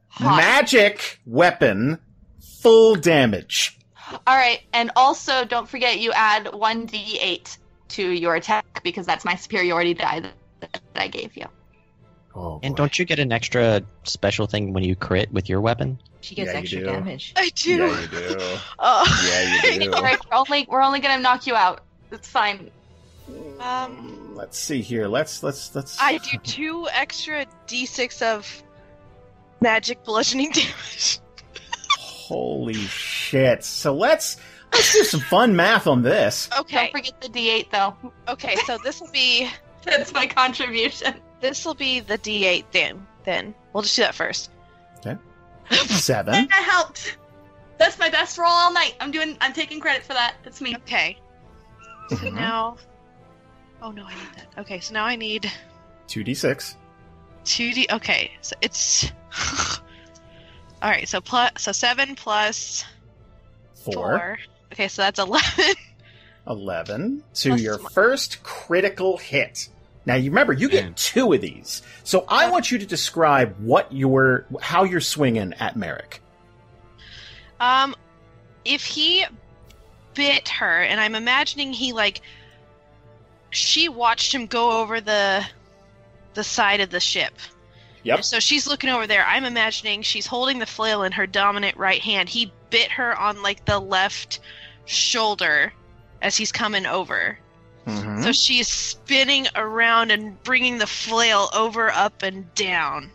Hot. 0.09 0.37
Magic 0.37 1.19
weapon, 1.25 1.99
full 2.61 2.95
damage. 2.95 3.77
All 4.25 4.35
right, 4.35 4.61
and 4.73 4.91
also 4.95 5.45
don't 5.45 5.67
forget 5.67 5.99
you 5.99 6.11
add 6.13 6.53
one 6.53 6.87
d8 6.87 7.57
to 7.89 8.09
your 8.09 8.35
attack 8.35 8.81
because 8.83 9.05
that's 9.05 9.23
my 9.25 9.35
superiority 9.35 9.93
die 9.93 10.21
that, 10.21 10.33
that 10.71 10.81
I 10.95 11.07
gave 11.07 11.35
you. 11.37 11.45
Oh, 12.35 12.59
And 12.63 12.73
boy. 12.75 12.77
don't 12.77 12.99
you 12.99 13.05
get 13.05 13.19
an 13.19 13.31
extra 13.31 13.81
special 14.03 14.47
thing 14.47 14.71
when 14.73 14.83
you 14.83 14.95
crit 14.95 15.31
with 15.31 15.49
your 15.49 15.59
weapon? 15.61 15.99
She 16.21 16.35
gets 16.35 16.51
Yeah, 16.51 16.59
extra 16.59 16.83
damage. 16.83 17.33
I 17.35 17.49
do. 17.55 17.77
Yeah, 17.77 18.01
you 18.01 18.07
do. 18.07 18.37
Oh. 18.79 19.27
Yeah, 19.29 19.73
you 19.73 19.79
do. 19.85 19.93
All 19.93 20.01
right, 20.03 20.17
we're 20.31 20.37
only 20.37 20.67
we're 20.69 20.81
only 20.81 20.99
gonna 20.99 21.21
knock 21.21 21.45
you 21.47 21.55
out. 21.55 21.81
It's 22.11 22.27
fine. 22.29 22.71
Um. 23.59 24.33
Let's 24.35 24.57
see 24.57 24.81
here. 24.81 25.07
Let's 25.07 25.43
let's 25.43 25.73
let's. 25.75 25.97
I 25.99 26.17
do 26.19 26.37
two 26.43 26.87
extra 26.93 27.45
d6 27.67 28.21
of 28.21 28.63
magic 29.61 30.03
bludgeoning 30.03 30.51
damage. 30.53 31.19
Holy 31.99 32.73
shit! 32.73 33.63
So 33.63 33.95
let's 33.95 34.37
let's 34.73 34.93
do 34.93 35.03
some 35.03 35.19
fun 35.21 35.55
math 35.55 35.87
on 35.87 36.03
this. 36.03 36.49
Okay. 36.59 36.89
Don't 36.91 37.03
forget 37.03 37.21
the 37.21 37.29
d8 37.29 37.71
though. 37.71 37.95
Okay. 38.29 38.55
So 38.65 38.77
this 38.83 39.01
will 39.01 39.11
be 39.11 39.49
That's 39.83 40.13
my 40.13 40.27
contribution. 40.27 41.15
this 41.41 41.65
will 41.65 41.73
be 41.73 41.99
the 42.01 42.17
d8 42.17 42.65
then. 42.71 43.05
Then 43.23 43.53
we'll 43.73 43.83
just 43.83 43.95
do 43.95 44.03
that 44.03 44.15
first. 44.15 44.51
Okay. 44.99 45.17
Seven. 45.87 46.33
That 46.47 46.51
helped. 46.69 47.17
That's 47.77 47.97
my 47.99 48.09
best 48.09 48.37
roll 48.37 48.49
all 48.49 48.71
night. 48.73 48.95
I'm 49.01 49.11
doing. 49.11 49.37
I'm 49.41 49.53
taking 49.53 49.79
credit 49.79 50.03
for 50.03 50.13
that. 50.13 50.35
That's 50.43 50.61
me. 50.61 50.75
Okay. 50.77 51.17
So 52.09 52.15
Mhm. 52.17 52.33
now. 52.35 52.77
Oh 53.81 53.91
no, 53.91 54.03
I 54.05 54.09
need 54.15 54.33
that. 54.35 54.47
Okay, 54.61 54.79
so 54.79 54.93
now 54.93 55.05
I 55.05 55.15
need 55.15 55.51
Two 56.07 56.23
d 56.23 56.33
six. 56.33 56.75
two 57.43 57.73
d. 57.73 57.87
Okay, 57.91 58.31
so 58.41 58.55
it's. 58.61 59.11
All 60.81 60.89
right, 60.89 61.07
so 61.07 61.21
plus 61.21 61.51
so 61.57 61.71
seven 61.71 62.15
plus 62.15 62.85
Four. 63.75 63.93
four. 63.93 64.39
Okay, 64.73 64.87
so 64.87 65.01
that's 65.03 65.19
eleven. 65.19 65.75
11 66.49 67.23
to 67.33 67.49
Plus 67.49 67.61
your 67.61 67.77
my- 67.77 67.89
first 67.89 68.41
critical 68.43 69.17
hit. 69.17 69.67
Now 70.05 70.15
you 70.15 70.29
remember 70.31 70.53
you 70.53 70.69
get 70.69 70.95
two 70.95 71.33
of 71.33 71.41
these. 71.41 71.81
So 72.05 72.23
I 72.29 72.49
want 72.49 72.71
you 72.71 72.77
to 72.77 72.85
describe 72.85 73.57
what 73.59 73.91
your 73.91 74.45
how 74.61 74.85
you're 74.85 75.01
swinging 75.01 75.53
at 75.59 75.75
Marrek. 75.75 76.21
Um, 77.59 77.93
if 78.63 78.85
he 78.85 79.25
bit 80.13 80.47
her, 80.47 80.81
and 80.81 81.01
I'm 81.01 81.15
imagining 81.15 81.73
he 81.73 81.91
like 81.91 82.21
she 83.49 83.89
watched 83.89 84.33
him 84.33 84.45
go 84.45 84.81
over 84.81 85.01
the 85.01 85.45
the 86.33 86.43
side 86.43 86.81
of 86.81 86.89
the 86.89 86.99
ship. 86.99 87.33
Yep. 88.03 88.23
So 88.23 88.39
she's 88.39 88.67
looking 88.67 88.89
over 88.89 89.07
there. 89.07 89.25
I'm 89.25 89.43
imagining 89.43 90.01
she's 90.01 90.25
holding 90.25 90.59
the 90.59 90.65
flail 90.65 91.03
in 91.03 91.11
her 91.13 91.27
dominant 91.27 91.75
right 91.77 92.01
hand. 92.01 92.29
He 92.29 92.51
bit 92.69 92.91
her 92.91 93.17
on 93.17 93.41
like 93.41 93.65
the 93.65 93.79
left 93.79 94.39
shoulder 94.85 95.73
as 96.21 96.37
he's 96.37 96.51
coming 96.51 96.85
over. 96.85 97.37
Mhm. 97.85 98.23
So 98.23 98.31
she's 98.31 98.67
spinning 98.67 99.47
around 99.55 100.11
and 100.11 100.41
bringing 100.43 100.77
the 100.77 100.87
flail 100.87 101.49
over, 101.53 101.89
up, 101.89 102.21
and 102.21 102.53
down 102.53 103.11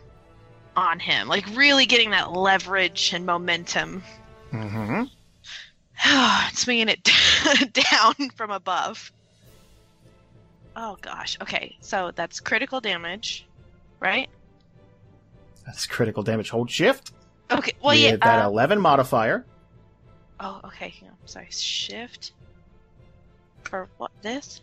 on 0.75 0.99
him, 0.99 1.27
like 1.27 1.45
really 1.55 1.85
getting 1.85 2.09
that 2.11 2.31
leverage 2.31 3.13
and 3.13 3.25
momentum. 3.25 4.03
Mm-hmm. 4.51 5.03
swinging 6.53 6.89
it 6.89 7.09
down 7.91 8.29
from 8.35 8.51
above. 8.51 9.11
Oh 10.75 10.97
gosh. 11.01 11.37
Okay, 11.41 11.75
so 11.79 12.11
that's 12.15 12.39
critical 12.39 12.81
damage, 12.81 13.47
right? 13.99 14.29
That's 15.65 15.85
critical 15.85 16.23
damage. 16.23 16.49
Hold 16.49 16.69
shift. 16.69 17.11
Okay. 17.51 17.73
Well, 17.81 17.95
with 17.95 18.03
yeah. 18.03 18.15
that 18.17 18.45
uh, 18.45 18.49
11 18.49 18.79
modifier. 18.81 19.45
oh, 20.39 20.61
okay. 20.65 20.93
Sorry. 21.25 21.47
Shift 21.51 22.33
for 23.63 23.87
what? 23.97 24.11
This? 24.21 24.61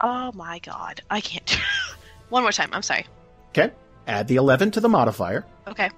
Oh 0.00 0.32
my 0.34 0.58
god! 0.58 1.00
I 1.08 1.20
can't. 1.20 1.48
One 2.28 2.42
more 2.42 2.52
time. 2.52 2.70
I'm 2.72 2.82
sorry. 2.82 3.06
Okay. 3.50 3.70
Add 4.06 4.28
the 4.28 4.36
11 4.36 4.72
to 4.72 4.80
the 4.80 4.88
modifier. 4.88 5.46
Okay. 5.66 5.90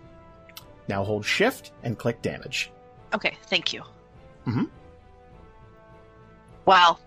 Now 0.89 1.03
hold 1.03 1.25
shift 1.25 1.73
and 1.83 1.99
click 1.99 2.23
damage. 2.23 2.71
Okay. 3.15 3.37
Thank 3.49 3.73
you. 3.73 3.83
Mhm. 4.47 4.69
Wow. 6.67 6.99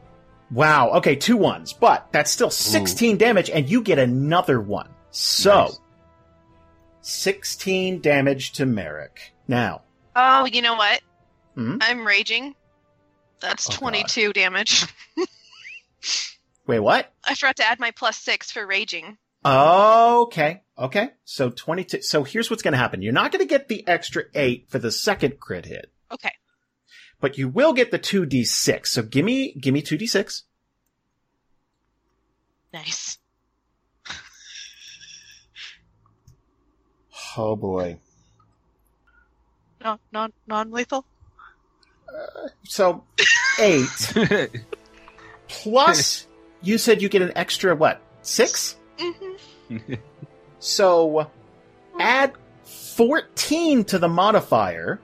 Wow. 0.52 0.92
Okay, 0.96 1.16
two 1.16 1.38
ones, 1.38 1.74
but 1.74 2.08
that's 2.12 2.32
still 2.32 2.50
16 2.50 3.18
damage 3.18 3.50
and 3.50 3.70
you 3.70 3.82
get 3.82 4.00
another 4.00 4.60
one. 4.60 4.90
So, 5.12 5.64
Nice. 5.66 5.80
16 7.02 8.02
damage 8.02 8.54
to 8.54 8.66
Marrek. 8.66 9.34
Now, 9.48 9.82
Oh, 10.16 10.46
you 10.46 10.62
know 10.62 10.76
what? 10.76 11.02
Hmm? 11.56 11.78
I'm 11.82 12.06
raging. 12.06 12.56
That's 13.40 13.68
Oh, 13.68 13.72
God. 13.72 13.80
22 13.80 14.34
damage. 14.34 14.86
wait, 16.68 16.80
what? 16.80 17.12
I 17.24 17.36
forgot 17.36 17.56
to 17.58 17.66
add 17.68 17.80
my 17.80 17.92
plus 17.92 18.18
six 18.18 18.52
for 18.52 18.66
raging. 18.66 19.18
Okay. 19.46 20.62
Okay. 20.78 21.10
So 21.24 21.50
22. 21.50 22.02
So 22.02 22.24
here's 22.24 22.50
what's 22.50 22.64
going 22.64 22.74
to 22.74 22.78
happen. 22.78 23.02
You're 23.02 23.14
not 23.14 23.32
going 23.32 23.40
to 23.40 23.48
get 23.50 23.68
the 23.70 23.88
extra 23.88 24.24
8 24.36 24.66
for 24.70 24.80
the 24.80 24.92
second 24.92 25.40
crit 25.40 25.66
hit, 25.66 25.92
Okay. 26.12 26.32
But 27.20 27.38
you 27.38 27.48
will 27.48 27.74
get 27.74 27.92
the 27.92 28.00
2d6. 28.00 28.88
So 28.88 29.04
give 29.04 29.26
me 29.26 29.54
give 29.54 29.74
me 29.74 29.82
2d6. 29.82 30.44
Nice. 32.74 33.18
Oh 37.38 37.56
boy. 37.56 38.00
No, 39.84 40.00
non 40.12 40.34
non 40.48 40.72
lethal. 40.72 41.06
So 42.64 43.04
8 43.60 43.86
plus 45.48 46.28
you 46.62 46.78
said 46.78 47.02
you 47.02 47.10
get 47.10 47.22
an 47.22 47.32
extra 47.36 47.76
what? 47.76 48.02
6? 48.24 48.76
Mm-hmm. 48.98 49.94
So 50.60 51.32
add 52.00 52.34
14 52.64 53.86
to 53.86 54.00
the 54.00 54.10
modifier, 54.10 55.00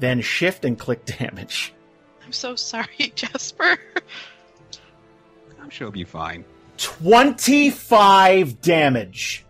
then 0.00 0.20
shift 0.20 0.64
and 0.64 0.78
click 0.78 1.04
damage. 1.04 1.72
I'm 2.24 2.32
so 2.32 2.56
sorry, 2.56 3.12
Jasper. 3.14 3.76
I'm 5.60 5.70
sure 5.70 5.88
it'll 5.88 5.92
be 5.92 6.04
fine. 6.04 6.44
25 6.78 8.60
damage. 8.60 9.44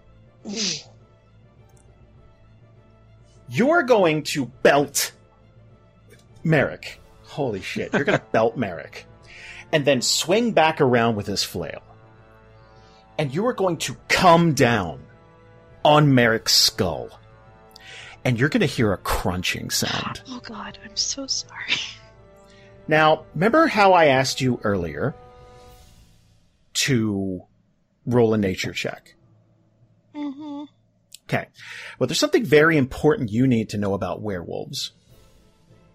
You're 3.49 3.83
going 3.83 4.23
to 4.25 4.47
belt 4.63 5.13
Marrek. 6.45 6.99
Holy 7.25 7.61
shit. 7.61 7.93
You're 7.93 8.05
going 8.05 8.19
to 8.19 8.25
belt 8.33 8.57
Marrek. 8.57 9.07
And 9.73 9.85
then 9.85 10.03
swing 10.03 10.53
back 10.53 10.81
around 10.81 11.17
with 11.17 11.27
his 11.27 11.43
flail. 11.43 11.83
And 13.19 13.33
you 13.33 13.47
are 13.47 13.55
going 13.55 13.79
to 13.79 13.97
come 14.09 14.53
down 14.55 15.01
on 15.85 16.09
Marrek's 16.09 16.55
skull. 16.55 17.09
And 18.25 18.39
you're 18.39 18.49
going 18.49 18.61
to 18.61 18.67
hear 18.67 18.93
a 18.93 18.99
crunching 18.99 19.71
sound. 19.71 20.23
Oh 20.29 20.41
God, 20.41 20.79
I'm 20.85 20.97
so 20.97 21.27
sorry. 21.27 21.75
Now, 22.89 23.25
remember 23.35 23.67
how 23.67 23.93
I 23.93 24.07
asked 24.07 24.41
you 24.41 24.61
earlier 24.65 25.15
to 26.75 27.43
roll 28.07 28.35
a 28.35 28.39
nature 28.39 28.73
check. 28.73 29.15
Mm-hmm. 30.15 30.65
Okay. 31.25 31.49
Well, 31.99 32.07
there's 32.07 32.19
something 32.19 32.45
very 32.45 32.77
important 32.77 33.31
you 33.31 33.47
need 33.47 33.71
to 33.71 33.79
know 33.79 33.95
about 33.95 34.21
werewolves. 34.21 34.93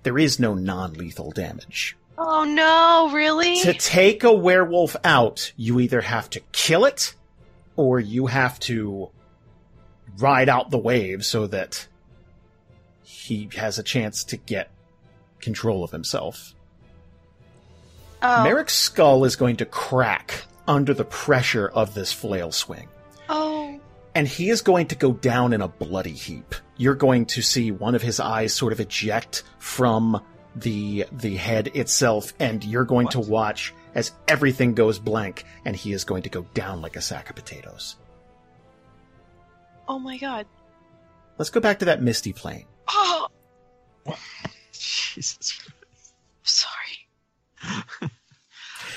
There 0.04 0.18
is 0.18 0.40
no 0.40 0.54
non-lethal 0.54 1.32
damage. 1.32 1.98
Oh 2.18 2.44
no, 2.46 3.14
really? 3.14 3.62
To 3.62 3.74
take 3.74 4.24
a 4.24 4.34
werewolf 4.34 4.96
out, 5.04 5.52
you 5.56 5.80
either 5.80 6.02
have 6.02 6.30
to 6.32 6.40
kill 6.52 6.86
it 6.86 7.14
or 7.76 8.00
you 8.00 8.26
have 8.28 8.60
to 8.62 9.10
ride 10.18 10.50
out 10.50 10.72
the 10.72 10.80
wave 10.80 11.26
so 11.26 11.46
that 11.48 11.88
he 13.08 13.48
has 13.56 13.80
a 13.80 13.84
chance 13.84 14.26
to 14.26 14.36
get 14.36 14.70
control 15.40 15.82
of 15.82 15.92
himself. 15.92 16.54
oh. 18.22 18.44
Marrek's 18.46 18.74
skull 18.74 19.24
is 19.24 19.38
going 19.38 19.56
to 19.58 19.66
crack 19.66 20.44
under 20.68 20.94
the 20.94 21.06
pressure 21.06 21.70
of 21.70 21.94
this 21.94 22.12
flail 22.12 22.52
swing. 22.52 22.90
oh. 23.30 23.80
and 24.14 24.28
he 24.28 24.50
is 24.50 24.62
going 24.62 24.88
to 24.88 24.96
go 24.96 25.14
down 25.14 25.54
in 25.54 25.62
a 25.62 25.70
bloody 25.70 26.12
heap. 26.12 26.54
You're 26.76 26.96
going 26.96 27.26
to 27.28 27.42
see 27.42 27.72
one 27.72 27.96
of 27.96 28.02
his 28.02 28.20
eyes 28.20 28.54
sort 28.54 28.74
of 28.74 28.82
eject 28.82 29.44
from 29.58 30.22
the 30.58 31.06
the 31.14 31.38
head 31.38 31.68
itself, 31.76 32.34
and 32.42 32.62
you're 32.66 32.84
going 32.84 33.08
to 33.10 33.22
watch 33.22 33.74
as 33.96 34.12
everything 34.28 34.74
goes 34.74 35.00
blank, 35.00 35.46
and 35.64 35.78
he 35.78 35.94
is 35.94 36.04
going 36.04 36.24
to 36.24 36.30
go 36.30 36.42
down 36.54 36.82
like 36.82 36.98
a 36.98 37.02
sack 37.02 37.30
of 37.30 37.38
potatoes. 37.38 37.96
Oh 39.88 39.98
my 39.98 40.18
god. 40.18 40.46
Let's 41.38 41.52
go 41.52 41.62
back 41.62 41.80
to 41.80 41.86
that 41.86 42.02
misty 42.02 42.34
plane. 42.34 42.66
Oh, 42.90 43.28
Jesus. 44.72 45.60
sorry. 46.44 48.10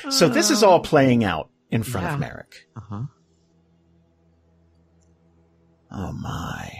So 0.08 0.30
this 0.30 0.50
is 0.50 0.62
all 0.62 0.80
playing 0.80 1.24
out 1.24 1.50
in 1.70 1.82
front 1.82 2.06
Yeah. 2.06 2.14
of 2.14 2.20
Marrek. 2.20 2.66
Uh 2.74 2.80
huh. 2.88 3.02
Oh 5.90 6.12
my. 6.12 6.70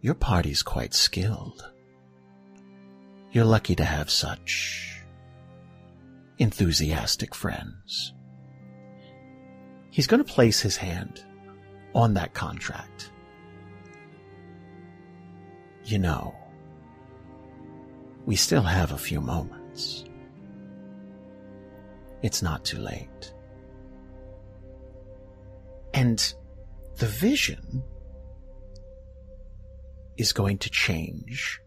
Your 0.00 0.14
party's 0.14 0.62
quite 0.62 0.94
skilled. 0.94 1.70
You're 3.32 3.44
lucky 3.44 3.74
to 3.76 3.84
have 3.84 4.10
such 4.10 5.02
enthusiastic 6.38 7.34
friends. 7.34 8.14
He's 9.90 10.06
going 10.06 10.24
to 10.24 10.32
place 10.32 10.60
his 10.60 10.78
hand 10.78 11.22
on 11.94 12.14
that 12.14 12.32
contract. 12.32 13.10
You 15.86 16.00
know, 16.00 16.34
we 18.26 18.34
still 18.34 18.62
have 18.62 18.90
a 18.90 18.98
few 18.98 19.20
moments. 19.20 20.04
It's 22.22 22.42
not 22.42 22.64
too 22.64 22.78
late. 22.78 23.32
And 25.94 26.34
the 26.96 27.06
vision 27.06 27.84
is 30.16 30.32
going 30.32 30.58
to 30.58 30.70
change. 30.70 31.60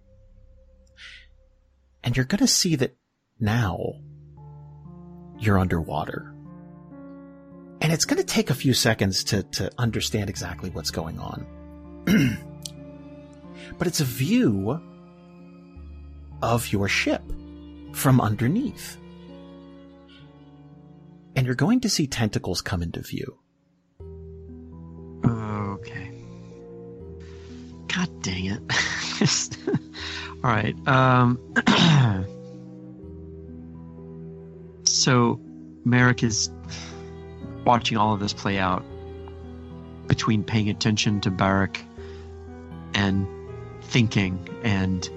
And 2.03 2.17
you're 2.17 2.25
going 2.25 2.39
to 2.39 2.47
see 2.47 2.75
that 2.75 2.97
now 3.39 3.93
you're 5.39 5.57
underwater. 5.57 6.35
And 7.79 7.93
it's 7.93 8.03
going 8.03 8.17
to 8.17 8.25
take 8.25 8.49
a 8.49 8.55
few 8.55 8.73
seconds 8.73 9.23
to, 9.25 9.43
to 9.43 9.71
understand 9.77 10.29
exactly 10.29 10.71
what's 10.71 10.91
going 10.91 11.19
on. 11.19 12.37
but 13.77 13.87
it's 13.87 13.99
a 13.99 14.05
view 14.05 14.81
of 16.41 16.71
your 16.71 16.87
ship 16.87 17.21
from 17.93 18.21
underneath. 18.21 18.97
And 21.35 21.45
you're 21.45 21.55
going 21.55 21.81
to 21.81 21.89
see 21.89 22.07
tentacles 22.07 22.61
come 22.61 22.81
into 22.81 23.01
view. 23.01 23.37
Okay. 25.25 26.11
God 27.87 28.21
dang 28.21 28.45
it. 28.45 29.57
All 30.43 30.49
right. 30.49 30.75
Um, 30.87 31.39
so 34.83 35.39
Marrek 35.85 36.23
is 36.23 36.49
watching 37.65 37.97
all 37.97 38.13
of 38.13 38.19
this 38.19 38.33
play 38.33 38.57
out 38.57 38.83
between 40.07 40.43
paying 40.43 40.69
attention 40.69 41.21
to 41.21 41.31
Barrack 41.31 41.83
and 42.93 43.27
thinking 43.89 44.47
and 44.63 45.09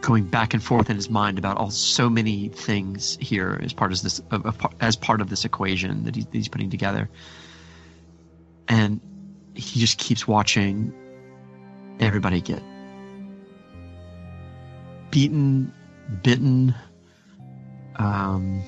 going 0.00 0.24
back 0.24 0.52
and 0.52 0.62
forth 0.62 0.90
in 0.90 0.96
his 0.96 1.08
mind 1.08 1.38
about 1.38 1.56
all 1.56 1.70
so 1.70 2.10
many 2.10 2.48
things 2.48 3.16
here 3.20 3.58
as 3.62 3.72
part 3.72 3.90
of 3.90 4.02
this 4.02 4.20
as 4.80 4.96
part 4.96 5.20
of 5.20 5.30
this 5.30 5.44
equation 5.44 6.04
that 6.04 6.14
he's, 6.14 6.26
that 6.26 6.34
he's 6.34 6.48
putting 6.48 6.68
together 6.68 7.08
and 8.68 9.00
he 9.54 9.80
just 9.80 9.98
keeps 9.98 10.26
watching 10.28 10.92
everybody 12.00 12.40
get 12.40 12.62
beaten, 15.14 15.72
bitten. 16.24 16.74
Um, 17.94 18.62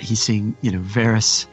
he's 0.00 0.20
seeing, 0.20 0.56
you 0.62 0.72
know, 0.72 0.80
Variis, 0.80 1.46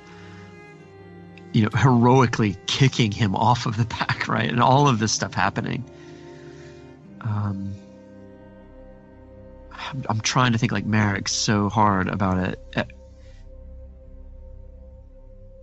you 1.53 1.63
know, 1.63 1.69
heroically 1.73 2.57
kicking 2.65 3.11
him 3.11 3.35
off 3.35 3.65
of 3.65 3.77
the 3.77 3.85
pack, 3.85 4.27
right, 4.27 4.49
and 4.49 4.61
all 4.61 4.87
of 4.87 4.99
this 4.99 5.11
stuff 5.11 5.33
happening. 5.33 5.83
Um, 7.21 7.73
I'm, 9.71 10.05
I'm 10.09 10.21
trying 10.21 10.53
to 10.53 10.57
think 10.57 10.71
like 10.71 10.85
Marrek's 10.85 11.31
so 11.31 11.69
hard 11.69 12.07
about 12.07 12.37
it. 12.37 12.59
Uh, 12.75 12.83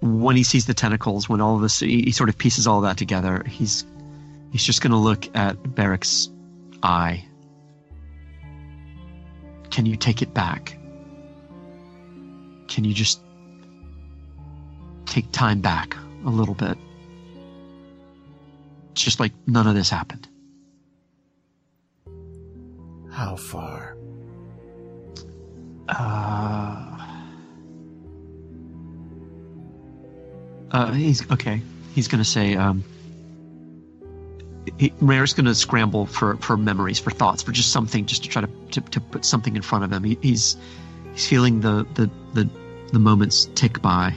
when 0.01 0.36
he 0.36 0.44
sees 0.44 0.66
the 0.66 0.74
tentacles, 0.74 1.28
when 1.28 1.40
all 1.40 1.56
of 1.56 1.62
this, 1.62 1.81
he, 1.81 2.02
he 2.02 2.12
sort 2.12 2.28
of 2.28 2.39
pieces 2.39 2.66
all 2.66 2.82
that 2.82 2.97
together. 2.97 3.44
He's 3.47 3.85
he's 4.52 4.62
just 4.62 4.81
going 4.81 4.93
to 4.93 4.98
look 4.98 5.35
at 5.36 5.56
Barrack's 5.74 6.28
eye. 6.82 7.24
Can 9.70 9.86
you 9.86 9.97
take 9.97 10.23
it 10.23 10.32
back? 10.32 10.78
Can 12.69 12.85
you 12.85 12.94
just 12.94 13.20
take 15.09 15.30
time 15.32 15.60
back 15.60 15.97
a 16.24 16.30
little 16.30 16.55
bit? 16.55 16.76
Just 18.94 19.20
like 19.20 19.32
none 19.47 19.66
of 19.66 19.74
this 19.74 19.90
happened. 19.90 20.28
How 23.10 23.36
far? 23.36 23.97
Uh, 25.89 26.98
uh, 30.70 30.93
he's 30.93 31.28
okay. 31.32 31.62
He's 31.94 32.06
gonna 32.06 32.24
say, 32.24 32.55
um, 32.55 32.85
he, 34.78 34.93
Rare's 35.01 35.32
gonna 35.32 35.55
scramble 35.55 36.06
for, 36.06 36.36
for 36.36 36.56
memories, 36.56 36.98
for 36.98 37.10
thoughts, 37.10 37.43
for 37.43 37.52
just 37.52 37.72
something, 37.72 38.06
just 38.06 38.22
to 38.24 38.28
try 38.28 38.43
to, 38.43 38.48
to, 38.72 38.80
to 38.82 39.01
put 39.01 39.24
something 39.24 39.56
in 39.56 39.62
front 39.62 39.85
of 39.85 39.93
him. 39.93 40.05
He, 40.05 40.18
he's 40.20 40.56
he's 41.12 41.26
feeling 41.26 41.60
the, 41.60 41.86
the 41.94 42.10
the 42.35 42.48
the 42.93 42.98
moments 42.98 43.48
tick 43.55 43.80
by, 43.80 44.14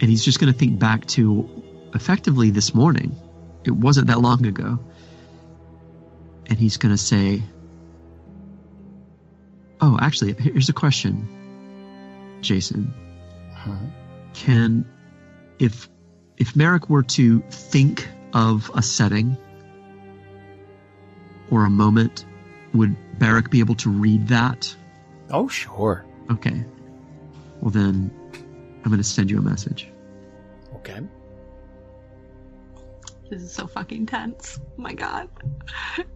and 0.00 0.10
he's 0.10 0.24
just 0.24 0.40
gonna 0.40 0.52
think 0.52 0.78
back 0.78 1.06
to 1.06 1.48
effectively 1.94 2.50
this 2.50 2.74
morning. 2.74 3.14
It 3.64 3.72
wasn't 3.72 4.06
that 4.08 4.20
long 4.20 4.46
ago, 4.46 4.78
and 6.46 6.58
he's 6.58 6.76
gonna 6.76 6.98
say, 6.98 7.42
"Oh, 9.80 9.98
actually, 10.00 10.34
here's 10.34 10.68
a 10.68 10.72
question, 10.72 11.28
Jason." 12.40 12.92
Huh? 13.54 13.76
can 14.34 14.84
if 15.58 15.88
if 16.36 16.56
Marrek 16.56 16.88
were 16.88 17.02
to 17.02 17.40
think 17.50 18.08
of 18.32 18.70
a 18.74 18.82
setting 18.82 19.36
or 21.50 21.64
a 21.64 21.70
moment, 21.70 22.24
would 22.72 22.96
Barrack 23.18 23.50
be 23.50 23.60
able 23.60 23.74
to 23.76 23.90
read 23.90 24.28
that? 24.28 24.74
Oh, 25.30 25.48
sure. 25.48 26.06
Okay. 26.30 26.64
Well 27.60 27.70
then 27.70 28.10
I'm 28.84 28.90
gonna 28.90 29.02
send 29.04 29.30
you 29.30 29.38
a 29.38 29.42
message. 29.42 29.88
Okay. 30.76 31.00
This 33.30 33.42
is 33.42 33.52
so 33.52 33.66
fucking 33.66 34.06
tense. 34.06 34.58
Oh 34.60 34.82
my 34.82 34.92
god. 34.92 35.28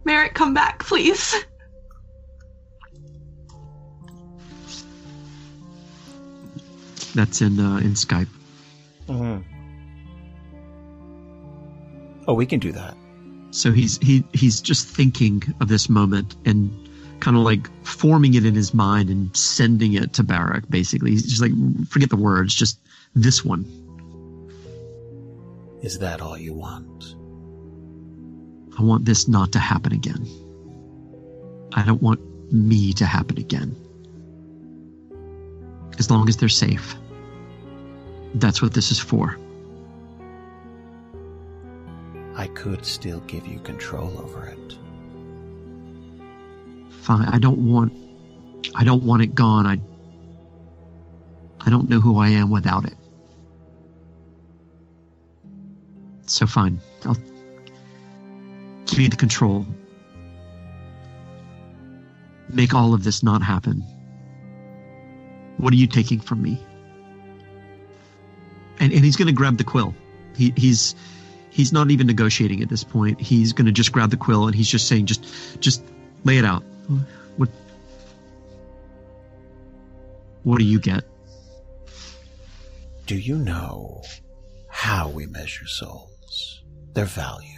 Marrek, 0.05 0.35
come 0.35 0.53
back, 0.55 0.81
please. 0.81 1.35
That's 7.15 7.41
in 7.41 7.61
uh, 7.61 7.77
in 7.79 7.95
Skype. 7.95 8.29
hmm 9.07 9.39
Oh, 12.27 12.35
we 12.35 12.47
can 12.47 12.59
do 12.59 12.73
that. 12.73 12.97
So 13.51 13.71
he's 13.71 13.99
he 13.99 14.25
he's 14.33 14.61
just 14.61 14.89
thinking 14.89 15.43
of 15.61 15.69
this 15.69 15.89
moment 15.89 16.35
and 16.45 16.84
kind 17.21 17.37
of 17.37 17.43
like 17.43 17.69
forming 17.85 18.35
it 18.35 18.45
in 18.45 18.55
his 18.55 18.75
mind 18.75 19.11
and 19.11 19.35
sending 19.37 19.95
it 19.95 20.13
to 20.15 20.23
Barrack. 20.23 20.65
Basically, 20.69 21.11
he's 21.13 21.25
just 21.27 21.43
like 21.43 21.53
forget 21.89 22.11
the 22.11 22.17
words, 22.17 22.55
just 22.55 22.79
this 23.15 23.45
one. 23.45 23.65
Is 25.83 25.99
that 25.99 26.21
all 26.21 26.37
you 26.39 26.55
want? 26.55 27.15
I 28.79 28.83
want 28.83 29.05
this 29.05 29.29
not 29.29 29.53
to 29.53 29.59
happen 29.59 29.93
again. 29.93 30.27
I 31.75 31.85
don't 31.85 32.03
want 32.03 32.21
me 32.53 32.93
to 32.95 33.07
happen 33.07 33.39
again. 33.39 33.77
as 35.99 36.11
long 36.11 36.29
as 36.29 36.37
they're 36.37 36.49
safe. 36.49 36.97
That's 38.35 38.61
what 38.61 38.75
this 38.75 38.91
is 38.91 38.99
for. 38.99 39.39
I 42.37 42.49
could 42.49 42.85
still 42.85 43.21
give 43.21 43.47
you 43.47 43.61
control 43.61 44.19
over 44.19 44.47
it. 44.47 44.79
Fine. 47.05 47.29
I 47.29 47.39
don't 47.39 47.59
want. 47.59 47.93
I 48.75 48.83
don't 48.83 49.03
want 49.03 49.23
it 49.23 49.35
gone. 49.35 49.67
I. 49.67 49.79
I 51.61 51.69
don't 51.69 51.91
know 51.91 52.01
who 52.01 52.19
I 52.19 52.29
am 52.29 52.51
without 52.51 52.87
it. 52.87 52.95
So 56.25 56.47
fine. 56.47 56.81
I'll 57.05 57.19
give 58.87 59.01
you 59.01 59.09
the 59.11 59.17
control. 59.17 59.67
Make 62.49 62.73
all 62.73 62.95
of 62.95 63.05
this 63.05 63.23
not 63.23 63.43
happen. 63.43 63.83
What 65.59 65.75
are 65.75 65.77
you 65.77 65.87
taking 65.87 66.21
from 66.21 66.41
me? 66.41 66.59
And 68.81 68.95
and 68.95 69.05
he's 69.05 69.17
going 69.17 69.27
to 69.27 69.35
grab 69.35 69.59
the 69.59 69.65
quill. 69.65 69.95
He 70.35 70.55
he's 70.57 70.95
he's 71.51 71.71
not 71.71 71.91
even 71.91 72.07
negotiating 72.07 72.63
at 72.63 72.71
this 72.71 72.83
point. 72.83 73.21
He's 73.21 73.53
going 73.53 73.67
to 73.67 73.73
just 73.73 73.93
grab 73.93 74.09
the 74.09 74.17
quill 74.17 74.47
and 74.47 74.55
he's 74.55 74.69
just 74.69 74.89
saying 74.89 75.05
just 75.05 75.61
just 75.61 75.85
lay 76.25 76.39
it 76.39 76.47
out. 76.47 76.65
What 77.37 77.49
What 80.43 80.59
do 80.59 80.65
you 80.65 80.79
get? 80.79 81.05
Do 83.07 83.17
you 83.17 83.37
know 83.37 84.03
how 84.69 85.09
we 85.09 85.27
measure 85.27 85.67
souls? 85.67 86.63
Their 86.93 87.07
value? 87.07 87.49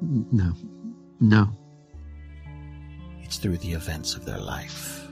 No. 0.00 0.52
No. 1.20 1.52
It's 3.22 3.38
through 3.38 3.58
the 3.58 3.72
events 3.72 4.14
of 4.14 4.24
their 4.24 4.38
life. 4.38 5.06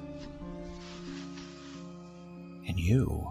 And 2.67 2.79
you, 2.79 3.27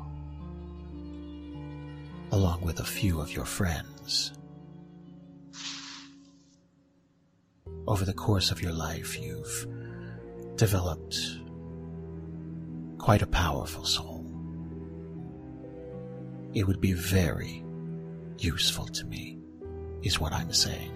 along 2.31 2.61
with 2.61 2.80
a 2.80 2.85
few 2.85 3.19
of 3.19 3.34
your 3.34 3.45
friends, 3.45 4.31
over 7.88 8.03
the 8.03 8.14
course 8.14 8.51
of 8.51 8.61
your 8.61 8.73
life, 8.73 9.19
you've 9.19 9.68
developed 10.55 11.18
quite 12.97 13.22
a 13.22 13.27
powerful 13.27 13.85
soul. 13.85 14.26
It 16.53 16.68
would 16.68 16.81
be 16.81 16.93
very 16.93 17.64
useful 18.39 18.85
to 18.88 19.05
me, 19.05 19.39
is 20.03 20.19
what 20.19 20.34
I'm 20.34 20.51
saying. 20.51 20.91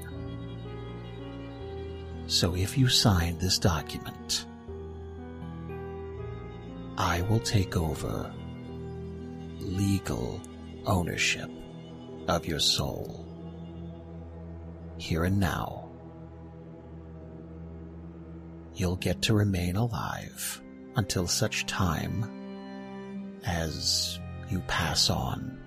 So 2.27 2.55
if 2.55 2.77
you 2.77 2.87
sign 2.87 3.37
this 3.37 3.59
document, 3.59 4.45
I 6.97 7.21
will 7.23 7.39
take 7.39 7.77
over 7.77 8.31
legal 9.59 10.41
ownership 10.85 11.49
of 12.27 12.45
your 12.45 12.59
soul. 12.59 13.27
Here 14.97 15.23
and 15.23 15.39
now. 15.39 15.80
You'll 18.75 18.95
get 18.95 19.21
to 19.23 19.33
remain 19.33 19.75
alive 19.75 20.61
until 20.95 21.27
such 21.27 21.65
time 21.65 23.39
as 23.45 24.19
you 24.49 24.59
pass 24.61 25.09
on. 25.09 25.57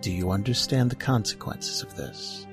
Do 0.00 0.12
you 0.12 0.30
understand 0.32 0.90
the 0.90 0.96
consequences 0.96 1.82
of 1.82 1.96
this? 1.96 2.46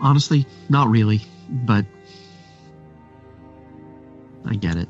Honestly, 0.00 0.46
not 0.68 0.88
really, 0.88 1.20
but 1.48 1.84
I 4.46 4.54
get 4.54 4.76
it. 4.76 4.88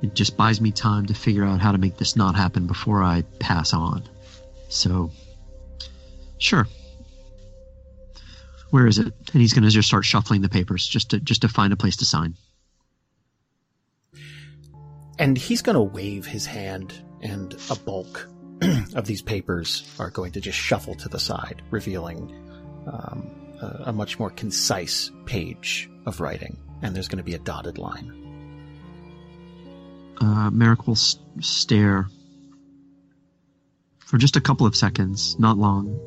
It 0.00 0.14
just 0.14 0.36
buys 0.36 0.60
me 0.60 0.72
time 0.72 1.06
to 1.06 1.14
figure 1.14 1.44
out 1.44 1.60
how 1.60 1.72
to 1.72 1.78
make 1.78 1.96
this 1.96 2.16
not 2.16 2.36
happen 2.36 2.66
before 2.66 3.02
I 3.02 3.22
pass 3.38 3.74
on. 3.74 4.02
So, 4.68 5.10
sure. 6.38 6.66
Where 8.70 8.86
is 8.86 8.98
it? 8.98 9.12
And 9.32 9.40
he's 9.40 9.52
going 9.52 9.64
to 9.64 9.70
just 9.70 9.88
start 9.88 10.04
shuffling 10.04 10.42
the 10.42 10.48
papers 10.48 10.86
just 10.86 11.10
to 11.10 11.20
just 11.20 11.42
to 11.42 11.48
find 11.48 11.72
a 11.72 11.76
place 11.76 11.96
to 11.98 12.04
sign. 12.04 12.34
And 15.18 15.36
he's 15.36 15.62
going 15.62 15.74
to 15.74 15.82
wave 15.82 16.26
his 16.26 16.46
hand, 16.46 16.94
and 17.22 17.56
a 17.70 17.74
bulk 17.76 18.28
of 18.94 19.06
these 19.06 19.22
papers 19.22 19.94
are 19.98 20.10
going 20.10 20.32
to 20.32 20.40
just 20.40 20.58
shuffle 20.58 20.94
to 20.96 21.08
the 21.08 21.18
side, 21.18 21.62
revealing 21.70 22.32
um, 22.86 23.28
a, 23.60 23.84
a 23.86 23.92
much 23.92 24.18
more 24.18 24.30
concise 24.30 25.10
page 25.26 25.90
of 26.06 26.20
writing. 26.20 26.56
And 26.82 26.94
there's 26.94 27.08
going 27.08 27.18
to 27.18 27.24
be 27.24 27.34
a 27.34 27.40
dotted 27.40 27.78
line. 27.78 28.14
Uh, 30.20 30.50
Marrek 30.50 30.86
will 30.86 30.94
s- 30.94 31.18
stare 31.40 32.06
for 33.98 34.18
just 34.18 34.36
a 34.36 34.40
couple 34.40 34.66
of 34.66 34.76
seconds, 34.76 35.38
not 35.38 35.58
long, 35.58 35.98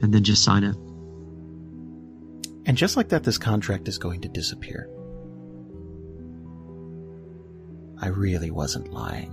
and 0.00 0.12
then 0.12 0.24
just 0.24 0.42
sign 0.42 0.64
it. 0.64 0.76
And 2.64 2.76
just 2.76 2.96
like 2.96 3.08
that, 3.08 3.24
this 3.24 3.38
contract 3.38 3.88
is 3.88 3.98
going 3.98 4.20
to 4.20 4.28
disappear. 4.28 4.88
I 8.00 8.08
really 8.08 8.50
wasn't 8.50 8.92
lying 8.92 9.30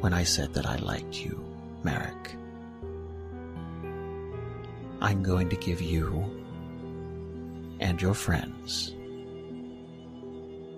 when 0.00 0.12
I 0.12 0.24
said 0.24 0.54
that 0.54 0.66
I 0.66 0.76
liked 0.76 1.22
you, 1.24 1.44
Marrek. 1.82 2.36
I'm 5.00 5.22
going 5.22 5.48
to 5.50 5.56
give 5.56 5.80
you 5.80 6.24
and 7.80 8.00
your 8.00 8.14
friends 8.14 8.94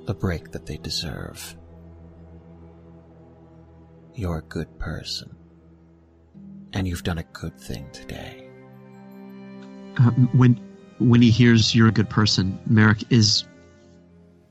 the 0.06 0.14
break 0.14 0.50
that 0.52 0.64
they 0.66 0.78
deserve. 0.78 1.54
You're 4.14 4.38
a 4.38 4.42
good 4.42 4.78
person, 4.78 5.36
and 6.72 6.88
you've 6.88 7.02
done 7.02 7.18
a 7.18 7.24
good 7.24 7.60
thing 7.60 7.90
today. 7.92 8.47
Uh, 9.98 10.10
when 10.32 10.54
when 10.98 11.22
he 11.22 11.30
hears 11.30 11.74
you're 11.74 11.88
a 11.88 11.92
good 11.92 12.10
person, 12.10 12.58
Marrek 12.66 13.10
is 13.10 13.44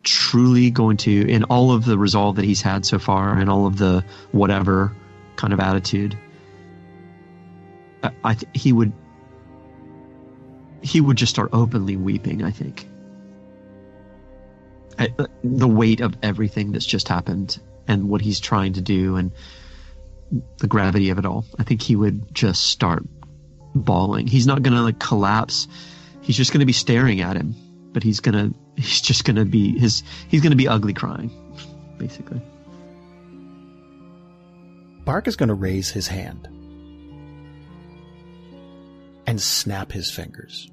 truly 0.03 0.72
going 0.72 0.95
to, 0.98 1.30
in 1.30 1.44
all 1.45 1.72
of 1.72 1.84
the 1.84 1.98
resolve 1.98 2.38
that 2.38 2.45
he's 2.45 2.61
had 2.61 2.86
so 2.86 2.99
far, 2.99 3.38
and 3.38 3.49
all 3.49 3.65
of 3.65 3.78
the 3.78 4.03
whatever 4.32 4.95
kind 5.36 5.53
of 5.53 5.60
attitude, 5.60 6.18
I, 8.03 8.11
I 8.24 8.34
th- 8.34 8.49
he 8.53 8.74
would 8.74 8.91
he 10.82 11.02
would 11.02 11.18
just 11.18 11.30
start 11.30 11.49
openly 11.53 11.95
weeping. 11.95 12.44
I 12.44 12.52
think 12.52 12.88
I, 14.99 15.14
uh, 15.19 15.28
the 15.44 15.68
weight 15.68 16.02
of 16.02 16.15
everything 16.24 16.72
that's 16.72 16.86
just 16.86 17.07
happened 17.07 17.60
and 17.88 18.10
what 18.10 18.22
he's 18.22 18.40
trying 18.40 18.74
to 18.74 18.82
do 18.82 19.15
and 19.15 19.32
the 20.57 20.68
gravity 20.68 21.10
of 21.10 21.19
it 21.19 21.26
all. 21.26 21.45
I 21.57 21.64
think 21.64 21.82
he 21.82 21.95
would 21.95 22.34
just 22.34 22.64
start 22.64 23.06
bawling. 23.82 24.28
He's 24.28 24.48
not 24.48 24.64
gonna 24.64 24.84
like 24.84 24.99
collapse. 24.99 25.68
He's 26.22 26.38
just 26.38 26.52
gonna 26.54 26.66
be 26.66 26.74
staring 26.74 27.22
at 27.22 27.36
him. 27.36 27.56
But 27.94 28.04
he's 28.04 28.20
gonna 28.20 28.52
he's 28.76 29.02
just 29.02 29.26
gonna 29.26 29.45
be 29.45 29.78
his 29.78 30.04
he's 30.28 30.41
gonna 30.41 30.56
be 30.56 30.68
ugly 30.68 30.94
crying, 30.94 31.32
basically. 31.98 32.41
Bark 35.06 35.28
is 35.28 35.38
to 35.38 35.54
raise 35.54 35.90
his 35.90 36.08
hand 36.08 36.49
and 39.26 39.41
snap 39.41 39.91
his 39.91 40.12
fingers. 40.12 40.70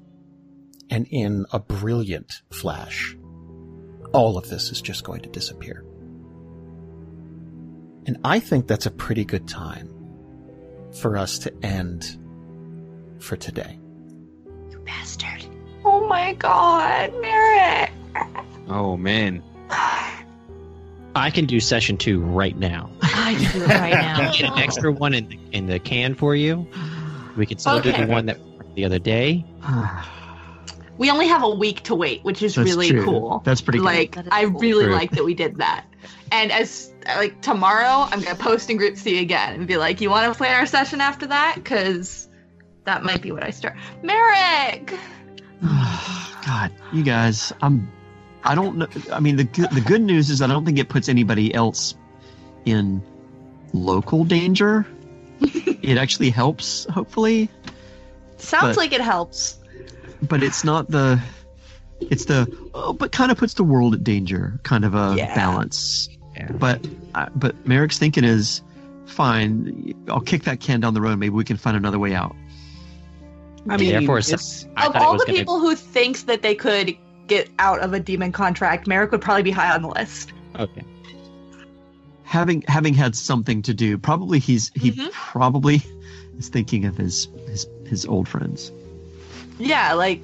And 0.89 1.07
in 1.09 1.45
a 1.51 1.59
brilliant 1.59 2.41
flash, 2.51 3.15
all 4.13 4.37
of 4.37 4.49
this 4.49 4.71
is 4.71 4.81
just 4.81 5.03
going 5.03 5.21
to 5.21 5.29
disappear. 5.29 5.85
And 8.05 8.17
I 8.23 8.39
think 8.39 8.67
that's 8.67 8.85
a 8.85 8.91
pretty 8.91 9.25
good 9.25 9.47
time 9.47 9.89
for 11.01 11.17
us 11.17 11.39
to 11.39 11.53
end 11.63 12.17
for 13.19 13.35
today. 13.35 13.77
You 14.69 14.79
bastard. 14.85 15.45
Oh 15.83 16.07
my 16.07 16.33
god, 16.33 17.13
Marrek. 17.21 17.91
Oh 18.67 18.97
man. 18.97 19.41
I 21.17 21.29
can 21.31 21.45
do 21.45 21.59
session 21.59 21.97
two 21.97 22.19
right 22.21 22.57
now. 22.57 22.89
I 23.01 23.35
can 23.39 23.51
do 23.59 23.63
it 23.65 23.67
right 23.69 23.91
now. 24.17 24.31
Get 24.31 24.51
an 24.51 24.57
extra 24.59 24.91
one 24.91 25.13
in 25.13 25.29
the, 25.29 25.39
in 25.53 25.65
the 25.67 25.79
can 25.79 26.13
for 26.13 26.35
you. 26.35 26.67
We 27.37 27.45
can 27.45 27.57
still 27.57 27.79
do 27.81 27.91
the 27.93 28.05
one 28.05 28.25
that 28.25 28.37
the 28.75 28.85
other 28.85 28.99
day. 28.99 29.45
We 30.97 31.11
only 31.11 31.27
have 31.27 31.43
a 31.43 31.49
week 31.49 31.81
to 31.83 31.93
wait, 31.93 32.23
which 32.23 32.41
is 32.41 32.55
That's 32.55 32.69
really 32.69 32.89
true. 32.89 33.03
cool. 33.03 33.41
That's 33.43 33.59
pretty 33.59 33.79
good. 33.79 33.83
like 33.83 34.15
That 34.15 34.27
is 34.27 34.31
I 34.31 34.43
really 34.43 34.85
True. 34.85 34.93
like 34.93 35.11
that 35.11 35.25
we 35.25 35.33
did 35.33 35.57
that. 35.57 35.83
And 36.31 36.53
as 36.53 36.93
like 37.05 37.41
tomorrow, 37.41 38.07
I'm 38.09 38.21
gonna 38.21 38.33
post 38.35 38.69
in 38.69 38.77
group 38.77 38.95
C 38.95 39.19
again 39.19 39.55
and 39.55 39.67
be 39.67 39.75
like, 39.75 39.99
"You 39.99 40.09
want 40.09 40.31
to 40.31 40.37
plan 40.37 40.55
our 40.57 40.65
session 40.65 41.01
after 41.01 41.27
that? 41.27 41.55
Because 41.55 42.29
that 42.85 43.03
might 43.03 43.21
be 43.21 43.31
what 43.31 43.43
I 43.43 43.49
start." 43.51 43.75
Marrek. 44.03 44.93
God, 45.61 46.71
you 46.93 47.03
guys, 47.03 47.51
I'm. 47.61 47.91
I 48.43 48.53
don't 48.53 48.77
know. 48.77 48.87
I 49.11 49.19
mean, 49.19 49.37
the 49.37 49.43
good, 49.43 49.71
the 49.71 49.81
good 49.81 50.01
news 50.01 50.29
is 50.29 50.41
I 50.41 50.47
don't 50.47 50.65
think 50.65 50.77
it 50.77 50.89
puts 50.89 51.09
anybody 51.09 51.53
else 51.53 51.95
in 52.65 53.01
local 53.73 54.23
danger. 54.23 54.85
it 55.41 55.97
actually 55.97 56.29
helps, 56.29 56.85
hopefully. 56.85 57.49
Sounds 58.37 58.75
But- 58.75 58.77
like 58.77 58.93
it 58.93 59.01
helps. 59.01 59.57
but 60.21 60.43
it's 60.43 60.63
not 60.63 60.89
the. 60.89 61.19
It's 62.01 62.25
the 62.25 62.45
oh, 62.73 62.91
but 62.93 63.11
kind 63.13 63.31
of 63.31 63.37
puts 63.37 63.53
the 63.53 63.63
world 63.63 63.93
at 63.95 64.03
danger 64.03 64.59
kind 64.63 64.83
of 64.83 64.93
a 64.95 65.15
Yeah. 65.17 65.33
balance. 65.33 66.09
Yeah. 66.35 66.51
But 66.51 66.85
uh, 67.15 67.27
but 67.35 67.55
Marrek's 67.63 67.97
thinking 67.97 68.25
is 68.25 68.61
fine. 69.05 69.93
I'll 70.09 70.19
kick 70.19 70.43
that 70.43 70.59
can 70.59 70.81
down 70.81 70.93
the 70.93 70.99
road. 71.01 71.17
Maybe 71.17 71.29
we 71.33 71.45
can 71.45 71.55
find 71.57 71.75
another 71.77 71.97
way 71.97 72.13
out. 72.13 72.35
I 73.67 73.77
mean, 73.77 73.89
Therefore, 73.89 74.19
it's- 74.19 74.65
I 74.77 74.87
of 74.87 74.93
thought 74.93 75.01
it 75.01 75.05
all 75.05 75.13
was 75.13 75.21
the 75.21 75.27
gonna- 75.27 75.39
people 75.39 75.59
who 75.59 75.75
thinks 75.75 76.23
that 76.23 76.41
they 76.41 76.53
could 76.55 76.95
get 77.27 77.49
out 77.59 77.79
of 77.79 77.93
a 77.93 77.99
demon 77.99 78.31
contract, 78.31 78.87
Marrek 78.87 79.11
would 79.11 79.21
probably 79.21 79.43
be 79.43 79.51
high 79.51 79.73
on 79.73 79.81
the 79.81 79.87
list. 79.89 80.31
Okay. 80.59 80.83
Having 82.23 82.63
having 82.67 82.93
had 82.93 83.15
something 83.15 83.61
to 83.63 83.73
do, 83.73 83.97
probably 83.97 84.39
he's 84.39 84.71
he 84.75 84.91
Mhm. 84.91 85.11
probably 85.11 85.83
is 86.37 86.49
thinking 86.49 86.85
of 86.85 86.97
his 86.97 87.27
his 87.47 87.67
his 87.87 88.05
old 88.05 88.27
friends. 88.27 88.71
Yeah, 89.59 89.93
like 89.93 90.21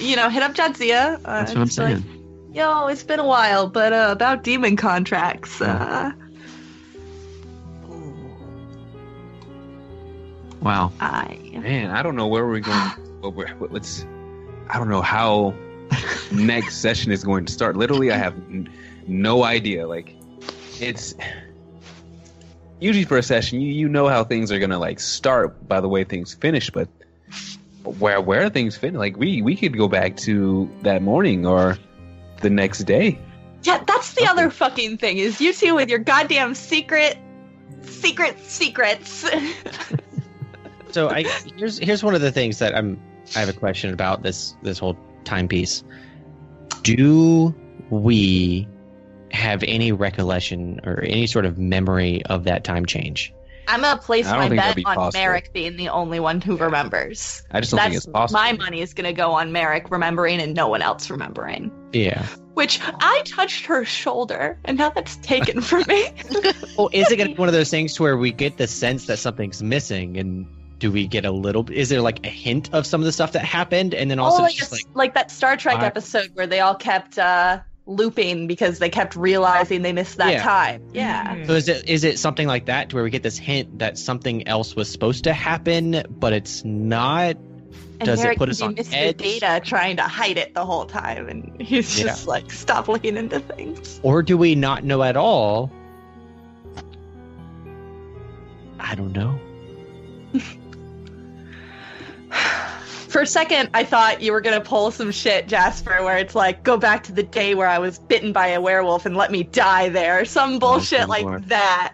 you 0.00 0.16
know, 0.16 0.28
hit 0.28 0.42
up 0.42 0.54
Jadzia. 0.54 1.14
Uh, 1.24 1.40
That's 1.40 1.52
what 1.52 1.60
I'm 1.60 1.66
just 1.66 1.78
be 1.78 1.84
like, 1.84 1.92
saying. 1.96 2.16
Yo, 2.54 2.86
it's 2.88 3.02
been 3.02 3.20
a 3.20 3.26
while, 3.26 3.68
but 3.68 3.92
uh, 3.92 4.08
about 4.10 4.42
demon 4.44 4.76
contracts. 4.76 5.60
Uh, 5.60 6.12
Wow. 10.60 10.92
I 11.00 11.38
Man, 11.52 11.90
I 11.90 12.02
don't 12.02 12.16
know 12.16 12.26
where 12.26 12.46
we're 12.46 12.60
going. 12.60 12.78
what 13.20 13.34
we're, 13.34 13.48
what's, 13.48 14.04
I 14.68 14.78
don't 14.78 14.88
know 14.88 15.02
how 15.02 15.54
next 16.32 16.76
session 16.80 17.12
is 17.12 17.24
going 17.24 17.44
to 17.46 17.52
start. 17.52 17.76
Literally, 17.76 18.10
I 18.10 18.16
have 18.16 18.34
n- 18.34 18.68
no 19.06 19.44
idea. 19.44 19.86
Like, 19.86 20.14
it's 20.80 21.14
usually 22.80 23.04
for 23.04 23.18
a 23.18 23.22
session, 23.22 23.60
you, 23.60 23.72
you 23.72 23.88
know 23.88 24.08
how 24.08 24.24
things 24.24 24.50
are 24.50 24.58
gonna 24.58 24.78
like 24.78 24.98
start 24.98 25.68
by 25.68 25.80
the 25.80 25.88
way 25.88 26.04
things 26.04 26.34
finish, 26.34 26.70
but 26.70 26.88
where 27.84 28.20
where 28.20 28.48
things 28.48 28.76
finish, 28.76 28.98
like 28.98 29.16
we 29.16 29.42
we 29.42 29.54
could 29.54 29.76
go 29.76 29.88
back 29.88 30.16
to 30.18 30.68
that 30.82 31.02
morning 31.02 31.46
or 31.46 31.78
the 32.40 32.50
next 32.50 32.84
day. 32.84 33.18
Yeah, 33.62 33.82
that's 33.86 34.14
the 34.14 34.26
other 34.26 34.50
fucking 34.50 34.96
thing 34.96 35.18
is 35.18 35.40
you 35.40 35.52
two 35.52 35.74
with 35.74 35.90
your 35.90 35.98
goddamn 35.98 36.54
secret, 36.54 37.18
secret 37.82 38.38
secrets. 38.40 39.28
So 40.92 41.08
I 41.08 41.24
here's 41.56 41.78
here's 41.78 42.02
one 42.02 42.14
of 42.14 42.20
the 42.20 42.32
things 42.32 42.58
that 42.58 42.76
I'm 42.76 43.00
I 43.36 43.40
have 43.40 43.48
a 43.48 43.52
question 43.52 43.92
about 43.92 44.22
this 44.22 44.56
this 44.62 44.78
whole 44.78 44.96
timepiece. 45.24 45.84
Do 46.82 47.54
we 47.90 48.66
have 49.32 49.62
any 49.62 49.92
recollection 49.92 50.80
or 50.84 51.02
any 51.02 51.26
sort 51.26 51.46
of 51.46 51.58
memory 51.58 52.24
of 52.26 52.44
that 52.44 52.64
time 52.64 52.86
change? 52.86 53.32
I'm 53.68 53.82
gonna 53.82 54.00
place 54.00 54.26
my 54.26 54.48
bet 54.48 54.74
be 54.74 54.84
on 54.84 54.96
possible. 54.96 55.20
Marrek 55.20 55.52
being 55.52 55.76
the 55.76 55.90
only 55.90 56.18
one 56.18 56.40
who 56.40 56.56
remembers. 56.56 57.44
I 57.52 57.60
just 57.60 57.70
don't 57.70 57.78
That's 57.78 57.90
think 57.90 57.96
it's 57.98 58.06
possible. 58.06 58.40
my 58.40 58.52
money 58.52 58.80
is 58.80 58.94
gonna 58.94 59.12
go 59.12 59.32
on 59.32 59.52
Marrek 59.52 59.90
remembering 59.90 60.40
and 60.40 60.54
no 60.54 60.66
one 60.66 60.82
else 60.82 61.08
remembering. 61.08 61.70
Yeah. 61.92 62.26
Which 62.54 62.80
I 62.82 63.22
touched 63.24 63.66
her 63.66 63.84
shoulder, 63.84 64.58
and 64.64 64.76
now 64.76 64.90
that's 64.90 65.16
taken 65.18 65.60
from 65.60 65.84
me. 65.88 66.12
Well, 66.76 66.90
is 66.92 67.10
it 67.10 67.16
going 67.16 67.28
to 67.28 67.34
be 67.34 67.38
one 67.38 67.48
of 67.48 67.52
those 67.52 67.70
things 67.70 67.98
where 68.00 68.16
we 68.16 68.32
get 68.32 68.56
the 68.56 68.66
sense 68.66 69.06
that 69.06 69.18
something's 69.18 69.62
missing, 69.62 70.16
and 70.16 70.46
do 70.80 70.90
we 70.90 71.06
get 71.06 71.24
a 71.24 71.30
little? 71.30 71.70
Is 71.70 71.88
there 71.90 72.00
like 72.00 72.26
a 72.26 72.30
hint 72.30 72.70
of 72.74 72.84
some 72.86 73.00
of 73.00 73.04
the 73.04 73.12
stuff 73.12 73.32
that 73.32 73.44
happened, 73.44 73.94
and 73.94 74.10
then 74.10 74.18
also 74.18 74.38
oh, 74.40 74.42
like, 74.46 74.56
just 74.56 74.72
a- 74.72 74.74
like 74.74 74.86
like 74.94 75.14
that 75.14 75.30
Star 75.30 75.56
Trek 75.56 75.76
I- 75.78 75.86
episode 75.86 76.30
where 76.34 76.46
they 76.48 76.58
all 76.60 76.74
kept 76.74 77.18
uh, 77.18 77.60
looping 77.86 78.46
because 78.48 78.78
they 78.78 78.88
kept 78.88 79.14
realizing 79.14 79.82
they 79.82 79.92
missed 79.92 80.16
that 80.16 80.32
Yeah. 80.32 80.42
time. 80.42 80.82
Yeah. 80.92 81.44
So 81.46 81.52
is 81.52 81.68
it 81.68 81.88
is 81.88 82.02
it 82.04 82.18
something 82.18 82.46
like 82.48 82.66
that 82.66 82.90
to 82.90 82.96
where 82.96 83.04
we 83.04 83.10
get 83.10 83.22
this 83.22 83.38
hint 83.38 83.78
that 83.78 83.98
something 83.98 84.48
else 84.48 84.74
was 84.74 84.90
supposed 84.90 85.24
to 85.24 85.32
happen, 85.32 86.02
but 86.08 86.32
it's 86.32 86.64
not? 86.64 87.36
And 88.00 88.06
Does 88.06 88.24
it 88.24 88.38
put 88.38 88.48
us 88.48 88.62
on 88.62 88.74
be 88.74 88.82
edge? 88.94 89.18
Data 89.18 89.60
trying 89.62 89.96
to 89.98 90.02
hide 90.04 90.38
it 90.38 90.54
the 90.54 90.64
whole 90.64 90.86
time, 90.86 91.28
and 91.28 91.60
he's 91.60 91.98
Yeah. 91.98 92.06
just 92.06 92.26
like, 92.26 92.50
stop 92.50 92.88
looking 92.88 93.18
into 93.18 93.40
things. 93.40 94.00
Or 94.02 94.22
do 94.22 94.38
we 94.38 94.54
not 94.54 94.84
know 94.84 95.02
at 95.02 95.18
all? 95.18 95.70
I 98.78 98.94
don't 98.94 99.12
know. 99.12 99.38
For 103.10 103.22
a 103.22 103.26
second, 103.26 103.70
I 103.74 103.82
thought 103.84 104.22
you 104.22 104.30
were 104.32 104.40
gonna 104.40 104.60
pull 104.60 104.90
some 104.92 105.10
shit, 105.10 105.48
Jasper, 105.48 106.02
where 106.04 106.16
it's 106.16 106.34
like, 106.36 106.62
go 106.62 106.76
back 106.76 107.02
to 107.04 107.12
the 107.12 107.24
day 107.24 107.54
where 107.56 107.66
I 107.66 107.78
was 107.78 107.98
bitten 107.98 108.32
by 108.32 108.46
a 108.48 108.60
werewolf 108.60 109.04
and 109.04 109.16
let 109.16 109.32
me 109.32 109.42
die 109.42 109.88
there, 109.88 110.24
some 110.24 110.58
bullshit 110.60 111.00
good 111.00 111.08
like 111.08 111.24
lord. 111.24 111.48
that. 111.48 111.92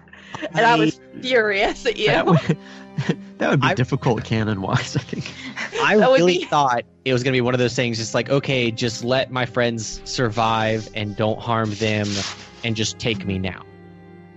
And 0.53 0.67
I 0.67 0.77
was 0.77 1.01
furious 1.23 1.87
at 1.87 1.97
you. 1.97 2.09
That 2.09 2.27
would, 2.27 2.41
that 3.39 3.51
would 3.51 3.61
be 3.63 3.69
I- 3.69 3.75
difficult 3.75 4.25
canon 4.25 4.61
wise, 4.61 4.95
I 4.95 5.01
think. 5.01 5.33
I 5.83 5.95
really 5.95 6.39
be- 6.39 6.45
thought 6.45 6.85
it 7.07 7.15
was 7.15 7.23
going 7.23 7.33
to 7.33 7.37
be 7.37 7.41
one 7.41 7.55
of 7.55 7.61
those 7.61 7.75
things, 7.75 7.97
just 7.97 8.13
like, 8.13 8.29
okay, 8.29 8.71
just 8.71 9.03
let 9.03 9.31
my 9.31 9.47
friends 9.47 10.03
survive 10.05 10.89
and 10.95 11.17
don't 11.17 11.39
harm 11.41 11.75
them 11.77 12.09
and 12.63 12.77
just 12.77 12.99
take 12.99 13.25
me 13.25 13.39
now, 13.39 13.63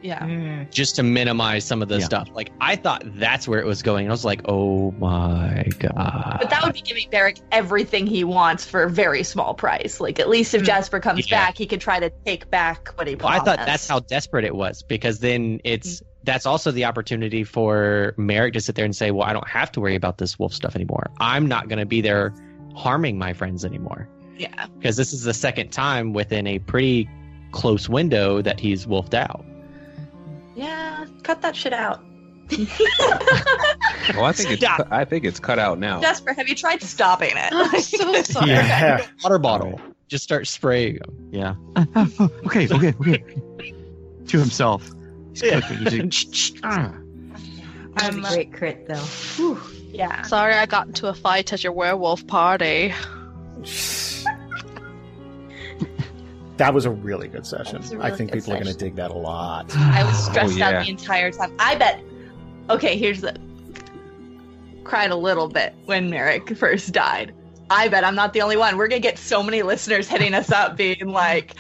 yeah. 0.02 0.20
Mm. 0.20 0.72
just 0.72 0.96
to 0.98 1.04
minimize 1.04 1.66
some 1.66 1.82
of 1.82 1.88
the 1.88 2.00
Yeah. 2.00 2.06
stuff. 2.06 2.30
Like, 2.34 2.52
I 2.60 2.76
thought 2.76 3.04
that's 3.06 3.48
where 3.48 3.60
it 3.60 3.66
was 3.66 3.82
going. 3.82 4.08
I 4.08 4.12
was 4.12 4.26
like, 4.26 4.42
oh 4.46 4.92
my 4.92 5.66
God. 5.80 6.38
But 6.40 6.50
that 6.50 6.64
would 6.64 6.74
be 6.74 6.82
giving 6.82 7.10
Derek 7.10 7.38
everything 7.52 8.08
he 8.08 8.24
wants 8.24 8.66
for 8.66 8.84
a 8.84 8.90
very 8.90 9.24
small 9.24 9.54
price. 9.54 10.00
Like 10.00 10.20
at 10.20 10.30
least 10.30 10.54
if 10.54 10.62
mm. 10.62 10.66
Jasper 10.66 11.00
comes 11.00 11.30
Yeah. 11.30 11.46
back, 11.46 11.58
he 11.58 11.66
could 11.66 11.82
try 11.82 12.00
to 12.00 12.10
take 12.26 12.50
back 12.50 12.90
what 12.96 13.08
he 13.08 13.16
Well, 13.16 13.28
I 13.28 13.40
thought 13.40 13.60
that's 13.66 13.88
how 13.88 14.00
desperate 14.00 14.46
it 14.46 14.56
was 14.56 14.84
because 14.84 15.20
then 15.20 15.60
it's 15.64 15.98
mm-hmm. 15.98 16.06
that's 16.24 16.46
also 16.46 16.72
the 16.72 16.86
opportunity 16.86 17.44
for 17.44 18.14
Marrek 18.18 18.54
to 18.54 18.62
sit 18.62 18.76
there 18.76 18.86
and 18.86 18.96
say, 18.96 19.12
"Well, 19.12 19.28
I 19.28 19.34
don't 19.34 19.48
have 19.48 19.72
to 19.74 19.82
worry 19.82 19.96
about 19.96 20.18
this 20.18 20.38
wolf 20.38 20.54
stuff 20.54 20.76
anymore. 20.76 21.10
I'm 21.20 21.48
not 21.48 21.70
going 21.70 21.80
to 21.80 21.86
be 21.86 22.02
there 22.02 22.34
harming 22.76 23.18
my 23.18 23.34
friends 23.34 23.66
anymore." 23.66 24.08
Yeah. 24.38 24.68
Because 24.78 24.96
this 24.96 25.12
is 25.14 25.24
the 25.24 25.34
second 25.34 25.72
time 25.72 26.14
within 26.14 26.48
a 26.48 26.60
pretty 26.60 27.10
close 27.52 27.90
window 27.90 28.42
that 28.42 28.60
he's 28.60 28.88
wolfed 28.88 29.14
out. 29.14 29.44
Yeah. 30.60 31.06
Cut 31.24 31.42
that 31.42 31.56
shit 31.56 31.74
out. 31.74 32.04
Well, 34.16 34.26
I 34.26 34.32
think 34.34 34.50
it's 34.52 34.62
Stop. 34.62 34.78
cu- 34.88 34.94
I 34.96 35.06
think 35.06 35.24
it's 35.24 35.40
cut 35.40 35.60
out 35.60 35.78
now. 35.80 36.02
Jasper, 36.02 36.34
have 36.34 36.48
you 36.50 36.56
tried 36.56 36.82
stopping 36.82 37.32
it? 37.36 37.50
I'm 37.54 37.80
so 37.82 38.22
sorry. 38.24 38.50
Yeah. 38.52 39.06
Water 39.24 39.38
bottle. 39.38 39.80
Just 40.08 40.24
start 40.24 40.48
spraying 40.48 40.96
them. 40.98 41.30
Yeah. 41.32 41.56
Uh, 41.76 41.86
uh, 41.96 42.06
oh, 42.20 42.32
okay, 42.48 42.68
okay, 42.68 42.94
okay. 43.00 43.24
to 44.28 44.40
himself. 44.40 44.90
He's 45.34 45.44
Yeah. 45.44 45.62
cooking. 45.62 46.06
He's 46.10 46.26
just, 46.26 46.58
ah. 46.64 46.92
That 47.96 48.16
was 48.16 48.16
Um, 48.16 48.26
a 48.26 48.34
great 48.34 48.52
crit, 48.54 48.88
though. 48.88 49.58
yeah. 49.92 50.24
Sorry, 50.24 50.56
I 50.56 50.66
got 50.66 50.88
into 50.88 51.08
a 51.08 51.14
fight 51.14 51.54
at 51.54 51.64
your 51.64 51.74
werewolf 51.74 52.26
party. 52.28 52.94
That 56.60 56.74
was 56.74 56.84
a 56.84 56.92
really 56.92 57.30
good 57.30 57.46
session. 57.46 57.78
was 57.78 57.94
a 57.94 57.96
I 57.96 58.08
really 58.08 58.18
think 58.18 58.32
good 58.32 58.40
people 58.40 58.54
are 58.54 58.62
going 58.62 58.68
to 58.68 58.78
dig 58.78 58.96
that 58.96 59.12
a 59.12 59.18
lot. 59.18 59.74
I 59.78 60.04
was 60.04 60.14
oh, 60.28 60.32
stressed 60.32 60.58
yeah. 60.58 60.70
out 60.72 60.84
the 60.84 60.92
entire 60.92 61.32
time. 61.32 61.56
I 61.58 61.76
bet. 61.76 62.04
Okay, 62.70 62.98
here's 62.98 63.22
the. 63.22 63.34
Cried 64.84 65.12
a 65.12 65.16
little 65.16 65.48
bit 65.48 65.74
when 65.86 66.10
Marrek 66.10 66.58
first 66.58 66.92
died. 66.92 67.34
I 67.70 67.88
bet 67.88 68.04
I'm 68.04 68.16
not 68.16 68.34
the 68.34 68.42
only 68.42 68.58
one. 68.58 68.76
We're 68.76 68.90
gonna 68.90 69.00
get 69.00 69.18
so 69.18 69.42
many 69.42 69.62
listeners 69.62 70.10
hitting 70.10 70.34
us 70.34 70.52
up, 70.52 70.76
being 70.76 71.08
like, 71.08 71.56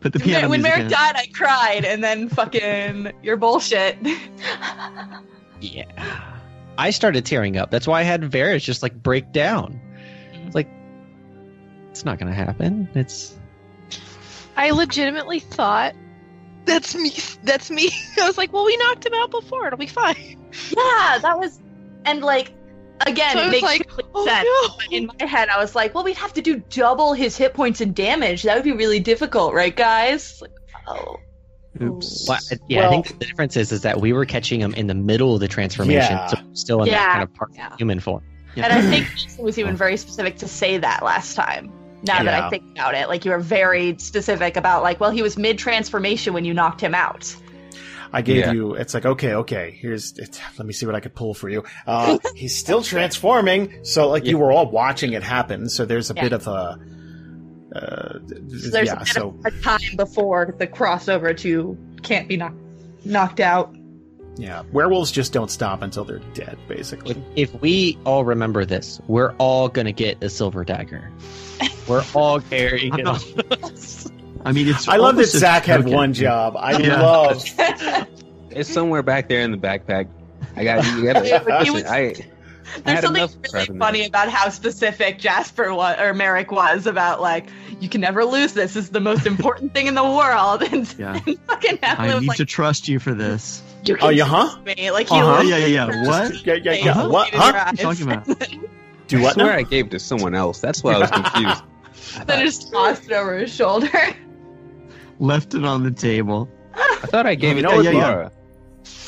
Put 0.00 0.12
the 0.12 0.20
piano 0.20 0.48
"When 0.48 0.62
Marrek 0.62 0.82
in. 0.82 0.90
died, 0.90 1.16
I 1.16 1.26
cried," 1.34 1.84
and 1.84 2.04
then 2.04 2.28
fucking 2.28 3.12
your 3.22 3.36
bullshit. 3.36 3.98
Yeah. 5.58 6.22
I 6.76 6.90
started 6.90 7.24
tearing 7.24 7.56
up. 7.56 7.70
That's 7.70 7.86
why 7.86 8.00
I 8.00 8.02
had 8.02 8.22
Variis 8.22 8.62
just 8.62 8.82
like 8.82 9.02
break 9.02 9.32
down. 9.32 9.80
It's 10.44 10.54
like 10.54 10.68
it's 11.90 12.04
not 12.04 12.18
going 12.18 12.28
to 12.28 12.34
happen. 12.34 12.88
It's 12.94 13.38
I 14.56 14.70
legitimately 14.70 15.40
thought 15.40 15.94
that's 16.64 16.94
me. 16.94 17.12
That's 17.44 17.70
me. 17.70 17.90
I 18.20 18.26
was 18.26 18.36
like, 18.38 18.52
well, 18.52 18.64
we 18.64 18.76
knocked 18.76 19.06
him 19.06 19.14
out 19.14 19.30
before. 19.30 19.66
It'll 19.66 19.78
be 19.78 19.86
fine. 19.86 20.50
yeah, 20.70 21.18
that 21.22 21.38
was, 21.38 21.60
and 22.04 22.22
like, 22.22 22.52
again, 23.06 23.34
So 23.36 23.46
it 23.46 23.50
makes 23.50 23.62
like, 23.62 23.86
complete 23.86 24.06
oh, 24.14 24.24
sense. 24.24 24.48
no. 24.90 24.96
In 24.96 25.10
my 25.18 25.26
head, 25.26 25.48
I 25.48 25.58
was 25.58 25.74
like, 25.74 25.94
well, 25.94 26.02
we'd 26.04 26.16
have 26.16 26.32
to 26.34 26.42
do 26.42 26.56
double 26.70 27.12
his 27.12 27.36
hit 27.36 27.54
points 27.54 27.80
and 27.80 27.94
damage. 27.94 28.42
That 28.44 28.54
would 28.56 28.64
be 28.64 28.72
really 28.72 29.00
difficult, 29.00 29.54
right, 29.54 29.74
guys? 29.74 30.40
Like, 30.40 30.52
oh. 30.86 31.16
Oops. 31.80 32.26
Well, 32.26 32.38
I- 32.50 32.56
yeah, 32.68 32.86
I 32.86 32.90
think 32.90 33.08
the 33.18 33.26
difference 33.26 33.56
is 33.56 33.70
is 33.70 33.82
that 33.82 34.00
we 34.00 34.14
were 34.14 34.24
catching 34.24 34.60
him 34.60 34.72
in 34.74 34.86
the 34.86 34.94
middle 34.94 35.34
of 35.34 35.40
the 35.40 35.48
transformation, 35.48 36.12
Yeah. 36.12 36.26
so 36.28 36.38
still 36.54 36.80
in 36.82 36.86
Yeah, 36.88 36.94
that 36.94 37.12
kind 37.12 37.22
of 37.24 37.34
part 37.34 37.50
yeah. 37.54 37.76
human 37.76 38.00
form. 38.00 38.24
And 38.56 38.64
I 38.72 38.80
think 38.80 39.06
Jason 39.14 39.44
was 39.44 39.58
even 39.58 39.76
very 39.76 39.98
specific 39.98 40.38
to 40.38 40.48
say 40.48 40.78
that 40.78 41.02
last 41.04 41.34
time. 41.34 41.70
Now 42.02 42.22
that 42.22 42.42
I 42.44 42.50
think 42.50 42.64
about 42.72 42.94
it, 42.94 43.08
like 43.08 43.24
you 43.24 43.30
were 43.30 43.38
very 43.40 43.96
specific 43.98 44.56
about 44.56 44.82
like, 44.82 45.00
well, 45.00 45.10
he 45.10 45.22
was 45.22 45.36
mid 45.36 45.58
transformation 45.58 46.34
when 46.34 46.44
you 46.44 46.54
knocked 46.54 46.80
him 46.80 46.94
out. 46.94 47.34
I 48.12 48.22
gave 48.22 48.36
Yeah. 48.38 48.52
you. 48.52 48.74
It's 48.74 48.94
like 48.94 49.04
okay, 49.04 49.34
okay. 49.34 49.76
Here's. 49.80 50.16
It, 50.18 50.40
let 50.58 50.66
me 50.66 50.72
see 50.72 50.86
what 50.86 50.94
I 50.94 51.00
could 51.00 51.14
pull 51.14 51.34
for 51.34 51.48
you. 51.48 51.64
Uh, 51.86 52.18
he's 52.36 52.56
still 52.56 52.82
transforming, 52.82 53.84
so 53.84 54.08
like 54.08 54.24
you 54.24 54.38
were 54.38 54.52
all 54.52 54.70
watching 54.70 55.12
it 55.14 55.22
happen. 55.22 55.68
So 55.68 55.84
there's 55.84 56.10
a 56.10 56.14
Yeah. 56.14 56.22
bit 56.22 56.32
of 56.32 56.46
a. 56.46 56.78
Uh, 57.74 58.18
So 58.58 58.70
there's 58.70 58.86
yeah. 58.86 58.94
a 58.94 58.98
bit 59.00 59.08
So 59.08 59.28
of 59.30 59.44
a 59.44 59.50
time 59.60 59.96
before 59.96 60.54
the 60.58 60.66
crossover 60.66 61.36
to 61.38 61.76
can't 62.02 62.28
be 62.28 62.36
knocked 62.36 62.56
knocked 63.04 63.40
out. 63.40 63.74
Yeah, 64.36 64.62
werewolves 64.72 65.10
just 65.12 65.32
don't 65.32 65.50
stop 65.50 65.80
until 65.82 66.04
they're 66.04 66.18
dead, 66.34 66.58
basically. 66.68 67.12
If, 67.34 67.52
if 67.54 67.60
we 67.62 67.98
all 68.04 68.24
remember 68.24 68.64
this, 68.64 69.00
we're 69.06 69.32
all 69.38 69.68
gonna 69.68 69.92
get 69.92 70.22
a 70.22 70.28
silver 70.28 70.64
dagger. 70.64 71.10
We're 71.88 72.04
all 72.14 72.40
carrying 72.40 72.92
I'm 72.92 73.00
it. 73.00 73.04
not- 73.04 73.24
on. 73.62 73.72
I 74.44 74.52
mean, 74.52 74.68
it's. 74.68 74.86
I 74.88 74.96
love 74.96 75.16
that 75.16 75.26
Zach 75.26 75.64
had 75.64 75.78
token. 75.78 75.92
one 75.92 76.12
job. 76.12 76.54
I 76.58 76.78
Yeah. 76.78 77.00
love. 77.02 77.44
It's 78.50 78.72
somewhere 78.72 79.02
back 79.02 79.28
there 79.28 79.40
in 79.42 79.50
the 79.50 79.58
backpack. 79.58 80.08
I 80.56 80.64
got 80.64 80.82
you. 80.86 81.04
Gotta, 81.04 81.28
Yeah, 81.28 81.42
but 81.42 81.64
he 81.64 81.70
listen, 81.70 81.74
was- 81.74 81.84
I, 81.84 81.98
I 81.98 82.12
There's 82.14 82.24
had 82.86 83.00
something 83.04 83.22
enough 83.22 83.34
really 83.52 83.66
in 83.66 83.72
there. 83.78 83.86
funny 83.86 84.06
about 84.06 84.30
how 84.30 84.48
specific 84.48 85.18
Jasper 85.18 85.74
was, 85.74 85.98
or 86.00 86.14
Marrek 86.14 86.50
was 86.50 86.86
about 86.86 87.20
like, 87.20 87.48
you 87.80 87.90
can 87.90 88.00
never 88.00 88.24
lose 88.24 88.54
this. 88.54 88.72
This 88.72 88.84
is 88.84 88.90
the 88.90 89.00
most 89.00 89.26
important 89.26 89.74
thing 89.74 89.88
in 89.88 89.94
the 89.94 90.02
world. 90.04 90.62
And, 90.72 90.94
Yeah. 90.98 91.20
and 91.26 91.38
fucking 91.46 91.78
I 91.82 91.86
Avalan 91.96 92.14
was 92.14 92.20
need 92.22 92.28
like, 92.28 92.36
to 92.38 92.46
trust 92.46 92.88
you 92.88 92.98
for 92.98 93.12
this. 93.12 93.62
You 93.88 93.96
Oh, 93.96 94.08
can 94.08 94.16
yeah, 94.16 94.24
huh? 94.24 94.48
trust 94.62 94.78
me. 94.78 94.90
Like, 94.90 95.08
he 95.08 95.16
Uh-huh. 95.18 95.42
Yeah, 95.42 95.56
yeah, 95.58 95.66
yeah. 95.66 96.06
What? 96.06 96.46
Yeah, 96.46 96.54
yeah, 96.54 96.72
yeah. 96.72 96.90
Uh-huh. 96.92 97.08
What? 97.08 97.28
Huh? 97.32 97.52
What 97.52 97.54
are 97.56 97.70
you 97.72 97.76
talking 98.04 98.12
about? 98.12 98.48
Do 99.08 99.20
what? 99.20 99.30
I 99.30 99.32
swear 99.34 99.46
now? 99.46 99.58
I 99.58 99.62
gave 99.62 99.86
it 99.86 99.90
to 99.92 99.98
someone 100.00 100.34
else. 100.34 100.60
That's 100.60 100.82
why 100.82 100.94
I 100.94 100.98
was 100.98 101.10
confused. 101.20 101.62
then 102.26 102.44
just 102.44 102.72
tossed 102.72 103.04
it 103.04 103.12
over 103.12 103.38
his 103.38 103.54
shoulder. 103.54 103.88
Left 105.18 105.54
it 105.54 105.64
on 105.64 105.82
the 105.84 105.90
table. 105.90 106.48
I 106.74 106.96
thought 107.06 107.26
I 107.26 107.34
gave 107.34 107.52
You 107.54 107.60
it 107.60 107.62
know 107.62 107.70
to 107.70 107.76
what, 107.76 107.84
yeah. 107.94 108.08
Laura. 108.08 108.32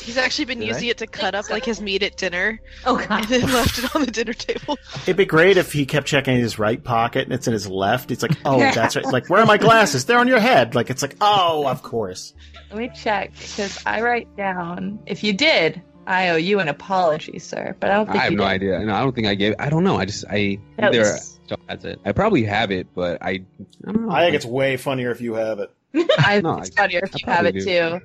He's 0.03 0.17
actually 0.17 0.45
been 0.45 0.59
Did 0.59 0.65
I? 0.65 0.73
using 0.73 0.87
it 0.89 0.97
to 0.99 1.07
cut 1.07 1.35
up 1.35 1.49
like 1.49 1.63
his 1.65 1.81
meat 1.81 2.01
at 2.03 2.17
dinner, 2.17 2.59
Oh 2.85 2.97
god! 2.97 3.11
and 3.31 3.43
then 3.43 3.53
left 3.53 3.77
it 3.79 3.95
on 3.95 4.01
the 4.05 4.11
dinner 4.11 4.33
table. 4.33 4.77
It'd 5.03 5.17
be 5.17 5.25
great 5.25 5.57
if 5.57 5.71
he 5.73 5.85
kept 5.85 6.07
checking 6.07 6.35
his 6.37 6.57
right 6.57 6.83
pocket 6.83 7.25
and 7.25 7.33
it's 7.33 7.47
in 7.47 7.53
his 7.53 7.67
left. 7.69 8.09
It's 8.11 8.21
like, 8.23 8.31
oh, 8.45 8.59
that's 8.59 8.95
right. 8.95 9.05
Like, 9.05 9.29
where 9.29 9.41
are 9.41 9.45
my 9.45 9.57
glasses? 9.57 10.05
They're 10.05 10.17
on 10.19 10.27
your 10.27 10.39
head. 10.39 10.73
Like, 10.75 10.89
it's 10.89 11.01
like, 11.01 11.15
oh, 11.21 11.67
of 11.67 11.83
course. 11.83 12.33
Let 12.71 12.79
me 12.79 12.91
check 12.95 13.33
because 13.33 13.83
I 13.85 14.01
write 14.01 14.35
down. 14.35 14.99
If 15.05 15.23
you 15.23 15.33
did, 15.33 15.81
I 16.07 16.29
owe 16.29 16.37
you 16.37 16.59
an 16.59 16.69
apology, 16.69 17.37
sir. 17.39 17.75
But 17.79 17.91
I 17.91 17.95
don't 17.95 18.05
think 18.07 18.17
I 18.19 18.23
have 18.23 18.31
you 18.31 18.37
no 18.37 18.43
did. 18.45 18.49
idea. 18.49 18.79
No, 18.79 18.95
I 18.95 19.01
don't 19.01 19.13
think 19.13 19.27
I 19.27 19.35
gave. 19.35 19.53
I 19.59 19.69
don't 19.69 19.83
know. 19.83 19.97
I 19.97 20.05
just 20.05 20.25
I 20.29 20.57
That 20.77 20.93
either 20.95 21.01
was- 21.01 21.39
So 21.47 21.55
that's 21.67 21.85
it. 21.85 21.99
I 22.05 22.13
probably 22.13 22.43
have 22.45 22.71
it, 22.71 22.87
but 22.95 23.21
I. 23.21 23.29
I 23.29 23.41
don't 23.85 24.07
know. 24.07 24.11
I 24.11 24.23
think 24.23 24.35
it's 24.35 24.45
way 24.45 24.77
funnier 24.77 25.11
if 25.11 25.21
you 25.21 25.33
have 25.35 25.59
it. 25.59 25.71
I 26.19 26.41
No, 26.41 26.55
think 26.55 26.67
it's 26.67 26.77
I- 26.77 26.81
funnier 26.83 27.01
if 27.03 27.13
I 27.15 27.17
you 27.19 27.33
have 27.33 27.45
it 27.45 27.51
do. 27.53 27.61
too. 27.65 27.99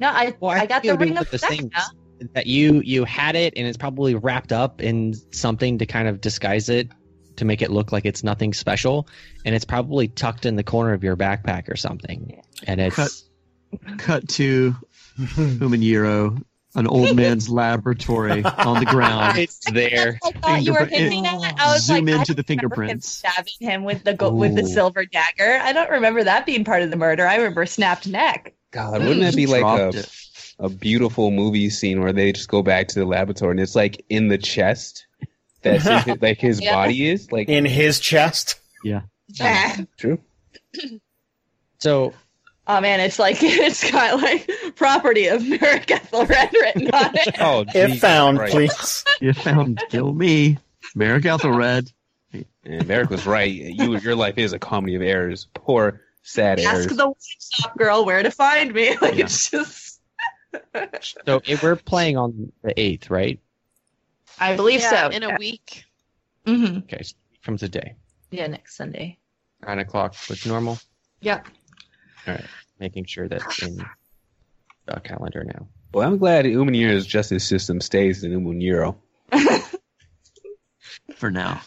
No, 0.00 0.08
I 0.08 0.34
Well, 0.40 0.50
I, 0.50 0.66
got 0.66 0.82
the 0.82 0.88
think 0.88 1.00
it 1.00 1.04
ring 1.04 1.12
of 1.18 1.30
with 1.30 1.30
the 1.30 1.38
same 1.38 1.70
now. 1.74 1.84
that 2.34 2.46
you 2.46 2.80
you 2.84 3.04
had 3.04 3.36
it 3.36 3.54
and 3.56 3.66
it's 3.66 3.76
probably 3.76 4.14
wrapped 4.14 4.52
up 4.52 4.80
in 4.82 5.14
something 5.32 5.78
to 5.78 5.86
kind 5.86 6.08
of 6.08 6.20
disguise 6.20 6.68
it 6.68 6.88
to 7.36 7.44
make 7.44 7.62
it 7.62 7.70
look 7.70 7.92
like 7.92 8.04
it's 8.04 8.22
nothing 8.24 8.52
special, 8.52 9.08
and 9.46 9.54
it's 9.54 9.64
probably 9.64 10.08
tucked 10.08 10.44
in 10.46 10.56
the 10.56 10.64
corner 10.64 10.92
of 10.92 11.02
your 11.04 11.16
backpack 11.16 11.68
or 11.70 11.76
something. 11.76 12.42
And 12.66 12.80
it's 12.80 12.96
Cut. 12.96 13.98
Cut 13.98 14.28
to 14.30 14.74
Humaniro, 15.18 16.42
an 16.74 16.86
old 16.86 17.16
man's 17.16 17.48
laboratory 17.48 18.44
on 18.44 18.80
the 18.80 18.86
ground. 18.86 19.38
it's 19.38 19.58
there. 19.70 20.18
I 20.24 20.30
thought 20.32 20.62
you 20.62 20.72
were 20.72 20.78
Fingerprint- 20.86 21.12
hinting 21.12 21.26
at. 21.26 21.58
I 21.60 21.72
was 21.72 21.84
Zoom 21.86 22.06
like, 22.06 22.14
into 22.20 22.32
I 22.32 22.34
the 22.34 22.34
don't 22.34 22.38
him 22.38 22.44
fingerprints. 22.44 23.08
stabbing 23.08 23.52
him 23.60 23.84
with 23.84 24.04
the 24.04 24.14
go- 24.14 24.32
with 24.32 24.54
the 24.54 24.66
silver 24.66 25.04
dagger. 25.04 25.58
I 25.62 25.72
don't 25.72 25.90
remember 25.90 26.24
that 26.24 26.46
being 26.46 26.64
part 26.64 26.82
of 26.82 26.90
the 26.90 26.96
murder. 26.96 27.26
I 27.26 27.36
remember 27.36 27.64
snapped 27.66 28.06
neck. 28.06 28.54
God, 28.70 29.00
wouldn't 29.02 29.20
that 29.20 29.34
be 29.36 29.46
like 29.46 29.64
a, 29.64 29.88
it. 29.98 30.10
a 30.58 30.68
beautiful 30.68 31.30
movie 31.30 31.70
scene 31.70 32.00
where 32.00 32.12
they 32.12 32.32
just 32.32 32.48
go 32.48 32.62
back 32.62 32.88
to 32.88 32.98
the 32.98 33.04
laboratory 33.06 33.50
and 33.52 33.60
it's 33.60 33.74
like 33.74 34.04
in 34.08 34.28
the 34.28 34.38
chest 34.38 35.06
that's 35.62 35.84
his- 36.06 36.20
like 36.22 36.38
his 36.38 36.60
Yeah. 36.60 36.74
body 36.74 37.08
is 37.08 37.30
like 37.32 37.48
In 37.48 37.64
his 37.64 37.98
chest. 38.00 38.60
Yeah. 38.84 39.02
True. 39.96 40.18
So 41.78 42.12
Oh 42.66 42.80
man, 42.80 43.00
it's 43.00 43.18
like 43.18 43.38
it's 43.42 43.90
got 43.90 44.20
like 44.22 44.48
property 44.76 45.26
of 45.26 45.42
Marrek 45.46 45.90
Ethelred 45.90 46.28
written 46.52 46.90
on 46.92 47.10
it. 47.16 47.34
Oh, 47.40 47.64
If 47.74 48.00
found, 48.00 48.38
Christ. 48.38 48.52
please. 48.54 49.04
You 49.20 49.32
found 49.32 49.82
kill 49.88 50.12
me, 50.12 50.58
Marrek 50.94 51.24
Ethelred. 51.24 51.90
And 52.64 52.86
Marrek 52.86 53.10
was 53.10 53.26
right. 53.26 53.50
You, 53.50 53.96
your 53.98 54.14
life 54.14 54.36
is 54.38 54.52
a 54.52 54.58
comedy 54.58 54.94
of 54.94 55.02
errors. 55.02 55.48
Poor, 55.54 56.00
sad 56.32 56.60
errors. 56.60 56.86
Ask 56.86 56.96
the 56.96 57.06
wine 57.06 57.14
shop 57.52 57.76
girl 57.78 58.04
where 58.04 58.22
to 58.22 58.30
find 58.30 58.72
me. 58.72 58.96
Like 59.02 59.16
Yeah. 59.16 59.24
it's 59.24 59.50
just. 59.50 60.00
so 61.26 61.40
if 61.46 61.62
we're 61.62 61.76
playing 61.76 62.16
on 62.16 62.52
the 62.62 62.78
eighth, 62.78 63.10
right? 63.10 63.38
I 64.38 64.56
believe 64.56 64.80
Yeah, 64.80 65.08
so. 65.10 65.16
in 65.16 65.22
a 65.22 65.36
week. 65.36 65.84
hmm 66.46 66.78
Okay, 66.78 67.02
so 67.02 67.14
from 67.42 67.56
today, 67.58 67.94
Yeah, 68.30 68.46
next 68.46 68.76
Sunday. 68.76 69.18
nine 69.66 69.78
o'clock 69.78 70.14
was 70.28 70.46
normal. 70.46 70.78
Yep. 71.20 71.46
All 72.26 72.34
right, 72.34 72.46
making 72.78 73.04
sure 73.04 73.28
that's 73.28 73.62
in 73.62 73.76
the 74.86 75.00
calendar 75.00 75.44
now. 75.44 75.68
Well, 75.92 76.06
I'm 76.06 76.18
glad 76.18 76.46
Umanir's 76.46 77.06
justice 77.06 77.46
system 77.46 77.80
stays 77.80 78.24
in 78.24 78.32
Umaniro. 78.32 78.96
For 81.16 81.30
now. 81.30 81.60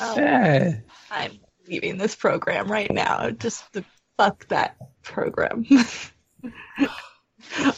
Oh, 0.00 0.14
Yeah. 0.16 0.74
I'm 1.10 1.38
leaving 1.66 1.96
this 1.98 2.14
program 2.14 2.70
right 2.70 2.90
now. 2.90 3.30
Just 3.30 3.72
to 3.72 3.84
fuck 4.20 4.46
that 4.48 4.76
program. 5.02 5.64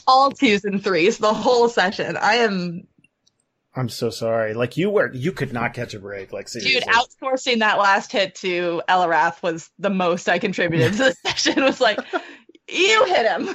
All 0.07 0.31
twos 0.33 0.65
and 0.65 0.83
threes, 0.83 1.19
the 1.19 1.33
whole 1.33 1.69
session. 1.69 2.17
I 2.17 2.37
am, 2.37 2.87
I'm 3.75 3.89
so 3.89 4.11
sorry. 4.11 4.55
Like, 4.55 4.77
you 4.77 4.91
were, 4.91 5.13
you 5.15 5.31
could 5.33 5.53
not 5.53 5.73
catch 5.73 5.95
a 5.95 6.01
break. 6.01 6.33
Like, 6.33 6.49
seriously. 6.49 6.81
dude. 6.81 6.89
Outsourcing 6.93 7.61
that 7.61 7.79
last 7.79 8.11
hit 8.13 8.35
to 8.37 8.83
Eliwrath 8.89 9.41
was 9.43 9.71
the 9.79 9.89
most 9.89 10.29
I 10.29 10.39
contributed 10.41 10.93
to 10.95 10.99
the 10.99 11.13
session. 11.27 11.63
Was 11.63 11.81
like, 11.81 12.01
you 12.69 13.05
hit 13.07 13.27
him, 13.27 13.49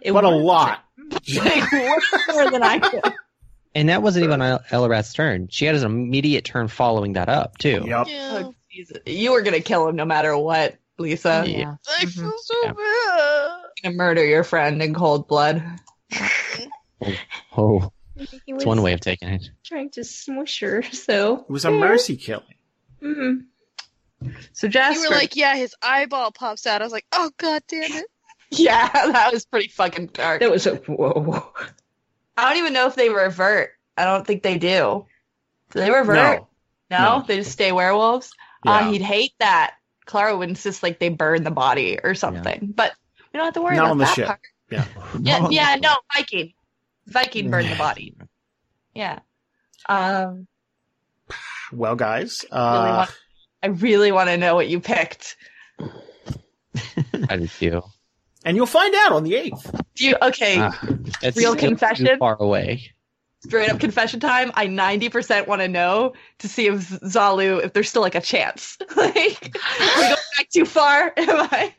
It 0.00 0.12
but 0.12 0.24
a 0.24 0.30
lot. 0.30 0.84
like 1.36 1.72
more 1.72 2.50
than 2.50 2.62
I 2.62 2.78
could. 2.78 3.12
And 3.74 3.88
that 3.90 4.02
wasn't 4.02 4.24
even 4.24 4.40
on 4.40 4.60
El- 4.70 5.02
turn. 5.12 5.48
She 5.50 5.66
had 5.66 5.74
an 5.74 5.84
immediate 5.84 6.44
turn 6.44 6.68
following 6.68 7.14
that 7.14 7.28
up 7.28 7.58
too. 7.58 7.82
Yep. 7.86 8.06
Yeah. 8.08 8.42
Oh, 8.46 8.54
You 9.04 9.32
were 9.32 9.42
gonna 9.42 9.60
kill 9.60 9.88
him 9.88 9.96
no 9.96 10.04
matter 10.06 10.36
what, 10.38 10.76
Lisa. 10.98 11.44
Yeah. 11.46 11.58
Yeah. 11.58 11.74
I 11.88 12.04
Mhm. 12.04 12.12
feel 12.14 12.38
so 12.38 12.54
Yeah. 12.64 12.72
bad. 12.72 13.62
Gonna 13.82 13.94
murder 13.96 14.24
your 14.24 14.44
friend 14.44 14.82
in 14.82 14.94
cold 14.94 15.28
blood. 15.28 15.62
Oh, 17.56 17.92
He 18.16 18.28
it's 18.46 18.64
one 18.64 18.82
way 18.82 18.92
of 18.94 19.00
taking 19.00 19.28
it. 19.28 19.50
trying 19.64 19.90
to 19.90 20.04
smush 20.04 20.60
her, 20.60 20.82
so. 20.82 21.40
It 21.40 21.50
was 21.50 21.64
a 21.64 21.70
mercy 21.70 22.16
killing. 22.16 22.54
Mm. 23.02 23.44
So 24.52 24.66
You 24.68 25.02
were 25.10 25.14
like, 25.14 25.36
yeah, 25.36 25.54
his 25.56 25.74
eyeball 25.82 26.32
pops 26.32 26.66
out. 26.66 26.80
I 26.80 26.84
was 26.84 26.92
like, 26.92 27.06
oh 27.12 27.30
god 27.36 27.62
damn 27.68 27.92
it. 27.92 28.06
yeah, 28.50 28.88
that 28.92 29.32
was 29.32 29.44
pretty 29.44 29.68
fucking 29.68 30.06
dark. 30.08 30.40
That 30.40 30.50
was 30.50 30.66
a 30.66 30.76
whoa. 30.76 31.52
I 32.38 32.48
don't 32.50 32.58
even 32.58 32.72
know 32.72 32.86
if 32.86 32.94
they 32.94 33.10
revert. 33.10 33.70
I 33.98 34.04
don't 34.04 34.26
think 34.26 34.42
they 34.42 34.56
do. 34.58 35.06
Do 35.70 35.78
they 35.80 35.90
revert? 35.90 36.16
No. 36.16 36.48
No, 36.90 37.18
No. 37.18 37.24
they 37.26 37.36
just 37.38 37.52
stay 37.52 37.72
werewolves. 37.72 38.32
Ah, 38.64 38.80
Yeah. 38.80 38.92
he'd 38.92 39.02
hate 39.02 39.32
that. 39.40 39.74
Klara 40.06 40.36
would 40.38 40.48
insist 40.48 40.82
like 40.82 40.98
they 40.98 41.08
burn 41.08 41.44
the 41.44 41.50
body 41.50 41.98
or 42.02 42.14
something. 42.14 42.72
But 42.74 42.92
we 43.32 43.38
don't 43.38 43.44
have 43.46 43.54
to 43.54 43.62
worry 43.62 43.76
Not 43.76 43.82
about 43.84 43.90
on 43.92 43.98
the 43.98 44.04
that 44.04 44.14
ship. 44.14 44.26
part. 44.26 44.40
Yeah. 44.70 44.84
Yeah, 45.20 45.48
yeah, 45.50 45.76
no, 45.76 45.94
Viking. 46.14 46.52
Viking 47.06 47.50
burned 47.50 47.70
the 47.70 47.76
body. 47.76 48.16
Yeah. 48.94 49.20
Um, 49.88 50.46
Well, 51.72 51.94
guys, 51.96 52.44
really 52.50 52.62
uh, 52.64 52.96
want, 52.96 53.10
I 53.62 53.66
really 53.68 54.12
want 54.12 54.28
to 54.28 54.36
know 54.36 54.54
what 54.54 54.68
you 54.68 54.80
picked. 54.80 55.36
I 57.28 57.36
did 57.36 57.50
too. 57.50 57.82
and 58.44 58.56
you'll 58.56 58.66
find 58.66 58.94
out 58.94 59.12
on 59.12 59.24
the 59.24 59.32
8th. 59.32 59.80
Do 59.94 60.04
you 60.06 60.16
okay? 60.22 60.68
It's 61.22 61.36
Real 61.36 61.52
it's 61.52 61.62
too 61.62 61.68
confession? 61.68 62.18
far 62.18 62.36
away. 62.38 62.90
Straight 63.46 63.70
up 63.70 63.78
confession 63.78 64.18
time. 64.18 64.50
I 64.54 64.66
90% 64.66 65.46
want 65.46 65.62
to 65.62 65.68
know 65.68 66.14
to 66.38 66.48
see 66.48 66.66
if 66.66 66.88
Zalu, 67.00 67.64
if 67.64 67.72
there's 67.72 67.88
still 67.88 68.02
like 68.02 68.16
a 68.16 68.20
chance. 68.20 68.76
like, 68.96 69.56
we 69.88 70.02
go 70.02 70.16
back 70.36 70.50
too 70.52 70.64
far. 70.64 71.12
Am 71.16 71.48
I? 71.50 71.72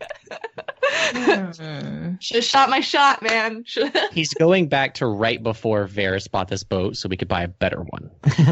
Hmm. 1.14 2.16
Should 2.20 2.36
have 2.38 2.44
shot 2.46 2.70
my 2.70 2.80
shot, 2.80 3.22
man. 3.22 3.66
He's 4.14 4.34
going 4.34 4.70
back 4.70 4.94
to 4.96 5.08
right 5.08 5.44
before 5.44 5.86
Variis 5.88 6.32
bought 6.32 6.48
this 6.48 6.64
boat, 6.64 6.96
so 6.96 7.10
we 7.10 7.18
could 7.18 7.28
buy 7.28 7.44
a 7.44 7.50
better 7.50 7.82
one. 7.82 8.10
Hmm. 8.24 8.44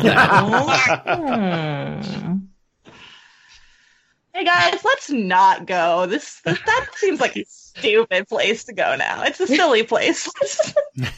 hey 4.34 4.44
guys, 4.44 4.84
let's 4.84 5.10
not 5.10 5.66
go. 5.68 6.06
This 6.06 6.42
that 6.42 6.88
seems 6.96 7.22
like 7.22 7.38
a 7.38 7.46
stupid 7.78 8.28
place 8.28 8.64
to 8.66 8.74
go 8.74 8.96
now. 8.96 9.24
It's 9.24 9.40
a 9.40 9.48
silly 9.48 9.84
place. 9.84 10.30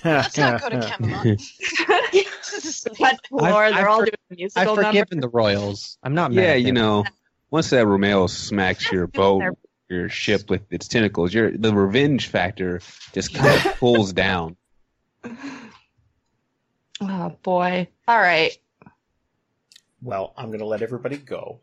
Let's 0.03 0.38
not 0.38 0.61
go 0.61 0.69
to 0.69 0.79
Camelot. 0.81 1.23
this 2.11 2.53
is 2.65 2.75
silly. 2.77 2.95
Cut 2.95 3.19
to 3.25 3.35
Lore, 3.35 3.63
I've- 3.65 3.75
they're 3.75 3.88
I've 3.88 3.91
all 3.93 3.99
for- 3.99 4.05
doing 4.05 4.13
a 4.29 4.34
I've 4.34 4.38
musical 4.38 4.65
number. 4.75 4.84
forgiven 4.85 5.19
the 5.19 5.29
royals. 5.29 5.97
I'm 6.03 6.13
not 6.13 6.31
mad. 6.31 6.41
yeah, 6.41 6.49
at 6.51 6.61
you 6.61 6.71
know, 6.71 7.03
once 7.51 7.69
that 7.71 7.85
Romeo 7.85 8.27
smacks 8.27 8.91
your 8.91 9.07
boat, 9.07 9.43
your 9.89 10.09
ship 10.09 10.49
with 10.49 10.61
its 10.71 10.88
tentacles, 10.88 11.34
your 11.34 11.51
the 11.51 11.73
revenge 11.73 12.27
factor 12.27 12.81
just 13.13 13.34
kind 13.34 13.65
of 13.65 13.75
pulls 13.79 14.13
down. 14.13 14.55
Oh 16.99 17.29
boy. 17.43 17.88
All 18.07 18.17
right. 18.19 18.57
well, 20.01 20.34
I'm 20.38 20.47
going 20.47 20.59
to 20.59 20.65
let 20.65 20.81
everybody 20.81 21.17
go. 21.17 21.59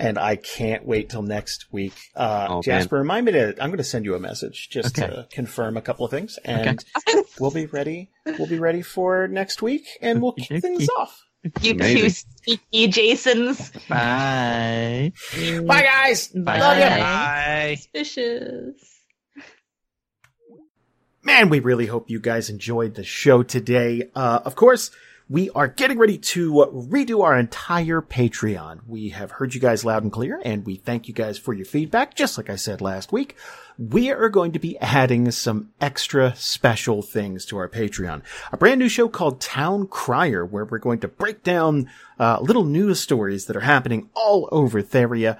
And 0.00 0.18
I 0.18 0.34
can't 0.36 0.84
wait 0.86 1.10
till 1.10 1.22
next 1.22 1.66
week. 1.72 1.92
Uh, 2.16 2.46
Oh, 2.48 2.54
man. 2.54 2.62
Jasper, 2.62 2.96
remind 2.98 3.26
me 3.26 3.32
to. 3.32 3.48
I'm 3.62 3.68
going 3.70 3.76
to 3.78 3.84
send 3.84 4.04
you 4.04 4.14
a 4.14 4.18
message 4.20 4.68
just 4.70 4.98
Okay. 4.98 5.06
to 5.08 5.28
confirm 5.30 5.76
a 5.76 5.82
couple 5.82 6.04
of 6.04 6.10
things, 6.10 6.38
and 6.44 6.82
we'll 7.38 7.50
be 7.52 7.66
ready. 7.66 8.10
We'll 8.26 8.48
be 8.48 8.58
ready 8.58 8.82
for 8.82 9.28
next 9.28 9.62
week, 9.62 9.86
and 10.00 10.20
we'll 10.22 10.32
kick 10.32 10.62
things 10.62 10.88
off. 10.98 11.22
You 11.62 11.72
two 11.74 11.76
Amazing. 11.76 12.26
sneaky 12.44 12.88
Jasons. 12.88 13.70
Bye. 13.88 15.12
Bye, 15.64 15.82
guys. 15.82 16.28
Bye. 16.28 16.58
Love 16.60 16.78
ya. 16.78 16.88
Bye. 16.98 17.74
Suspicious. 17.78 18.74
Man, 21.22 21.50
we 21.50 21.60
really 21.60 21.86
hope 21.86 22.08
you 22.10 22.18
guys 22.20 22.48
enjoyed 22.50 22.94
the 22.94 23.04
show 23.04 23.42
today. 23.42 24.10
Uh, 24.14 24.40
of 24.44 24.56
course, 24.56 24.90
we 25.30 25.48
are 25.50 25.68
getting 25.68 25.96
ready 25.96 26.18
to 26.18 26.52
redo 26.74 27.22
our 27.22 27.38
entire 27.38 28.02
Patreon. 28.02 28.80
We 28.88 29.10
have 29.10 29.30
heard 29.30 29.54
you 29.54 29.60
guys 29.60 29.84
loud 29.84 30.02
and 30.02 30.10
clear, 30.10 30.42
and 30.44 30.66
we 30.66 30.74
thank 30.74 31.06
you 31.06 31.14
guys 31.14 31.38
for 31.38 31.54
your 31.54 31.66
feedback. 31.66 32.16
Just 32.16 32.36
like 32.36 32.50
I 32.50 32.56
said 32.56 32.80
last 32.80 33.12
week, 33.12 33.36
we 33.78 34.10
are 34.10 34.28
going 34.28 34.50
to 34.50 34.58
be 34.58 34.76
adding 34.80 35.30
some 35.30 35.70
extra 35.80 36.34
special 36.34 37.00
things 37.00 37.46
to 37.46 37.58
our 37.58 37.68
Patreon. 37.68 38.22
A 38.50 38.56
brand 38.56 38.80
new 38.80 38.88
show 38.88 39.08
called 39.08 39.40
Town 39.40 39.86
Crier, 39.86 40.44
where 40.44 40.64
we're 40.64 40.78
going 40.78 40.98
to 40.98 41.08
break 41.08 41.44
down 41.44 41.88
uh, 42.18 42.40
little 42.40 42.64
news 42.64 42.98
stories 42.98 43.46
that 43.46 43.54
are 43.56 43.60
happening 43.60 44.10
all 44.14 44.48
over 44.50 44.82
Theria. 44.82 45.38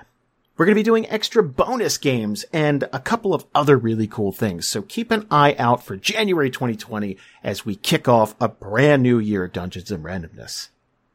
We're 0.60 0.66
going 0.66 0.74
to 0.74 0.80
be 0.80 0.82
doing 0.82 1.08
extra 1.08 1.42
bonus 1.42 1.96
games 1.96 2.44
and 2.52 2.84
a 2.92 2.98
couple 2.98 3.32
of 3.32 3.46
other 3.54 3.78
really 3.78 4.06
cool 4.06 4.30
things. 4.30 4.66
So 4.66 4.82
keep 4.82 5.10
an 5.10 5.26
eye 5.30 5.56
out 5.58 5.82
for 5.82 5.96
January 5.96 6.50
2020 6.50 7.16
as 7.42 7.64
we 7.64 7.76
kick 7.76 8.08
off 8.08 8.34
a 8.38 8.48
brand 8.48 9.02
new 9.02 9.18
year 9.18 9.44
of 9.44 9.54
Dungeons 9.54 9.90
and 9.90 10.04
Randomness. 10.04 10.68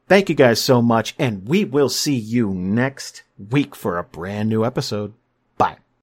Thank 0.08 0.28
you 0.28 0.34
guys 0.34 0.60
so 0.60 0.82
much, 0.82 1.14
and 1.16 1.46
we 1.46 1.64
will 1.64 1.88
see 1.88 2.16
you 2.16 2.52
next 2.54 3.22
week 3.38 3.76
for 3.76 3.98
a 3.98 4.02
brand 4.02 4.48
new 4.48 4.64
episode. 4.64 5.14